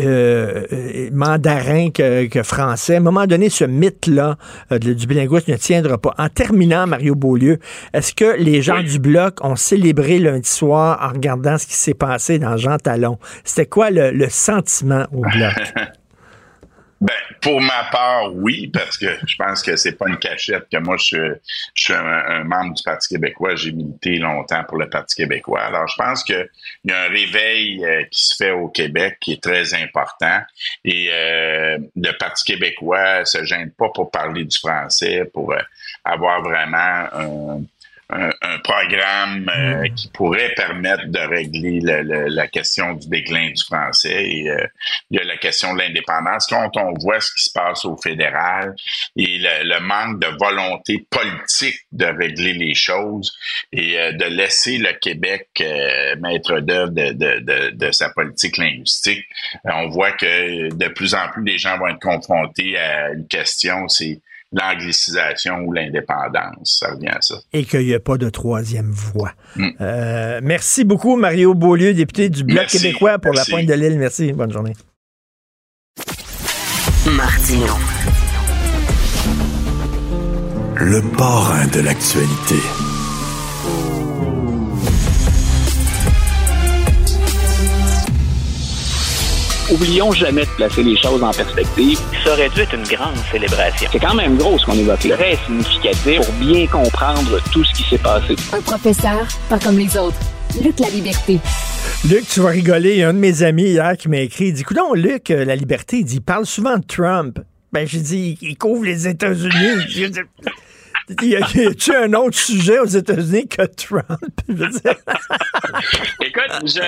euh, 0.03 1.11
mandarin 1.13 1.91
que, 1.91 2.43
français. 2.43 2.95
À 2.95 2.99
un 2.99 3.01
moment 3.01 3.27
donné, 3.27 3.49
ce 3.51 3.65
mythe-là 3.65 4.22
euh, 4.73 4.79
du 4.79 5.07
bilinguisme 5.07 5.53
ne 5.53 5.57
tiendra 5.57 5.99
pas. 5.99 6.15
En 6.19 6.29
terminant, 6.29 6.87
Mario 6.87 7.15
Beaulieu, 7.15 7.59
est-ce 7.93 8.15
que 8.15 8.37
les 8.39 8.63
gens 8.63 8.83
du 8.83 8.99
Bloc 8.99 9.39
ont 9.43 9.57
célébré 9.57 10.19
lundi 10.19 10.49
soir 10.49 10.99
en 11.03 11.13
regardant 11.13 11.59
ce 11.59 11.67
qui 11.67 11.75
s'est 11.75 11.95
passé 11.95 12.39
dans 12.39 12.57
Jean 12.57 12.79
Talon? 12.79 13.19
C'était 13.45 13.67
quoi 13.67 13.91
le 13.91 14.29
sentiment 14.29 15.07
au 15.13 15.21
Bloc? 15.21 15.75
Ben, 17.03 17.17
pour 17.41 17.61
ma 17.61 17.83
part, 17.91 18.33
oui, 18.33 18.69
parce 18.69 18.97
que 18.97 19.09
je 19.27 19.35
pense 19.35 19.61
que 19.61 19.75
c'est 19.75 19.99
pas 19.99 20.09
une 20.09 20.21
cachette 20.21 20.69
que 20.71 20.77
moi, 20.77 20.97
je, 20.99 21.35
je 21.75 21.83
suis 21.83 21.93
un, 21.93 22.45
membre 22.45 22.75
du 22.75 22.83
Parti 22.85 23.09
québécois. 23.09 23.57
J'ai 23.57 23.73
milité 23.73 24.19
longtemps 24.19 24.63
pour 24.69 24.79
le 24.79 24.89
Parti 24.89 25.17
québécois. 25.17 25.63
Alors, 25.63 25.89
je 25.89 25.97
pense 25.97 26.23
qu'il 26.23 26.49
y 26.85 26.93
a 26.93 27.03
un 27.03 27.09
réveil 27.09 27.85
euh, 27.85 28.05
qui 28.05 28.25
se 28.25 28.37
fait 28.37 28.53
au 28.53 28.69
Québec 28.69 29.17
qui 29.21 29.33
est 29.33 29.43
très 29.43 29.75
important. 29.75 30.43
Et 30.85 31.09
euh, 31.11 31.79
le 31.97 32.13
Parti 32.19 32.45
québécois 32.45 33.25
se 33.25 33.45
gêne 33.45 33.73
pas 33.73 33.89
pour 33.93 34.13
parler 34.13 34.45
du 34.45 34.57
français, 34.57 35.25
pour 35.35 35.53
euh, 35.55 35.59
avoir 36.05 36.41
vraiment 36.41 37.09
un 37.13 37.63
un, 38.13 38.59
programme 38.63 39.51
euh, 39.55 39.83
mm. 39.83 39.95
qui 39.95 40.09
pourrait 40.09 40.53
permettre 40.55 41.07
de 41.07 41.19
régler 41.19 41.81
la 41.83 42.47
question 42.47 42.95
du 42.95 43.09
déclin 43.09 43.51
du 43.51 43.63
français. 43.63 44.29
Et, 44.31 44.51
euh, 44.51 44.67
il 45.11 45.19
y 45.19 45.21
a 45.21 45.25
la 45.25 45.37
question 45.37 45.75
de 45.75 45.79
l'indépendance. 45.79 46.47
Quand 46.47 46.71
on 46.77 46.93
voit 47.01 47.21
ce 47.21 47.33
qui 47.35 47.45
se 47.45 47.53
passe 47.53 47.85
au 47.85 47.97
fédéral 47.97 48.75
et 49.17 49.39
le, 49.39 49.81
manque 49.81 50.21
de 50.21 50.29
volonté 50.39 51.05
politique 51.11 51.81
de 51.91 52.07
régler 52.07 52.53
les 52.53 52.75
choses 52.75 53.33
et 53.73 53.99
euh, 53.99 54.13
de 54.13 54.25
laisser 54.25 54.79
le 54.79 54.93
Québec 54.93 55.49
maître 56.21 56.61
d'œuvre 56.61 56.91
de, 56.91 57.13
de, 57.13 57.41
de, 57.41 57.71
de, 57.71 57.91
sa 57.91 58.11
politique 58.11 58.57
linguistique, 58.59 59.25
on 59.65 59.89
voit 59.89 60.13
que 60.13 60.73
de 60.73 60.89
plus 60.89 61.15
en 61.15 61.29
plus 61.29 61.45
les 61.45 61.59
gens 61.59 61.79
vont 61.79 61.89
être 61.89 62.01
confrontés 62.01 62.79
à 62.79 63.11
une 63.11 63.27
question, 63.27 63.89
c'est 63.89 64.21
l'anglicisation 64.53 65.61
ou 65.65 65.73
l'indépendance. 65.73 66.79
Ça 66.81 66.93
revient 66.93 67.09
à 67.09 67.21
ça. 67.21 67.37
Et 67.53 67.65
qu'il 67.65 67.87
n'y 67.87 67.95
a 67.95 68.01
pas 68.01 68.19
de 68.19 68.29
troisième 68.29 68.91
voie. 68.91 69.33
Mm. 69.57 69.69
Euh, 69.81 70.41
merci 70.43 70.85
beaucoup, 70.85 71.17
Mario 71.17 71.55
Beaulieu, 71.55 71.95
député 71.95 72.29
du 72.29 72.45
Bloc 72.45 72.67
québécois 72.67 73.19
pour 73.19 73.33
la 73.33 73.45
pointe 73.45 73.67
de 73.67 73.75
l'île. 73.75 73.99
Merci. 73.99 74.33
Bonne 74.33 74.53
journée. 74.53 74.75
Martino. 77.07 77.75
Le 80.77 81.01
parrain 81.17 81.67
de 81.69 81.81
l'actualité. 81.81 82.92
Oublions 89.73 90.13
jamais 90.13 90.43
de 90.43 90.51
placer 90.51 90.83
les 90.83 90.97
choses 90.97 91.23
en 91.23 91.33
perspective. 91.33 91.99
Ça 92.25 92.33
aurait 92.33 92.49
dû 92.51 92.61
être 92.61 92.75
une 92.75 92.85
grande 92.85 93.17
célébration. 93.31 93.89
C'est 93.91 93.99
quand 93.99 94.15
même 94.15 94.37
gros 94.37 94.59
ce 94.59 94.67
qu'on 94.67 94.79
évoque 94.79 95.05
là. 95.05 95.17
Très 95.17 95.37
significatif 95.47 96.17
pour 96.17 96.33
bien 96.35 96.67
comprendre 96.67 97.41
tout 97.53 97.65
ce 97.65 97.73
qui 97.73 97.89
s'est 97.89 97.99
passé. 97.99 98.37
Un 98.53 98.61
professeur, 98.61 99.27
pas 99.49 99.59
comme 99.59 99.79
les 99.79 99.97
autres. 99.97 100.19
Luc 100.63 100.79
La 100.79 100.91
Liberté. 100.91 101.39
Luc, 102.09 102.29
tu 102.29 102.41
vas 102.41 102.51
rigoler. 102.51 102.93
Il 102.93 102.99
y 102.99 103.03
a 103.03 103.09
un 103.09 103.15
de 103.15 103.19
mes 103.19 103.43
amis 103.43 103.71
hier 103.71 103.97
qui 103.97 104.09
m'a 104.09 104.19
écrit. 104.19 104.49
Il 104.49 104.53
dit 104.53 104.61
Écoute, 104.61 104.79
Luc, 104.95 105.31
euh, 105.31 105.45
La 105.45 105.57
Liberté, 105.57 105.99
il 105.99 106.05
dit 106.05 106.17
il 106.17 106.23
parle 106.23 106.45
souvent 106.45 106.77
de 106.77 106.85
Trump. 106.85 107.39
Ben, 107.73 107.87
j'ai 107.87 108.01
dit 108.01 108.37
il 108.43 108.59
couvre 108.59 108.85
les 108.85 109.09
États-Unis. 109.09 110.11
Y 111.21 111.37
a-tu 111.37 111.95
un 111.95 112.13
autre 112.15 112.39
sujet 112.39 112.79
aux 112.79 112.87
États-Unis 112.87 113.49
que 113.49 113.63
Trump? 113.63 114.07
Écoute, 116.21 116.53
je, 116.65 116.81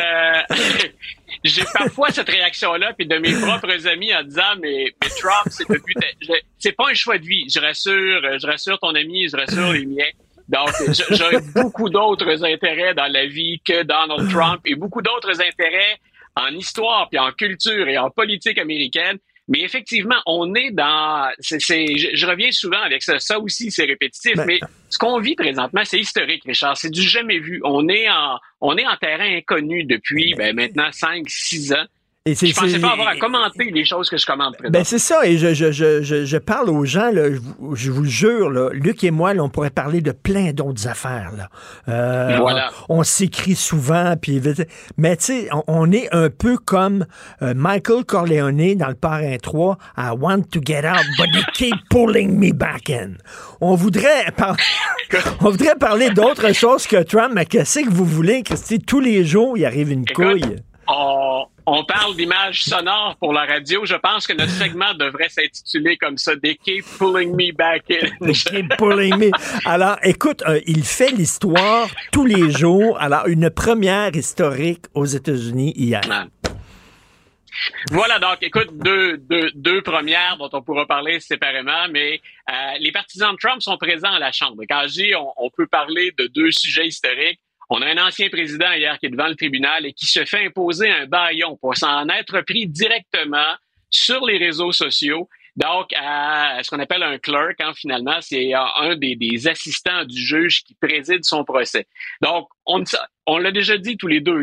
j'ai 1.44 1.64
parfois 1.72 2.10
cette 2.10 2.28
réaction-là, 2.28 2.94
puis 2.94 3.06
de 3.06 3.16
mes 3.18 3.34
propres 3.34 3.86
amis 3.86 4.14
en 4.14 4.22
disant, 4.22 4.56
mais, 4.60 4.86
mais 5.02 5.08
Trump, 5.20 5.46
c'est 5.50 5.68
depuis, 5.68 5.94
c'est 6.58 6.72
pas 6.72 6.88
un 6.90 6.94
choix 6.94 7.18
de 7.18 7.24
vie. 7.24 7.44
Je 7.54 7.60
rassure, 7.60 8.38
je 8.40 8.46
rassure 8.46 8.78
ton 8.78 8.94
ami, 8.94 9.28
je 9.28 9.36
rassure 9.36 9.72
les 9.72 9.86
miens. 9.86 10.10
Donc, 10.48 10.70
j'ai 11.10 11.40
beaucoup 11.54 11.88
d'autres 11.88 12.44
intérêts 12.44 12.94
dans 12.94 13.10
la 13.10 13.26
vie 13.26 13.60
que 13.64 13.82
Donald 13.82 14.30
Trump 14.30 14.60
et 14.64 14.74
beaucoup 14.74 15.02
d'autres 15.02 15.40
intérêts 15.40 15.98
en 16.36 16.48
histoire, 16.48 17.08
puis 17.08 17.18
en 17.18 17.30
culture 17.32 17.88
et 17.88 17.98
en 17.98 18.10
politique 18.10 18.58
américaine. 18.58 19.18
Mais 19.46 19.60
effectivement, 19.60 20.16
on 20.24 20.54
est 20.54 20.70
dans. 20.70 21.30
c'est 21.38 21.58
je, 21.58 22.08
je, 22.14 22.26
reviens 22.26 22.50
souvent 22.50 22.80
avec 22.80 23.02
ça. 23.02 23.18
Ça 23.18 23.38
aussi, 23.38 23.70
c'est 23.70 23.84
répétitif. 23.84 24.36
Ben, 24.36 24.46
mais 24.46 24.60
ce 24.88 24.96
qu'on 24.96 25.20
vit 25.20 25.34
présentement, 25.34 25.82
c'est 25.84 25.98
historique, 25.98 26.44
Richard. 26.46 26.76
C'est 26.78 26.90
du 26.90 27.02
jamais 27.02 27.38
vu. 27.38 27.60
On 27.62 27.86
est 27.88 28.08
en, 28.08 28.38
on 28.62 28.76
est 28.78 28.86
en 28.86 28.96
terrain 28.96 29.36
inconnu 29.36 29.84
depuis 29.84 30.34
ben, 30.34 30.56
maintenant 30.56 30.90
5, 30.90 31.28
6 31.28 31.74
ans. 31.74 31.84
Et 32.26 32.34
je 32.34 32.54
pensais 32.54 32.78
pas 32.78 32.92
avoir 32.92 33.08
à 33.08 33.16
commenter 33.16 33.70
les 33.70 33.84
choses 33.84 34.08
que 34.08 34.16
je 34.16 34.24
commente 34.24 34.54
Ben 34.70 34.82
c'est 34.82 34.98
ça, 34.98 35.26
et 35.26 35.36
je, 35.36 35.52
je, 35.52 35.70
je, 35.70 36.24
je, 36.24 36.36
parle 36.38 36.70
aux 36.70 36.86
gens, 36.86 37.10
là, 37.10 37.28
je, 37.74 37.90
vous 37.90 38.06
jure, 38.06 38.48
là, 38.48 38.70
Luc 38.72 39.04
et 39.04 39.10
moi, 39.10 39.34
là, 39.34 39.42
on 39.42 39.50
pourrait 39.50 39.68
parler 39.68 40.00
de 40.00 40.10
plein 40.12 40.52
d'autres 40.52 40.88
affaires. 40.88 41.32
Là. 41.36 41.50
Euh, 41.86 42.38
voilà. 42.40 42.70
On, 42.88 43.02
s'écrit 43.02 43.54
souvent, 43.54 44.14
puis 44.16 44.40
mais 44.96 45.18
tu 45.18 45.24
sais, 45.24 45.48
on, 45.66 45.92
est 45.92 46.08
un 46.14 46.30
peu 46.30 46.56
comme 46.56 47.04
euh, 47.42 47.52
Michael 47.54 48.06
Corleone 48.06 48.74
dans 48.74 48.88
le 48.88 48.94
Parrain 48.94 49.36
3, 49.36 49.76
I 49.98 50.12
want 50.18 50.44
to 50.50 50.60
get 50.64 50.86
out, 50.86 51.04
but 51.18 51.26
they 51.30 51.44
keep 51.52 51.74
pulling 51.90 52.38
me 52.38 52.54
back 52.54 52.88
in. 52.88 53.18
On 53.60 53.74
voudrait, 53.74 54.30
par... 54.34 54.56
on 55.42 55.50
voudrait 55.50 55.76
parler 55.76 56.08
d'autres 56.08 56.54
choses 56.54 56.86
que 56.86 57.02
Trump, 57.02 57.32
mais 57.34 57.44
qu'est-ce 57.44 57.80
que 57.80 57.90
vous 57.90 58.06
voulez, 58.06 58.42
Christy? 58.42 58.78
Tous 58.78 59.00
les 59.00 59.26
jours, 59.26 59.58
il 59.58 59.66
arrive 59.66 59.92
une 59.92 60.06
couille. 60.06 60.56
On, 60.86 61.84
parle 61.84 62.16
d'images 62.16 62.64
sonores 62.64 63.16
pour 63.18 63.32
la 63.32 63.44
radio. 63.46 63.84
Je 63.84 63.94
pense 63.96 64.26
que 64.26 64.32
notre 64.32 64.52
segment 64.52 64.94
devrait 64.94 65.28
s'intituler 65.28 65.96
comme 65.96 66.18
ça, 66.18 66.36
They 66.36 66.56
keep 66.56 66.84
pulling 66.98 67.34
me 67.34 67.52
back 67.52 67.84
in. 67.90 68.08
They 68.20 68.34
keep 68.34 68.76
pulling 68.76 69.16
me. 69.16 69.30
Alors, 69.64 69.96
écoute, 70.02 70.42
euh, 70.46 70.60
il 70.66 70.84
fait 70.84 71.10
l'histoire 71.10 71.88
tous 72.12 72.26
les 72.26 72.50
jours. 72.50 73.00
Alors, 73.00 73.26
une 73.26 73.50
première 73.50 74.14
historique 74.14 74.84
aux 74.94 75.06
États-Unis 75.06 75.72
hier. 75.76 76.02
Voilà 77.90 78.18
donc, 78.18 78.38
écoute, 78.42 78.68
deux, 78.72 79.16
deux, 79.16 79.50
deux, 79.54 79.82
premières 79.82 80.36
dont 80.38 80.50
on 80.52 80.62
pourra 80.62 80.86
parler 80.86 81.20
séparément, 81.20 81.88
mais 81.90 82.20
euh, 82.50 82.52
les 82.80 82.92
partisans 82.92 83.32
de 83.32 83.38
Trump 83.38 83.62
sont 83.62 83.76
présents 83.78 84.12
à 84.12 84.18
la 84.18 84.32
Chambre. 84.32 84.62
Quand 84.68 84.82
je 84.86 84.92
dis 84.92 85.14
on, 85.14 85.32
on 85.36 85.50
peut 85.50 85.66
parler 85.66 86.12
de 86.18 86.26
deux 86.26 86.50
sujets 86.50 86.86
historiques, 86.86 87.40
on 87.70 87.80
a 87.82 87.86
un 87.86 88.06
ancien 88.06 88.28
président 88.28 88.72
hier 88.72 88.98
qui 88.98 89.06
est 89.06 89.10
devant 89.10 89.28
le 89.28 89.36
tribunal 89.36 89.86
et 89.86 89.92
qui 89.92 90.06
se 90.06 90.24
fait 90.24 90.46
imposer 90.46 90.90
un 90.90 91.06
baillon 91.06 91.56
pour 91.56 91.76
s'en 91.76 92.08
être 92.08 92.40
pris 92.42 92.66
directement 92.66 93.54
sur 93.90 94.26
les 94.26 94.38
réseaux 94.38 94.72
sociaux. 94.72 95.28
Donc, 95.56 95.90
à 95.96 96.58
ce 96.62 96.70
qu'on 96.70 96.80
appelle 96.80 97.04
un 97.04 97.18
clerk, 97.18 97.60
hein, 97.60 97.72
finalement, 97.76 98.20
c'est 98.20 98.52
un 98.54 98.96
des, 98.96 99.46
assistants 99.46 100.04
du 100.04 100.20
juge 100.20 100.64
qui 100.64 100.74
préside 100.74 101.24
son 101.24 101.44
procès. 101.44 101.86
Donc, 102.20 102.48
on, 102.66 102.82
on 103.26 103.38
l'a 103.38 103.52
déjà 103.52 103.78
dit 103.78 103.96
tous 103.96 104.08
les 104.08 104.20
deux, 104.20 104.42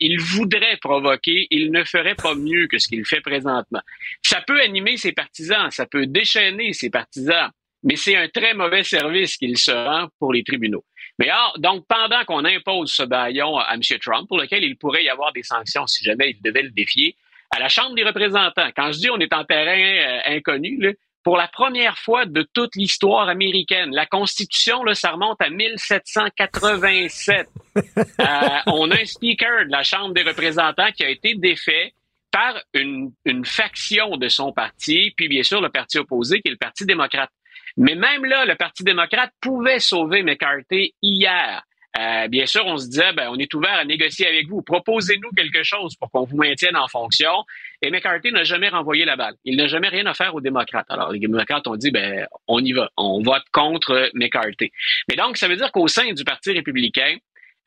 il 0.00 0.20
voudrait 0.20 0.76
provoquer, 0.78 1.46
il 1.50 1.70
ne 1.70 1.84
ferait 1.84 2.16
pas 2.16 2.34
mieux 2.34 2.66
que 2.66 2.78
ce 2.78 2.88
qu'il 2.88 3.06
fait 3.06 3.20
présentement. 3.20 3.80
Ça 4.22 4.40
peut 4.40 4.60
animer 4.60 4.96
ses 4.96 5.12
partisans, 5.12 5.70
ça 5.70 5.86
peut 5.86 6.06
déchaîner 6.06 6.72
ses 6.72 6.90
partisans, 6.90 7.50
mais 7.84 7.94
c'est 7.94 8.16
un 8.16 8.28
très 8.28 8.54
mauvais 8.54 8.82
service 8.82 9.36
qu'il 9.36 9.56
se 9.56 9.70
rend 9.70 10.08
pour 10.18 10.32
les 10.32 10.42
tribunaux. 10.42 10.84
Mais 11.18 11.28
alors, 11.28 11.54
donc, 11.58 11.84
pendant 11.86 12.24
qu'on 12.24 12.44
impose 12.44 12.92
ce 12.92 13.04
baillon 13.04 13.56
à 13.56 13.74
M. 13.74 13.80
Trump, 14.00 14.28
pour 14.28 14.38
lequel 14.38 14.64
il 14.64 14.76
pourrait 14.76 15.04
y 15.04 15.08
avoir 15.08 15.32
des 15.32 15.42
sanctions 15.42 15.86
si 15.86 16.04
jamais 16.04 16.30
il 16.30 16.42
devait 16.42 16.62
le 16.62 16.70
défier, 16.70 17.16
à 17.54 17.60
la 17.60 17.68
Chambre 17.68 17.94
des 17.94 18.02
représentants, 18.02 18.70
quand 18.74 18.90
je 18.90 18.98
dis 18.98 19.10
on 19.10 19.18
est 19.18 19.32
en 19.32 19.44
terrain 19.44 19.78
euh, 19.78 20.36
inconnu, 20.36 20.96
pour 21.22 21.36
la 21.38 21.48
première 21.48 21.98
fois 21.98 22.26
de 22.26 22.46
toute 22.52 22.76
l'histoire 22.76 23.28
américaine. 23.28 23.90
La 23.92 24.06
Constitution, 24.06 24.84
là, 24.84 24.94
ça 24.94 25.12
remonte 25.12 25.40
à 25.40 25.48
1787. 25.48 27.48
euh, 27.76 27.82
on 28.66 28.90
a 28.90 29.00
un 29.00 29.04
speaker 29.06 29.66
de 29.66 29.70
la 29.70 29.82
Chambre 29.82 30.12
des 30.12 30.22
représentants 30.22 30.92
qui 30.92 31.02
a 31.02 31.08
été 31.08 31.34
défait 31.34 31.94
par 32.30 32.60
une, 32.74 33.12
une 33.24 33.44
faction 33.44 34.16
de 34.16 34.28
son 34.28 34.52
parti, 34.52 35.14
puis 35.16 35.28
bien 35.28 35.44
sûr 35.44 35.60
le 35.60 35.70
parti 35.70 35.98
opposé 35.98 36.42
qui 36.42 36.48
est 36.48 36.52
le 36.52 36.58
Parti 36.58 36.84
démocrate. 36.84 37.30
Mais 37.76 37.94
même 37.94 38.24
là, 38.24 38.44
le 38.44 38.54
Parti 38.54 38.84
démocrate 38.84 39.32
pouvait 39.40 39.80
sauver 39.80 40.22
McCarthy 40.22 40.94
hier. 41.02 41.62
Euh, 41.96 42.26
bien 42.26 42.44
sûr, 42.46 42.66
on 42.66 42.76
se 42.76 42.88
disait, 42.88 43.12
ben, 43.12 43.28
on 43.30 43.36
est 43.36 43.52
ouvert 43.54 43.74
à 43.74 43.84
négocier 43.84 44.26
avec 44.26 44.48
vous. 44.48 44.62
Proposez-nous 44.62 45.30
quelque 45.36 45.62
chose 45.62 45.94
pour 45.96 46.10
qu'on 46.10 46.24
vous 46.24 46.36
maintienne 46.36 46.76
en 46.76 46.88
fonction. 46.88 47.30
Et 47.82 47.90
McCarthy 47.90 48.32
n'a 48.32 48.42
jamais 48.42 48.68
renvoyé 48.68 49.04
la 49.04 49.16
balle. 49.16 49.34
Il 49.44 49.56
n'a 49.56 49.68
jamais 49.68 49.88
rien 49.88 50.12
faire 50.12 50.34
aux 50.34 50.40
démocrates. 50.40 50.86
Alors, 50.88 51.12
les 51.12 51.20
démocrates 51.20 51.66
ont 51.68 51.76
dit, 51.76 51.92
ben, 51.92 52.26
on 52.48 52.58
y 52.58 52.72
va. 52.72 52.90
On 52.96 53.22
vote 53.22 53.44
contre 53.52 54.10
McCarthy. 54.14 54.72
Mais 55.08 55.14
donc, 55.14 55.36
ça 55.36 55.46
veut 55.46 55.56
dire 55.56 55.70
qu'au 55.70 55.86
sein 55.86 56.12
du 56.12 56.24
Parti 56.24 56.50
républicain, 56.50 57.16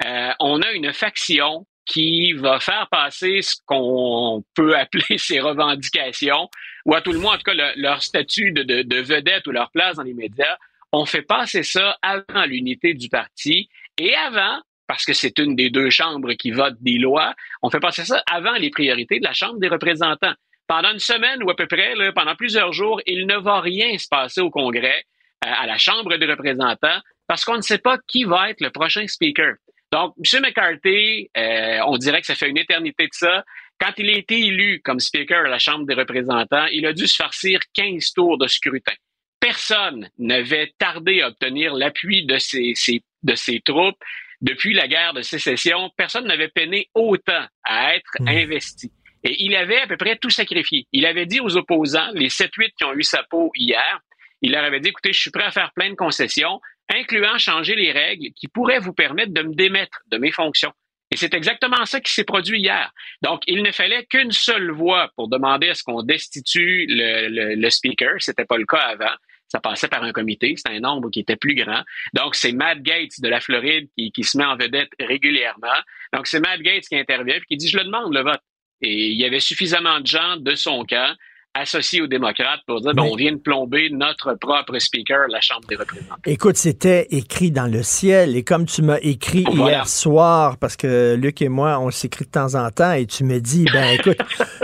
euh, 0.06 0.32
on 0.40 0.62
a 0.62 0.72
une 0.74 0.92
faction 0.92 1.66
qui 1.88 2.34
va 2.34 2.60
faire 2.60 2.88
passer 2.92 3.42
ce 3.42 3.56
qu'on 3.66 4.44
peut 4.54 4.78
appeler 4.78 5.18
ses 5.18 5.40
revendications, 5.40 6.50
ou 6.86 6.94
à 6.94 7.02
tout 7.02 7.14
le 7.14 7.20
moins, 7.20 7.36
en 7.36 7.38
tout 7.38 7.44
cas, 7.44 7.74
leur 7.76 8.04
statut 8.04 8.52
de, 8.52 8.64
de, 8.64 8.82
de 8.84 8.98
vedette 8.98 9.48
ou 9.48 9.52
leur 9.52 9.72
place 9.72 9.96
dans 9.96 10.04
les 10.04 10.14
médias. 10.14 10.58
On 10.92 11.06
fait 11.06 11.22
passer 11.22 11.64
ça 11.64 11.98
avant 12.02 12.46
l'unité 12.46 12.94
du 12.94 13.10
parti 13.10 13.70
et 13.98 14.16
avant, 14.16 14.62
parce 14.88 15.06
que 15.06 15.14
c'est 15.14 15.38
une 15.40 15.56
des 15.56 15.70
deux 15.70 15.90
chambres 15.90 16.34
qui 16.34 16.52
vote 16.52 16.76
des 16.80 16.98
lois, 16.98 17.34
on 17.62 17.70
fait 17.70 17.80
passer 17.80 18.06
ça 18.06 18.24
avant 18.32 18.54
les 18.54 18.70
priorités 18.70 19.20
de 19.20 19.24
la 19.26 19.34
Chambre 19.34 19.60
des 19.60 19.68
représentants. 19.68 20.34
Pendant 20.68 20.92
une 20.92 21.00
semaine 21.00 21.44
ou 21.44 21.50
à 21.50 21.56
peu 21.56 21.68
près, 21.68 21.94
pendant 22.14 22.36
plusieurs 22.36 22.74
jours, 22.74 23.02
il 23.06 23.26
ne 23.26 23.38
va 23.38 23.62
rien 23.62 23.98
se 23.98 24.08
passer 24.08 24.42
au 24.42 24.50
Congrès, 24.50 25.06
euh, 25.46 25.50
à 25.50 25.66
la 25.66 25.78
Chambre 25.78 26.18
des 26.18 26.26
représentants, 26.26 27.00
parce 27.28 27.44
qu'on 27.46 27.58
ne 27.58 27.62
sait 27.62 27.78
pas 27.78 27.98
qui 28.08 28.24
va 28.24 28.50
être 28.50 28.62
le 28.62 28.70
prochain 28.70 29.06
speaker. 29.08 29.56
Donc, 29.92 30.16
M. 30.18 30.42
McCarthy, 30.42 31.30
euh, 31.38 31.80
on 31.88 31.98
dirait 31.98 32.22
que 32.22 32.28
ça 32.28 32.36
fait 32.36 32.50
une 32.50 32.58
éternité 32.58 33.06
de 33.06 33.14
ça. 33.14 33.44
Quand 33.80 33.94
il 33.98 34.10
a 34.10 34.18
été 34.18 34.40
élu 34.40 34.82
comme 34.84 35.00
speaker 35.00 35.46
à 35.46 35.50
la 35.50 35.60
Chambre 35.60 35.86
des 35.86 35.94
représentants, 35.94 36.66
il 36.72 36.86
a 36.86 36.94
dû 36.94 37.08
se 37.08 37.16
farcir 37.16 37.60
15 37.74 38.14
tours 38.14 38.38
de 38.38 38.48
scrutin. 38.48 38.94
Personne 39.40 40.10
n'avait 40.18 40.74
tardé 40.78 41.22
à 41.22 41.30
obtenir 41.30 41.74
l'appui 41.74 42.26
de 42.26 42.38
ses, 42.38 42.74
ses 42.76 43.02
de 43.24 43.36
ses 43.36 43.62
troupes 43.62 44.04
depuis 44.42 44.74
la 44.74 44.88
guerre 44.88 45.14
de 45.14 45.22
sécession, 45.22 45.90
personne 45.98 46.28
n'avait 46.28 46.50
peiné 46.50 46.90
autant 46.94 47.46
à 47.64 47.96
être 47.96 48.12
hmm. 48.20 48.28
investi. 48.28 48.92
Et 49.24 49.44
il 49.44 49.56
avait 49.56 49.80
à 49.80 49.88
peu 49.88 49.98
près 49.98 50.16
tout 50.18 50.30
sacrifié. 50.30 50.86
Il 50.92 51.06
avait 51.06 51.26
dit 51.26 51.40
aux 51.40 51.58
opposants, 51.58 52.12
les 52.14 52.30
7-8 52.30 52.70
qui 52.78 52.86
ont 52.86 52.94
eu 52.94 53.04
sa 53.04 53.24
peau 53.24 53.52
hier, 53.56 54.00
il 54.42 54.52
leur 54.52 54.64
avait 54.64 54.80
dit, 54.80 54.90
écoutez, 54.90 55.12
je 55.12 55.20
suis 55.20 55.32
prêt 55.32 55.46
à 55.46 55.52
faire 55.52 55.72
plein 55.74 55.90
de 55.90 55.96
concessions, 55.96 56.62
incluant 56.90 57.38
changer 57.38 57.76
les 57.76 57.92
règles 57.92 58.32
qui 58.36 58.48
pourraient 58.48 58.80
vous 58.80 58.94
permettre 58.94 59.34
de 59.34 59.42
me 59.42 59.54
démettre 59.54 60.02
de 60.08 60.18
mes 60.18 60.32
fonctions. 60.32 60.74
Et 61.12 61.16
c'est 61.16 61.34
exactement 61.34 61.86
ça 61.86 62.02
qui 62.02 62.12
s'est 62.12 62.26
produit 62.26 62.60
hier. 62.60 62.92
Donc, 63.22 63.42
il 63.48 63.64
ne 63.64 63.72
fallait 63.72 64.06
qu'une 64.06 64.32
seule 64.32 64.72
voix 64.72 65.10
pour 65.16 65.30
demander 65.30 65.70
à 65.70 65.74
ce 65.74 65.84
qu'on 65.84 66.04
destitue 66.04 66.86
le, 66.90 67.30
le, 67.30 67.56
le 67.56 67.70
speaker. 67.70 68.16
C'était 68.20 68.46
pas 68.46 68.58
le 68.58 68.66
cas 68.66 68.80
avant 68.80 69.16
ça 69.48 69.60
passait 69.60 69.88
par 69.88 70.04
un 70.04 70.12
comité, 70.12 70.54
c'était 70.58 70.76
un 70.76 70.80
nombre 70.80 71.10
qui 71.10 71.22
était 71.22 71.36
plus 71.36 71.56
grand. 71.56 71.84
Donc, 72.14 72.36
c'est 72.36 72.52
Matt 72.52 72.82
Gates 72.82 73.20
de 73.20 73.30
la 73.30 73.40
Floride 73.40 73.88
qui, 73.98 74.12
qui 74.12 74.24
se 74.24 74.38
met 74.38 74.46
en 74.46 74.58
vedette 74.58 74.90
régulièrement. 75.00 75.68
Donc, 76.14 76.28
c'est 76.28 76.40
Matt 76.40 76.60
Gates 76.62 76.88
qui 76.88 76.98
intervient 76.98 77.36
et 77.36 77.42
qui 77.42 77.58
dit, 77.58 77.70
je 77.70 77.78
le 77.78 77.86
demande, 77.86 78.14
le 78.14 78.24
vote. 78.24 78.42
Et 78.82 79.08
il 79.08 79.18
y 79.18 79.26
avait 79.26 79.40
suffisamment 79.40 80.00
de 80.00 80.08
gens 80.08 80.38
de 80.38 80.56
son 80.56 80.84
camp 80.86 81.16
associé 81.60 82.02
aux 82.02 82.08
démocrates 82.08 82.62
pour 82.66 82.82
dire, 82.82 82.94
ben, 82.94 83.04
on 83.04 83.16
vient 83.16 83.32
de 83.32 83.38
plomber 83.38 83.90
notre 83.92 84.34
propre 84.36 84.78
speaker, 84.80 85.28
la 85.30 85.42
Chambre 85.42 85.68
des 85.68 85.76
représentants. 85.76 86.16
Écoute, 86.26 86.58
c'était 86.58 87.08
écrit 87.12 87.52
dans 87.52 87.68
le 87.68 87.84
ciel. 87.84 88.36
Et 88.36 88.44
comme 88.44 88.66
tu 88.66 88.82
m'as 88.82 89.00
écrit 89.02 89.46
hier 89.50 89.88
soir, 89.88 90.58
parce 90.58 90.76
que 90.76 91.16
Luc 91.16 91.42
et 91.42 91.50
moi, 91.50 91.80
on 91.80 91.92
s'écrit 91.92 92.26
de 92.26 92.32
temps 92.32 92.56
en 92.56 92.70
temps, 92.70 92.94
et 92.94 93.06
tu 93.06 93.24
me 93.24 93.40
dis, 93.40 93.66
ben 93.72 93.90
écoute, 94.00 94.18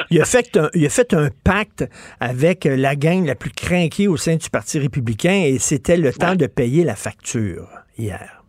il, 0.10 0.22
a 0.22 0.26
fait 0.26 0.58
un, 0.58 0.70
il 0.74 0.86
a 0.86 0.90
fait 0.90 1.14
un 1.14 1.30
pacte 1.44 1.86
avec 2.20 2.66
la 2.66 2.96
gang 2.96 3.26
la 3.26 3.36
plus 3.36 3.52
craquée 3.52 4.08
au 4.08 4.18
sein 4.18 4.36
du 4.36 4.50
Parti 4.50 4.80
républicain, 4.80 5.44
et 5.46 5.60
c'était 5.60 5.98
le 5.98 6.14
temps 6.14 6.36
de 6.36 6.48
payer 6.48 6.84
la 6.84 6.96
facture 6.96 7.68
hier. 7.98 8.43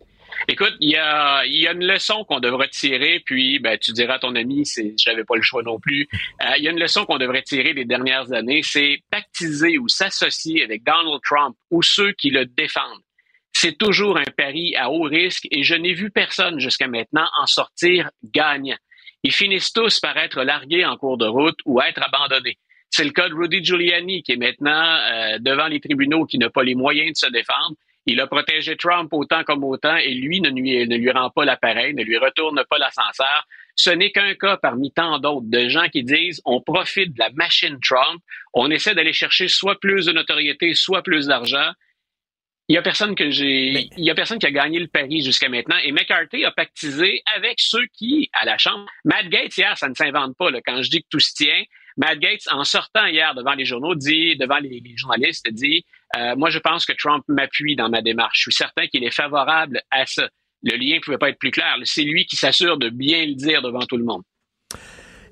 Écoute, 0.47 0.75
il 0.79 0.91
y 0.91 0.95
a, 0.97 1.43
une 1.45 1.85
leçon 1.85 2.23
qu'on 2.23 2.39
devrait 2.39 2.69
tirer, 2.69 3.21
puis 3.25 3.59
ben, 3.59 3.77
tu 3.79 3.91
diras 3.93 4.15
à 4.15 4.19
ton 4.19 4.35
ami, 4.35 4.65
c'est, 4.65 4.93
j'avais 4.97 5.23
pas 5.23 5.35
le 5.35 5.41
choix 5.41 5.63
non 5.63 5.79
plus. 5.79 6.07
Euh, 6.41 6.51
il 6.57 6.63
y 6.63 6.67
a 6.67 6.71
une 6.71 6.79
leçon 6.79 7.05
qu'on 7.05 7.17
devrait 7.17 7.41
tirer 7.41 7.73
des 7.73 7.85
dernières 7.85 8.31
années, 8.31 8.61
c'est 8.63 8.99
pactiser 9.09 9.77
ou 9.79 9.87
s'associer 9.87 10.63
avec 10.63 10.83
Donald 10.83 11.19
Trump 11.23 11.55
ou 11.71 11.81
ceux 11.81 12.11
qui 12.11 12.29
le 12.29 12.45
défendent. 12.45 13.01
C'est 13.53 13.77
toujours 13.77 14.17
un 14.17 14.31
pari 14.37 14.75
à 14.75 14.91
haut 14.91 15.03
risque 15.03 15.47
et 15.49 15.63
je 15.63 15.75
n'ai 15.75 15.93
vu 15.93 16.11
personne 16.11 16.59
jusqu'à 16.59 16.87
maintenant 16.87 17.27
en 17.39 17.47
sortir 17.47 18.09
gagnant. 18.23 18.77
Ils 19.23 19.31
finissent 19.31 19.73
tous 19.73 19.99
par 19.99 20.15
être 20.17 20.43
largués 20.43 20.85
en 20.85 20.97
cours 20.97 21.17
de 21.17 21.25
route 21.25 21.57
ou 21.65 21.81
être 21.81 22.01
abandonnés. 22.03 22.59
C'est 22.91 23.03
le 23.03 23.09
cas 23.09 23.27
de 23.27 23.33
Rudy 23.33 23.63
Giuliani 23.63 24.21
qui 24.21 24.33
est 24.33 24.37
maintenant 24.37 24.99
euh, 25.11 25.39
devant 25.39 25.67
les 25.67 25.79
tribunaux, 25.79 26.25
qui 26.25 26.37
n'a 26.37 26.49
pas 26.49 26.63
les 26.63 26.75
moyens 26.75 27.11
de 27.13 27.17
se 27.17 27.31
défendre. 27.31 27.75
Il 28.05 28.21
a 28.21 28.27
protégé 28.27 28.75
Trump 28.77 29.11
autant 29.13 29.43
comme 29.43 29.63
autant 29.63 29.97
et 29.97 30.13
lui 30.13 30.39
ne 30.39 30.49
lui, 30.49 30.87
ne 30.87 30.95
lui 30.95 31.11
rend 31.11 31.31
pas 31.31 31.43
l'appareil, 31.43 31.93
ne 31.95 32.03
lui 32.03 32.17
retourne 32.17 32.63
pas 32.69 32.77
l'ascenseur. 32.77 33.47
Ce 33.75 33.89
n'est 33.89 34.11
qu'un 34.11 34.35
cas 34.35 34.57
parmi 34.57 34.91
tant 34.91 35.19
d'autres 35.19 35.47
de 35.49 35.67
gens 35.67 35.89
qui 35.89 36.03
disent 36.03 36.41
on 36.45 36.61
profite 36.61 37.13
de 37.13 37.19
la 37.19 37.29
machine 37.31 37.79
Trump, 37.81 38.21
on 38.53 38.69
essaie 38.69 38.93
d'aller 38.93 39.13
chercher 39.13 39.47
soit 39.47 39.79
plus 39.79 40.05
de 40.05 40.11
notoriété, 40.11 40.75
soit 40.75 41.01
plus 41.01 41.27
d'argent. 41.27 41.71
Il 42.67 42.73
y 42.73 42.77
a 42.77 42.81
personne 42.81 43.15
que 43.15 43.29
j'ai, 43.29 43.89
il 43.97 44.03
y 44.03 44.09
a 44.09 44.15
personne 44.15 44.39
qui 44.39 44.47
a 44.47 44.51
gagné 44.51 44.79
le 44.79 44.87
pari 44.87 45.21
jusqu'à 45.21 45.49
maintenant. 45.49 45.77
Et 45.83 45.91
McCarthy 45.91 46.45
a 46.45 46.51
pactisé 46.51 47.21
avec 47.35 47.59
ceux 47.59 47.85
qui, 47.93 48.29
à 48.33 48.45
la 48.45 48.57
Chambre, 48.57 48.87
Matt 49.03 49.29
Gates 49.29 49.55
hier, 49.55 49.77
ça 49.77 49.87
ne 49.87 49.93
s'invente 49.93 50.35
pas. 50.35 50.49
Là, 50.49 50.61
quand 50.65 50.81
je 50.81 50.89
dis 50.89 51.01
que 51.01 51.07
tout 51.11 51.19
se 51.19 51.33
tient, 51.33 51.63
Matt 51.97 52.19
Gates, 52.19 52.47
en 52.51 52.63
sortant 52.63 53.05
hier 53.05 53.35
devant 53.35 53.53
les 53.53 53.65
journaux, 53.65 53.93
dit, 53.93 54.35
devant 54.35 54.57
les, 54.57 54.81
journalistes, 54.95 55.47
dit, 55.51 55.85
euh, 56.17 56.35
moi, 56.35 56.49
je 56.49 56.59
pense 56.59 56.85
que 56.85 56.93
Trump 56.93 57.23
m'appuie 57.27 57.75
dans 57.75 57.89
ma 57.89 58.01
démarche. 58.01 58.37
Je 58.37 58.41
suis 58.43 58.53
certain 58.53 58.87
qu'il 58.87 59.03
est 59.03 59.13
favorable 59.13 59.81
à 59.91 60.05
ça. 60.05 60.29
Le 60.63 60.77
lien 60.77 60.95
ne 60.95 61.01
pouvait 61.01 61.17
pas 61.17 61.29
être 61.29 61.39
plus 61.39 61.51
clair. 61.51 61.75
C'est 61.83 62.03
lui 62.03 62.25
qui 62.25 62.35
s'assure 62.35 62.77
de 62.77 62.89
bien 62.89 63.25
le 63.25 63.35
dire 63.35 63.61
devant 63.61 63.81
tout 63.81 63.97
le 63.97 64.03
monde. 64.03 64.23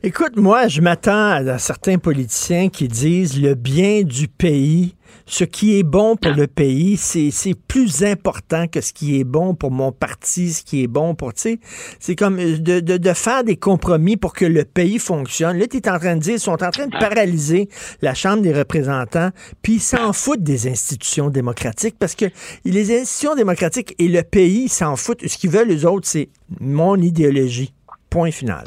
Écoute, 0.05 0.35
moi, 0.35 0.67
je 0.67 0.81
m'attends 0.81 1.29
à 1.29 1.57
certains 1.57 1.97
politiciens 1.97 2.67
qui 2.67 2.89
disent 2.89 3.41
le 3.41 3.55
bien 3.55 4.01
du 4.01 4.27
pays, 4.27 4.95
ce 5.25 5.45
qui 5.45 5.79
est 5.79 5.83
bon 5.83 6.17
pour 6.17 6.33
le 6.33 6.45
pays, 6.45 6.97
c'est 6.97 7.55
plus 7.69 8.03
important 8.03 8.67
que 8.67 8.81
ce 8.81 8.91
qui 8.91 9.17
est 9.17 9.23
bon 9.23 9.55
pour 9.55 9.71
mon 9.71 9.93
parti, 9.93 10.51
ce 10.51 10.61
qui 10.61 10.83
est 10.83 10.87
bon 10.87 11.15
pour, 11.15 11.33
tu 11.33 11.41
sais, 11.41 11.59
c'est 12.01 12.17
comme 12.17 12.37
euh, 12.37 12.57
de, 12.57 12.81
de, 12.81 12.97
de, 12.97 13.13
faire 13.13 13.45
des 13.45 13.55
compromis 13.55 14.17
pour 14.17 14.33
que 14.33 14.43
le 14.43 14.65
pays 14.65 14.99
fonctionne. 14.99 15.57
Là, 15.57 15.67
tu 15.67 15.77
en 15.77 15.97
train 15.97 16.17
de 16.17 16.21
dire, 16.21 16.33
ils 16.33 16.39
sont 16.41 16.61
en 16.61 16.71
train 16.71 16.87
de 16.87 16.99
paralyser 16.99 17.69
la 18.01 18.13
Chambre 18.13 18.41
des 18.41 18.51
représentants, 18.51 19.29
puis 19.61 19.75
ils 19.75 19.81
s'en 19.81 20.11
foutent 20.11 20.43
des 20.43 20.67
institutions 20.67 21.29
démocratiques 21.29 21.95
parce 21.97 22.15
que 22.15 22.25
les 22.65 22.93
institutions 22.93 23.35
démocratiques 23.35 23.95
et 23.99 24.09
le 24.09 24.23
pays 24.23 24.67
s'en 24.67 24.97
foutent. 24.97 25.25
Ce 25.25 25.37
qu'ils 25.37 25.51
veulent, 25.51 25.69
les 25.69 25.85
autres, 25.85 26.09
c'est 26.09 26.27
mon 26.59 26.97
idéologie. 26.97 27.73
Point 28.09 28.31
final 28.31 28.65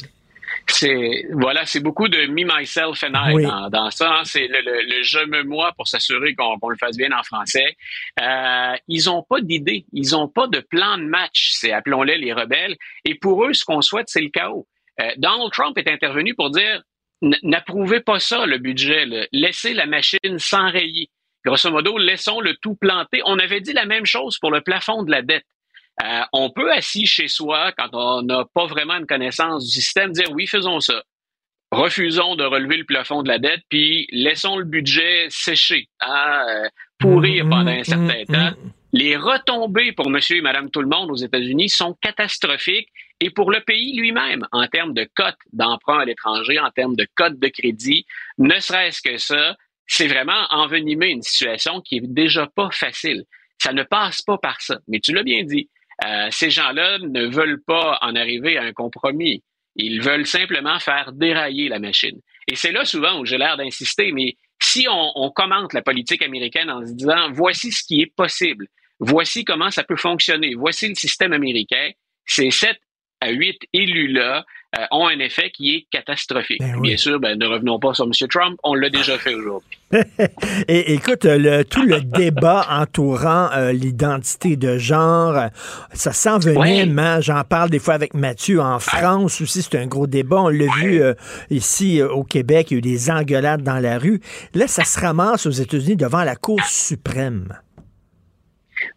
c'est 0.71 1.27
voilà, 1.33 1.65
c'est 1.67 1.81
beaucoup 1.81 2.09
de 2.09 2.27
me, 2.27 2.45
myself 2.45 3.03
and 3.05 3.15
I 3.15 3.71
dans, 3.71 3.91
ça. 3.91 4.19
Hein. 4.19 4.25
c'est 4.25 4.49
le, 4.49 5.03
je 5.03 5.25
me 5.27 5.43
moi 5.43 5.73
pour 5.77 5.89
s'assurer 5.89 6.35
qu'on 6.35 6.69
le 6.69 6.77
fasse 6.77 6.97
bien 6.97 7.13
en 7.13 7.23
français. 7.23 7.77
Euh, 8.21 8.75
ils 8.89 9.09
ont 9.11 9.23
pas 9.23 9.41
d'idée, 9.41 9.87
ils 9.93 10.17
ont 10.17 10.29
pas 10.29 10.47
de 10.47 10.61
plan 10.61 10.99
de 10.99 11.05
match. 11.05 11.51
C'est 11.53 11.73
appelons-les 11.73 12.19
les 12.19 12.33
rebelles. 12.33 12.77
Et 13.05 13.15
pour 13.15 13.45
eux, 13.45 13.53
ce 13.53 13.65
qu'on 13.65 13.83
souhaite, 13.83 14.09
c'est 14.09 14.23
le 14.23 14.31
chaos. 14.31 14.67
Euh, 15.01 15.11
Donald 15.17 15.53
Trump 15.53 15.77
est 15.79 15.89
intervenu 15.89 16.35
pour 16.35 16.51
dire 16.51 16.83
n'approuvez 17.43 18.01
pas 18.01 18.19
ça 18.19 18.45
le 18.47 18.59
budget, 18.59 19.07
laissez 19.33 19.73
la 19.73 19.87
machine 19.87 20.39
s'enrayer. 20.39 21.09
Grosso 21.45 21.71
modo, 21.71 21.97
laissons 21.97 22.41
le 22.41 22.57
tout 22.57 22.75
planter. 22.75 23.23
On 23.25 23.39
avait 23.39 23.61
dit 23.61 23.73
la 23.73 23.87
même 23.87 24.05
chose 24.05 24.39
pour 24.39 24.51
le 24.51 24.61
plafond 24.61 25.05
de 25.05 25.11
la 25.11 25.23
dette. 25.23 25.45
Euh, 26.05 26.21
on 26.33 26.51
peut 26.51 26.71
assis 26.73 27.07
chez 27.07 27.29
soi, 27.29 27.73
quand 27.77 27.89
on 27.93 28.23
n'a 28.23 28.45
pas 28.53 28.67
vraiment 28.67 28.97
une 28.97 29.07
connaissance 29.07 29.65
du 29.65 29.71
système, 29.71 30.13
dire 30.13 30.31
oui, 30.33 30.47
faisons 30.47 30.81
ça. 30.81 31.03
Refusons 31.73 32.37
de 32.37 32.45
relever 32.45 32.77
le 32.77 32.85
plafond 32.85 33.23
de 33.23 33.29
la 33.29 33.39
dette, 33.39 33.63
puis 33.69 34.07
laissons 34.13 34.57
le 34.57 34.65
budget 34.65 35.27
sécher, 35.31 35.89
hein, 36.01 36.45
euh, 36.49 36.69
pourrir 36.99 37.45
mm-hmm. 37.45 37.51
pendant 37.51 37.71
un 37.71 37.85
certain 37.85 38.23
mm-hmm. 38.23 38.53
temps. 38.53 38.57
Les 38.93 39.17
retombées 39.17 39.93
pour 39.93 40.09
monsieur 40.09 40.37
et 40.37 40.41
madame 40.41 40.71
tout 40.71 40.81
le 40.81 40.89
monde 40.89 41.11
aux 41.11 41.17
États-Unis 41.17 41.69
sont 41.69 41.95
catastrophiques 42.01 42.89
et 43.21 43.31
pour 43.31 43.51
le 43.51 43.61
pays 43.61 43.97
lui-même 43.97 44.47
en 44.53 44.67
termes 44.69 44.95
de 44.95 45.09
cotes 45.15 45.37
d'emprunt 45.53 45.99
à 45.99 46.05
l'étranger, 46.05 46.59
en 46.61 46.71
termes 46.71 46.97
de 46.97 47.07
cotes 47.15 47.39
de 47.39 47.49
crédit, 47.49 48.07
ne 48.39 48.59
serait-ce 48.59 49.03
que 49.03 49.17
ça, 49.19 49.57
c'est 49.87 50.07
vraiment 50.07 50.47
envenimer 50.51 51.09
une 51.09 51.23
situation 51.23 51.81
qui 51.81 51.97
est 51.97 52.07
déjà 52.07 52.47
pas 52.47 52.71
facile. 52.71 53.25
Ça 53.59 53.73
ne 53.73 53.83
passe 53.83 54.23
pas 54.23 54.39
par 54.39 54.61
ça. 54.61 54.79
Mais 54.89 55.01
tu 55.01 55.13
l'as 55.13 55.23
bien 55.23 55.45
dit, 55.45 55.69
euh, 56.05 56.29
ces 56.31 56.51
gens-là 56.51 56.99
ne 56.99 57.27
veulent 57.27 57.63
pas 57.63 57.99
en 58.03 58.15
arriver 58.15 58.59
à 58.59 58.65
un 58.65 58.73
compromis. 58.73 59.43
Ils 59.77 60.01
veulent 60.01 60.27
simplement 60.27 60.79
faire 60.79 61.13
dérailler 61.13 61.69
la 61.69 61.79
machine. 61.79 62.21
Et 62.49 62.57
c'est 62.57 62.73
là 62.73 62.85
souvent 62.85 63.21
où 63.21 63.25
j'ai 63.25 63.39
l'air 63.39 63.57
d'insister, 63.57 64.13
mais 64.13 64.37
Si 64.61 64.87
on, 64.89 65.13
on 65.17 65.31
commente 65.31 65.75
la 65.75 65.83
politique 65.83 66.23
américaine 66.23 66.71
en 66.71 66.85
se 66.87 66.93
disant 66.93 67.31
voici 67.31 67.73
ce 67.73 67.85
qui 67.85 68.01
est 68.01 68.15
possible, 68.15 68.67
voici 68.99 69.45
comment 69.45 69.71
ça 69.71 69.85
peut 69.85 69.97
fonctionner, 69.97 70.55
voici 70.55 70.89
le 70.89 70.95
système 70.95 71.33
américain, 71.35 71.91
c'est 72.25 72.51
sept 72.51 72.79
à 73.21 73.31
huit 73.31 73.59
élus-là 73.73 74.45
euh, 74.79 74.85
ont 74.91 75.07
un 75.07 75.19
effet 75.19 75.51
qui 75.51 75.75
est 75.75 75.87
catastrophique. 75.91 76.59
Ben 76.61 76.75
oui. 76.77 76.89
Bien 76.89 76.97
sûr, 76.97 77.19
ben, 77.21 77.39
ne 77.39 77.47
revenons 77.47 77.79
pas 77.79 77.95
sur 77.95 78.05
M. 78.05 78.13
Trump, 78.29 78.59
on 78.63 78.75
l'a 78.75 78.91
déjà 78.91 79.19
fait 79.19 79.35
aujourd'hui. 79.35 79.79
Et 80.69 80.95
écoute, 80.95 81.25
le, 81.25 81.63
tout 81.63 81.83
le 81.83 82.01
débat 82.01 82.67
entourant 82.71 83.51
euh, 83.53 83.73
l'identité 83.73 84.57
de 84.57 84.79
genre, 84.79 85.37
ça 85.93 86.13
s'en 86.13 86.39
venait, 86.39 86.57
Ouais. 86.59 86.87
mais 86.87 87.23
j'en 87.23 87.45
parle 87.45 87.71
des 87.71 87.79
fois 87.79 87.95
avec 87.95 88.15
Mathieu. 88.15 88.61
En 88.61 88.79
France 88.81 89.41
aussi, 89.41 89.63
c'est 89.63 89.79
un 89.79 89.87
gros 89.87 90.07
débat. 90.07 90.41
On 90.43 90.49
l'a 90.49 90.67
vu 90.81 91.01
euh, 91.03 91.15
ici 91.51 92.03
au 92.03 92.25
Québec, 92.25 92.69
il 92.71 92.75
y 92.75 92.77
a 92.77 92.79
eu 92.79 92.83
des 92.83 93.11
engueulades 93.11 93.63
dans 93.63 93.79
la 93.79 93.99
rue. 93.99 94.21
Là, 94.55 94.67
ça 94.67 94.85
se 94.85 94.99
ramasse 94.99 95.47
aux 95.47 95.51
États-Unis 95.51 95.97
devant 95.97 96.25
la 96.25 96.35
Cour 96.37 96.61
suprême. 96.65 97.57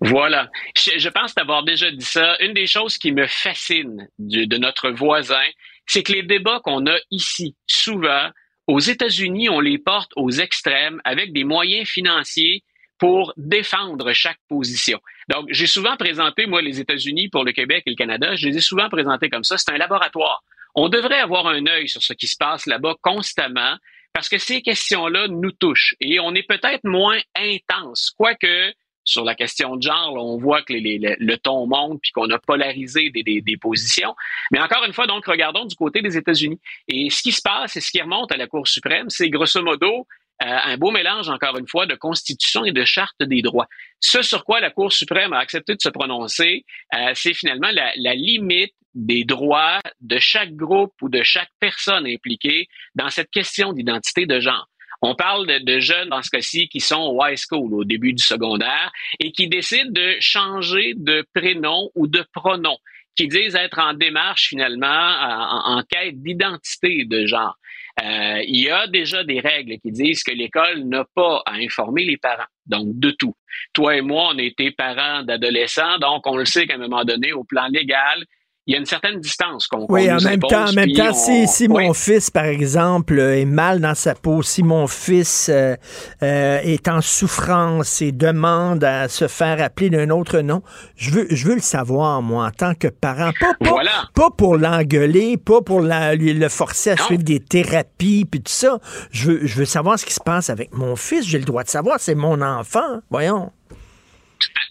Voilà. 0.01 0.49
Je, 0.75 0.97
je 0.99 1.09
pense 1.09 1.33
t'avoir 1.33 1.63
déjà 1.63 1.89
dit 1.91 2.03
ça. 2.05 2.35
Une 2.41 2.53
des 2.53 2.67
choses 2.67 2.97
qui 2.97 3.11
me 3.11 3.27
fascine 3.27 4.07
du- 4.19 4.47
de 4.47 4.57
notre 4.57 4.89
voisin, 4.91 5.41
c'est 5.89 6.03
que 6.03 6.13
les 6.13 6.23
débats 6.23 6.61
qu'on 6.63 6.85
a 6.85 6.97
ici, 7.09 7.55
souvent, 7.65 8.29
aux 8.67 8.79
États-Unis, 8.79 9.49
on 9.49 9.59
les 9.59 9.79
porte 9.79 10.11
aux 10.15 10.29
extrêmes 10.29 11.01
avec 11.03 11.33
des 11.33 11.43
moyens 11.43 11.87
financiers 11.87 12.63
pour 12.99 13.33
défendre 13.37 14.13
chaque 14.13 14.37
position. 14.47 14.99
Donc, 15.29 15.47
j'ai 15.49 15.65
souvent 15.65 15.97
présenté, 15.97 16.45
moi, 16.45 16.61
les 16.61 16.79
États-Unis 16.79 17.29
pour 17.29 17.43
le 17.43 17.53
Québec 17.53 17.83
et 17.87 17.89
le 17.89 17.95
Canada, 17.95 18.35
je 18.35 18.47
les 18.47 18.57
ai 18.57 18.61
souvent 18.61 18.87
présentés 18.87 19.31
comme 19.31 19.43
ça. 19.43 19.57
C'est 19.57 19.71
un 19.71 19.77
laboratoire. 19.77 20.43
On 20.75 20.89
devrait 20.89 21.19
avoir 21.19 21.47
un 21.47 21.65
œil 21.65 21.89
sur 21.89 22.03
ce 22.03 22.13
qui 22.13 22.27
se 22.27 22.37
passe 22.37 22.67
là-bas 22.67 22.95
constamment 23.01 23.75
parce 24.13 24.29
que 24.29 24.37
ces 24.37 24.61
questions-là 24.61 25.27
nous 25.27 25.51
touchent 25.51 25.95
et 26.01 26.19
on 26.19 26.35
est 26.35 26.47
peut-être 26.47 26.83
moins 26.83 27.19
intense, 27.35 28.11
quoique 28.15 28.73
sur 29.09 29.23
la 29.23 29.35
question 29.35 29.75
de 29.75 29.81
genre, 29.81 30.13
on 30.15 30.37
voit 30.37 30.61
que 30.61 30.73
le, 30.73 31.35
ton 31.37 31.65
monte 31.67 31.99
puis 32.01 32.11
qu'on 32.11 32.29
a 32.29 32.39
polarisé 32.39 33.09
des, 33.09 33.57
positions. 33.59 34.15
Mais 34.51 34.59
encore 34.61 34.83
une 34.85 34.93
fois, 34.93 35.07
donc, 35.07 35.25
regardons 35.25 35.65
du 35.65 35.75
côté 35.75 36.01
des 36.01 36.15
États-Unis. 36.15 36.59
Et 36.87 37.09
ce 37.09 37.21
qui 37.21 37.31
se 37.31 37.41
passe 37.41 37.75
et 37.75 37.81
ce 37.81 37.91
qui 37.91 38.01
remonte 38.01 38.31
à 38.31 38.37
la 38.37 38.47
Cour 38.47 38.67
suprême, 38.67 39.09
c'est 39.09 39.29
grosso 39.29 39.61
modo 39.61 40.07
euh, 40.41 40.45
un 40.45 40.77
beau 40.77 40.91
mélange, 40.91 41.27
encore 41.27 41.57
une 41.57 41.67
fois, 41.67 41.85
de 41.85 41.95
constitution 41.95 42.63
et 42.63 42.71
de 42.71 42.85
charte 42.85 43.21
des 43.21 43.41
droits. 43.41 43.67
Ce 43.99 44.21
sur 44.21 44.45
quoi 44.45 44.61
la 44.61 44.69
Cour 44.69 44.93
suprême 44.93 45.33
a 45.33 45.39
accepté 45.39 45.75
de 45.75 45.81
se 45.81 45.89
prononcer, 45.89 46.63
euh, 46.93 47.11
c'est 47.13 47.33
finalement 47.33 47.69
la 47.73 48.13
limite 48.13 48.73
des 48.95 49.23
droits 49.23 49.79
de 50.01 50.17
chaque 50.19 50.55
groupe 50.55 50.93
ou 51.01 51.09
de 51.09 51.23
chaque 51.23 51.51
personne 51.59 52.07
impliquée 52.07 52.67
dans 52.95 53.09
cette 53.09 53.29
question 53.29 53.73
d'identité 53.73 54.25
de 54.25 54.39
genre. 54.39 54.67
On 55.01 55.15
parle 55.15 55.47
de, 55.47 55.79
jeunes, 55.79 56.09
dans 56.09 56.21
ce 56.21 56.29
cas-ci, 56.29 56.67
qui 56.67 56.79
sont 56.79 57.01
au 57.01 57.25
high 57.25 57.37
school, 57.37 57.73
au 57.73 57.83
début 57.85 58.13
du 58.13 58.23
secondaire, 58.23 58.91
et 59.19 59.31
qui 59.31 59.47
décident 59.47 59.91
de 59.91 60.15
changer 60.19 60.93
de 60.95 61.25
prénom 61.33 61.89
ou 61.95 62.07
de 62.07 62.25
pronom, 62.33 62.77
qui 63.15 63.27
disent 63.27 63.55
être 63.55 63.79
en 63.79 63.93
démarche 63.93 64.49
finalement, 64.49 64.87
en, 64.87 65.77
en 65.77 65.83
quête 65.83 66.21
d'identité 66.21 67.05
de 67.05 67.25
genre. 67.25 67.55
Euh, 68.01 68.41
il 68.47 68.61
y 68.61 68.69
a 68.69 68.87
déjà 68.87 69.23
des 69.23 69.39
règles 69.39 69.77
qui 69.79 69.91
disent 69.91 70.23
que 70.23 70.31
l'école 70.31 70.83
n'a 70.83 71.05
pas 71.15 71.41
à 71.45 71.55
informer 71.55 72.05
les 72.05 72.17
parents, 72.17 72.43
donc 72.65 72.87
de 72.87 73.11
tout. 73.11 73.35
Toi 73.73 73.97
et 73.97 74.01
moi, 74.01 74.31
on 74.33 74.37
a 74.37 74.41
été 74.41 74.71
parents 74.71 75.23
d'adolescents, 75.23 75.97
donc 75.99 76.25
on 76.25 76.37
le 76.37 76.45
sait 76.45 76.65
qu'à 76.65 76.75
un 76.75 76.77
moment 76.77 77.03
donné, 77.03 77.33
au 77.33 77.43
plan 77.43 77.67
légal, 77.67 78.23
il 78.69 78.73
y 78.73 78.75
a 78.75 78.77
une 78.79 78.85
certaine 78.85 79.19
distance 79.19 79.65
qu'on 79.65 79.87
Oui, 79.89 80.11
en 80.11 80.17
même 80.21 80.39
temps, 80.39 80.65
en 80.69 80.73
même 80.73 80.91
temps, 80.91 81.11
si, 81.11 81.67
mon 81.67 81.91
fils, 81.93 82.29
par 82.29 82.45
exemple, 82.45 83.17
euh, 83.17 83.35
est 83.41 83.45
mal 83.45 83.79
dans 83.81 83.95
sa 83.95 84.13
peau, 84.13 84.43
si 84.43 84.61
mon 84.61 84.85
fils 84.85 85.49
euh, 85.51 85.75
euh, 86.21 86.59
est 86.63 86.87
en 86.87 87.01
souffrance 87.01 87.99
et 88.03 88.11
demande 88.11 88.83
à 88.83 89.07
se 89.07 89.27
faire 89.27 89.59
appeler 89.59 89.89
d'un 89.89 90.11
autre 90.11 90.41
nom, 90.41 90.61
je 90.95 91.09
veux, 91.09 91.27
je 91.31 91.47
veux 91.47 91.55
le 91.55 91.61
savoir, 91.61 92.21
moi, 92.21 92.45
en 92.45 92.51
tant 92.51 92.75
que 92.75 92.87
parent. 92.89 93.31
Pas, 93.39 93.53
pas, 93.59 93.69
Voilà. 93.71 93.91
pas 94.13 94.29
pour 94.29 94.55
l'engueuler, 94.55 95.37
pas 95.37 95.61
pour 95.61 95.81
la- 95.81 96.13
lui- 96.13 96.33
le 96.35 96.47
forcer 96.49 96.91
à 96.91 96.97
suivre 96.97 97.23
des 97.23 97.39
thérapies, 97.39 98.25
puis 98.29 98.41
tout 98.41 98.51
ça. 98.53 98.77
Je 99.09 99.31
veux, 99.31 99.39
je 99.47 99.55
veux 99.55 99.65
savoir 99.65 99.97
ce 99.97 100.05
qui 100.05 100.13
se 100.13 100.21
passe 100.23 100.51
avec 100.51 100.75
mon 100.75 100.95
fils. 100.95 101.25
J'ai 101.25 101.39
le 101.39 101.45
droit 101.45 101.63
de 101.63 101.69
savoir, 101.69 101.95
c'est 101.99 102.13
mon 102.13 102.39
enfant. 102.43 102.99
Voyons. 103.09 103.51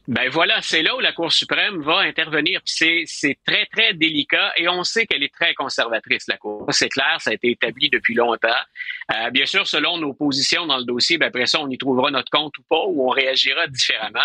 Ben 0.07 0.31
voilà, 0.31 0.63
c'est 0.63 0.83
là 0.83 0.97
où 0.97 1.01
la 1.01 1.13
Cour 1.13 1.31
suprême 1.31 1.83
va 1.83 1.99
intervenir. 1.99 2.61
C'est 2.65 3.05
très, 3.47 3.67
très 3.67 3.93
délicat 3.95 4.53
et 4.57 4.69
on 4.69 4.83
sait 4.83 5.07
qu'elle 5.07 5.23
est 5.23 5.35
très 5.35 5.55
conservatrice, 5.55 6.27
la 6.29 6.39
Cour. 6.39 6.67
C'est 6.71 6.89
clair, 6.89 7.19
ça 7.21 7.31
a 7.31 7.35
été 7.35 7.51
établi 7.51 7.91
depuis 7.91 8.15
longtemps. 8.15 8.49
Euh, 9.11 9.31
bien 9.31 9.47
sûr, 9.47 9.67
selon 9.67 9.97
nos 9.97 10.13
positions 10.13 10.67
dans 10.67 10.77
le 10.77 10.85
dossier, 10.85 11.17
ben 11.17 11.29
après 11.29 11.47
ça, 11.47 11.61
on 11.61 11.71
y 11.71 11.79
trouvera 11.79 12.11
notre 12.11 12.31
compte 12.31 12.57
ou 12.59 12.63
pas, 12.69 12.85
ou 12.87 13.09
on 13.09 13.11
réagira 13.11 13.67
différemment. 13.67 14.21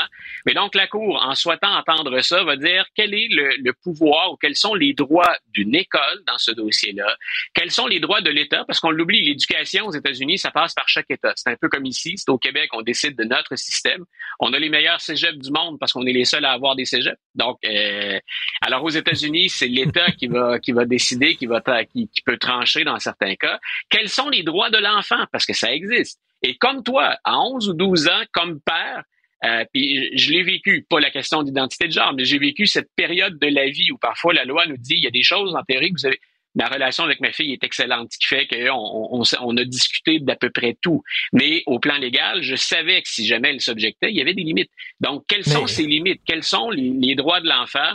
Mais 0.46 0.54
donc, 0.54 0.76
la 0.76 0.88
Cour, 0.88 1.24
en 1.26 1.36
souhaitant 1.36 1.74
entendre 1.74 2.20
ça, 2.22 2.44
va 2.44 2.58
dire 2.58 2.86
quel 2.94 3.14
est 3.14 3.28
le, 3.30 3.56
le 3.64 3.74
pouvoir 3.74 4.34
ou 4.34 4.36
quels 4.36 4.58
sont 4.58 4.76
les 4.76 4.94
droits 4.94 5.38
d'une 5.54 5.74
école 5.74 6.24
dans 6.28 6.38
ce 6.38 6.52
dossier-là, 6.52 7.16
quels 7.54 7.72
sont 7.72 7.88
les 7.88 8.02
droits 8.02 8.22
de 8.22 8.30
l'État, 8.30 8.66
parce 8.66 8.82
qu'on 8.82 8.92
l'oublie, 8.92 9.24
l'éducation 9.24 9.86
aux 9.86 9.94
États-Unis, 9.94 10.38
ça 10.38 10.52
passe 10.52 10.74
par 10.74 10.90
chaque 10.90 11.10
État. 11.10 11.34
C'est 11.36 11.50
un 11.50 11.56
peu 11.56 11.70
comme 11.70 11.86
ici, 11.86 12.16
c'est 12.18 12.30
au 12.30 12.38
Québec, 12.38 12.70
on 12.74 12.82
décide 12.82 13.18
de 13.18 13.24
notre 13.24 13.56
système. 13.56 14.04
On 14.40 14.52
a 14.52 14.60
les 14.60 14.70
meilleurs 14.70 15.00
cégeps 15.00 15.38
du 15.38 15.52
monde 15.52 15.80
parce 15.80 15.94
qu'on 15.94 16.06
est 16.06 16.12
les 16.14 16.26
seuls 16.26 16.44
à 16.44 16.52
avoir 16.52 16.76
des 16.76 16.86
cégeps. 16.86 17.18
Donc, 17.36 17.60
euh, 17.66 18.20
alors 18.62 18.84
aux 18.84 18.90
États-Unis, 18.90 19.50
c'est 19.50 19.68
l'État 19.68 20.12
qui 20.12 20.28
va 20.28 20.60
qui 20.60 20.72
va 20.74 20.86
décider, 20.86 21.36
qui 21.36 21.46
va 21.46 21.62
qui 21.86 22.10
peut 22.26 22.38
trancher 22.38 22.84
dans 22.84 23.00
certains 23.00 23.36
cas. 23.36 23.60
Quels 23.90 24.10
sont 24.10 24.30
les 24.30 24.44
droits 24.44 24.70
de 24.74 24.84
l'enfant 24.84 25.24
parce 25.32 25.46
que 25.46 25.54
ça 25.54 25.74
existe. 25.74 26.20
Et 26.42 26.58
comme 26.58 26.84
toi, 26.84 27.18
à 27.24 27.40
11 27.40 27.70
ou 27.70 27.74
12 27.74 28.08
ans, 28.10 28.24
comme 28.34 28.60
père, 28.60 29.04
euh, 29.46 29.64
puis 29.74 30.10
je 30.18 30.32
l'ai 30.32 30.44
vécu, 30.44 30.86
pas 30.90 31.00
la 31.00 31.10
question 31.10 31.44
d'identité 31.44 31.88
de 31.88 31.94
genre, 31.94 32.14
mais 32.14 32.26
j'ai 32.26 32.38
vécu 32.40 32.66
cette 32.66 32.90
période 32.96 33.38
de 33.40 33.48
la 33.48 33.70
vie 33.70 33.92
où 33.92 33.98
parfois 33.98 34.34
la 34.34 34.44
loi 34.46 34.66
nous 34.68 34.78
dit 34.78 34.96
il 34.96 35.04
y 35.04 35.08
a 35.08 35.12
des 35.12 35.24
choses 35.24 35.56
en 35.56 35.64
théorie 35.64 35.90
que 35.94 36.00
vous 36.02 36.06
avez. 36.06 36.20
Ma 36.56 36.68
relation 36.68 37.04
avec 37.04 37.20
ma 37.20 37.32
fille 37.32 37.52
est 37.52 37.64
excellente, 37.64 38.12
ce 38.14 38.20
qui 38.20 38.28
fait 38.28 38.46
qu'on 38.48 38.70
on, 38.76 39.22
on, 39.22 39.24
on 39.42 39.58
a 39.58 39.64
discuté 39.66 40.20
d'à 40.20 40.36
peu 40.36 40.52
près 40.52 40.78
tout. 40.82 41.02
Mais 41.34 41.64
au 41.66 41.80
plan 41.80 41.98
légal, 41.98 42.44
je 42.44 42.56
savais 42.56 43.02
que 43.02 43.10
si 43.10 43.26
jamais 43.26 43.50
elle 43.50 43.60
s'objectait, 43.62 44.12
il 44.12 44.16
y 44.18 44.22
avait 44.22 44.36
des 44.36 44.44
limites. 44.44 44.70
Donc, 45.00 45.24
quelles 45.28 45.46
sont 45.46 45.62
Mais- 45.64 45.68
ces 45.68 45.86
limites? 45.88 46.22
Quels 46.28 46.44
sont 46.44 46.70
les, 46.70 46.92
les 46.92 47.16
droits 47.16 47.42
de 47.42 47.48
l'enfant? 47.50 47.94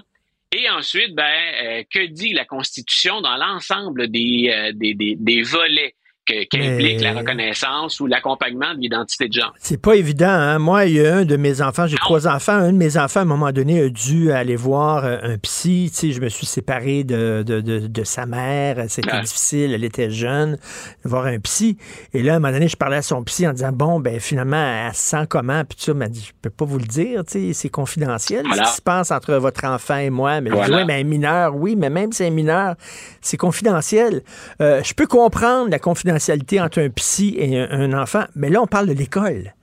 Et 0.52 0.68
ensuite, 0.70 1.14
ben, 1.14 1.30
euh, 1.62 1.82
que 1.88 2.06
dit 2.06 2.32
la 2.32 2.44
Constitution 2.46 3.20
dans 3.20 3.36
l'ensemble 3.36 4.09
des, 4.09 4.50
euh, 4.52 4.72
des, 4.74 4.94
des, 4.94 5.14
des 5.16 5.42
volets? 5.42 5.94
Qu'implique 6.50 7.00
la 7.00 7.12
reconnaissance 7.14 8.00
ou 8.00 8.06
l'accompagnement 8.06 8.74
de 8.74 8.80
l'identité 8.80 9.28
de 9.28 9.32
genre? 9.34 9.55
C'est 9.59 9.80
pas 9.80 9.94
évident. 9.94 10.26
Hein? 10.28 10.59
Moi, 10.59 10.86
il 10.86 10.94
y 10.94 11.06
a 11.06 11.16
un 11.16 11.24
de 11.24 11.36
mes 11.36 11.60
enfants, 11.62 11.86
j'ai 11.86 11.96
trois 11.96 12.26
enfants. 12.28 12.52
Un 12.52 12.72
de 12.72 12.76
mes 12.78 12.96
enfants, 12.96 13.20
à 13.20 13.22
un 13.22 13.26
moment 13.26 13.52
donné, 13.52 13.82
a 13.82 13.88
dû 13.88 14.32
aller 14.32 14.56
voir 14.56 15.05
euh, 15.05 15.18
un 15.22 15.38
psy. 15.38 15.90
Tu 15.92 15.96
sais, 15.96 16.12
je 16.12 16.20
me 16.20 16.28
suis 16.28 16.46
séparé 16.46 17.05
de, 17.05 17.42
de, 17.46 17.60
de, 17.60 17.86
de 17.86 18.05
sa 18.05 18.26
mère. 18.26 18.84
C'était 18.88 19.12
Ouais. 19.12 19.22
difficile. 19.22 19.72
Elle 19.74 19.84
était 19.84 20.10
jeune. 20.10 20.59
Voir 21.05 21.26
un 21.26 21.38
psy. 21.38 21.78
Et 22.12 22.22
là, 22.22 22.34
à 22.34 22.36
un 22.36 22.38
moment 22.40 22.52
donné, 22.52 22.68
je 22.68 22.76
parlais 22.76 22.96
à 22.96 23.02
son 23.02 23.22
psy 23.24 23.46
en 23.46 23.52
disant 23.52 23.72
Bon, 23.72 24.00
ben 24.00 24.20
finalement, 24.20 24.86
elle 24.88 24.94
se 24.94 25.00
sent 25.00 25.26
comment? 25.28 25.64
Puis 25.64 25.78
ça, 25.80 25.92
elle 25.92 25.98
m'a 25.98 26.09
dit 26.09 26.24
Je 26.28 26.32
peux 26.42 26.50
pas 26.50 26.64
vous 26.64 26.78
le 26.78 26.84
dire. 26.86 27.24
Tu 27.24 27.32
sais, 27.48 27.52
c'est 27.52 27.68
confidentiel 27.68 28.44
Voilà. 28.46 28.64
ce 28.64 28.70
qui 28.70 28.76
se 28.76 28.82
passe 28.82 29.10
entre 29.10 29.34
votre 29.36 29.64
enfant 29.64 29.96
et 29.96 30.10
moi. 30.10 30.40
Mais 30.40 30.50
Voilà. 30.50 30.76
Ouais, 30.78 30.84
mais 30.84 31.00
un 31.00 31.05
mineur, 31.05 31.56
oui, 31.56 31.74
mais 31.76 31.88
même 31.90 32.12
si 32.12 32.18
c'est 32.18 32.26
un 32.26 32.30
mineur, 32.30 32.74
c'est 33.20 33.36
confidentiel. 33.36 34.22
Euh, 34.60 34.82
je 34.84 34.92
peux 34.94 35.06
comprendre 35.06 35.70
la 35.70 35.78
confidentialité 35.78 36.17
entre 36.60 36.80
un 36.80 36.90
psy 36.90 37.34
et 37.38 37.58
un, 37.58 37.68
un 37.70 37.92
enfant, 38.02 38.24
mais 38.34 38.48
là, 38.50 38.60
on 38.62 38.66
parle 38.66 38.86
de 38.88 38.92
l'école. 38.92 39.54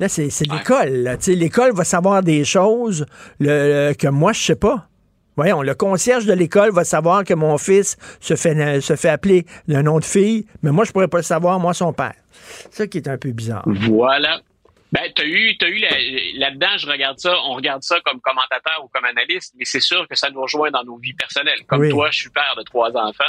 Là, 0.00 0.08
c'est 0.08 0.28
c'est 0.30 0.44
l'école. 0.50 0.88
là. 0.90 1.16
Tu 1.16 1.24
sais, 1.24 1.34
L'école 1.34 1.72
va 1.72 1.84
savoir 1.84 2.22
des 2.22 2.44
choses 2.44 3.06
le- 3.38 3.88
le- 3.90 3.94
que 3.94 4.08
moi, 4.08 4.32
je 4.32 4.40
sais 4.42 4.56
pas. 4.56 4.88
Voyons, 5.36 5.62
le 5.62 5.74
concierge 5.74 6.26
de 6.26 6.32
l'école 6.32 6.70
va 6.72 6.84
savoir 6.84 7.24
que 7.24 7.34
mon 7.34 7.58
fils 7.58 7.96
se 8.20 8.36
fait, 8.36 8.80
se 8.80 8.94
fait 8.96 9.08
appeler 9.08 9.46
d'un 9.66 9.82
nom 9.82 9.98
de 9.98 10.04
fille, 10.04 10.46
mais 10.62 10.70
moi, 10.70 10.84
je 10.84 10.92
pourrais 10.92 11.08
pas 11.08 11.16
le 11.18 11.22
savoir, 11.24 11.58
moi, 11.58 11.74
son 11.74 11.92
père. 11.92 12.14
C'est 12.70 12.74
ça 12.82 12.86
qui 12.86 12.98
est 12.98 13.08
un 13.08 13.18
peu 13.18 13.30
bizarre. 13.32 13.64
Voilà. 13.66 14.40
Ben, 14.94 15.10
t'as 15.12 15.24
eu, 15.24 15.56
t'as 15.58 15.66
eu 15.68 15.78
la- 15.78 16.38
là-dedans, 16.46 16.78
je 16.78 16.86
regarde 16.86 17.18
ça, 17.18 17.36
on 17.46 17.54
regarde 17.54 17.82
ça 17.82 17.98
comme 18.04 18.20
commentateur 18.20 18.80
ou 18.84 18.88
comme 18.88 19.04
analyste, 19.04 19.52
mais 19.58 19.64
c'est 19.64 19.80
sûr 19.80 20.06
que 20.08 20.14
ça 20.14 20.30
nous 20.30 20.40
rejoint 20.40 20.70
dans 20.70 20.84
nos 20.84 20.96
vies 20.98 21.14
personnelles. 21.14 21.64
Comme 21.66 21.80
Oui. 21.80 21.90
toi, 21.90 22.10
je 22.12 22.18
suis 22.20 22.30
père 22.30 22.54
de 22.56 22.62
trois 22.62 22.96
enfants. 22.96 23.24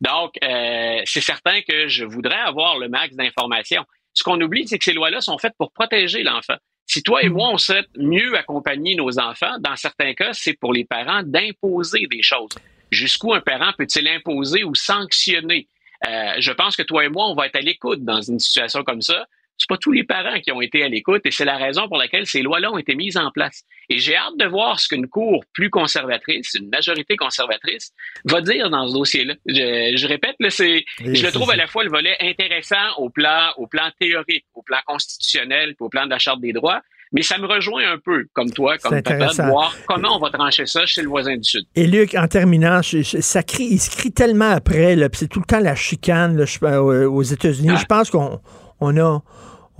Donc, 0.00 0.32
euh, 0.42 1.02
c'est 1.04 1.20
certain 1.20 1.60
que 1.60 1.88
je 1.88 2.06
voudrais 2.06 2.38
avoir 2.40 2.78
le 2.78 2.88
max 2.88 3.14
d'informations. 3.16 3.84
Ce 4.14 4.24
qu'on 4.24 4.40
oublie, 4.40 4.66
c'est 4.66 4.78
que 4.78 4.84
ces 4.84 4.94
lois-là 4.94 5.20
sont 5.20 5.36
faites 5.36 5.52
pour 5.58 5.72
protéger 5.72 6.22
l'enfant. 6.22 6.56
Si 6.86 7.02
toi 7.02 7.22
et 7.22 7.28
moi, 7.28 7.50
on 7.52 7.58
souhaite 7.58 7.86
mieux 7.98 8.34
accompagner 8.36 8.94
nos 8.94 9.18
enfants, 9.20 9.58
dans 9.60 9.76
certains 9.76 10.14
cas, 10.14 10.32
c'est 10.32 10.54
pour 10.54 10.72
les 10.72 10.84
parents 10.86 11.22
d'imposer 11.22 12.06
des 12.10 12.22
choses. 12.22 12.50
Jusqu'où 12.90 13.34
un 13.34 13.40
parent 13.40 13.72
peut-il 13.76 14.08
imposer 14.08 14.64
ou 14.64 14.74
sanctionner? 14.74 15.68
Euh, 16.08 16.32
je 16.38 16.50
pense 16.50 16.76
que 16.76 16.82
toi 16.82 17.04
et 17.04 17.08
moi, 17.10 17.26
on 17.28 17.34
va 17.34 17.46
être 17.46 17.56
à 17.56 17.60
l'écoute 17.60 18.02
dans 18.04 18.22
une 18.22 18.38
situation 18.38 18.82
comme 18.84 19.02
ça. 19.02 19.26
C'est 19.60 19.68
pas 19.68 19.76
tous 19.76 19.92
les 19.92 20.04
parents 20.04 20.40
qui 20.40 20.50
ont 20.52 20.62
été 20.62 20.82
à 20.82 20.88
l'écoute 20.88 21.20
et 21.26 21.30
c'est 21.30 21.44
la 21.44 21.58
raison 21.58 21.86
pour 21.86 21.98
laquelle 21.98 22.24
ces 22.24 22.40
lois-là 22.40 22.72
ont 22.72 22.78
été 22.78 22.94
mises 22.94 23.18
en 23.18 23.30
place. 23.30 23.62
Et 23.90 23.98
j'ai 23.98 24.16
hâte 24.16 24.38
de 24.38 24.46
voir 24.46 24.80
ce 24.80 24.88
qu'une 24.88 25.06
cour 25.06 25.44
plus 25.52 25.68
conservatrice, 25.68 26.54
une 26.54 26.70
majorité 26.70 27.14
conservatrice, 27.16 27.92
va 28.24 28.40
dire 28.40 28.70
dans 28.70 28.88
ce 28.88 28.94
dossier-là. 28.94 29.34
Je, 29.44 29.92
je 29.96 30.06
répète, 30.06 30.36
là, 30.40 30.48
c'est, 30.48 30.86
je 31.00 31.26
le 31.26 31.30
trouve 31.30 31.50
à 31.50 31.56
la 31.56 31.66
fois 31.66 31.84
le 31.84 31.90
volet 31.90 32.16
intéressant 32.20 32.96
au 32.96 33.10
plan, 33.10 33.50
au 33.58 33.66
plan 33.66 33.90
théorique, 34.00 34.46
au 34.54 34.62
plan 34.62 34.78
constitutionnel, 34.86 35.74
puis 35.74 35.84
au 35.84 35.90
plan 35.90 36.06
de 36.06 36.10
la 36.10 36.18
Charte 36.18 36.40
des 36.40 36.54
droits, 36.54 36.80
mais 37.12 37.20
ça 37.20 37.36
me 37.36 37.46
rejoint 37.46 37.82
un 37.86 37.98
peu, 37.98 38.28
comme 38.32 38.50
toi, 38.52 38.78
comme 38.78 39.02
papa, 39.02 39.26
de 39.26 39.42
voir 39.50 39.76
comment 39.86 40.16
on 40.16 40.20
va 40.20 40.30
trancher 40.30 40.64
ça 40.64 40.86
chez 40.86 41.02
le 41.02 41.08
voisin 41.08 41.36
du 41.36 41.44
Sud. 41.44 41.66
Et 41.74 41.86
Luc, 41.86 42.14
en 42.14 42.28
terminant, 42.28 42.80
ça 42.82 43.42
crie, 43.42 43.68
il 43.72 43.78
se 43.78 43.90
crie 43.90 44.12
tellement 44.12 44.52
après, 44.52 44.96
c'est 45.12 45.28
tout 45.28 45.40
le 45.40 45.44
temps 45.44 45.60
la 45.60 45.74
chicane 45.74 46.38
là, 46.38 46.44
euh, 46.62 47.06
aux 47.10 47.22
États-Unis. 47.22 47.76
Je 47.78 47.84
pense 47.84 48.08
qu'on 48.08 48.40
on 48.80 48.96
a... 48.96 49.22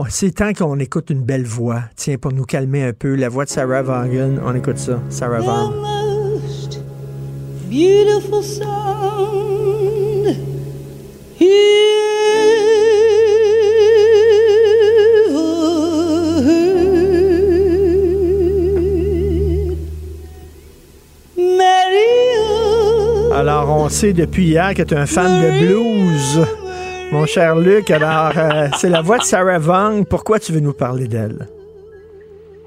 C'est 0.09 0.33
temps 0.33 0.53
qu'on 0.53 0.79
écoute 0.79 1.11
une 1.11 1.23
belle 1.23 1.45
voix. 1.45 1.83
Tiens, 1.97 2.17
pour 2.17 2.33
nous 2.33 2.45
calmer 2.45 2.85
un 2.85 2.93
peu, 2.93 3.15
la 3.15 3.29
voix 3.29 3.45
de 3.45 3.51
Sarah 3.51 3.83
Vaughan. 3.83 4.37
On 4.45 4.55
écoute 4.55 4.79
ça. 4.79 5.01
Sarah 5.09 5.41
Vaughan. 5.41 5.73
Beautiful 7.69 8.43
sound. 8.43 9.21
Alors, 23.41 23.71
on 23.71 23.89
sait 23.89 24.13
depuis 24.13 24.49
hier 24.49 24.75
que 24.75 24.83
tu 24.83 24.93
es 24.93 24.99
un 24.99 25.07
fan 25.07 25.41
de 25.41 25.65
blues, 25.65 26.47
mon 27.13 27.27
cher 27.27 27.57
Luc. 27.57 27.91
Alors, 27.91 28.37
euh, 28.37 28.69
c'est 28.77 28.89
la 28.89 29.03
voix 29.03 29.19
de 29.19 29.25
Sarah 29.25 29.59
Vaughan. 29.59 30.05
Pourquoi 30.05 30.39
tu 30.39 30.53
veux 30.53 30.61
nous 30.61 30.73
parler 30.73 31.09
d'elle? 31.09 31.49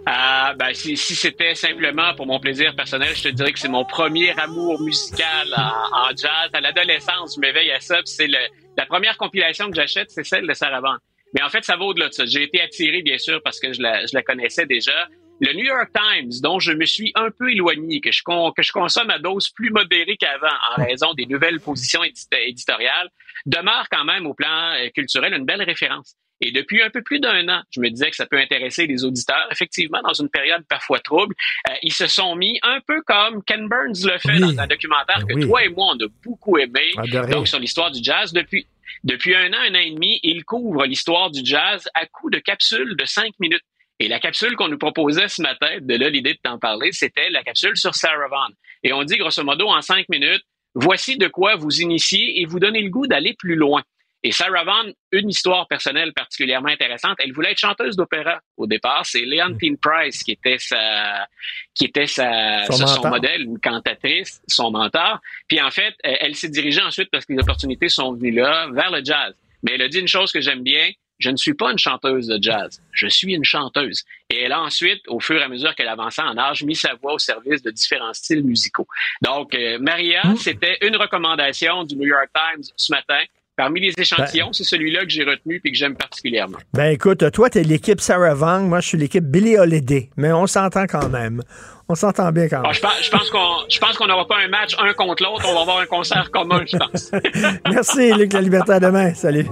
Ah, 0.05 0.53
ben, 0.57 0.73
si, 0.73 0.97
c'était 0.97 1.55
simplement 1.55 2.13
pour 2.15 2.25
mon 2.25 2.39
plaisir 2.39 2.75
personnel, 2.75 3.15
je 3.15 3.23
te 3.23 3.29
dirais 3.29 3.53
que 3.53 3.59
c'est 3.59 3.69
mon 3.69 3.85
premier 3.85 4.37
amour 4.37 4.81
musical 4.81 5.47
en, 5.93 6.09
jazz. 6.09 6.49
À 6.51 6.59
l'adolescence, 6.59 7.35
je 7.35 7.39
m'éveille 7.39 7.71
à 7.71 7.79
ça. 7.79 7.99
C'est 8.05 8.27
la 8.27 8.85
première 8.85 9.17
compilation 9.17 9.69
que 9.69 9.75
j'achète, 9.75 10.11
c'est 10.11 10.25
celle 10.25 10.45
de 10.45 10.53
Sarah 10.53 10.81
Vaughan. 10.81 10.97
Mais 11.33 11.41
en 11.41 11.49
fait, 11.49 11.63
ça 11.63 11.77
va 11.77 11.85
au-delà 11.85 12.09
de 12.09 12.13
ça. 12.13 12.25
J'ai 12.25 12.43
été 12.43 12.61
attiré, 12.61 13.01
bien 13.01 13.17
sûr, 13.17 13.41
parce 13.43 13.59
que 13.59 13.73
je 13.73 13.81
la, 13.81 14.05
je 14.05 14.13
la 14.13 14.21
connaissais 14.21 14.65
déjà 14.65 15.07
le 15.39 15.53
New 15.53 15.65
York 15.65 15.89
Times, 15.93 16.31
dont 16.41 16.59
je 16.59 16.71
me 16.71 16.85
suis 16.85 17.11
un 17.15 17.29
peu 17.31 17.51
éloigné, 17.51 18.01
que 18.01 18.11
je, 18.11 18.21
que 18.23 18.61
je 18.61 18.71
consomme 18.71 19.09
à 19.09 19.19
dose 19.19 19.49
plus 19.49 19.71
modérée 19.71 20.15
qu'avant 20.17 20.55
en 20.77 20.83
raison 20.83 21.13
des 21.13 21.25
nouvelles 21.25 21.59
positions 21.59 22.01
éditoriales, 22.03 23.09
demeure 23.45 23.87
quand 23.89 24.05
même 24.05 24.25
au 24.25 24.33
plan 24.33 24.73
euh, 24.73 24.89
culturel 24.89 25.33
une 25.33 25.45
belle 25.45 25.63
référence. 25.63 26.15
Et 26.41 26.51
depuis 26.51 26.81
un 26.81 26.89
peu 26.89 27.01
plus 27.01 27.19
d'un 27.19 27.47
an, 27.47 27.61
je 27.69 27.79
me 27.79 27.89
disais 27.89 28.09
que 28.09 28.15
ça 28.15 28.25
peut 28.25 28.37
intéresser 28.37 28.85
les 28.85 29.05
auditeurs. 29.05 29.47
Effectivement, 29.51 30.01
dans 30.01 30.13
une 30.13 30.29
période 30.29 30.63
parfois 30.67 30.99
trouble, 30.99 31.33
euh, 31.69 31.73
ils 31.83 31.93
se 31.93 32.07
sont 32.07 32.35
mis 32.35 32.59
un 32.63 32.79
peu 32.85 33.01
comme 33.03 33.43
Ken 33.43 33.67
Burns 33.69 34.05
le 34.05 34.17
fait 34.17 34.39
dans 34.39 34.59
un 34.59 34.67
documentaire 34.67 35.25
que 35.27 35.41
toi 35.45 35.63
et 35.63 35.69
moi, 35.69 35.93
on 35.93 36.03
a 36.03 36.09
beaucoup 36.23 36.57
aimé, 36.57 36.91
donc 37.31 37.47
sur 37.47 37.59
l'histoire 37.59 37.91
du 37.91 38.03
jazz. 38.03 38.33
Depuis, 38.33 38.67
depuis 39.03 39.35
un 39.35 39.53
an, 39.53 39.57
un 39.69 39.75
an 39.75 39.79
et 39.79 39.91
demi, 39.91 40.19
il 40.23 40.43
couvre 40.43 40.85
l'histoire 40.85 41.31
du 41.31 41.41
jazz 41.45 41.87
à 41.93 42.05
coup 42.07 42.29
de 42.29 42.39
capsules 42.39 42.95
de 42.97 43.05
cinq 43.05 43.31
minutes. 43.39 43.63
Et 43.99 44.09
la 44.09 44.19
capsule 44.19 44.55
qu'on 44.55 44.67
nous 44.67 44.77
proposait 44.77 45.29
ce 45.29 45.41
matin, 45.41 45.77
de 45.79 45.95
là 45.95 46.09
l'idée 46.09 46.33
de 46.33 46.39
t'en 46.43 46.57
parler, 46.57 46.91
c'était 46.91 47.29
la 47.29 47.43
capsule 47.43 47.77
sur 47.77 47.95
Sarah 47.95 48.27
Vaughan. 48.27 48.49
Et 48.83 48.91
on 48.91 49.03
dit 49.03 49.17
grosso 49.17 49.43
modo 49.43 49.67
en 49.67 49.81
cinq 49.81 50.09
minutes, 50.09 50.43
voici 50.75 51.17
de 51.17 51.27
quoi 51.27 51.55
vous 51.55 51.81
initier 51.81 52.41
et 52.41 52.45
vous 52.45 52.59
donner 52.59 52.81
le 52.81 52.89
goût 52.89 53.07
d'aller 53.07 53.33
plus 53.33 53.55
loin. 53.55 53.83
Et 54.25 54.31
Sarah 54.31 54.63
Vaughan, 54.63 54.93
une 55.11 55.29
histoire 55.29 55.67
personnelle 55.67 56.13
particulièrement 56.13 56.69
intéressante. 56.69 57.17
Elle 57.19 57.33
voulait 57.33 57.51
être 57.51 57.59
chanteuse 57.59 57.97
d'opéra 57.97 58.39
au 58.55 58.67
départ. 58.67 59.05
C'est 59.05 59.25
Leontine 59.25 59.77
Price 59.77 60.23
qui 60.23 60.31
était 60.31 60.57
sa, 60.57 61.27
qui 61.75 61.85
était 61.85 62.07
sa, 62.07 62.63
son, 62.63 62.87
son 62.87 63.09
modèle, 63.09 63.41
une 63.41 63.59
cantatrice, 63.59 64.41
son 64.47 64.71
mentor. 64.71 65.19
Puis 65.49 65.59
en 65.59 65.71
fait, 65.71 65.93
elle 66.03 66.35
s'est 66.35 66.47
dirigée 66.47 66.81
ensuite 66.81 67.09
parce 67.11 67.25
que 67.25 67.33
les 67.33 67.39
opportunités 67.39 67.89
sont 67.89 68.13
venues 68.13 68.31
là 68.31 68.69
vers 68.71 68.91
le 68.91 69.03
jazz. 69.03 69.35
Mais 69.61 69.73
elle 69.73 69.81
a 69.81 69.89
dit 69.89 69.99
une 69.99 70.07
chose 70.07 70.31
que 70.31 70.39
j'aime 70.39 70.63
bien 70.63 70.89
je 71.23 71.29
ne 71.29 71.37
suis 71.37 71.53
pas 71.53 71.71
une 71.71 71.77
chanteuse 71.77 72.27
de 72.27 72.37
jazz, 72.41 72.81
je 72.91 73.07
suis 73.07 73.33
une 73.33 73.45
chanteuse. 73.45 74.03
Et 74.29 74.41
elle 74.43 74.51
a 74.51 74.61
ensuite, 74.61 75.01
au 75.07 75.21
fur 75.21 75.39
et 75.39 75.43
à 75.43 75.47
mesure 75.47 75.73
qu'elle 75.73 75.87
avançait 75.87 76.21
en 76.21 76.37
âge, 76.37 76.63
mis 76.63 76.75
sa 76.75 76.95
voix 76.95 77.13
au 77.13 77.19
service 77.19 77.61
de 77.61 77.71
différents 77.71 78.13
styles 78.13 78.43
musicaux. 78.43 78.87
Donc, 79.21 79.55
euh, 79.55 79.79
Maria, 79.79 80.21
mmh. 80.25 80.35
c'était 80.35 80.77
une 80.81 80.97
recommandation 80.97 81.85
du 81.85 81.95
New 81.95 82.07
York 82.07 82.27
Times 82.33 82.63
ce 82.75 82.91
matin. 82.91 83.23
Parmi 83.55 83.79
les 83.79 83.93
échantillons, 83.95 84.47
ben. 84.47 84.53
c'est 84.53 84.63
celui-là 84.63 85.03
que 85.03 85.09
j'ai 85.09 85.23
retenu 85.23 85.61
et 85.63 85.71
que 85.71 85.77
j'aime 85.77 85.95
particulièrement. 85.95 86.57
Ben 86.73 86.91
écoute, 86.91 87.31
toi, 87.31 87.51
tu 87.51 87.59
es 87.59 87.63
l'équipe 87.63 88.01
Sarah 88.01 88.33
Vaughan, 88.33 88.61
moi, 88.61 88.79
je 88.79 88.87
suis 88.87 88.97
l'équipe 88.97 89.23
Billy 89.23 89.57
Holiday, 89.57 90.09
mais 90.17 90.31
on 90.33 90.47
s'entend 90.47 90.87
quand 90.87 91.07
même. 91.09 91.41
On 91.87 91.93
s'entend 91.93 92.31
bien 92.31 92.49
quand 92.49 92.61
ah, 92.63 92.69
même. 92.69 92.73
je 92.73 92.81
pense, 92.81 93.29
je 93.69 93.79
pense 93.79 93.97
qu'on 93.97 94.07
n'aura 94.07 94.27
pas 94.27 94.39
un 94.39 94.47
match 94.47 94.75
un 94.79 94.93
contre 94.93 95.21
l'autre, 95.21 95.45
on 95.47 95.53
va 95.53 95.61
avoir 95.61 95.79
un 95.79 95.85
concert 95.85 96.31
commun, 96.31 96.63
je 96.65 96.77
pense. 96.77 97.11
Merci, 97.71 98.11
Luc 98.13 98.33
La 98.33 98.41
Liberté. 98.41 98.73
À 98.73 98.79
demain. 98.79 99.13
Salut. 99.13 99.45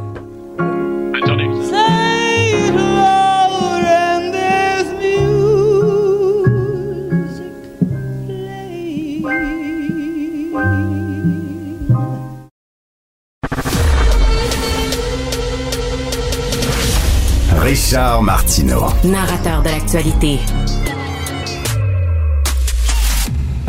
Richard 17.71 18.21
Martineau. 18.23 18.83
Narrateur 19.05 19.61
de 19.61 19.69
l'actualité. 19.69 20.39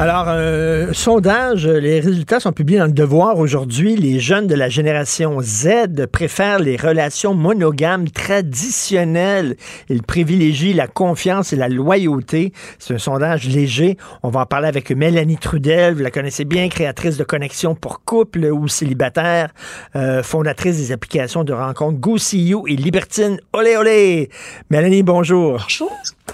Alors, 0.02 0.24
euh, 0.26 0.92
sondage, 0.92 1.64
les 1.64 2.00
résultats 2.00 2.40
sont 2.40 2.50
publiés 2.50 2.80
dans 2.80 2.86
le 2.86 2.92
Devoir 2.92 3.38
aujourd'hui. 3.38 3.94
Les 3.94 4.18
jeunes 4.18 4.48
de 4.48 4.56
la 4.56 4.68
génération 4.68 5.38
Z 5.40 6.08
préfèrent 6.10 6.58
les 6.58 6.76
relations 6.76 7.34
monogames 7.34 8.10
traditionnelles. 8.10 9.56
Ils 9.88 10.02
privilégient 10.02 10.74
la 10.74 10.88
confiance 10.88 11.52
et 11.52 11.56
la 11.56 11.68
loyauté. 11.68 12.52
C'est 12.80 12.94
un 12.94 12.98
sondage 12.98 13.46
léger. 13.46 13.96
On 14.24 14.30
va 14.30 14.40
en 14.40 14.46
parler 14.46 14.66
avec 14.66 14.90
Mélanie 14.90 15.38
Trudel. 15.38 15.94
Vous 15.94 16.02
la 16.02 16.10
connaissez 16.10 16.44
bien, 16.44 16.68
créatrice 16.68 17.16
de 17.16 17.22
connexions 17.22 17.76
pour 17.76 18.02
couple 18.04 18.46
ou 18.46 18.66
célibataire, 18.66 19.50
euh, 19.94 20.24
fondatrice 20.24 20.78
des 20.78 20.90
applications 20.90 21.44
de 21.44 21.52
rencontres 21.52 22.00
GoSeeYou 22.00 22.66
et 22.66 22.74
Libertine. 22.74 23.38
Olé, 23.52 23.76
olé! 23.76 24.30
Mélanie. 24.68 25.04
Bonjour. 25.04 25.64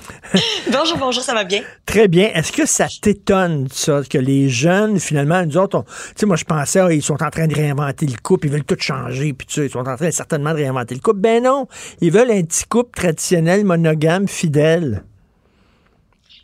bonjour, 0.71 0.99
bonjour, 0.99 1.23
ça 1.23 1.35
va 1.35 1.45
bien? 1.45 1.63
Très 1.87 2.09
bien. 2.09 2.31
Est-ce 2.35 2.53
que 2.53 2.67
ça 2.67 2.87
t'étonne, 3.01 3.69
ça, 3.73 4.01
que 4.09 4.19
les 4.19 4.49
jeunes, 4.49 5.01
finalement, 5.01 5.45
nous 5.45 5.57
autres, 5.57 5.85
tu 5.85 6.13
sais, 6.17 6.27
moi, 6.27 6.37
je 6.37 6.45
pensais, 6.45 6.81
ah, 6.81 6.93
ils 6.93 7.03
sont 7.03 7.23
en 7.23 7.31
train 7.31 7.47
de 7.47 7.55
réinventer 7.55 8.07
le 8.07 8.17
couple, 8.23 8.47
ils 8.47 8.53
veulent 8.53 8.65
tout 8.65 8.77
changer, 8.79 9.33
puis 9.33 9.47
tu 9.47 9.55
sais, 9.55 9.67
ils 9.67 9.71
sont 9.71 9.87
en 9.87 9.97
train 9.97 10.11
certainement 10.11 10.51
de 10.51 10.57
réinventer 10.57 10.95
le 10.95 11.01
couple. 11.01 11.21
Ben 11.21 11.43
non, 11.43 11.67
ils 12.01 12.11
veulent 12.11 12.31
un 12.31 12.43
petit 12.43 12.65
couple 12.65 12.91
traditionnel, 12.99 13.65
monogame, 13.65 14.29
fidèle. 14.29 15.05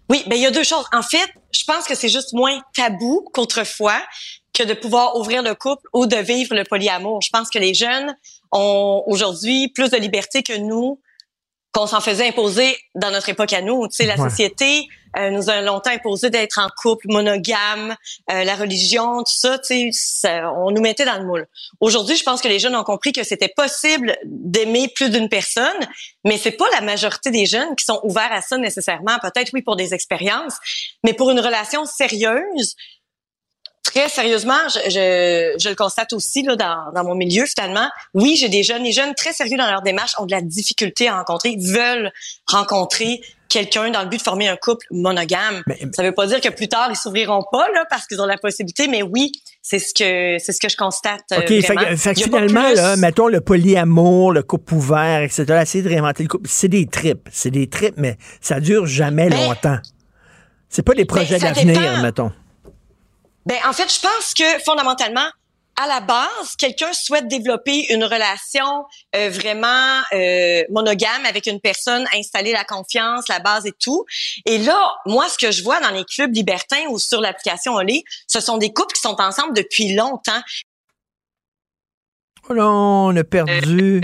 Oui, 0.09 0.23
ben 0.27 0.37
il 0.37 0.43
y 0.43 0.47
a 0.47 0.51
deux 0.51 0.65
choses. 0.65 0.85
En 0.93 1.03
fait, 1.03 1.29
je 1.53 1.65
pense 1.65 1.85
que 1.87 1.95
c'est 1.95 2.09
juste 2.09 2.33
moins 2.35 2.61
tabou 2.75 3.27
qu'autrefois 3.33 4.01
que 4.53 4.63
de 4.63 4.75
pouvoir 4.75 5.17
ouvrir 5.17 5.43
le 5.43 5.55
couple 5.55 5.87
ou 5.93 6.07
de 6.07 6.17
vivre 6.17 6.55
le 6.55 6.65
polyamour. 6.65 7.21
Je 7.23 7.31
pense 7.31 7.49
que 7.51 7.59
les 7.59 7.75
jeunes 7.75 8.15
ont 8.53 9.03
aujourd'hui 9.07 9.69
plus 9.69 9.91
de 9.91 9.97
liberté 9.97 10.43
que 10.43 10.57
nous 10.57 11.01
qu'on 11.75 11.87
s'en 11.89 12.01
faisait 12.01 12.29
imposer 12.29 12.77
dans 12.95 13.11
notre 13.11 13.29
époque 13.29 13.53
à 13.53 13.61
nous. 13.61 13.89
Tu 13.89 13.97
sais, 13.97 14.07
la 14.07 14.17
société 14.17 14.87
euh, 15.17 15.31
nous 15.31 15.51
a 15.51 15.61
longtemps 15.61 15.91
imposé 15.91 16.31
d'être 16.31 16.59
en 16.59 16.69
couple 16.81 17.07
monogame, 17.09 17.97
euh, 18.31 18.45
la 18.45 18.55
religion, 18.55 19.19
tout 19.19 19.33
ça, 19.35 19.59
tu 19.59 19.91
sais, 19.93 20.43
on 20.57 20.71
nous 20.71 20.81
mettait 20.81 21.05
dans 21.05 21.19
le 21.19 21.27
moule. 21.27 21.47
Aujourd'hui, 21.81 22.17
je 22.17 22.23
pense 22.23 22.41
que 22.41 22.49
les 22.49 22.61
jeunes 22.61 22.77
ont 22.77 22.85
compris 22.85 23.13
que 23.13 23.25
c'était 23.25 23.53
possible 23.55 24.17
d'aimer 24.25 24.89
plus 24.89 25.11
d'une 25.11 25.29
personne, 25.29 25.67
mais 26.25 26.39
c'est 26.39 26.53
pas 26.53 26.67
la 26.73 26.81
majorité 26.81 27.33
des 27.33 27.47
jeunes 27.47 27.75
qui 27.75 27.85
sont 27.85 28.01
ouverts 28.05 28.33
à 28.33 28.41
ça 28.41 28.57
nécessairement. 28.57 29.19
Peut-être 29.21 29.51
oui 29.53 29.63
pour 29.63 29.75
des 29.75 29.95
expériences, 29.95 30.55
mais 31.03 31.13
pour 31.13 31.31
une 31.31 31.41
relation 31.41 31.85
sérieuse, 31.87 32.77
très 33.85 34.09
sérieusement, 34.09 34.59
je, 34.69 34.91
je, 34.91 35.55
je, 35.63 35.69
le 35.69 35.75
constate 35.77 36.13
aussi 36.13 36.43
là, 36.43 36.57
dans, 36.57 36.93
dans 36.93 37.05
mon 37.05 37.15
milieu 37.15 37.45
finalement. 37.47 37.89
Oui, 38.15 38.37
j'ai 38.37 38.49
des 38.49 38.63
jeunes, 38.63 38.83
les 38.83 38.93
jeunes 38.93 39.15
très 39.15 39.33
sérieux 39.33 39.57
dans 39.57 39.71
leur 39.71 39.83
démarche 39.83 40.15
ont 40.19 40.27
de 40.27 40.33
la 40.33 40.41
difficulté 40.41 41.09
à 41.09 41.19
rencontrer, 41.19 41.51
ils 41.51 41.73
veulent 41.73 42.11
rencontrer 42.47 43.21
quelqu'un 43.49 43.91
dans 43.91 44.03
le 44.03 44.09
but 44.09 44.17
de 44.17 44.23
former 44.23 44.49
un 44.49 44.57
couple 44.57 44.85
monogame. 44.91 45.63
ça 45.93 46.03
veut 46.03 46.13
pas 46.13 46.27
dire 46.27 46.41
que 46.41 46.49
plus 46.49 46.67
tard 46.67 46.89
ils 46.91 46.97
s'ouvriront 46.97 47.45
pas 47.53 47.69
là 47.73 47.85
parce 47.89 48.07
qu'ils 48.07 48.21
ont 48.21 48.27
la 48.27 48.39
possibilité, 48.39 48.89
mais 48.89 49.03
oui, 49.03 49.31
c'est 49.63 49.79
ce 49.79 49.95
que 49.95 50.43
c'est 50.43 50.53
ce 50.53 50.61
que 50.61 50.69
je 50.69 50.77
constate. 50.77 51.23
Euh, 51.33 51.39
ok, 51.39 51.47
fait, 51.47 51.97
fait 51.97 52.15
finalement 52.15 52.73
là, 52.73 52.97
mettons 52.97 53.29
le 53.29 53.41
polyamour, 53.41 54.33
le 54.33 54.43
couple 54.43 54.75
ouvert, 54.75 55.23
etc. 55.23 55.45
Essayer 55.63 55.85
de 55.85 55.89
réinventer 55.89 56.25
le 56.25 56.29
couple, 56.29 56.49
c'est 56.51 56.69
des 56.69 56.87
tripes, 56.87 57.29
c'est 57.31 57.53
des 57.53 57.69
tripes, 57.69 57.97
mais 57.97 58.17
ça 58.41 58.59
dure 58.59 58.87
jamais 58.87 59.29
ben, 59.29 59.47
longtemps. 59.47 59.79
C'est 60.69 60.83
pas 60.83 60.95
des 60.95 61.05
ben, 61.05 61.15
projets 61.15 61.39
d'avenir, 61.39 62.03
mettons. 62.03 62.33
Ben 63.47 63.59
en 63.67 63.73
fait, 63.73 63.93
je 63.93 64.01
pense 64.01 64.35
que 64.35 64.45
fondamentalement, 64.65 65.29
à 65.77 65.89
la 65.89 66.01
base, 66.01 66.57
quelqu'un 66.57 66.93
souhaite 66.93 67.27
développer 67.27 67.93
une 67.93 68.05
relation 68.05 68.85
euh, 69.17 69.29
vraiment 69.29 70.03
euh, 70.13 70.63
monogame 70.71 71.27
avec 71.27 71.47
une 71.47 71.61
personne, 71.61 72.07
installer 72.15 72.53
la 72.53 72.65
confiance, 72.65 73.29
la 73.29 73.41
base 73.41 73.67
et 73.67 73.73
tout. 73.73 74.05
Et 74.47 74.59
là, 74.59 74.95
moi, 75.07 75.29
ce 75.29 75.37
que 75.37 75.51
je 75.51 75.63
vois 75.63 75.81
dans 75.81 75.91
les 75.91 76.05
clubs 76.05 76.33
libertins 76.33 76.85
ou 76.91 76.99
sur 76.99 77.21
l'application 77.21 77.75
Olé, 77.75 78.05
ce 78.29 78.41
sont 78.41 78.57
des 78.57 78.73
couples 78.73 78.95
qui 78.95 79.01
sont 79.01 79.21
ensemble 79.21 79.55
depuis 79.55 79.95
longtemps. 79.95 80.41
Oh 82.49 82.55
non, 82.55 83.07
on 83.09 83.17
a 83.17 83.25
perdu. 83.25 84.01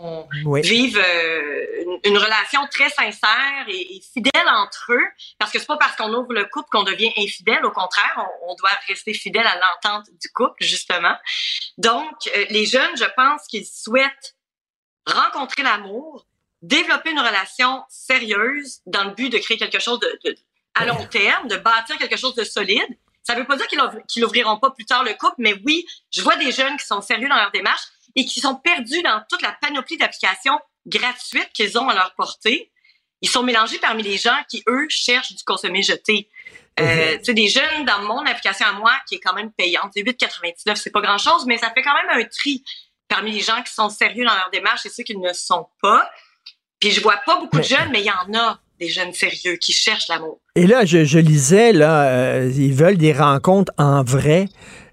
Oui. 0.00 0.42
Oui. 0.46 0.60
vivent 0.62 0.98
euh, 0.98 1.82
une, 1.84 2.12
une 2.12 2.18
relation 2.18 2.66
très 2.68 2.88
sincère 2.88 3.64
et, 3.68 3.96
et 3.96 4.00
fidèle 4.00 4.48
entre 4.48 4.92
eux, 4.92 5.06
parce 5.38 5.52
que 5.52 5.58
c'est 5.58 5.66
pas 5.66 5.76
parce 5.76 5.96
qu'on 5.96 6.12
ouvre 6.14 6.32
le 6.32 6.44
couple 6.46 6.68
qu'on 6.70 6.82
devient 6.84 7.12
infidèle. 7.18 7.64
Au 7.64 7.70
contraire, 7.70 8.12
on, 8.42 8.52
on 8.52 8.54
doit 8.56 8.70
rester 8.88 9.14
fidèle 9.14 9.46
à 9.46 9.56
l'entente 9.58 10.06
du 10.20 10.28
couple, 10.32 10.62
justement. 10.64 11.14
Donc, 11.78 12.14
euh, 12.36 12.46
les 12.50 12.66
jeunes, 12.66 12.96
je 12.96 13.04
pense 13.16 13.46
qu'ils 13.46 13.66
souhaitent 13.66 14.34
rencontrer 15.06 15.62
l'amour, 15.62 16.26
développer 16.62 17.10
une 17.10 17.20
relation 17.20 17.82
sérieuse 17.88 18.80
dans 18.86 19.04
le 19.04 19.10
but 19.10 19.30
de 19.30 19.38
créer 19.38 19.56
quelque 19.56 19.78
chose 19.80 19.98
de, 20.00 20.18
de- 20.24 20.36
à 20.74 20.84
long 20.86 21.04
terme, 21.06 21.48
de 21.48 21.56
bâtir 21.56 21.96
quelque 21.98 22.16
chose 22.16 22.34
de 22.34 22.44
solide. 22.44 22.86
Ça 23.22 23.34
veut 23.34 23.44
pas 23.44 23.56
dire 23.56 23.66
qu'ils 23.66 23.78
ouvr- 23.80 24.06
qu'ils 24.06 24.24
ouvriront 24.24 24.58
pas 24.58 24.70
plus 24.70 24.84
tard 24.86 25.04
le 25.04 25.14
couple, 25.14 25.36
mais 25.38 25.54
oui, 25.66 25.86
je 26.10 26.22
vois 26.22 26.36
des 26.36 26.52
jeunes 26.52 26.76
qui 26.76 26.86
sont 26.86 27.00
sérieux 27.02 27.28
dans 27.28 27.36
leur 27.36 27.50
démarche 27.50 27.82
et 28.20 28.26
qui 28.26 28.40
sont 28.40 28.54
perdus 28.54 29.02
dans 29.02 29.22
toute 29.30 29.40
la 29.40 29.56
panoplie 29.62 29.96
d'applications 29.96 30.58
gratuites 30.86 31.48
qu'ils 31.54 31.78
ont 31.78 31.88
à 31.88 31.94
leur 31.94 32.14
portée. 32.14 32.70
Ils 33.22 33.30
sont 33.30 33.42
mélangés 33.42 33.78
parmi 33.78 34.02
les 34.02 34.18
gens 34.18 34.36
qui, 34.48 34.62
eux, 34.68 34.86
cherchent 34.90 35.32
du 35.32 35.42
consommé 35.42 35.82
jeté. 35.82 36.28
Euh, 36.78 37.16
tu 37.16 37.24
sais, 37.24 37.34
des 37.34 37.48
jeunes 37.48 37.86
dans 37.86 38.02
mon 38.02 38.20
application 38.26 38.66
à 38.66 38.72
moi, 38.72 38.92
qui 39.08 39.14
est 39.14 39.20
quand 39.20 39.32
même 39.32 39.50
payante, 39.52 39.92
c'est 39.94 40.02
8,99, 40.02 40.76
c'est 40.76 40.90
pas 40.90 41.00
grand-chose, 41.00 41.46
mais 41.46 41.56
ça 41.56 41.70
fait 41.70 41.82
quand 41.82 41.94
même 41.94 42.22
un 42.22 42.24
tri 42.24 42.62
parmi 43.08 43.32
les 43.32 43.40
gens 43.40 43.62
qui 43.62 43.72
sont 43.72 43.88
sérieux 43.88 44.24
dans 44.24 44.34
leur 44.34 44.50
démarche 44.52 44.84
et 44.84 44.90
ceux 44.90 45.02
qui 45.02 45.16
ne 45.16 45.26
le 45.26 45.34
sont 45.34 45.66
pas. 45.80 46.10
Puis 46.78 46.90
je 46.90 47.00
vois 47.00 47.20
pas 47.24 47.38
beaucoup 47.40 47.58
de 47.58 47.62
jeunes, 47.62 47.90
mais 47.90 48.00
il 48.00 48.06
y 48.06 48.10
en 48.10 48.38
a 48.38 48.60
des 48.78 48.88
jeunes 48.88 49.12
sérieux 49.12 49.56
qui 49.56 49.72
cherchent 49.72 50.08
l'amour. 50.08 50.40
Et 50.56 50.66
là, 50.66 50.84
je, 50.84 51.04
je 51.04 51.18
lisais, 51.18 51.72
là, 51.72 52.04
euh, 52.04 52.52
ils 52.54 52.74
veulent 52.74 52.96
des 52.96 53.12
rencontres 53.12 53.72
en 53.78 54.02
vrai. 54.02 54.46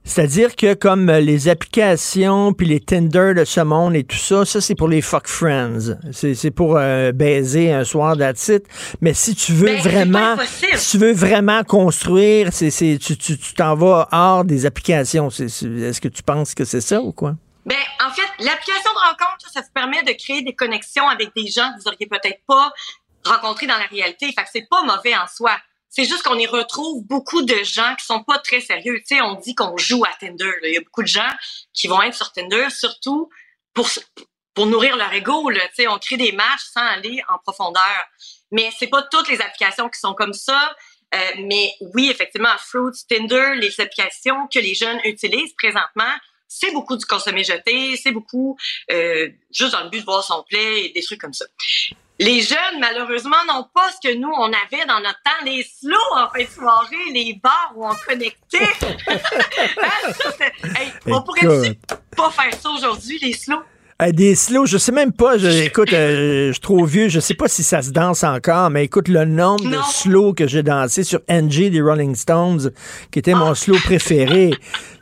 C'est-à-dire 0.07 0.55
que 0.55 0.73
comme 0.73 1.09
euh, 1.09 1.19
les 1.19 1.49
applications 1.49 2.53
puis 2.53 2.65
les 2.65 2.79
Tinder 2.79 3.33
de 3.35 3.43
ce 3.43 3.59
monde 3.59 3.93
et 3.95 4.05
tout 4.05 4.15
ça, 4.17 4.45
ça 4.45 4.61
c'est 4.61 4.73
pour 4.73 4.87
les 4.87 5.01
fuck 5.01 5.27
friends. 5.27 5.97
C'est 6.13 6.33
c'est 6.33 6.49
pour 6.49 6.77
euh, 6.77 7.11
baiser 7.11 7.73
un 7.73 7.83
soir 7.83 8.15
d'attitude. 8.15 8.63
Mais 9.01 9.13
si 9.13 9.35
tu 9.35 9.51
veux 9.51 9.67
Ben, 9.67 9.81
vraiment, 9.81 10.35
si 10.75 10.91
tu 10.91 10.97
veux 10.97 11.11
vraiment 11.11 11.63
construire, 11.63 12.53
c'est 12.53 12.71
c'est 12.71 12.97
tu 12.97 13.17
tu 13.17 13.37
t'en 13.53 13.75
vas 13.75 14.07
hors 14.13 14.45
des 14.45 14.65
applications. 14.65 15.27
Est-ce 15.27 15.99
que 15.99 16.07
tu 16.07 16.23
penses 16.23 16.55
que 16.55 16.63
c'est 16.63 16.81
ça 16.81 17.01
ou 17.01 17.11
quoi? 17.11 17.35
Ben, 17.65 17.75
en 17.99 18.09
fait, 18.09 18.45
l'application 18.45 18.91
de 18.93 19.09
rencontre, 19.09 19.51
ça 19.51 19.59
vous 19.59 19.73
permet 19.73 20.01
de 20.03 20.13
créer 20.13 20.41
des 20.41 20.55
connexions 20.55 21.07
avec 21.09 21.35
des 21.35 21.47
gens 21.47 21.69
que 21.73 21.81
vous 21.81 21.87
auriez 21.89 22.07
peut-être 22.07 22.39
pas 22.47 22.71
rencontrés 23.25 23.67
dans 23.67 23.77
la 23.77 23.87
réalité. 23.87 24.27
Fait 24.27 24.43
que 24.43 24.49
c'est 24.53 24.67
pas 24.69 24.83
mauvais 24.83 25.15
en 25.15 25.27
soi. 25.27 25.51
C'est 25.97 26.05
juste 26.05 26.21
qu'on 26.21 26.37
y 26.37 26.45
retrouve 26.45 27.03
beaucoup 27.05 27.41
de 27.41 27.63
gens 27.63 27.95
qui 27.95 28.05
sont 28.05 28.23
pas 28.23 28.37
très 28.37 28.61
sérieux. 28.61 28.99
Tu 28.99 29.15
sais, 29.15 29.21
on 29.21 29.33
dit 29.33 29.55
qu'on 29.55 29.75
joue 29.77 30.05
à 30.05 30.13
Tinder. 30.19 30.51
Il 30.61 30.71
y 30.71 30.77
a 30.77 30.81
beaucoup 30.81 31.01
de 31.01 31.07
gens 31.07 31.31
qui 31.73 31.87
vont 31.87 31.99
être 32.03 32.13
sur 32.13 32.31
Tinder, 32.31 32.67
surtout 32.69 33.31
pour 33.73 33.89
pour 34.53 34.67
nourrir 34.67 34.95
leur 34.95 35.11
ego. 35.11 35.51
Tu 35.51 35.59
sais, 35.73 35.87
on 35.87 35.97
crée 35.97 36.17
des 36.17 36.33
matchs 36.33 36.65
sans 36.71 36.85
aller 36.85 37.23
en 37.29 37.39
profondeur. 37.39 37.81
Mais 38.51 38.69
c'est 38.77 38.85
pas 38.85 39.01
toutes 39.09 39.27
les 39.27 39.41
applications 39.41 39.89
qui 39.89 39.99
sont 39.99 40.13
comme 40.13 40.33
ça. 40.33 40.75
Euh, 41.15 41.19
mais 41.39 41.73
oui, 41.95 42.11
effectivement, 42.11 42.55
Fruits, 42.59 43.03
Tinder, 43.09 43.55
les 43.55 43.81
applications 43.81 44.47
que 44.53 44.59
les 44.59 44.75
jeunes 44.75 44.99
utilisent 45.03 45.55
présentement, 45.57 46.13
c'est 46.47 46.73
beaucoup 46.73 46.95
du 46.95 47.05
consommé 47.05 47.43
jeté, 47.43 47.97
c'est 47.97 48.11
beaucoup 48.11 48.55
euh, 48.91 49.29
juste 49.49 49.71
dans 49.71 49.83
le 49.83 49.89
but 49.89 50.01
de 50.01 50.05
voir 50.05 50.23
son 50.23 50.43
play 50.47 50.85
et 50.85 50.89
des 50.89 51.01
trucs 51.01 51.21
comme 51.21 51.33
ça. 51.33 51.45
Les 52.19 52.41
jeunes, 52.41 52.79
malheureusement, 52.79 53.37
n'ont 53.47 53.65
pas 53.73 53.89
ce 53.91 54.07
que 54.09 54.15
nous, 54.15 54.29
on 54.29 54.45
avait 54.47 54.85
dans 54.87 54.99
notre 54.99 55.21
temps, 55.23 55.45
les 55.45 55.63
slows 55.63 55.97
en 56.15 56.29
fin 56.29 56.43
de 56.43 56.49
soirée, 56.49 57.11
les 57.11 57.39
bars 57.41 57.73
où 57.75 57.87
on 57.87 57.95
connectait. 58.07 58.57
Hein, 59.79 60.73
hey, 60.79 60.91
on 61.05 61.21
pourrait 61.21 61.77
pas 62.15 62.31
faire 62.31 62.53
ça 62.53 62.69
aujourd'hui, 62.69 63.19
les 63.19 63.33
slows? 63.33 63.61
Euh, 63.99 64.11
des 64.11 64.35
slows, 64.35 64.67
je 64.67 64.77
sais 64.77 64.91
même 64.91 65.11
pas, 65.11 65.39
je, 65.39 65.47
écoute, 65.47 65.91
euh, 65.91 66.49
je 66.49 66.51
suis 66.51 66.61
trop 66.61 66.85
vieux, 66.85 67.09
je 67.09 67.19
sais 67.19 67.33
pas 67.33 67.47
si 67.47 67.63
ça 67.63 67.81
se 67.81 67.89
danse 67.89 68.23
encore, 68.23 68.69
mais 68.69 68.85
écoute, 68.85 69.07
le 69.07 69.25
nombre 69.25 69.67
de 69.67 69.77
slows 69.91 70.33
que 70.33 70.45
j'ai 70.45 70.61
dansé 70.61 71.03
sur 71.03 71.19
NG 71.27 71.71
des 71.71 71.81
Rolling 71.81 72.13
Stones, 72.13 72.71
qui 73.11 73.17
était 73.17 73.33
mon 73.33 73.55
slow 73.55 73.75
préféré, 73.83 74.51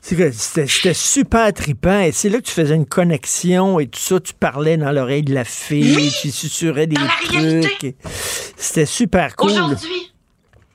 c'était 0.01 0.93
super 0.93 1.51
trippant, 1.51 1.99
et 1.99 2.13
c'est 2.13 2.29
là 2.29 2.37
que 2.37 2.43
tu 2.45 2.53
faisais 2.53 2.75
une 2.75 2.85
connexion 2.85 3.81
et 3.81 3.87
tout 3.87 3.99
ça, 3.99 4.21
tu 4.21 4.33
parlais 4.33 4.77
dans 4.77 4.93
l'oreille 4.93 5.23
de 5.23 5.33
la 5.33 5.43
fille, 5.43 6.09
tu 6.21 6.31
susurrais 6.31 6.87
des 6.87 6.95
trucs, 6.95 7.97
c'était 8.55 8.85
super 8.85 9.35
cool. 9.35 9.51
Aujourd'hui, 9.51 10.13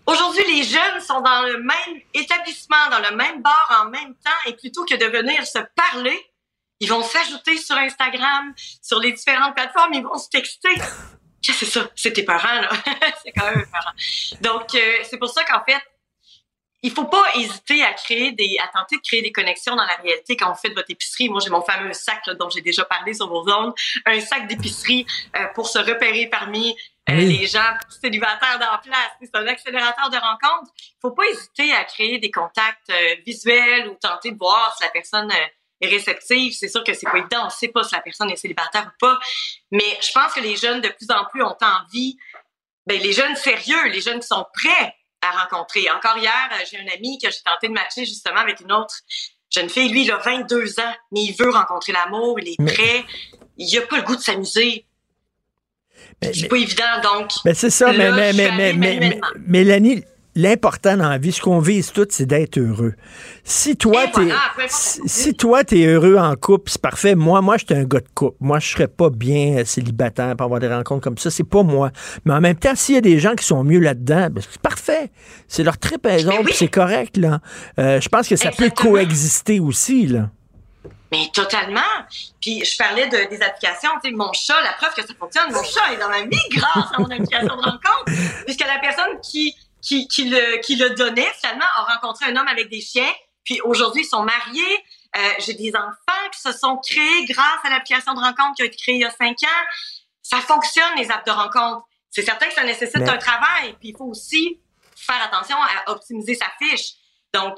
aujourd'hui, 0.05 0.45
les 0.57 0.63
jeunes 0.65 1.01
sont 1.01 1.23
dans 1.23 1.47
le 1.47 1.57
même 1.57 2.03
établissement, 2.13 2.77
dans 2.91 3.01
le 3.11 3.17
même 3.17 3.41
bar 3.41 3.83
en 3.83 3.89
même 3.89 4.13
temps, 4.23 4.31
et 4.47 4.53
plutôt 4.53 4.85
que 4.85 4.95
de 4.95 5.07
venir 5.07 5.47
se 5.47 5.61
parler, 5.75 6.19
ils 6.81 6.89
vont 6.89 7.03
s'ajouter 7.03 7.57
sur 7.57 7.77
Instagram, 7.77 8.55
sur 8.83 8.99
les 8.99 9.13
différentes 9.13 9.55
plateformes, 9.55 9.95
ils 9.95 10.03
vont 10.03 10.19
se 10.19 10.29
texter. 10.29 10.75
Qu'est-ce 11.43 11.61
que 11.61 11.67
c'est 11.67 11.81
ça? 11.81 11.91
C'est 11.95 12.19
épeurant, 12.19 12.61
là. 12.61 12.71
c'est 13.23 13.33
quand 13.33 13.47
même 13.47 13.61
épeurant. 13.61 13.93
Donc, 14.43 14.75
euh, 14.75 14.93
c'est 15.09 15.19
pour 15.19 15.31
ça 15.31 15.43
qu'en 15.45 15.65
fait, 15.65 15.81
il 16.83 16.93
faut 16.93 17.05
pas 17.05 17.25
hésiter 17.35 17.83
à 17.83 17.93
créer 17.93 18.33
des, 18.33 18.57
à 18.59 18.69
tenter 18.69 18.97
de 18.97 19.03
créer 19.03 19.23
des 19.23 19.33
connexions 19.33 19.77
dans 19.77 19.85
la 19.85 19.97
réalité 19.97 20.37
quand 20.37 20.51
vous 20.51 20.59
faites 20.59 20.75
votre 20.75 20.91
épicerie. 20.91 21.29
Moi, 21.29 21.41
j'ai 21.45 21.51
mon 21.51 21.63
fameux 21.63 21.93
sac 21.93 22.27
là, 22.27 22.35
dont 22.35 22.49
j'ai 22.49 22.63
déjà 22.63 22.85
parlé 22.85 23.13
sur 23.13 23.29
vos 23.29 23.47
ondes, 23.51 23.75
un 24.07 24.21
sac 24.21 24.47
d'épicerie 24.47 25.07
euh, 25.37 25.47
pour 25.55 25.69
se 25.69 25.79
repérer 25.79 26.27
parmi 26.27 26.75
euh, 27.11 27.17
Oui. 27.17 27.39
les 27.39 27.47
gens 27.47 27.75
célibataires 27.89 28.59
dans 28.59 28.73
la 28.73 28.79
place. 28.79 29.11
C'est 29.21 29.35
un 29.35 29.47
accélérateur 29.47 30.09
de 30.09 30.17
rencontres. 30.17 30.73
Il 30.77 31.01
faut 31.03 31.11
pas 31.11 31.25
hésiter 31.25 31.73
à 31.75 31.85
créer 31.85 32.19
des 32.19 32.31
contacts 32.31 32.91
euh, 32.91 33.17
visuels 33.27 33.89
ou 33.89 33.95
tenter 34.01 34.33
de 34.33 34.39
voir 34.39 34.75
si 34.79 34.85
la 34.85 34.91
personne 34.91 35.31
euh, 35.31 35.47
est 35.81 35.89
réceptive. 35.89 36.53
C'est 36.53 36.69
sûr 36.69 36.85
que 36.85 36.95
c'est 36.95 37.09
pas 37.11 37.19
évident. 37.19 37.47
On 37.47 37.51
sait 37.51 37.69
pas 37.69 37.83
si 37.85 37.95
la 37.95 38.01
personne 38.01 38.31
est 38.31 38.37
célibataire 38.37 38.87
ou 38.87 38.99
pas. 38.99 39.19
Mais 39.71 39.99
je 40.01 40.13
pense 40.13 40.33
que 40.35 40.41
les 40.41 40.57
jeunes, 40.57 40.81
de 40.81 40.89
plus 40.89 41.11
en 41.11 41.25
plus, 41.27 41.43
ont 41.43 41.57
envie 41.61 42.17
ben, 42.87 43.01
les 43.01 43.13
jeunes 43.13 43.37
sérieux, 43.37 43.89
les 43.89 44.01
jeunes 44.01 44.21
qui 44.21 44.27
sont 44.27 44.45
prêts 44.53 44.95
à 45.23 45.31
rencontrer. 45.43 45.91
Encore 45.91 46.17
hier, 46.19 46.51
euh, 46.53 46.65
j'ai 46.71 46.79
un 46.79 46.95
ami 46.95 47.19
que 47.19 47.31
j'ai 47.31 47.41
tenté 47.45 47.69
de 47.69 47.73
matcher 47.73 48.05
justement 48.05 48.41
avec 48.41 48.61
une 48.61 48.73
autre 48.73 48.95
jeune 49.51 49.69
fille. 49.69 49.91
Lui, 49.91 50.05
il 50.05 50.11
a 50.11 50.17
22 50.17 50.81
ans, 50.81 50.95
mais 51.13 51.21
il 51.21 51.35
veut 51.39 51.51
rencontrer 51.51 51.93
l'amour, 51.93 52.39
il 52.41 52.49
est 52.49 52.65
prêt. 52.65 53.05
Il 53.59 53.79
a 53.79 53.83
pas 53.83 53.97
le 53.97 54.03
goût 54.03 54.17
de 54.17 54.21
s'amuser. 54.23 54.87
C'est 56.23 56.49
pas 56.49 56.57
évident, 56.57 57.01
donc. 57.03 57.31
Ben, 57.45 57.55
c'est 57.55 57.71
ça, 57.71 57.93
mais, 57.93 58.11
mais, 58.11 58.33
mais, 58.33 58.51
mais, 58.53 58.73
mais, 58.73 58.99
mais-. 58.99 59.21
Mélanie, 59.47 60.03
l'important 60.35 60.97
dans 60.97 61.09
la 61.09 61.19
vie, 61.19 61.33
ce 61.33 61.41
qu'on 61.41 61.59
vise 61.59 61.93
tous, 61.93 62.07
c'est 62.11 62.27
d'être 62.27 62.59
heureux. 62.59 62.95
Si 63.45 63.77
toi, 63.77 64.07
t'es, 64.07 64.23
voilà, 64.23 64.41
si, 64.69 65.01
si 65.07 65.35
toi, 65.35 65.65
t'es 65.65 65.87
heureux 65.87 66.17
en 66.17 66.35
couple, 66.37 66.71
c'est 66.71 66.81
parfait. 66.81 67.15
Moi, 67.15 67.41
moi, 67.41 67.57
j'étais 67.57 67.75
un 67.75 67.85
gars 67.85 68.01
de 68.01 68.09
couple. 68.15 68.37
Moi, 68.41 68.59
je 68.59 68.69
serais 68.69 68.89
pas 68.89 69.11
bien 69.11 69.59
euh, 69.59 69.65
célibataire 69.65 70.37
pour 70.37 70.45
avoir 70.45 70.61
des 70.61 70.69
rencontres 70.69 71.03
comme 71.03 71.19
ça. 71.19 71.31
C'est 71.31 71.45
pas 71.45 71.63
moi. 71.63 71.91
Mais 72.25 72.33
en 72.33 72.41
même 72.41 72.57
temps, 72.57 72.75
s'il 72.75 72.95
y 72.95 72.99
a 72.99 73.03
des 73.03 73.19
gens 73.19 73.35
qui 73.35 73.45
sont 73.45 73.65
mieux 73.65 73.81
là-dedans, 73.81 74.29
ben, 74.31 74.43
c'est 74.49 74.61
parfait. 74.61 75.11
C'est 75.49 75.63
leur 75.63 75.79
trip 75.79 76.07
à 76.07 76.19
c'est 76.53 76.69
correct, 76.69 77.17
là. 77.17 77.41
Euh, 77.79 78.01
je 78.01 78.09
pense 78.09 78.29
que 78.29 78.37
ça 78.37 78.51
peut 78.51 78.71
coexister 78.71 79.61
aussi, 79.61 80.07
là. 80.07 80.31
Mais 81.13 81.29
totalement. 81.33 81.81
Puis 82.41 82.65
je 82.65 82.77
parlais 82.77 83.07
de, 83.09 83.29
des 83.29 83.43
applications. 83.43 83.91
Tu 84.03 84.11
sais, 84.11 84.17
mon 84.17 84.33
chat, 84.33 84.55
la 84.63 84.73
preuve 84.75 84.95
que 84.95 85.03
ça 85.03 85.13
fonctionne, 85.19 85.53
mon 85.53 85.63
chat 85.63 85.93
est 85.93 85.99
dans 85.99 86.09
ma 86.09 86.23
vie 86.23 86.49
grâce 86.51 86.87
à 86.95 87.01
mon 87.01 87.11
application 87.11 87.57
de 87.57 87.63
rencontre. 87.63 88.05
Puisque 88.47 88.61
la 88.61 88.79
personne 88.81 89.21
qui, 89.23 89.57
qui, 89.83 90.07
qui, 90.09 90.25
le, 90.29 90.59
qui 90.61 90.77
le 90.77 90.91
donnait, 90.91 91.31
finalement, 91.41 91.65
a 91.77 91.83
rencontré 91.95 92.27
un 92.27 92.37
homme 92.37 92.49
avec 92.49 92.69
des 92.69 92.81
chiens. 92.81 93.13
Puis 93.45 93.61
aujourd'hui, 93.63 94.03
ils 94.03 94.09
sont 94.09 94.23
mariés. 94.23 94.85
Euh, 95.17 95.21
J'ai 95.41 95.55
des 95.55 95.73
enfants 95.75 96.29
qui 96.33 96.41
se 96.41 96.53
sont 96.53 96.77
créés 96.79 97.25
grâce 97.27 97.59
à 97.65 97.71
l'application 97.71 98.15
de 98.15 98.21
rencontre 98.21 98.55
qui 98.57 98.63
a 98.63 98.65
été 98.67 98.77
créée 98.77 98.95
il 98.97 99.01
y 99.01 99.05
a 99.05 99.11
cinq 99.11 99.37
ans. 99.43 99.65
Ça 100.23 100.39
fonctionne, 100.41 100.95
les 100.97 101.11
apps 101.11 101.25
de 101.25 101.31
rencontre. 101.33 101.85
C'est 102.11 102.23
certain 102.23 102.47
que 102.47 102.55
ça 102.55 102.65
nécessite 102.65 102.97
Mais- 102.99 103.09
un 103.11 103.19
travail. 103.19 103.75
Puis 103.81 103.89
il 103.91 103.97
faut 103.97 104.05
aussi 104.05 104.61
faire 104.95 105.23
attention 105.23 105.57
à 105.57 105.91
optimiser 105.91 106.35
sa 106.35 106.47
fiche. 106.61 106.93
Donc, 107.33 107.57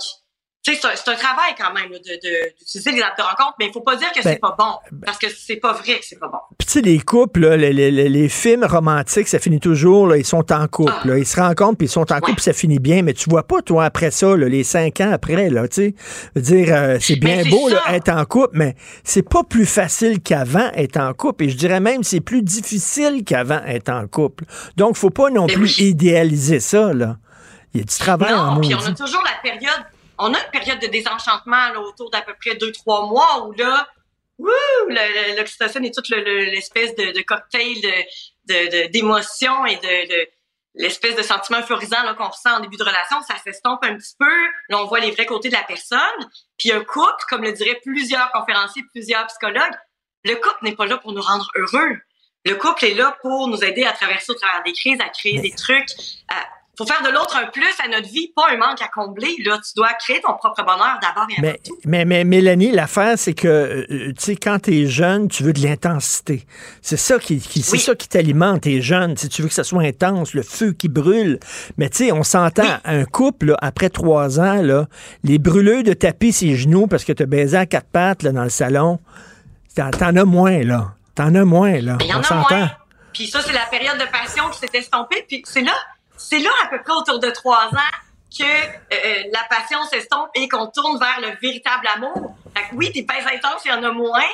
c'est 0.65 0.85
un, 0.85 0.91
c'est 0.95 1.11
un 1.11 1.15
travail 1.17 1.55
quand 1.59 1.73
même 1.75 1.91
d'utiliser 1.91 2.93
les 2.93 3.03
apps 3.03 3.17
de 3.19 3.23
rencontre, 3.23 3.55
mais 3.59 3.67
il 3.67 3.73
faut 3.73 3.81
pas 3.81 3.97
dire 3.97 4.09
que 4.13 4.23
Ben, 4.23 4.33
c'est 4.35 4.39
pas 4.41 4.55
bon, 4.59 4.97
parce 5.05 5.19
que 5.19 5.27
c'est 5.29 5.57
pas 5.57 5.73
vrai 5.73 5.99
que 5.99 6.05
c'est 6.05 6.19
pas 6.19 6.29
bon. 6.29 6.39
Puis 6.57 6.67
tu 6.67 6.73
sais, 6.75 6.81
les 6.83 7.01
couples, 7.01 7.41
là, 7.41 7.57
les, 7.57 7.73
les- 7.73 7.91
les- 8.09 8.29
films 8.29 8.65
romantiques, 8.65 9.27
ça 9.29 9.39
finit 9.41 9.59
toujours, 9.61 10.07
là, 10.07 10.17
ils 10.17 10.25
sont 10.25 10.53
en 10.53 10.69
couple. 10.69 10.93
Ah. 11.05 11.09
là. 11.09 11.19
ils 11.19 11.27
se 11.27 11.41
rencontrent, 11.41 11.77
puis 11.79 11.87
ils 11.87 11.91
sont 11.91 12.11
en 12.13 12.21
couple, 12.21 12.35
puis 12.37 12.45
ça 12.45 12.53
finit 12.53 12.79
bien. 12.79 13.03
Mais 13.03 13.13
tu 13.13 13.29
vois 13.29 13.43
pas, 13.47 13.61
toi, 13.63 13.85
après 13.85 14.11
ça, 14.13 14.37
là, 14.37 14.49
les 14.49 14.63
cinq 14.65 15.01
ans 15.01 15.11
après, 15.13 15.51
là, 15.51 15.67
tu 15.67 15.75
sais, 15.75 16.41
dire, 16.41 16.69
euh, 16.71 16.99
c'est 17.01 17.17
bien 17.17 17.43
beau 17.51 17.69
là, 17.69 17.81
être 17.95 18.09
en 18.11 18.25
couple, 18.25 18.51
mais 18.57 18.77
c'est 19.03 19.29
pas 19.29 19.43
plus 19.43 19.67
facile 19.67 20.21
qu'avant 20.21 20.71
être 20.75 20.97
en 20.99 21.13
couple. 21.13 21.45
Et 21.45 21.49
je 21.51 21.57
dirais 21.57 21.81
même, 21.81 22.03
c'est 22.05 22.21
plus 22.21 22.43
difficile 22.43 23.25
qu'avant 23.25 23.61
être 23.67 23.89
en 23.91 24.07
couple. 24.07 24.45
Donc, 24.77 24.97
faut 24.97 25.11
pas 25.11 25.29
non 25.31 25.47
Mais 25.47 25.55
plus 25.55 25.79
oui. 25.79 25.87
idéaliser 25.89 26.61
ça, 26.61 26.93
là. 26.93 27.17
Il 27.75 27.81
y 27.81 27.83
a 27.83 27.87
du 27.87 27.97
travail 27.99 28.33
en 28.35 28.55
Non, 28.55 28.61
puis 28.61 28.75
on 28.75 28.79
a 28.87 28.93
toujours 28.93 29.23
la 29.25 29.41
période, 29.51 29.83
on 30.23 30.35
a 30.35 30.39
une 30.39 30.51
période 30.51 30.79
de 30.79 30.87
désenchantement 30.87 31.69
là, 31.71 31.81
autour 31.81 32.11
d'à 32.11 32.23
peu 32.23 32.35
près 32.41 32.55
deux, 32.55 32.73
trois 32.73 33.07
mois 33.07 33.47
où 33.47 33.53
là, 33.53 33.89
l'oxytocine 35.37 35.85
et 35.85 35.91
toute 35.91 36.09
l'espèce 36.09 36.95
de, 36.95 37.13
de, 37.13 37.23
cocktail 37.23 37.81
de 38.47 38.87
d'émotions 38.89 39.67
et 39.67 39.77
de, 39.77 40.29
l'espèce 40.75 41.17
de 41.17 41.23
sentiment 41.23 41.59
euphorisant 41.59 41.99
qu'on 42.17 42.29
ressent 42.29 42.57
en 42.57 42.61
début 42.61 42.77
de 42.77 42.85
relation, 42.85 43.21
ça 43.23 43.37
s'estompe 43.37 43.85
un 43.85 43.97
petit 43.97 44.15
peu. 44.19 44.43
Là, 44.69 44.83
on 44.83 44.87
voit 44.87 45.01
les 45.01 45.11
vrais 45.11 45.27
côtés 45.27 45.49
de 45.49 45.55
la 45.55 45.65
personne. 45.65 45.99
Puis 46.59 46.73
un 46.73 46.83
couple, 46.83 47.25
comme 47.29 47.43
le 47.43 47.53
diraient 47.53 47.81
plusieurs 47.85 48.31
conférenciers, 48.33 48.83
plusieurs 48.93 49.27
psychologues, 49.27 49.77
le 50.25 50.35
couple 50.37 50.59
n'est 50.63 50.75
pas 50.75 50.87
là 50.87 50.97
pour 50.99 51.13
nous 51.13 51.21
rendre 51.21 51.51
heureux. 51.57 51.99
Le 52.45 52.55
couple 52.55 52.87
est 52.87 52.95
là 52.95 53.17
pour 53.21 53.49
nous 53.49 53.63
aider 53.63 53.85
à 53.85 53.93
traverser 53.93 54.33
au 54.33 54.35
travers 54.35 54.63
des 54.63 54.73
crises, 54.73 55.01
à 55.01 55.09
créer 55.11 55.41
des 55.41 55.53
trucs, 55.53 55.91
à 56.29 56.49
faut 56.79 56.87
faire 56.87 57.03
de 57.03 57.11
l'autre 57.11 57.37
un 57.37 57.49
plus 57.49 57.75
à 57.85 57.89
notre 57.89 58.09
vie, 58.09 58.33
pas 58.35 58.45
un 58.51 58.57
manque 58.57 58.81
à 58.81 58.89
combler. 58.89 59.37
Là, 59.45 59.59
tu 59.59 59.73
dois 59.77 59.93
créer 59.99 60.23
ton 60.23 60.33
propre 60.33 60.65
bonheur 60.65 60.99
d'abord 61.03 61.27
et 61.29 61.41
mais, 61.41 61.61
tout. 61.63 61.77
Mais, 61.85 62.07
mais 62.07 62.25
Mélanie, 62.25 62.71
l'affaire, 62.71 63.19
c'est 63.19 63.35
que, 63.35 63.49
euh, 63.49 64.13
tu 64.13 64.15
sais, 64.19 64.37
quand 64.37 64.59
t'es 64.59 64.87
jeune, 64.87 65.29
tu 65.29 65.43
veux 65.43 65.53
de 65.53 65.61
l'intensité. 65.61 66.47
C'est 66.81 66.97
ça 66.97 67.19
qui, 67.19 67.41
c'est 67.41 67.77
ça 67.77 67.95
qui 67.95 68.09
t'alimente, 68.09 68.63
t'es 68.63 68.81
jeune. 68.81 69.19
Si 69.19 69.29
tu 69.29 69.43
veux 69.43 69.49
que 69.49 69.55
ça 69.55 69.65
soit 69.65 69.83
intense, 69.83 70.33
le 70.33 70.43
feu 70.43 70.73
qui 70.73 70.89
brûle. 70.89 71.39
Mais 71.77 71.91
tu 71.91 72.07
sais, 72.07 72.13
on 72.13 72.23
s'entend, 72.23 72.79
un 72.85 73.05
couple, 73.05 73.47
là, 73.47 73.59
après 73.61 73.91
trois 73.91 74.41
ans, 74.41 74.63
là, 74.63 74.87
les 75.25 75.39
brûleux 75.39 75.83
de 75.83 75.93
tapis 75.93 76.33
ses 76.33 76.57
genoux 76.57 76.87
parce 76.87 77.05
que 77.05 77.13
t'as 77.13 77.27
baisé 77.27 77.59
à 77.59 77.67
quatre 77.67 77.89
pattes 77.89 78.23
là, 78.23 78.33
dans 78.33 78.45
le 78.45 78.51
salon, 78.51 78.99
t'en 79.75 79.91
as 80.01 80.25
moins, 80.25 80.63
là. 80.63 80.95
T'en 81.15 81.35
as 81.35 81.45
moins, 81.45 81.79
là. 81.81 81.99
Il 82.01 82.07
y 82.07 82.15
en 82.15 82.23
a 82.23 82.35
moins. 82.35 82.71
Puis 83.13 83.27
ça, 83.27 83.41
c'est 83.43 83.53
la 83.53 83.67
période 83.71 83.99
de 83.99 84.11
passion 84.11 84.45
qui 84.49 84.59
s'est 84.59 84.79
estompée. 84.79 85.27
Puis 85.29 85.43
c'est 85.45 85.61
là 85.61 85.75
c'est 86.23 86.39
là, 86.39 86.51
à 86.65 86.69
peu 86.69 86.83
près 86.83 86.93
autour 86.93 87.19
de 87.19 87.31
trois 87.31 87.67
ans, 87.67 87.97
que 88.37 88.45
euh, 88.45 89.25
la 89.33 89.45
passion 89.45 89.83
s'estompe 89.85 90.31
et 90.35 90.49
qu'on 90.49 90.67
tourne 90.69 90.99
vers 90.99 91.21
le 91.21 91.37
véritable 91.41 91.87
amour. 91.95 92.35
Fait 92.57 92.69
que 92.69 92.75
oui, 92.75 92.91
des 92.93 93.03
baisses 93.03 93.27
intenses, 93.27 93.63
il 93.65 93.69
y 93.69 93.75
en 93.75 93.83
a 93.83 93.93
moins, 93.93 94.29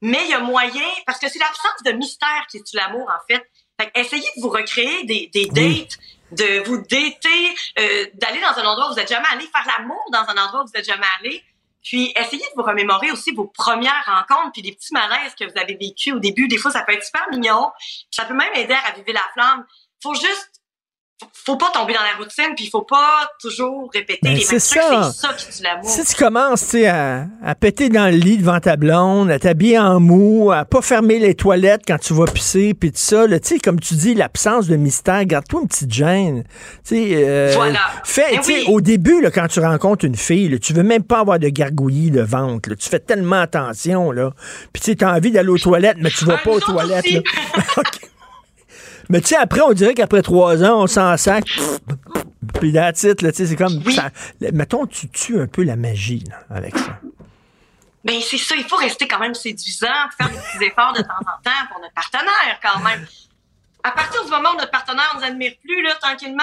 mais 0.00 0.20
il 0.24 0.30
y 0.30 0.34
a 0.34 0.40
moyen, 0.40 0.88
parce 1.06 1.18
que 1.18 1.28
c'est 1.28 1.38
l'absence 1.38 1.82
de 1.84 1.92
mystère 1.92 2.46
qui 2.50 2.58
est 2.58 2.74
l'amour, 2.74 3.10
en 3.10 3.26
fait. 3.28 3.42
Fait 3.80 3.90
que 3.90 4.00
essayez 4.00 4.28
de 4.36 4.42
vous 4.42 4.48
recréer 4.48 5.04
des, 5.04 5.30
des 5.32 5.46
dates, 5.46 5.98
de 6.32 6.62
vous 6.64 6.78
dater, 6.78 7.54
euh, 7.78 8.06
d'aller 8.14 8.40
dans 8.40 8.58
un 8.58 8.64
endroit 8.64 8.90
où 8.90 8.94
vous 8.94 8.98
êtes 8.98 9.08
jamais 9.08 9.28
allé, 9.30 9.44
faire 9.46 9.66
l'amour 9.78 10.02
dans 10.12 10.20
un 10.28 10.44
endroit 10.44 10.62
où 10.62 10.66
vous 10.66 10.78
êtes 10.78 10.86
jamais 10.86 11.06
allé. 11.20 11.44
Puis 11.82 12.12
essayez 12.16 12.44
de 12.44 12.52
vous 12.56 12.62
remémorer 12.62 13.10
aussi 13.10 13.32
vos 13.32 13.46
premières 13.46 14.04
rencontres, 14.06 14.52
puis 14.52 14.62
des 14.62 14.72
petits 14.72 14.92
malaises 14.92 15.34
que 15.38 15.44
vous 15.44 15.58
avez 15.58 15.74
vécu 15.74 16.12
au 16.12 16.20
début. 16.20 16.46
Des 16.46 16.56
fois, 16.56 16.70
ça 16.70 16.82
peut 16.82 16.92
être 16.92 17.04
super 17.04 17.28
mignon. 17.30 17.70
Ça 18.10 18.24
peut 18.24 18.34
même 18.34 18.54
aider 18.54 18.74
à 18.74 18.80
raviver 18.80 19.12
la 19.12 19.24
flamme. 19.34 19.66
Faut 20.00 20.14
juste 20.14 20.51
faut 21.32 21.56
pas 21.56 21.70
tomber 21.72 21.92
dans 21.92 22.00
la 22.00 22.18
routine, 22.18 22.54
puis 22.54 22.66
il 22.66 22.70
faut 22.70 22.82
pas 22.82 23.28
toujours 23.40 23.90
répéter 23.92 24.20
ben, 24.22 24.34
les 24.34 24.38
mêmes 24.38 24.46
trucs. 24.46 24.60
C'est 24.60 24.68
ça 24.68 25.34
qui 25.36 25.46
tue 25.56 25.62
l'amour. 25.62 25.88
Si 25.88 26.04
tu 26.04 26.14
commences 26.14 26.74
à, 26.74 27.26
à 27.44 27.54
péter 27.54 27.88
dans 27.88 28.10
le 28.10 28.16
lit 28.16 28.38
devant 28.38 28.60
ta 28.60 28.76
blonde, 28.76 29.30
à 29.30 29.38
t'habiller 29.38 29.78
en 29.78 30.00
mou, 30.00 30.50
à 30.52 30.64
pas 30.64 30.82
fermer 30.82 31.18
les 31.18 31.34
toilettes 31.34 31.82
quand 31.86 31.98
tu 31.98 32.14
vas 32.14 32.26
pisser, 32.26 32.74
puis 32.74 32.90
tout 32.90 32.98
ça, 32.98 33.26
là, 33.26 33.38
comme 33.62 33.80
tu 33.80 33.94
dis, 33.94 34.14
l'absence 34.14 34.66
de 34.66 34.76
mystère, 34.76 35.24
garde-toi 35.24 35.62
une 35.62 35.68
petite 35.68 35.92
gêne. 35.92 36.44
Euh, 36.92 37.52
voilà. 37.54 37.80
Fais, 38.04 38.38
ben 38.46 38.64
Au 38.68 38.80
début, 38.80 39.20
là, 39.20 39.30
quand 39.30 39.48
tu 39.48 39.60
rencontres 39.60 40.04
une 40.04 40.16
fille, 40.16 40.48
là, 40.48 40.58
tu 40.58 40.72
veux 40.72 40.82
même 40.82 41.02
pas 41.02 41.20
avoir 41.20 41.38
de 41.38 41.48
gargouillis 41.48 42.10
de 42.10 42.22
ventre. 42.22 42.70
Là, 42.70 42.76
tu 42.76 42.88
fais 42.88 43.00
tellement 43.00 43.40
attention. 43.40 44.10
Là. 44.10 44.32
Puis 44.72 44.96
tu 44.96 45.04
as 45.04 45.12
envie 45.12 45.30
d'aller 45.30 45.48
aux 45.48 45.58
toilettes, 45.58 45.98
mais 46.00 46.10
tu 46.10 46.24
vas 46.24 46.38
pas 46.38 46.50
aux 46.50 46.60
toilettes. 46.60 47.06
Mais 49.12 49.20
tu 49.20 49.26
sais, 49.26 49.36
après, 49.36 49.60
on 49.60 49.74
dirait 49.74 49.92
qu'après 49.92 50.22
trois 50.22 50.64
ans, 50.64 50.84
on 50.84 50.86
s'en 50.86 51.18
sac. 51.18 51.44
Puis 52.58 52.72
là, 52.72 52.94
tu 52.94 53.00
sais, 53.00 53.30
c'est 53.30 53.56
comme. 53.56 53.78
mettons, 54.54 54.86
tu 54.86 55.10
tues 55.10 55.38
un 55.38 55.46
peu 55.46 55.64
la 55.64 55.76
magie 55.76 56.24
là, 56.30 56.42
avec 56.48 56.74
ça. 56.78 56.98
Ben, 58.04 58.18
c'est 58.22 58.38
ça, 58.38 58.56
il 58.56 58.64
faut 58.64 58.76
rester 58.76 59.06
quand 59.06 59.18
même 59.18 59.34
séduisant, 59.34 60.08
faire 60.16 60.30
des 60.30 60.38
petits 60.38 60.64
efforts 60.64 60.94
de 60.94 61.02
temps 61.02 61.20
en 61.20 61.42
temps 61.42 61.66
pour 61.70 61.80
notre 61.80 61.92
partenaire, 61.92 62.58
quand 62.62 62.80
même. 62.80 63.06
À 63.84 63.90
partir 63.90 64.24
du 64.24 64.30
moment 64.30 64.52
où 64.54 64.56
notre 64.56 64.70
partenaire 64.70 65.14
nous 65.18 65.24
admire 65.24 65.52
plus, 65.62 65.82
là, 65.82 65.94
tranquillement, 66.00 66.42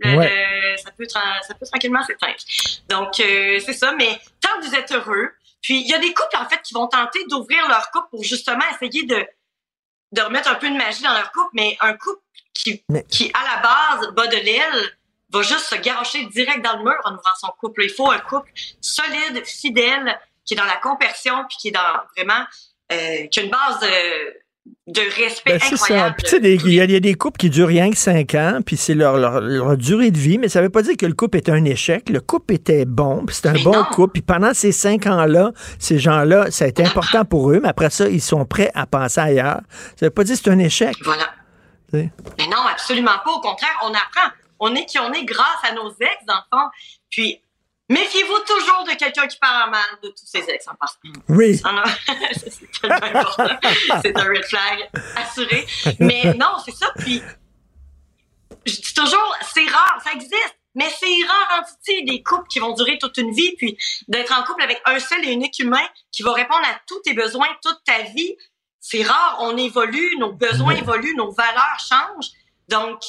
ça, 0.00 0.90
peut, 0.96 1.06
ça 1.08 1.54
peut 1.58 1.66
tranquillement 1.66 2.04
s'éteindre. 2.04 2.36
Donc, 2.88 3.18
euh, 3.18 3.58
c'est 3.66 3.72
ça, 3.72 3.92
mais 3.98 4.20
tant 4.40 4.60
que 4.60 4.66
vous 4.68 4.74
êtes 4.76 4.92
heureux, 4.92 5.30
puis 5.60 5.80
il 5.80 5.88
y 5.88 5.94
a 5.94 5.98
des 5.98 6.14
couples, 6.14 6.36
en 6.36 6.48
fait, 6.48 6.62
qui 6.62 6.72
vont 6.72 6.86
tenter 6.86 7.18
d'ouvrir 7.28 7.66
leur 7.68 7.90
couple 7.90 8.10
pour 8.12 8.22
justement 8.22 8.62
essayer 8.80 9.06
de 9.06 9.26
de 10.14 10.22
remettre 10.22 10.48
un 10.48 10.54
peu 10.54 10.70
de 10.70 10.76
magie 10.76 11.02
dans 11.02 11.12
leur 11.12 11.30
couple, 11.32 11.50
mais 11.54 11.76
un 11.80 11.94
couple 11.94 12.22
qui, 12.54 12.82
qui 13.08 13.32
à 13.34 13.56
la 13.56 13.62
base, 13.62 14.12
bas 14.12 14.26
de 14.28 14.36
l'aile, 14.36 14.96
va 15.30 15.42
juste 15.42 15.66
se 15.66 15.74
garocher 15.74 16.24
direct 16.26 16.64
dans 16.64 16.76
le 16.76 16.84
mur 16.84 16.96
en 17.04 17.12
ouvrant 17.12 17.34
son 17.40 17.48
couple. 17.58 17.84
Il 17.84 17.90
faut 17.90 18.10
un 18.10 18.20
couple 18.20 18.50
solide, 18.80 19.44
fidèle, 19.44 20.18
qui 20.44 20.54
est 20.54 20.56
dans 20.56 20.64
la 20.64 20.76
compersion, 20.76 21.44
puis 21.48 21.56
qui 21.58 21.68
est 21.68 21.72
dans 21.72 22.00
vraiment, 22.16 22.44
euh, 22.92 23.26
qui 23.26 23.40
a 23.40 23.42
une 23.42 23.50
base 23.50 23.80
de 23.80 24.43
de 24.86 25.00
respect 25.00 25.58
ben, 25.58 25.72
incroyable. 25.72 26.16
Il 26.42 26.72
y, 26.72 26.80
a 26.80 27.00
des 27.00 27.14
couples 27.14 27.38
qui 27.38 27.48
durent 27.50 27.68
rien 27.68 27.90
que 27.90 27.96
cinq 27.96 28.34
ans, 28.34 28.60
puis 28.64 28.76
c'est 28.76 28.94
leur, 28.94 29.16
leur, 29.16 29.76
durée 29.76 30.10
de 30.10 30.18
vie, 30.18 30.38
mais 30.38 30.48
ça 30.48 30.60
veut 30.60 30.70
pas 30.70 30.82
dire 30.82 30.96
que 30.96 31.06
le 31.06 31.14
couple 31.14 31.38
est 31.38 31.48
un 31.48 31.64
échec. 31.64 32.08
Le 32.10 32.20
couple 32.20 32.54
était 32.54 32.84
bon, 32.84 33.24
puis 33.26 33.34
c'est 33.34 33.48
un 33.48 33.62
bon 33.62 33.84
couple. 33.84 34.14
Puis 34.14 34.22
pendant 34.22 34.52
ces 34.52 34.72
cinq 34.72 35.06
ans-là, 35.06 35.52
ces 35.78 35.98
gens-là, 35.98 36.50
ça 36.50 36.66
a 36.66 36.68
été 36.68 36.84
important 36.84 37.24
pour 37.24 37.50
eux, 37.50 37.60
mais 37.62 37.68
après 37.68 37.90
ça, 37.90 38.08
ils 38.08 38.20
sont 38.20 38.44
prêts 38.44 38.70
à 38.74 38.86
penser 38.86 39.20
ailleurs. 39.20 39.60
Ça 39.96 40.06
veut 40.06 40.10
pas 40.10 40.24
dire 40.24 40.36
que 40.36 40.42
c'est 40.42 40.50
un 40.50 40.58
échec. 40.58 40.96
Voilà. 41.04 41.30
Mais 41.92 42.10
non, 42.50 42.66
absolument 42.70 43.18
pas. 43.24 43.30
Au 43.30 43.40
contraire, 43.40 43.78
on 43.84 43.88
apprend. 43.88 44.34
On 44.60 44.74
est 44.74 44.84
qui 44.86 44.98
on 44.98 45.12
est 45.12 45.24
grâce 45.24 45.58
à 45.62 45.74
nos 45.74 45.90
ex, 45.90 46.24
d'enfants. 46.26 46.68
Puis 47.10 47.40
Méfiez-vous 47.90 48.38
toujours 48.46 48.84
de 48.84 48.94
quelqu'un 48.94 49.26
qui 49.26 49.38
parle 49.38 49.70
mal 49.70 49.84
de 50.02 50.08
tous 50.08 50.24
ses 50.24 50.48
ex 50.48 50.66
en 50.68 50.74
passant. 50.74 50.96
Oui. 51.28 51.60
c'est 52.32 52.80
tellement 52.80 53.20
important. 53.20 53.58
c'est 54.02 54.16
un 54.16 54.24
red 54.24 54.44
flag 54.44 54.90
assuré. 55.16 55.66
Mais 56.00 56.32
non, 56.34 56.56
c'est 56.64 56.74
ça. 56.74 56.90
Puis, 56.96 57.22
je 58.64 58.72
dis 58.72 58.94
toujours, 58.94 59.36
c'est 59.54 59.66
rare, 59.66 60.00
ça 60.02 60.12
existe. 60.12 60.56
Mais 60.74 60.90
c'est 60.98 61.26
rare 61.28 61.62
entité 61.62 62.02
des 62.02 62.22
couples 62.22 62.48
qui 62.48 62.58
vont 62.58 62.72
durer 62.72 62.98
toute 62.98 63.16
une 63.18 63.32
vie, 63.32 63.54
puis 63.56 63.76
d'être 64.08 64.36
en 64.36 64.42
couple 64.44 64.62
avec 64.62 64.80
un 64.86 64.98
seul 64.98 65.24
et 65.24 65.32
unique 65.32 65.58
humain 65.58 65.86
qui 66.10 66.22
va 66.22 66.32
répondre 66.32 66.64
à 66.64 66.80
tous 66.86 67.00
tes 67.02 67.14
besoins 67.14 67.46
toute 67.62 67.78
ta 67.84 68.02
vie. 68.02 68.36
C'est 68.80 69.02
rare, 69.02 69.38
on 69.40 69.56
évolue, 69.56 70.16
nos 70.18 70.32
besoins 70.32 70.74
évoluent, 70.74 71.14
nos 71.16 71.30
valeurs 71.32 71.78
changent. 71.78 72.30
Donc, 72.68 73.02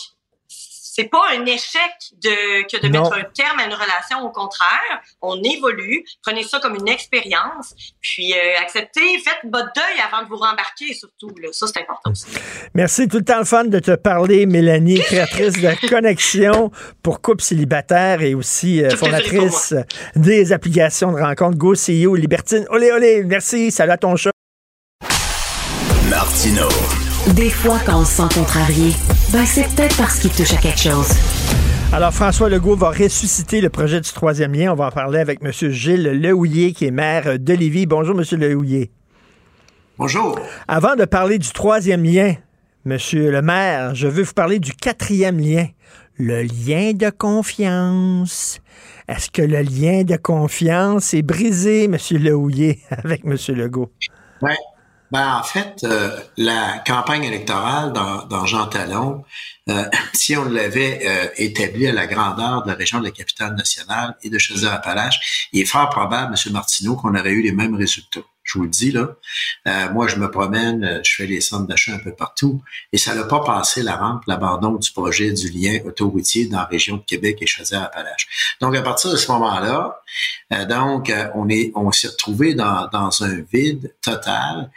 c'est 0.95 1.09
pas 1.09 1.23
un 1.37 1.45
échec 1.45 1.91
de, 2.23 2.61
que 2.71 2.81
de 2.81 2.87
mettre 2.87 3.11
un 3.11 3.23
terme 3.23 3.59
à 3.59 3.65
une 3.65 3.73
relation. 3.73 4.21
Au 4.23 4.29
contraire, 4.29 5.01
on 5.21 5.35
évolue. 5.43 6.05
Prenez 6.23 6.43
ça 6.43 6.59
comme 6.61 6.75
une 6.75 6.87
expérience. 6.87 7.75
Puis 7.99 8.31
euh, 8.31 8.61
acceptez, 8.61 9.19
faites 9.19 9.39
votre 9.43 9.73
deuil 9.75 9.99
avant 10.07 10.23
de 10.23 10.29
vous 10.29 10.37
rembarquer 10.37 10.93
surtout. 10.93 11.35
Là. 11.41 11.49
Ça, 11.51 11.67
c'est 11.67 11.81
important 11.81 12.11
aussi. 12.11 12.27
Merci. 12.73 13.09
Tout 13.09 13.17
le 13.17 13.25
temps 13.25 13.39
le 13.39 13.45
fun 13.45 13.65
de 13.65 13.79
te 13.79 13.91
parler, 13.95 14.45
Mélanie, 14.45 14.99
créatrice 15.01 15.59
de 15.59 15.87
Connexion 15.89 16.71
pour 17.03 17.21
couple 17.21 17.43
célibataire 17.43 18.21
et 18.21 18.33
aussi 18.33 18.81
euh, 18.81 18.89
fondatrice 18.91 19.73
des 20.15 20.53
applications 20.53 21.11
de 21.11 21.19
rencontre 21.19 21.57
Go 21.57 21.73
CEO 21.73 22.15
Libertine. 22.15 22.65
Olé, 22.69 22.93
olé. 22.93 23.23
Merci. 23.25 23.69
Salut 23.69 23.91
à 23.91 23.97
ton 23.97 24.15
chat. 24.15 24.31
Martino. 26.09 26.69
Des 27.33 27.49
fois, 27.49 27.79
quand 27.83 28.01
on 28.01 28.05
se 28.05 28.21
sent 28.21 28.35
contrarié, 28.35 28.91
ben 29.33 29.43
c'est 29.47 29.63
peut-être 29.75 29.97
parce 29.97 30.19
qu'il 30.19 30.29
touche 30.29 30.53
à 30.53 30.57
quelque 30.57 30.79
chose. 30.79 31.09
Alors, 31.91 32.13
François 32.13 32.49
Legault 32.49 32.75
va 32.75 32.89
ressusciter 32.91 33.61
le 33.61 33.69
projet 33.69 33.99
du 33.99 34.11
troisième 34.11 34.53
lien. 34.53 34.71
On 34.71 34.75
va 34.75 34.87
en 34.87 34.91
parler 34.91 35.17
avec 35.17 35.39
M. 35.43 35.51
Gilles 35.71 36.21
Lehouillier, 36.21 36.71
qui 36.73 36.85
est 36.85 36.91
maire 36.91 37.39
de 37.39 37.53
Lévis. 37.53 37.87
Bonjour, 37.87 38.15
M. 38.15 38.39
Lehouillier. 38.39 38.91
Bonjour. 39.97 40.39
Avant 40.67 40.95
de 40.95 41.03
parler 41.05 41.39
du 41.39 41.49
troisième 41.49 42.03
lien, 42.03 42.35
M. 42.85 42.97
le 43.13 43.41
maire, 43.41 43.95
je 43.95 44.07
veux 44.07 44.21
vous 44.21 44.33
parler 44.33 44.59
du 44.59 44.73
quatrième 44.73 45.39
lien, 45.39 45.65
le 46.19 46.43
lien 46.43 46.91
de 46.93 47.09
confiance. 47.09 48.59
Est-ce 49.07 49.31
que 49.31 49.41
le 49.41 49.61
lien 49.63 50.03
de 50.03 50.15
confiance 50.15 51.15
est 51.15 51.23
brisé, 51.23 51.85
M. 51.85 51.97
Lehouillier, 52.11 52.81
avec 52.91 53.25
M. 53.25 53.35
Legault? 53.55 53.91
Oui, 54.43 54.51
ben, 55.11 55.37
en 55.39 55.43
fait, 55.43 55.83
euh, 55.83 56.19
la 56.37 56.79
campagne 56.85 57.23
électorale 57.23 57.93
dans, 57.93 58.25
dans 58.25 58.45
Jean 58.45 58.67
Talon, 58.67 59.23
euh, 59.69 59.85
si 60.13 60.35
on 60.37 60.45
l'avait 60.45 61.01
euh, 61.05 61.27
établi 61.37 61.87
à 61.87 61.93
la 61.93 62.07
grandeur 62.07 62.63
de 62.63 62.69
la 62.69 62.75
région 62.75 62.99
de 62.99 63.05
la 63.05 63.11
capitale 63.11 63.55
nationale 63.55 64.15
et 64.21 64.29
de 64.29 64.37
Chaudière-Appalaches, 64.37 65.47
il 65.53 65.61
est 65.61 65.65
fort 65.65 65.89
probable, 65.89 66.35
M. 66.35 66.53
Martineau, 66.53 66.95
qu'on 66.95 67.15
aurait 67.15 67.31
eu 67.31 67.41
les 67.41 67.51
mêmes 67.51 67.75
résultats. 67.75 68.21
Je 68.43 68.59
vous 68.59 68.65
le 68.65 68.69
dis, 68.69 68.91
là. 68.91 69.15
moi, 69.91 70.07
je 70.07 70.17
me 70.17 70.29
promène, 70.29 71.01
je 71.03 71.15
fais 71.15 71.25
les 71.25 71.41
centres 71.41 71.65
d'achat 71.65 71.95
un 71.95 71.97
peu 71.97 72.13
partout, 72.13 72.61
et 72.93 72.99
ça 72.99 73.15
n'a 73.15 73.23
pas 73.23 73.39
passé 73.39 73.81
la 73.81 73.95
rampe, 73.95 74.23
l'abandon 74.27 74.75
du 74.75 74.91
projet 74.91 75.31
du 75.31 75.49
lien 75.49 75.79
autoroutier 75.83 76.45
dans 76.45 76.59
la 76.59 76.65
région 76.65 76.97
de 76.97 77.01
Québec 77.01 77.39
et 77.41 77.47
Chaudière-Appalaches. 77.47 78.55
Donc, 78.61 78.75
à 78.75 78.83
partir 78.83 79.11
de 79.11 79.17
ce 79.17 79.31
moment-là, 79.31 79.99
donc, 80.69 81.11
on 81.33 81.49
est, 81.49 81.71
on 81.73 81.91
s'est 81.91 82.09
retrouvé 82.09 82.53
dans, 82.53 82.87
dans 82.89 83.23
un 83.23 83.41
vide 83.51 83.95
total. 84.03 84.69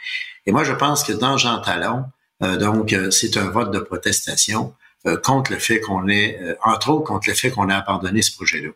Et 0.47 0.51
moi, 0.51 0.63
je 0.63 0.73
pense 0.73 1.03
que 1.03 1.13
dans 1.13 1.37
Jean 1.37 1.61
Talon, 1.61 2.05
euh, 2.05 2.05
donc, 2.41 2.93
euh, 2.93 3.11
c'est 3.11 3.37
un 3.37 3.49
vote 3.49 3.71
de 3.71 3.79
protestation 3.79 4.73
euh, 5.07 5.15
contre 5.15 5.53
le 5.53 5.59
fait 5.59 5.79
qu'on 5.79 6.09
ait, 6.09 6.37
euh, 6.41 6.55
entre 6.61 6.89
autres, 6.89 7.05
contre 7.05 7.29
le 7.29 7.33
fait 7.33 7.51
qu'on 7.51 7.69
ait 7.69 7.73
abandonné 7.73 8.21
ce 8.21 8.35
projet-là. 8.35 8.71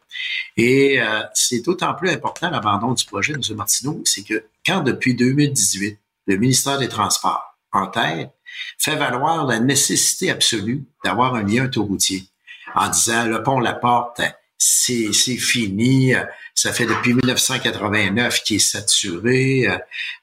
Et 0.56 1.02
euh, 1.02 1.22
c'est 1.34 1.60
d'autant 1.60 1.94
plus 1.95 2.10
important 2.11 2.49
l'abandon 2.49 2.94
du 2.94 3.03
projet, 3.03 3.34
M. 3.34 3.41
Martineau, 3.57 4.02
c'est 4.06 4.23
que 4.23 4.45
quand 4.65 4.80
depuis 4.84 5.15
2018, 5.15 5.99
le 6.27 6.38
ministère 6.38 6.80
des 6.80 6.88
Transports, 6.88 7.57
en 7.73 7.88
tête, 7.88 8.30
fait 8.77 8.95
valoir 8.95 9.45
la 9.45 9.60
nécessité 9.60 10.31
absolue 10.31 10.85
d'avoir 11.03 11.35
un 11.35 11.44
lien 11.44 11.65
autoroutier 11.65 12.23
en 12.73 12.88
disant 12.88 13.26
le 13.26 13.44
pont 13.44 13.60
La 13.60 13.73
Porte, 13.73 14.22
c'est 14.64 15.38
fini, 15.38 16.14
ça 16.56 16.72
fait 16.72 16.85
depuis 16.85 17.14
1989 17.14 18.44
qu'il 18.44 18.57
est 18.57 18.60
saturé. 18.60 19.68
Euh, 19.68 19.77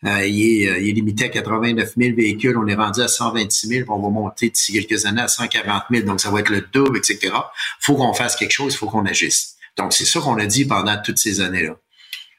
euh, 0.07 0.27
il, 0.27 0.63
est, 0.63 0.69
euh, 0.69 0.79
il, 0.79 0.95
limité 0.95 1.25
à 1.25 1.29
89 1.29 1.95
000 1.97 2.17
véhicules. 2.17 2.57
On 2.57 2.67
est 2.67 2.75
rendu 2.75 3.01
à 3.01 3.09
126 3.09 3.67
000. 3.67 3.93
On 3.93 4.01
va 4.01 4.09
monter 4.09 4.51
d'ici 4.51 4.73
quelques 4.73 5.07
années 5.07 5.23
à 5.23 5.29
140 5.29 5.85
000. 5.91 6.07
Donc, 6.07 6.21
ça 6.21 6.31
va 6.31 6.41
être 6.41 6.51
le 6.51 6.61
double, 6.73 6.99
etc. 6.99 7.35
faut 7.81 7.97
qu'on 7.97 8.15
fasse 8.15 8.37
quelque 8.37 8.53
chose. 8.53 8.75
il 8.75 8.77
faut 8.77 8.89
qu'on 8.89 9.07
agisse. 9.07 9.57
Donc, 9.77 9.93
c'est 9.93 10.05
ça 10.05 10.21
qu'on 10.21 10.39
a 10.39 10.47
dit 10.47 10.65
pendant 10.65 11.01
toutes 11.03 11.19
ces 11.19 11.41
années-là. 11.41 11.77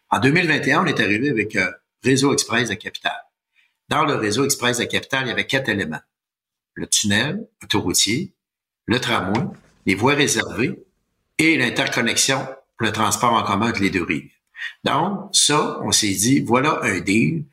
En 0.10 0.20
2021, 0.20 0.84
on 0.84 0.86
est 0.86 1.00
arrivé 1.00 1.30
avec 1.30 1.56
un 1.56 1.70
Réseau 2.04 2.34
Express 2.34 2.70
de 2.70 2.76
Capitale. 2.76 3.24
Dans 3.90 4.06
le 4.06 4.16
Réseau 4.16 4.46
Express 4.46 4.78
de 4.78 4.86
Capitale, 4.86 5.26
il 5.26 5.30
y 5.30 5.32
avait 5.32 5.48
quatre 5.48 5.70
éléments. 5.70 6.02
Le 6.74 6.88
tunnel 6.88 7.46
autoroutier, 7.62 8.34
le 8.86 9.00
tramway, 9.00 9.44
les 9.86 9.96
voies 9.96 10.14
réservées 10.14 10.80
et 11.38 11.58
l'interconnexion 11.58 12.48
le 12.82 12.92
transport 12.92 13.34
en 13.34 13.44
commun 13.44 13.70
entre 13.70 13.82
les 13.82 13.90
deux 13.90 14.04
rives. 14.04 14.32
Donc, 14.84 15.30
ça, 15.34 15.80
on 15.84 15.92
s'est 15.92 16.14
dit, 16.14 16.40
voilà 16.40 16.80
un 16.84 17.00
deal 17.00 17.46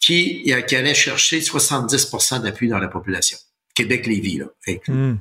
qui, 0.00 0.52
qui 0.66 0.76
allait 0.76 0.94
chercher 0.94 1.40
70% 1.40 2.42
d'appui 2.42 2.68
dans 2.68 2.78
la 2.78 2.88
population. 2.88 3.38
Québec-Lévis, 3.74 4.38
là. 4.38 4.46
Hmm. 4.88 5.16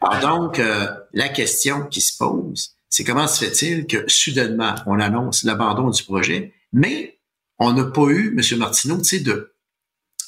Alors 0.00 0.20
donc, 0.20 0.58
euh, 0.58 0.86
la 1.12 1.28
question 1.28 1.86
qui 1.86 2.00
se 2.00 2.16
pose, 2.16 2.76
c'est 2.88 3.04
comment 3.04 3.26
se 3.26 3.44
fait-il 3.44 3.86
que 3.86 4.04
soudainement, 4.08 4.74
on 4.86 4.98
annonce 5.00 5.44
l'abandon 5.44 5.90
du 5.90 6.02
projet, 6.02 6.54
mais 6.72 7.18
on 7.58 7.72
n'a 7.72 7.84
pas 7.84 8.06
eu, 8.08 8.36
M. 8.36 8.58
Martineau, 8.58 8.98
tu 8.98 9.04
sais, 9.04 9.20
de, 9.20 9.54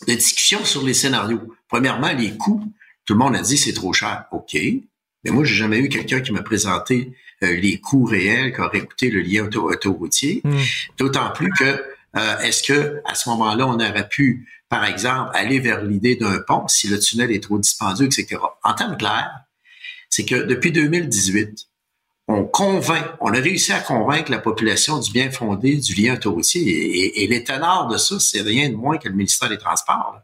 de 0.07 0.15
discussion 0.15 0.65
sur 0.65 0.85
les 0.85 0.95
scénarios. 0.95 1.55
Premièrement, 1.69 2.13
les 2.13 2.37
coûts. 2.37 2.63
Tout 3.05 3.15
le 3.15 3.21
monde 3.21 3.37
a 3.37 3.41
dit 3.41 3.57
c'est 3.57 3.73
trop 3.73 3.93
cher. 3.93 4.27
OK. 4.33 4.57
Mais 5.27 5.33
moi, 5.33 5.45
j'ai 5.45 5.57
jamais 5.57 5.79
eu 5.79 5.89
quelqu'un 5.89 6.21
qui 6.21 6.31
m'a 6.31 6.43
présenté 6.43 7.13
euh, 7.43 7.57
les 7.57 7.81
coûts 7.81 8.05
réels 8.05 8.53
qu'aurait 8.53 8.83
coûté 8.83 9.11
le 9.11 9.21
lien 9.21 9.45
auto 9.45 9.69
autoroutier. 9.69 10.41
Hmm. 10.45 10.63
D'autant 10.99 11.31
plus 11.33 11.51
que 11.59 11.65
euh, 12.17 12.39
est-ce 12.39 12.63
que 12.63 13.03
à 13.05 13.17
ce 13.17 13.29
moment-là, 13.31 13.67
on 13.67 13.75
aurait 13.75 14.09
pu, 14.09 14.49
par 14.69 14.85
exemple, 14.85 15.31
aller 15.35 15.59
vers 15.59 15.83
l'idée 15.83 16.15
d'un 16.15 16.39
pont 16.39 16.69
si 16.69 16.87
le 16.87 17.01
tunnel 17.01 17.33
est 17.33 17.43
trop 17.43 17.59
dispendieux, 17.59 18.07
etc. 18.07 18.41
En 18.63 18.75
termes 18.75 18.97
clairs, 18.97 19.33
c'est 20.09 20.25
que 20.25 20.37
depuis 20.37 20.71
2018, 20.71 21.67
on 22.29 22.45
convainc, 22.45 23.05
on 23.21 23.33
a 23.35 23.41
réussi 23.41 23.73
à 23.73 23.81
convaincre 23.81 24.31
la 24.31 24.39
population 24.39 24.99
du 25.01 25.11
bien 25.11 25.33
fondé 25.33 25.77
du 25.77 25.95
lien 25.95 26.15
autoroutier. 26.15 26.63
Et, 26.63 27.25
et, 27.25 27.27
les 27.27 27.43
ténors 27.43 27.89
de 27.89 27.97
ça, 27.99 28.19
c'est 28.21 28.43
rien 28.43 28.69
de 28.69 28.77
moins 28.77 28.99
que 28.99 29.09
le 29.09 29.15
ministère 29.15 29.49
des 29.49 29.59
Transports, 29.59 30.21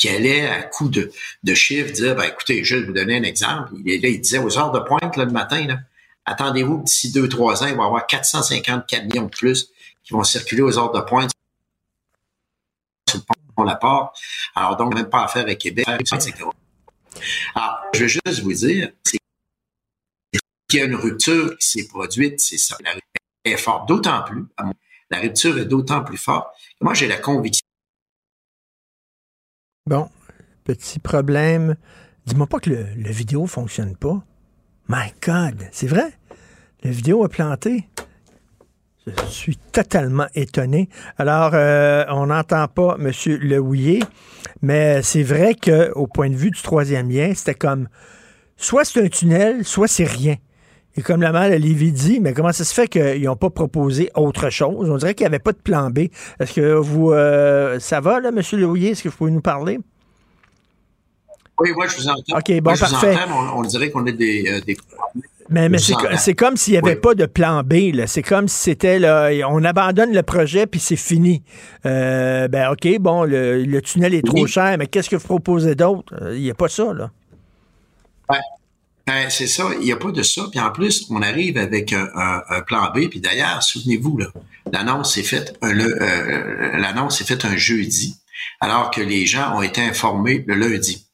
qui 0.00 0.08
allait 0.08 0.48
à 0.48 0.62
coup 0.62 0.88
de, 0.88 1.12
de 1.44 1.54
chiffres 1.54 1.92
dire, 1.92 2.16
ben, 2.16 2.24
écoutez, 2.24 2.64
je 2.64 2.76
vais 2.76 2.86
vous 2.86 2.92
donner 2.92 3.18
un 3.18 3.22
exemple. 3.22 3.72
Il, 3.84 4.00
là, 4.00 4.08
il 4.08 4.20
disait 4.20 4.38
aux 4.38 4.58
heures 4.58 4.72
de 4.72 4.80
pointe 4.80 5.16
là, 5.16 5.26
le 5.26 5.30
matin, 5.30 5.66
attendez-vous 6.24 6.82
d'ici 6.82 7.12
deux, 7.12 7.28
trois 7.28 7.62
ans, 7.62 7.66
il 7.66 7.76
va 7.76 7.82
y 7.82 7.86
avoir 7.86 8.06
450 8.06 8.86
camions 8.86 9.24
de 9.24 9.28
plus 9.28 9.70
qui 10.02 10.14
vont 10.14 10.24
circuler 10.24 10.62
aux 10.62 10.78
heures 10.78 10.90
de 10.90 11.00
pointe 11.00 11.30
sur 13.08 13.18
le 13.18 13.24
pont 13.54 13.62
la 13.62 13.76
porte. 13.76 14.16
Alors, 14.54 14.76
donc, 14.76 14.94
même 14.94 15.10
pas 15.10 15.24
affaire 15.24 15.42
avec 15.42 15.58
Québec, 15.58 15.86
etc. 16.00 16.32
Alors, 17.54 17.80
je 17.94 18.00
veux 18.00 18.08
juste 18.08 18.40
vous 18.40 18.54
dire, 18.54 18.90
c'est 19.04 19.18
qu'il 20.68 20.80
y 20.80 20.82
a 20.82 20.86
une 20.86 20.94
rupture 20.94 21.58
qui 21.58 21.68
s'est 21.68 21.88
produite, 21.88 22.40
c'est 22.40 22.56
ça. 22.56 22.76
La 22.82 22.92
rupture 22.92 23.20
est 23.44 23.56
forte, 23.58 23.86
d'autant 23.86 24.22
plus, 24.22 24.44
la 25.10 25.18
rupture 25.18 25.58
est 25.58 25.66
d'autant 25.66 26.02
plus 26.02 26.16
forte. 26.16 26.48
Moi, 26.80 26.94
j'ai 26.94 27.06
la 27.06 27.18
conviction. 27.18 27.66
Bon, 29.90 30.08
petit 30.62 31.00
problème. 31.00 31.74
Dis-moi 32.24 32.46
pas 32.46 32.60
que 32.60 32.70
le, 32.70 33.10
vidéo 33.10 33.48
fonctionne 33.48 33.96
pas. 33.96 34.22
My 34.88 35.12
God, 35.20 35.66
c'est 35.72 35.88
vrai? 35.88 36.12
La 36.84 36.92
vidéo 36.92 37.24
a 37.24 37.28
planté. 37.28 37.88
Je 39.04 39.26
suis 39.26 39.56
totalement 39.56 40.28
étonné. 40.36 40.88
Alors, 41.18 41.50
euh, 41.54 42.04
on 42.10 42.26
n'entend 42.26 42.68
pas 42.68 42.98
M. 43.00 43.10
Lehouillier, 43.40 43.98
mais 44.62 45.02
c'est 45.02 45.24
vrai 45.24 45.56
qu'au 45.56 46.06
point 46.06 46.30
de 46.30 46.36
vue 46.36 46.52
du 46.52 46.62
troisième 46.62 47.10
lien, 47.10 47.32
c'était 47.34 47.56
comme 47.56 47.88
soit 48.56 48.84
c'est 48.84 49.02
un 49.02 49.08
tunnel, 49.08 49.64
soit 49.64 49.88
c'est 49.88 50.04
rien. 50.04 50.36
Et 51.00 51.02
comme 51.02 51.22
la 51.22 51.32
mère 51.32 51.48
Lévy 51.58 51.92
dit, 51.92 52.20
mais 52.20 52.34
comment 52.34 52.52
ça 52.52 52.62
se 52.62 52.74
fait 52.74 52.86
qu'ils 52.86 53.22
n'ont 53.22 53.34
pas 53.34 53.48
proposé 53.48 54.10
autre 54.14 54.50
chose? 54.50 54.90
On 54.90 54.98
dirait 54.98 55.14
qu'il 55.14 55.24
n'y 55.24 55.28
avait 55.28 55.38
pas 55.38 55.52
de 55.52 55.58
plan 55.58 55.88
B. 55.88 56.08
Est-ce 56.38 56.52
que 56.52 56.74
vous 56.74 57.12
euh, 57.12 57.80
ça 57.80 58.00
va, 58.00 58.20
là, 58.20 58.28
M. 58.28 58.42
Lehouillier? 58.52 58.90
Est-ce 58.90 59.04
que 59.04 59.08
vous 59.08 59.16
pouvez 59.16 59.30
nous 59.30 59.40
parler? 59.40 59.78
Oui, 61.58 61.70
moi, 61.74 61.86
je 61.86 61.96
vous 61.96 62.08
entends. 62.08 62.36
OK, 62.36 62.60
bon, 62.60 62.76
parfait. 62.76 63.16
on, 63.54 63.62
dirait 63.62 63.90
qu'on 63.90 64.04
est 64.04 64.12
des, 64.12 64.44
euh, 64.46 64.60
des 64.60 64.76
mais, 65.48 65.70
mais 65.70 65.78
c'est 65.78 66.34
comme 66.34 66.58
s'il 66.58 66.74
n'y 66.74 66.78
avait 66.78 66.96
pas 66.96 67.14
de 67.14 67.24
plan 67.24 67.62
B. 67.62 67.76
C'est 68.06 68.22
comme 68.22 68.46
si 68.46 68.58
c'était 68.58 68.98
là, 68.98 69.30
on 69.48 69.64
abandonne 69.64 70.12
le 70.12 70.22
projet 70.22 70.66
puis 70.66 70.80
c'est 70.80 70.96
fini. 70.96 71.42
Euh, 71.86 72.46
ben 72.48 72.70
OK, 72.72 72.86
bon, 72.98 73.24
le, 73.24 73.80
tunnel 73.80 74.12
est 74.12 74.26
trop 74.26 74.46
cher, 74.46 74.76
mais 74.78 74.86
qu'est-ce 74.86 75.08
que 75.08 75.16
vous 75.16 75.26
proposez 75.26 75.74
d'autre? 75.74 76.12
Il 76.34 76.42
n'y 76.42 76.50
a 76.50 76.54
pas 76.54 76.68
ça, 76.68 76.92
là. 76.92 77.10
Ben, 78.28 78.36
c'est 79.28 79.46
ça, 79.46 79.70
il 79.80 79.84
n'y 79.84 79.92
a 79.92 79.96
pas 79.96 80.12
de 80.12 80.22
ça. 80.22 80.46
Puis 80.50 80.60
en 80.60 80.70
plus, 80.70 81.06
on 81.10 81.22
arrive 81.22 81.58
avec 81.58 81.92
un, 81.92 82.60
plan 82.66 82.90
B. 82.94 83.08
Puis 83.08 83.20
d'ailleurs, 83.20 83.62
souvenez-vous, 83.62 84.18
l'annonce 84.72 85.14
s'est 85.14 85.22
faite 85.22 85.58
euh, 85.64 86.78
l'annonce 86.78 87.22
faite 87.22 87.44
un 87.44 87.56
jeudi, 87.56 88.16
alors 88.60 88.90
que 88.90 89.00
les 89.00 89.26
gens 89.26 89.56
ont 89.56 89.62
été 89.62 89.80
informés 89.80 90.44
le 90.46 90.54
lundi. 90.54 91.06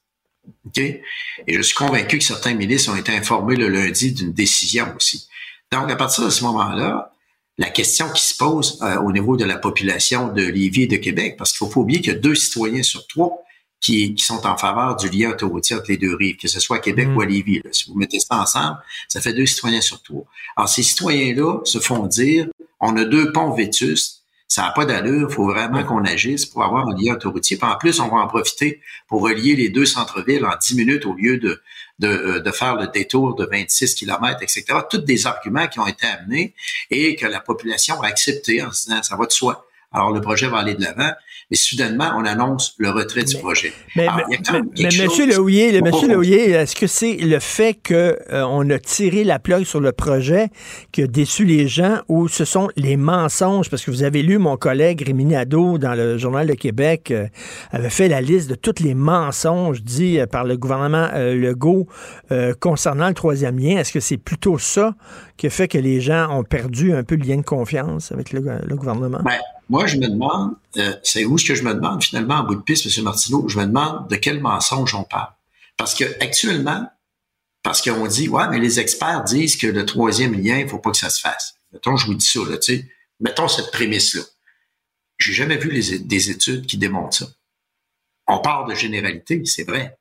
OK? 0.66 0.78
Et 0.78 1.02
je 1.48 1.62
suis 1.62 1.74
convaincu 1.74 2.18
que 2.18 2.24
certains 2.24 2.54
ministres 2.54 2.92
ont 2.92 2.96
été 2.96 3.12
informés 3.16 3.56
le 3.56 3.68
lundi 3.68 4.12
d'une 4.12 4.32
décision 4.32 4.86
aussi. 4.96 5.28
Donc, 5.72 5.90
à 5.90 5.96
partir 5.96 6.24
de 6.24 6.30
ce 6.30 6.44
moment-là, 6.44 7.12
la 7.58 7.70
question 7.70 8.10
qui 8.10 8.22
se 8.22 8.36
pose 8.36 8.78
euh, 8.82 8.96
au 9.00 9.12
niveau 9.12 9.36
de 9.36 9.44
la 9.44 9.56
population 9.56 10.28
de 10.32 10.42
Lévis 10.42 10.82
et 10.82 10.86
de 10.86 10.96
Québec, 10.96 11.36
parce 11.38 11.52
qu'il 11.52 11.66
faut 11.66 11.72
pas 11.72 11.80
oublier 11.80 12.10
a 12.10 12.14
deux 12.14 12.34
citoyens 12.34 12.82
sur 12.82 13.06
trois 13.06 13.42
qui, 13.80 14.14
qui, 14.14 14.24
sont 14.24 14.46
en 14.46 14.56
faveur 14.56 14.96
du 14.96 15.08
lien 15.08 15.30
autoroutier 15.30 15.76
entre 15.76 15.86
les 15.88 15.96
deux 15.96 16.14
rives, 16.14 16.36
que 16.36 16.48
ce 16.48 16.60
soit 16.60 16.76
à 16.76 16.80
Québec 16.80 17.08
mm. 17.08 17.16
ou 17.16 17.20
à 17.20 17.26
Lévis. 17.26 17.62
Si 17.72 17.90
vous 17.90 17.96
mettez 17.96 18.20
ça 18.20 18.36
ensemble, 18.36 18.78
ça 19.08 19.20
fait 19.20 19.32
deux 19.32 19.46
citoyens 19.46 19.80
sur 19.80 20.02
trois. 20.02 20.24
Alors, 20.56 20.68
ces 20.68 20.82
citoyens-là 20.82 21.60
se 21.64 21.78
font 21.78 22.06
dire, 22.06 22.48
on 22.80 22.96
a 22.96 23.04
deux 23.04 23.32
ponts 23.32 23.52
vétustes, 23.52 24.22
ça 24.48 24.62
n'a 24.62 24.70
pas 24.70 24.84
d'allure. 24.84 25.28
Il 25.28 25.34
faut 25.34 25.46
vraiment 25.46 25.82
qu'on 25.84 26.04
agisse 26.04 26.46
pour 26.46 26.64
avoir 26.64 26.88
un 26.88 26.96
lien 26.96 27.14
autoroutier. 27.14 27.56
Puis 27.56 27.68
en 27.68 27.76
plus, 27.76 28.00
on 28.00 28.08
va 28.08 28.18
en 28.18 28.28
profiter 28.28 28.80
pour 29.08 29.22
relier 29.22 29.56
les 29.56 29.68
deux 29.68 29.86
centres-villes 29.86 30.44
en 30.44 30.54
10 30.56 30.76
minutes 30.76 31.04
au 31.04 31.14
lieu 31.14 31.38
de, 31.38 31.60
de, 31.98 32.08
euh, 32.08 32.40
de, 32.40 32.50
faire 32.52 32.76
le 32.76 32.86
détour 32.86 33.34
de 33.34 33.44
26 33.44 33.94
km, 33.94 34.42
etc. 34.42 34.64
Toutes 34.88 35.04
des 35.04 35.26
arguments 35.26 35.66
qui 35.66 35.80
ont 35.80 35.86
été 35.86 36.06
amenés 36.06 36.54
et 36.90 37.16
que 37.16 37.26
la 37.26 37.40
population 37.40 38.00
a 38.02 38.06
accepté 38.06 38.62
en 38.62 38.70
se 38.72 38.86
disant 38.86 39.02
ça 39.02 39.16
va 39.16 39.26
de 39.26 39.32
soi. 39.32 39.66
Alors 39.92 40.12
le 40.12 40.20
projet 40.20 40.48
va 40.48 40.58
aller 40.58 40.74
de 40.74 40.82
l'avant 40.82 41.12
mais 41.48 41.56
soudainement, 41.56 42.10
on 42.16 42.24
annonce 42.24 42.74
le 42.78 42.90
retrait 42.90 43.22
du 43.22 43.36
projet. 43.36 43.72
Mais, 43.94 44.08
Monsieur 44.28 45.26
Lehouillier, 45.26 45.80
Monsieur 45.80 46.08
Lehouillier, 46.08 46.50
est-ce 46.50 46.74
que 46.74 46.88
c'est 46.88 47.14
le 47.14 47.38
fait 47.38 47.74
qu'on 47.74 47.94
euh, 47.94 48.74
a 48.74 48.78
tiré 48.80 49.22
la 49.22 49.38
plug 49.38 49.62
sur 49.62 49.78
le 49.78 49.92
projet 49.92 50.48
qui 50.90 51.02
a 51.02 51.06
déçu 51.06 51.44
les 51.44 51.68
gens 51.68 51.98
ou 52.08 52.26
ce 52.26 52.44
sont 52.44 52.68
les 52.74 52.96
mensonges? 52.96 53.70
Parce 53.70 53.84
que 53.84 53.92
vous 53.92 54.02
avez 54.02 54.22
lu 54.22 54.38
mon 54.38 54.56
collègue 54.56 55.04
Rémi 55.06 55.24
Nadeau 55.24 55.78
dans 55.78 55.94
le 55.94 56.18
Journal 56.18 56.48
de 56.48 56.54
Québec 56.54 57.12
euh, 57.12 57.28
avait 57.70 57.90
fait 57.90 58.08
la 58.08 58.20
liste 58.20 58.50
de 58.50 58.56
tous 58.56 58.82
les 58.82 58.94
mensonges 58.94 59.82
dits 59.82 60.18
euh, 60.18 60.26
par 60.26 60.42
le 60.42 60.56
gouvernement 60.56 61.08
Legault 61.14 61.86
concernant 62.60 63.08
le 63.08 63.14
troisième 63.14 63.58
lien. 63.58 63.78
Est-ce 63.78 63.92
que 63.92 64.00
c'est 64.00 64.16
plutôt 64.16 64.58
ça 64.58 64.94
qui 65.36 65.50
fait 65.50 65.68
que 65.68 65.78
les 65.78 66.00
gens 66.00 66.30
ont 66.30 66.44
perdu 66.44 66.92
un 66.94 67.04
peu 67.04 67.16
le 67.16 67.24
lien 67.24 67.36
de 67.36 67.42
confiance 67.42 68.12
avec 68.12 68.32
le, 68.32 68.40
gouvernement? 68.40 69.20
Ben, 69.22 69.38
moi, 69.68 69.86
je 69.86 69.96
me 69.96 70.08
demande, 70.08 70.54
euh, 70.76 70.94
c'est 71.02 71.24
où 71.24 71.38
ce 71.38 71.44
que 71.44 71.54
je 71.54 71.62
me 71.62 71.74
demande 71.74 72.02
finalement 72.02 72.36
en 72.36 72.44
bout 72.44 72.54
de 72.54 72.60
piste, 72.60 72.86
M. 72.86 73.04
Martineau, 73.04 73.48
je 73.48 73.58
me 73.58 73.66
demande 73.66 74.08
de 74.08 74.16
quel 74.16 74.40
mensonge 74.40 74.94
on 74.94 75.04
parle. 75.04 75.32
Parce 75.76 75.94
que 75.94 76.04
actuellement, 76.22 76.88
parce 77.62 77.82
qu'on 77.82 78.06
dit, 78.06 78.28
ouais, 78.28 78.48
mais 78.48 78.58
les 78.58 78.78
experts 78.78 79.24
disent 79.24 79.56
que 79.56 79.66
le 79.66 79.84
troisième 79.84 80.34
lien, 80.34 80.58
il 80.58 80.68
faut 80.68 80.78
pas 80.78 80.92
que 80.92 80.96
ça 80.96 81.10
se 81.10 81.20
fasse. 81.20 81.56
Mettons, 81.72 81.96
je 81.96 82.06
vous 82.06 82.14
dis 82.14 82.26
ça, 82.26 82.40
là, 82.48 82.58
tu 82.58 82.76
sais, 82.76 82.88
mettons 83.20 83.48
cette 83.48 83.72
prémisse-là. 83.72 84.22
J'ai 85.18 85.32
jamais 85.32 85.56
vu 85.56 85.70
des 85.70 86.30
études 86.30 86.66
qui 86.66 86.78
démontrent 86.78 87.16
ça. 87.16 87.26
On 88.28 88.38
parle 88.38 88.70
de 88.70 88.74
généralité, 88.74 89.44
c'est 89.44 89.64
vrai, 89.64 89.98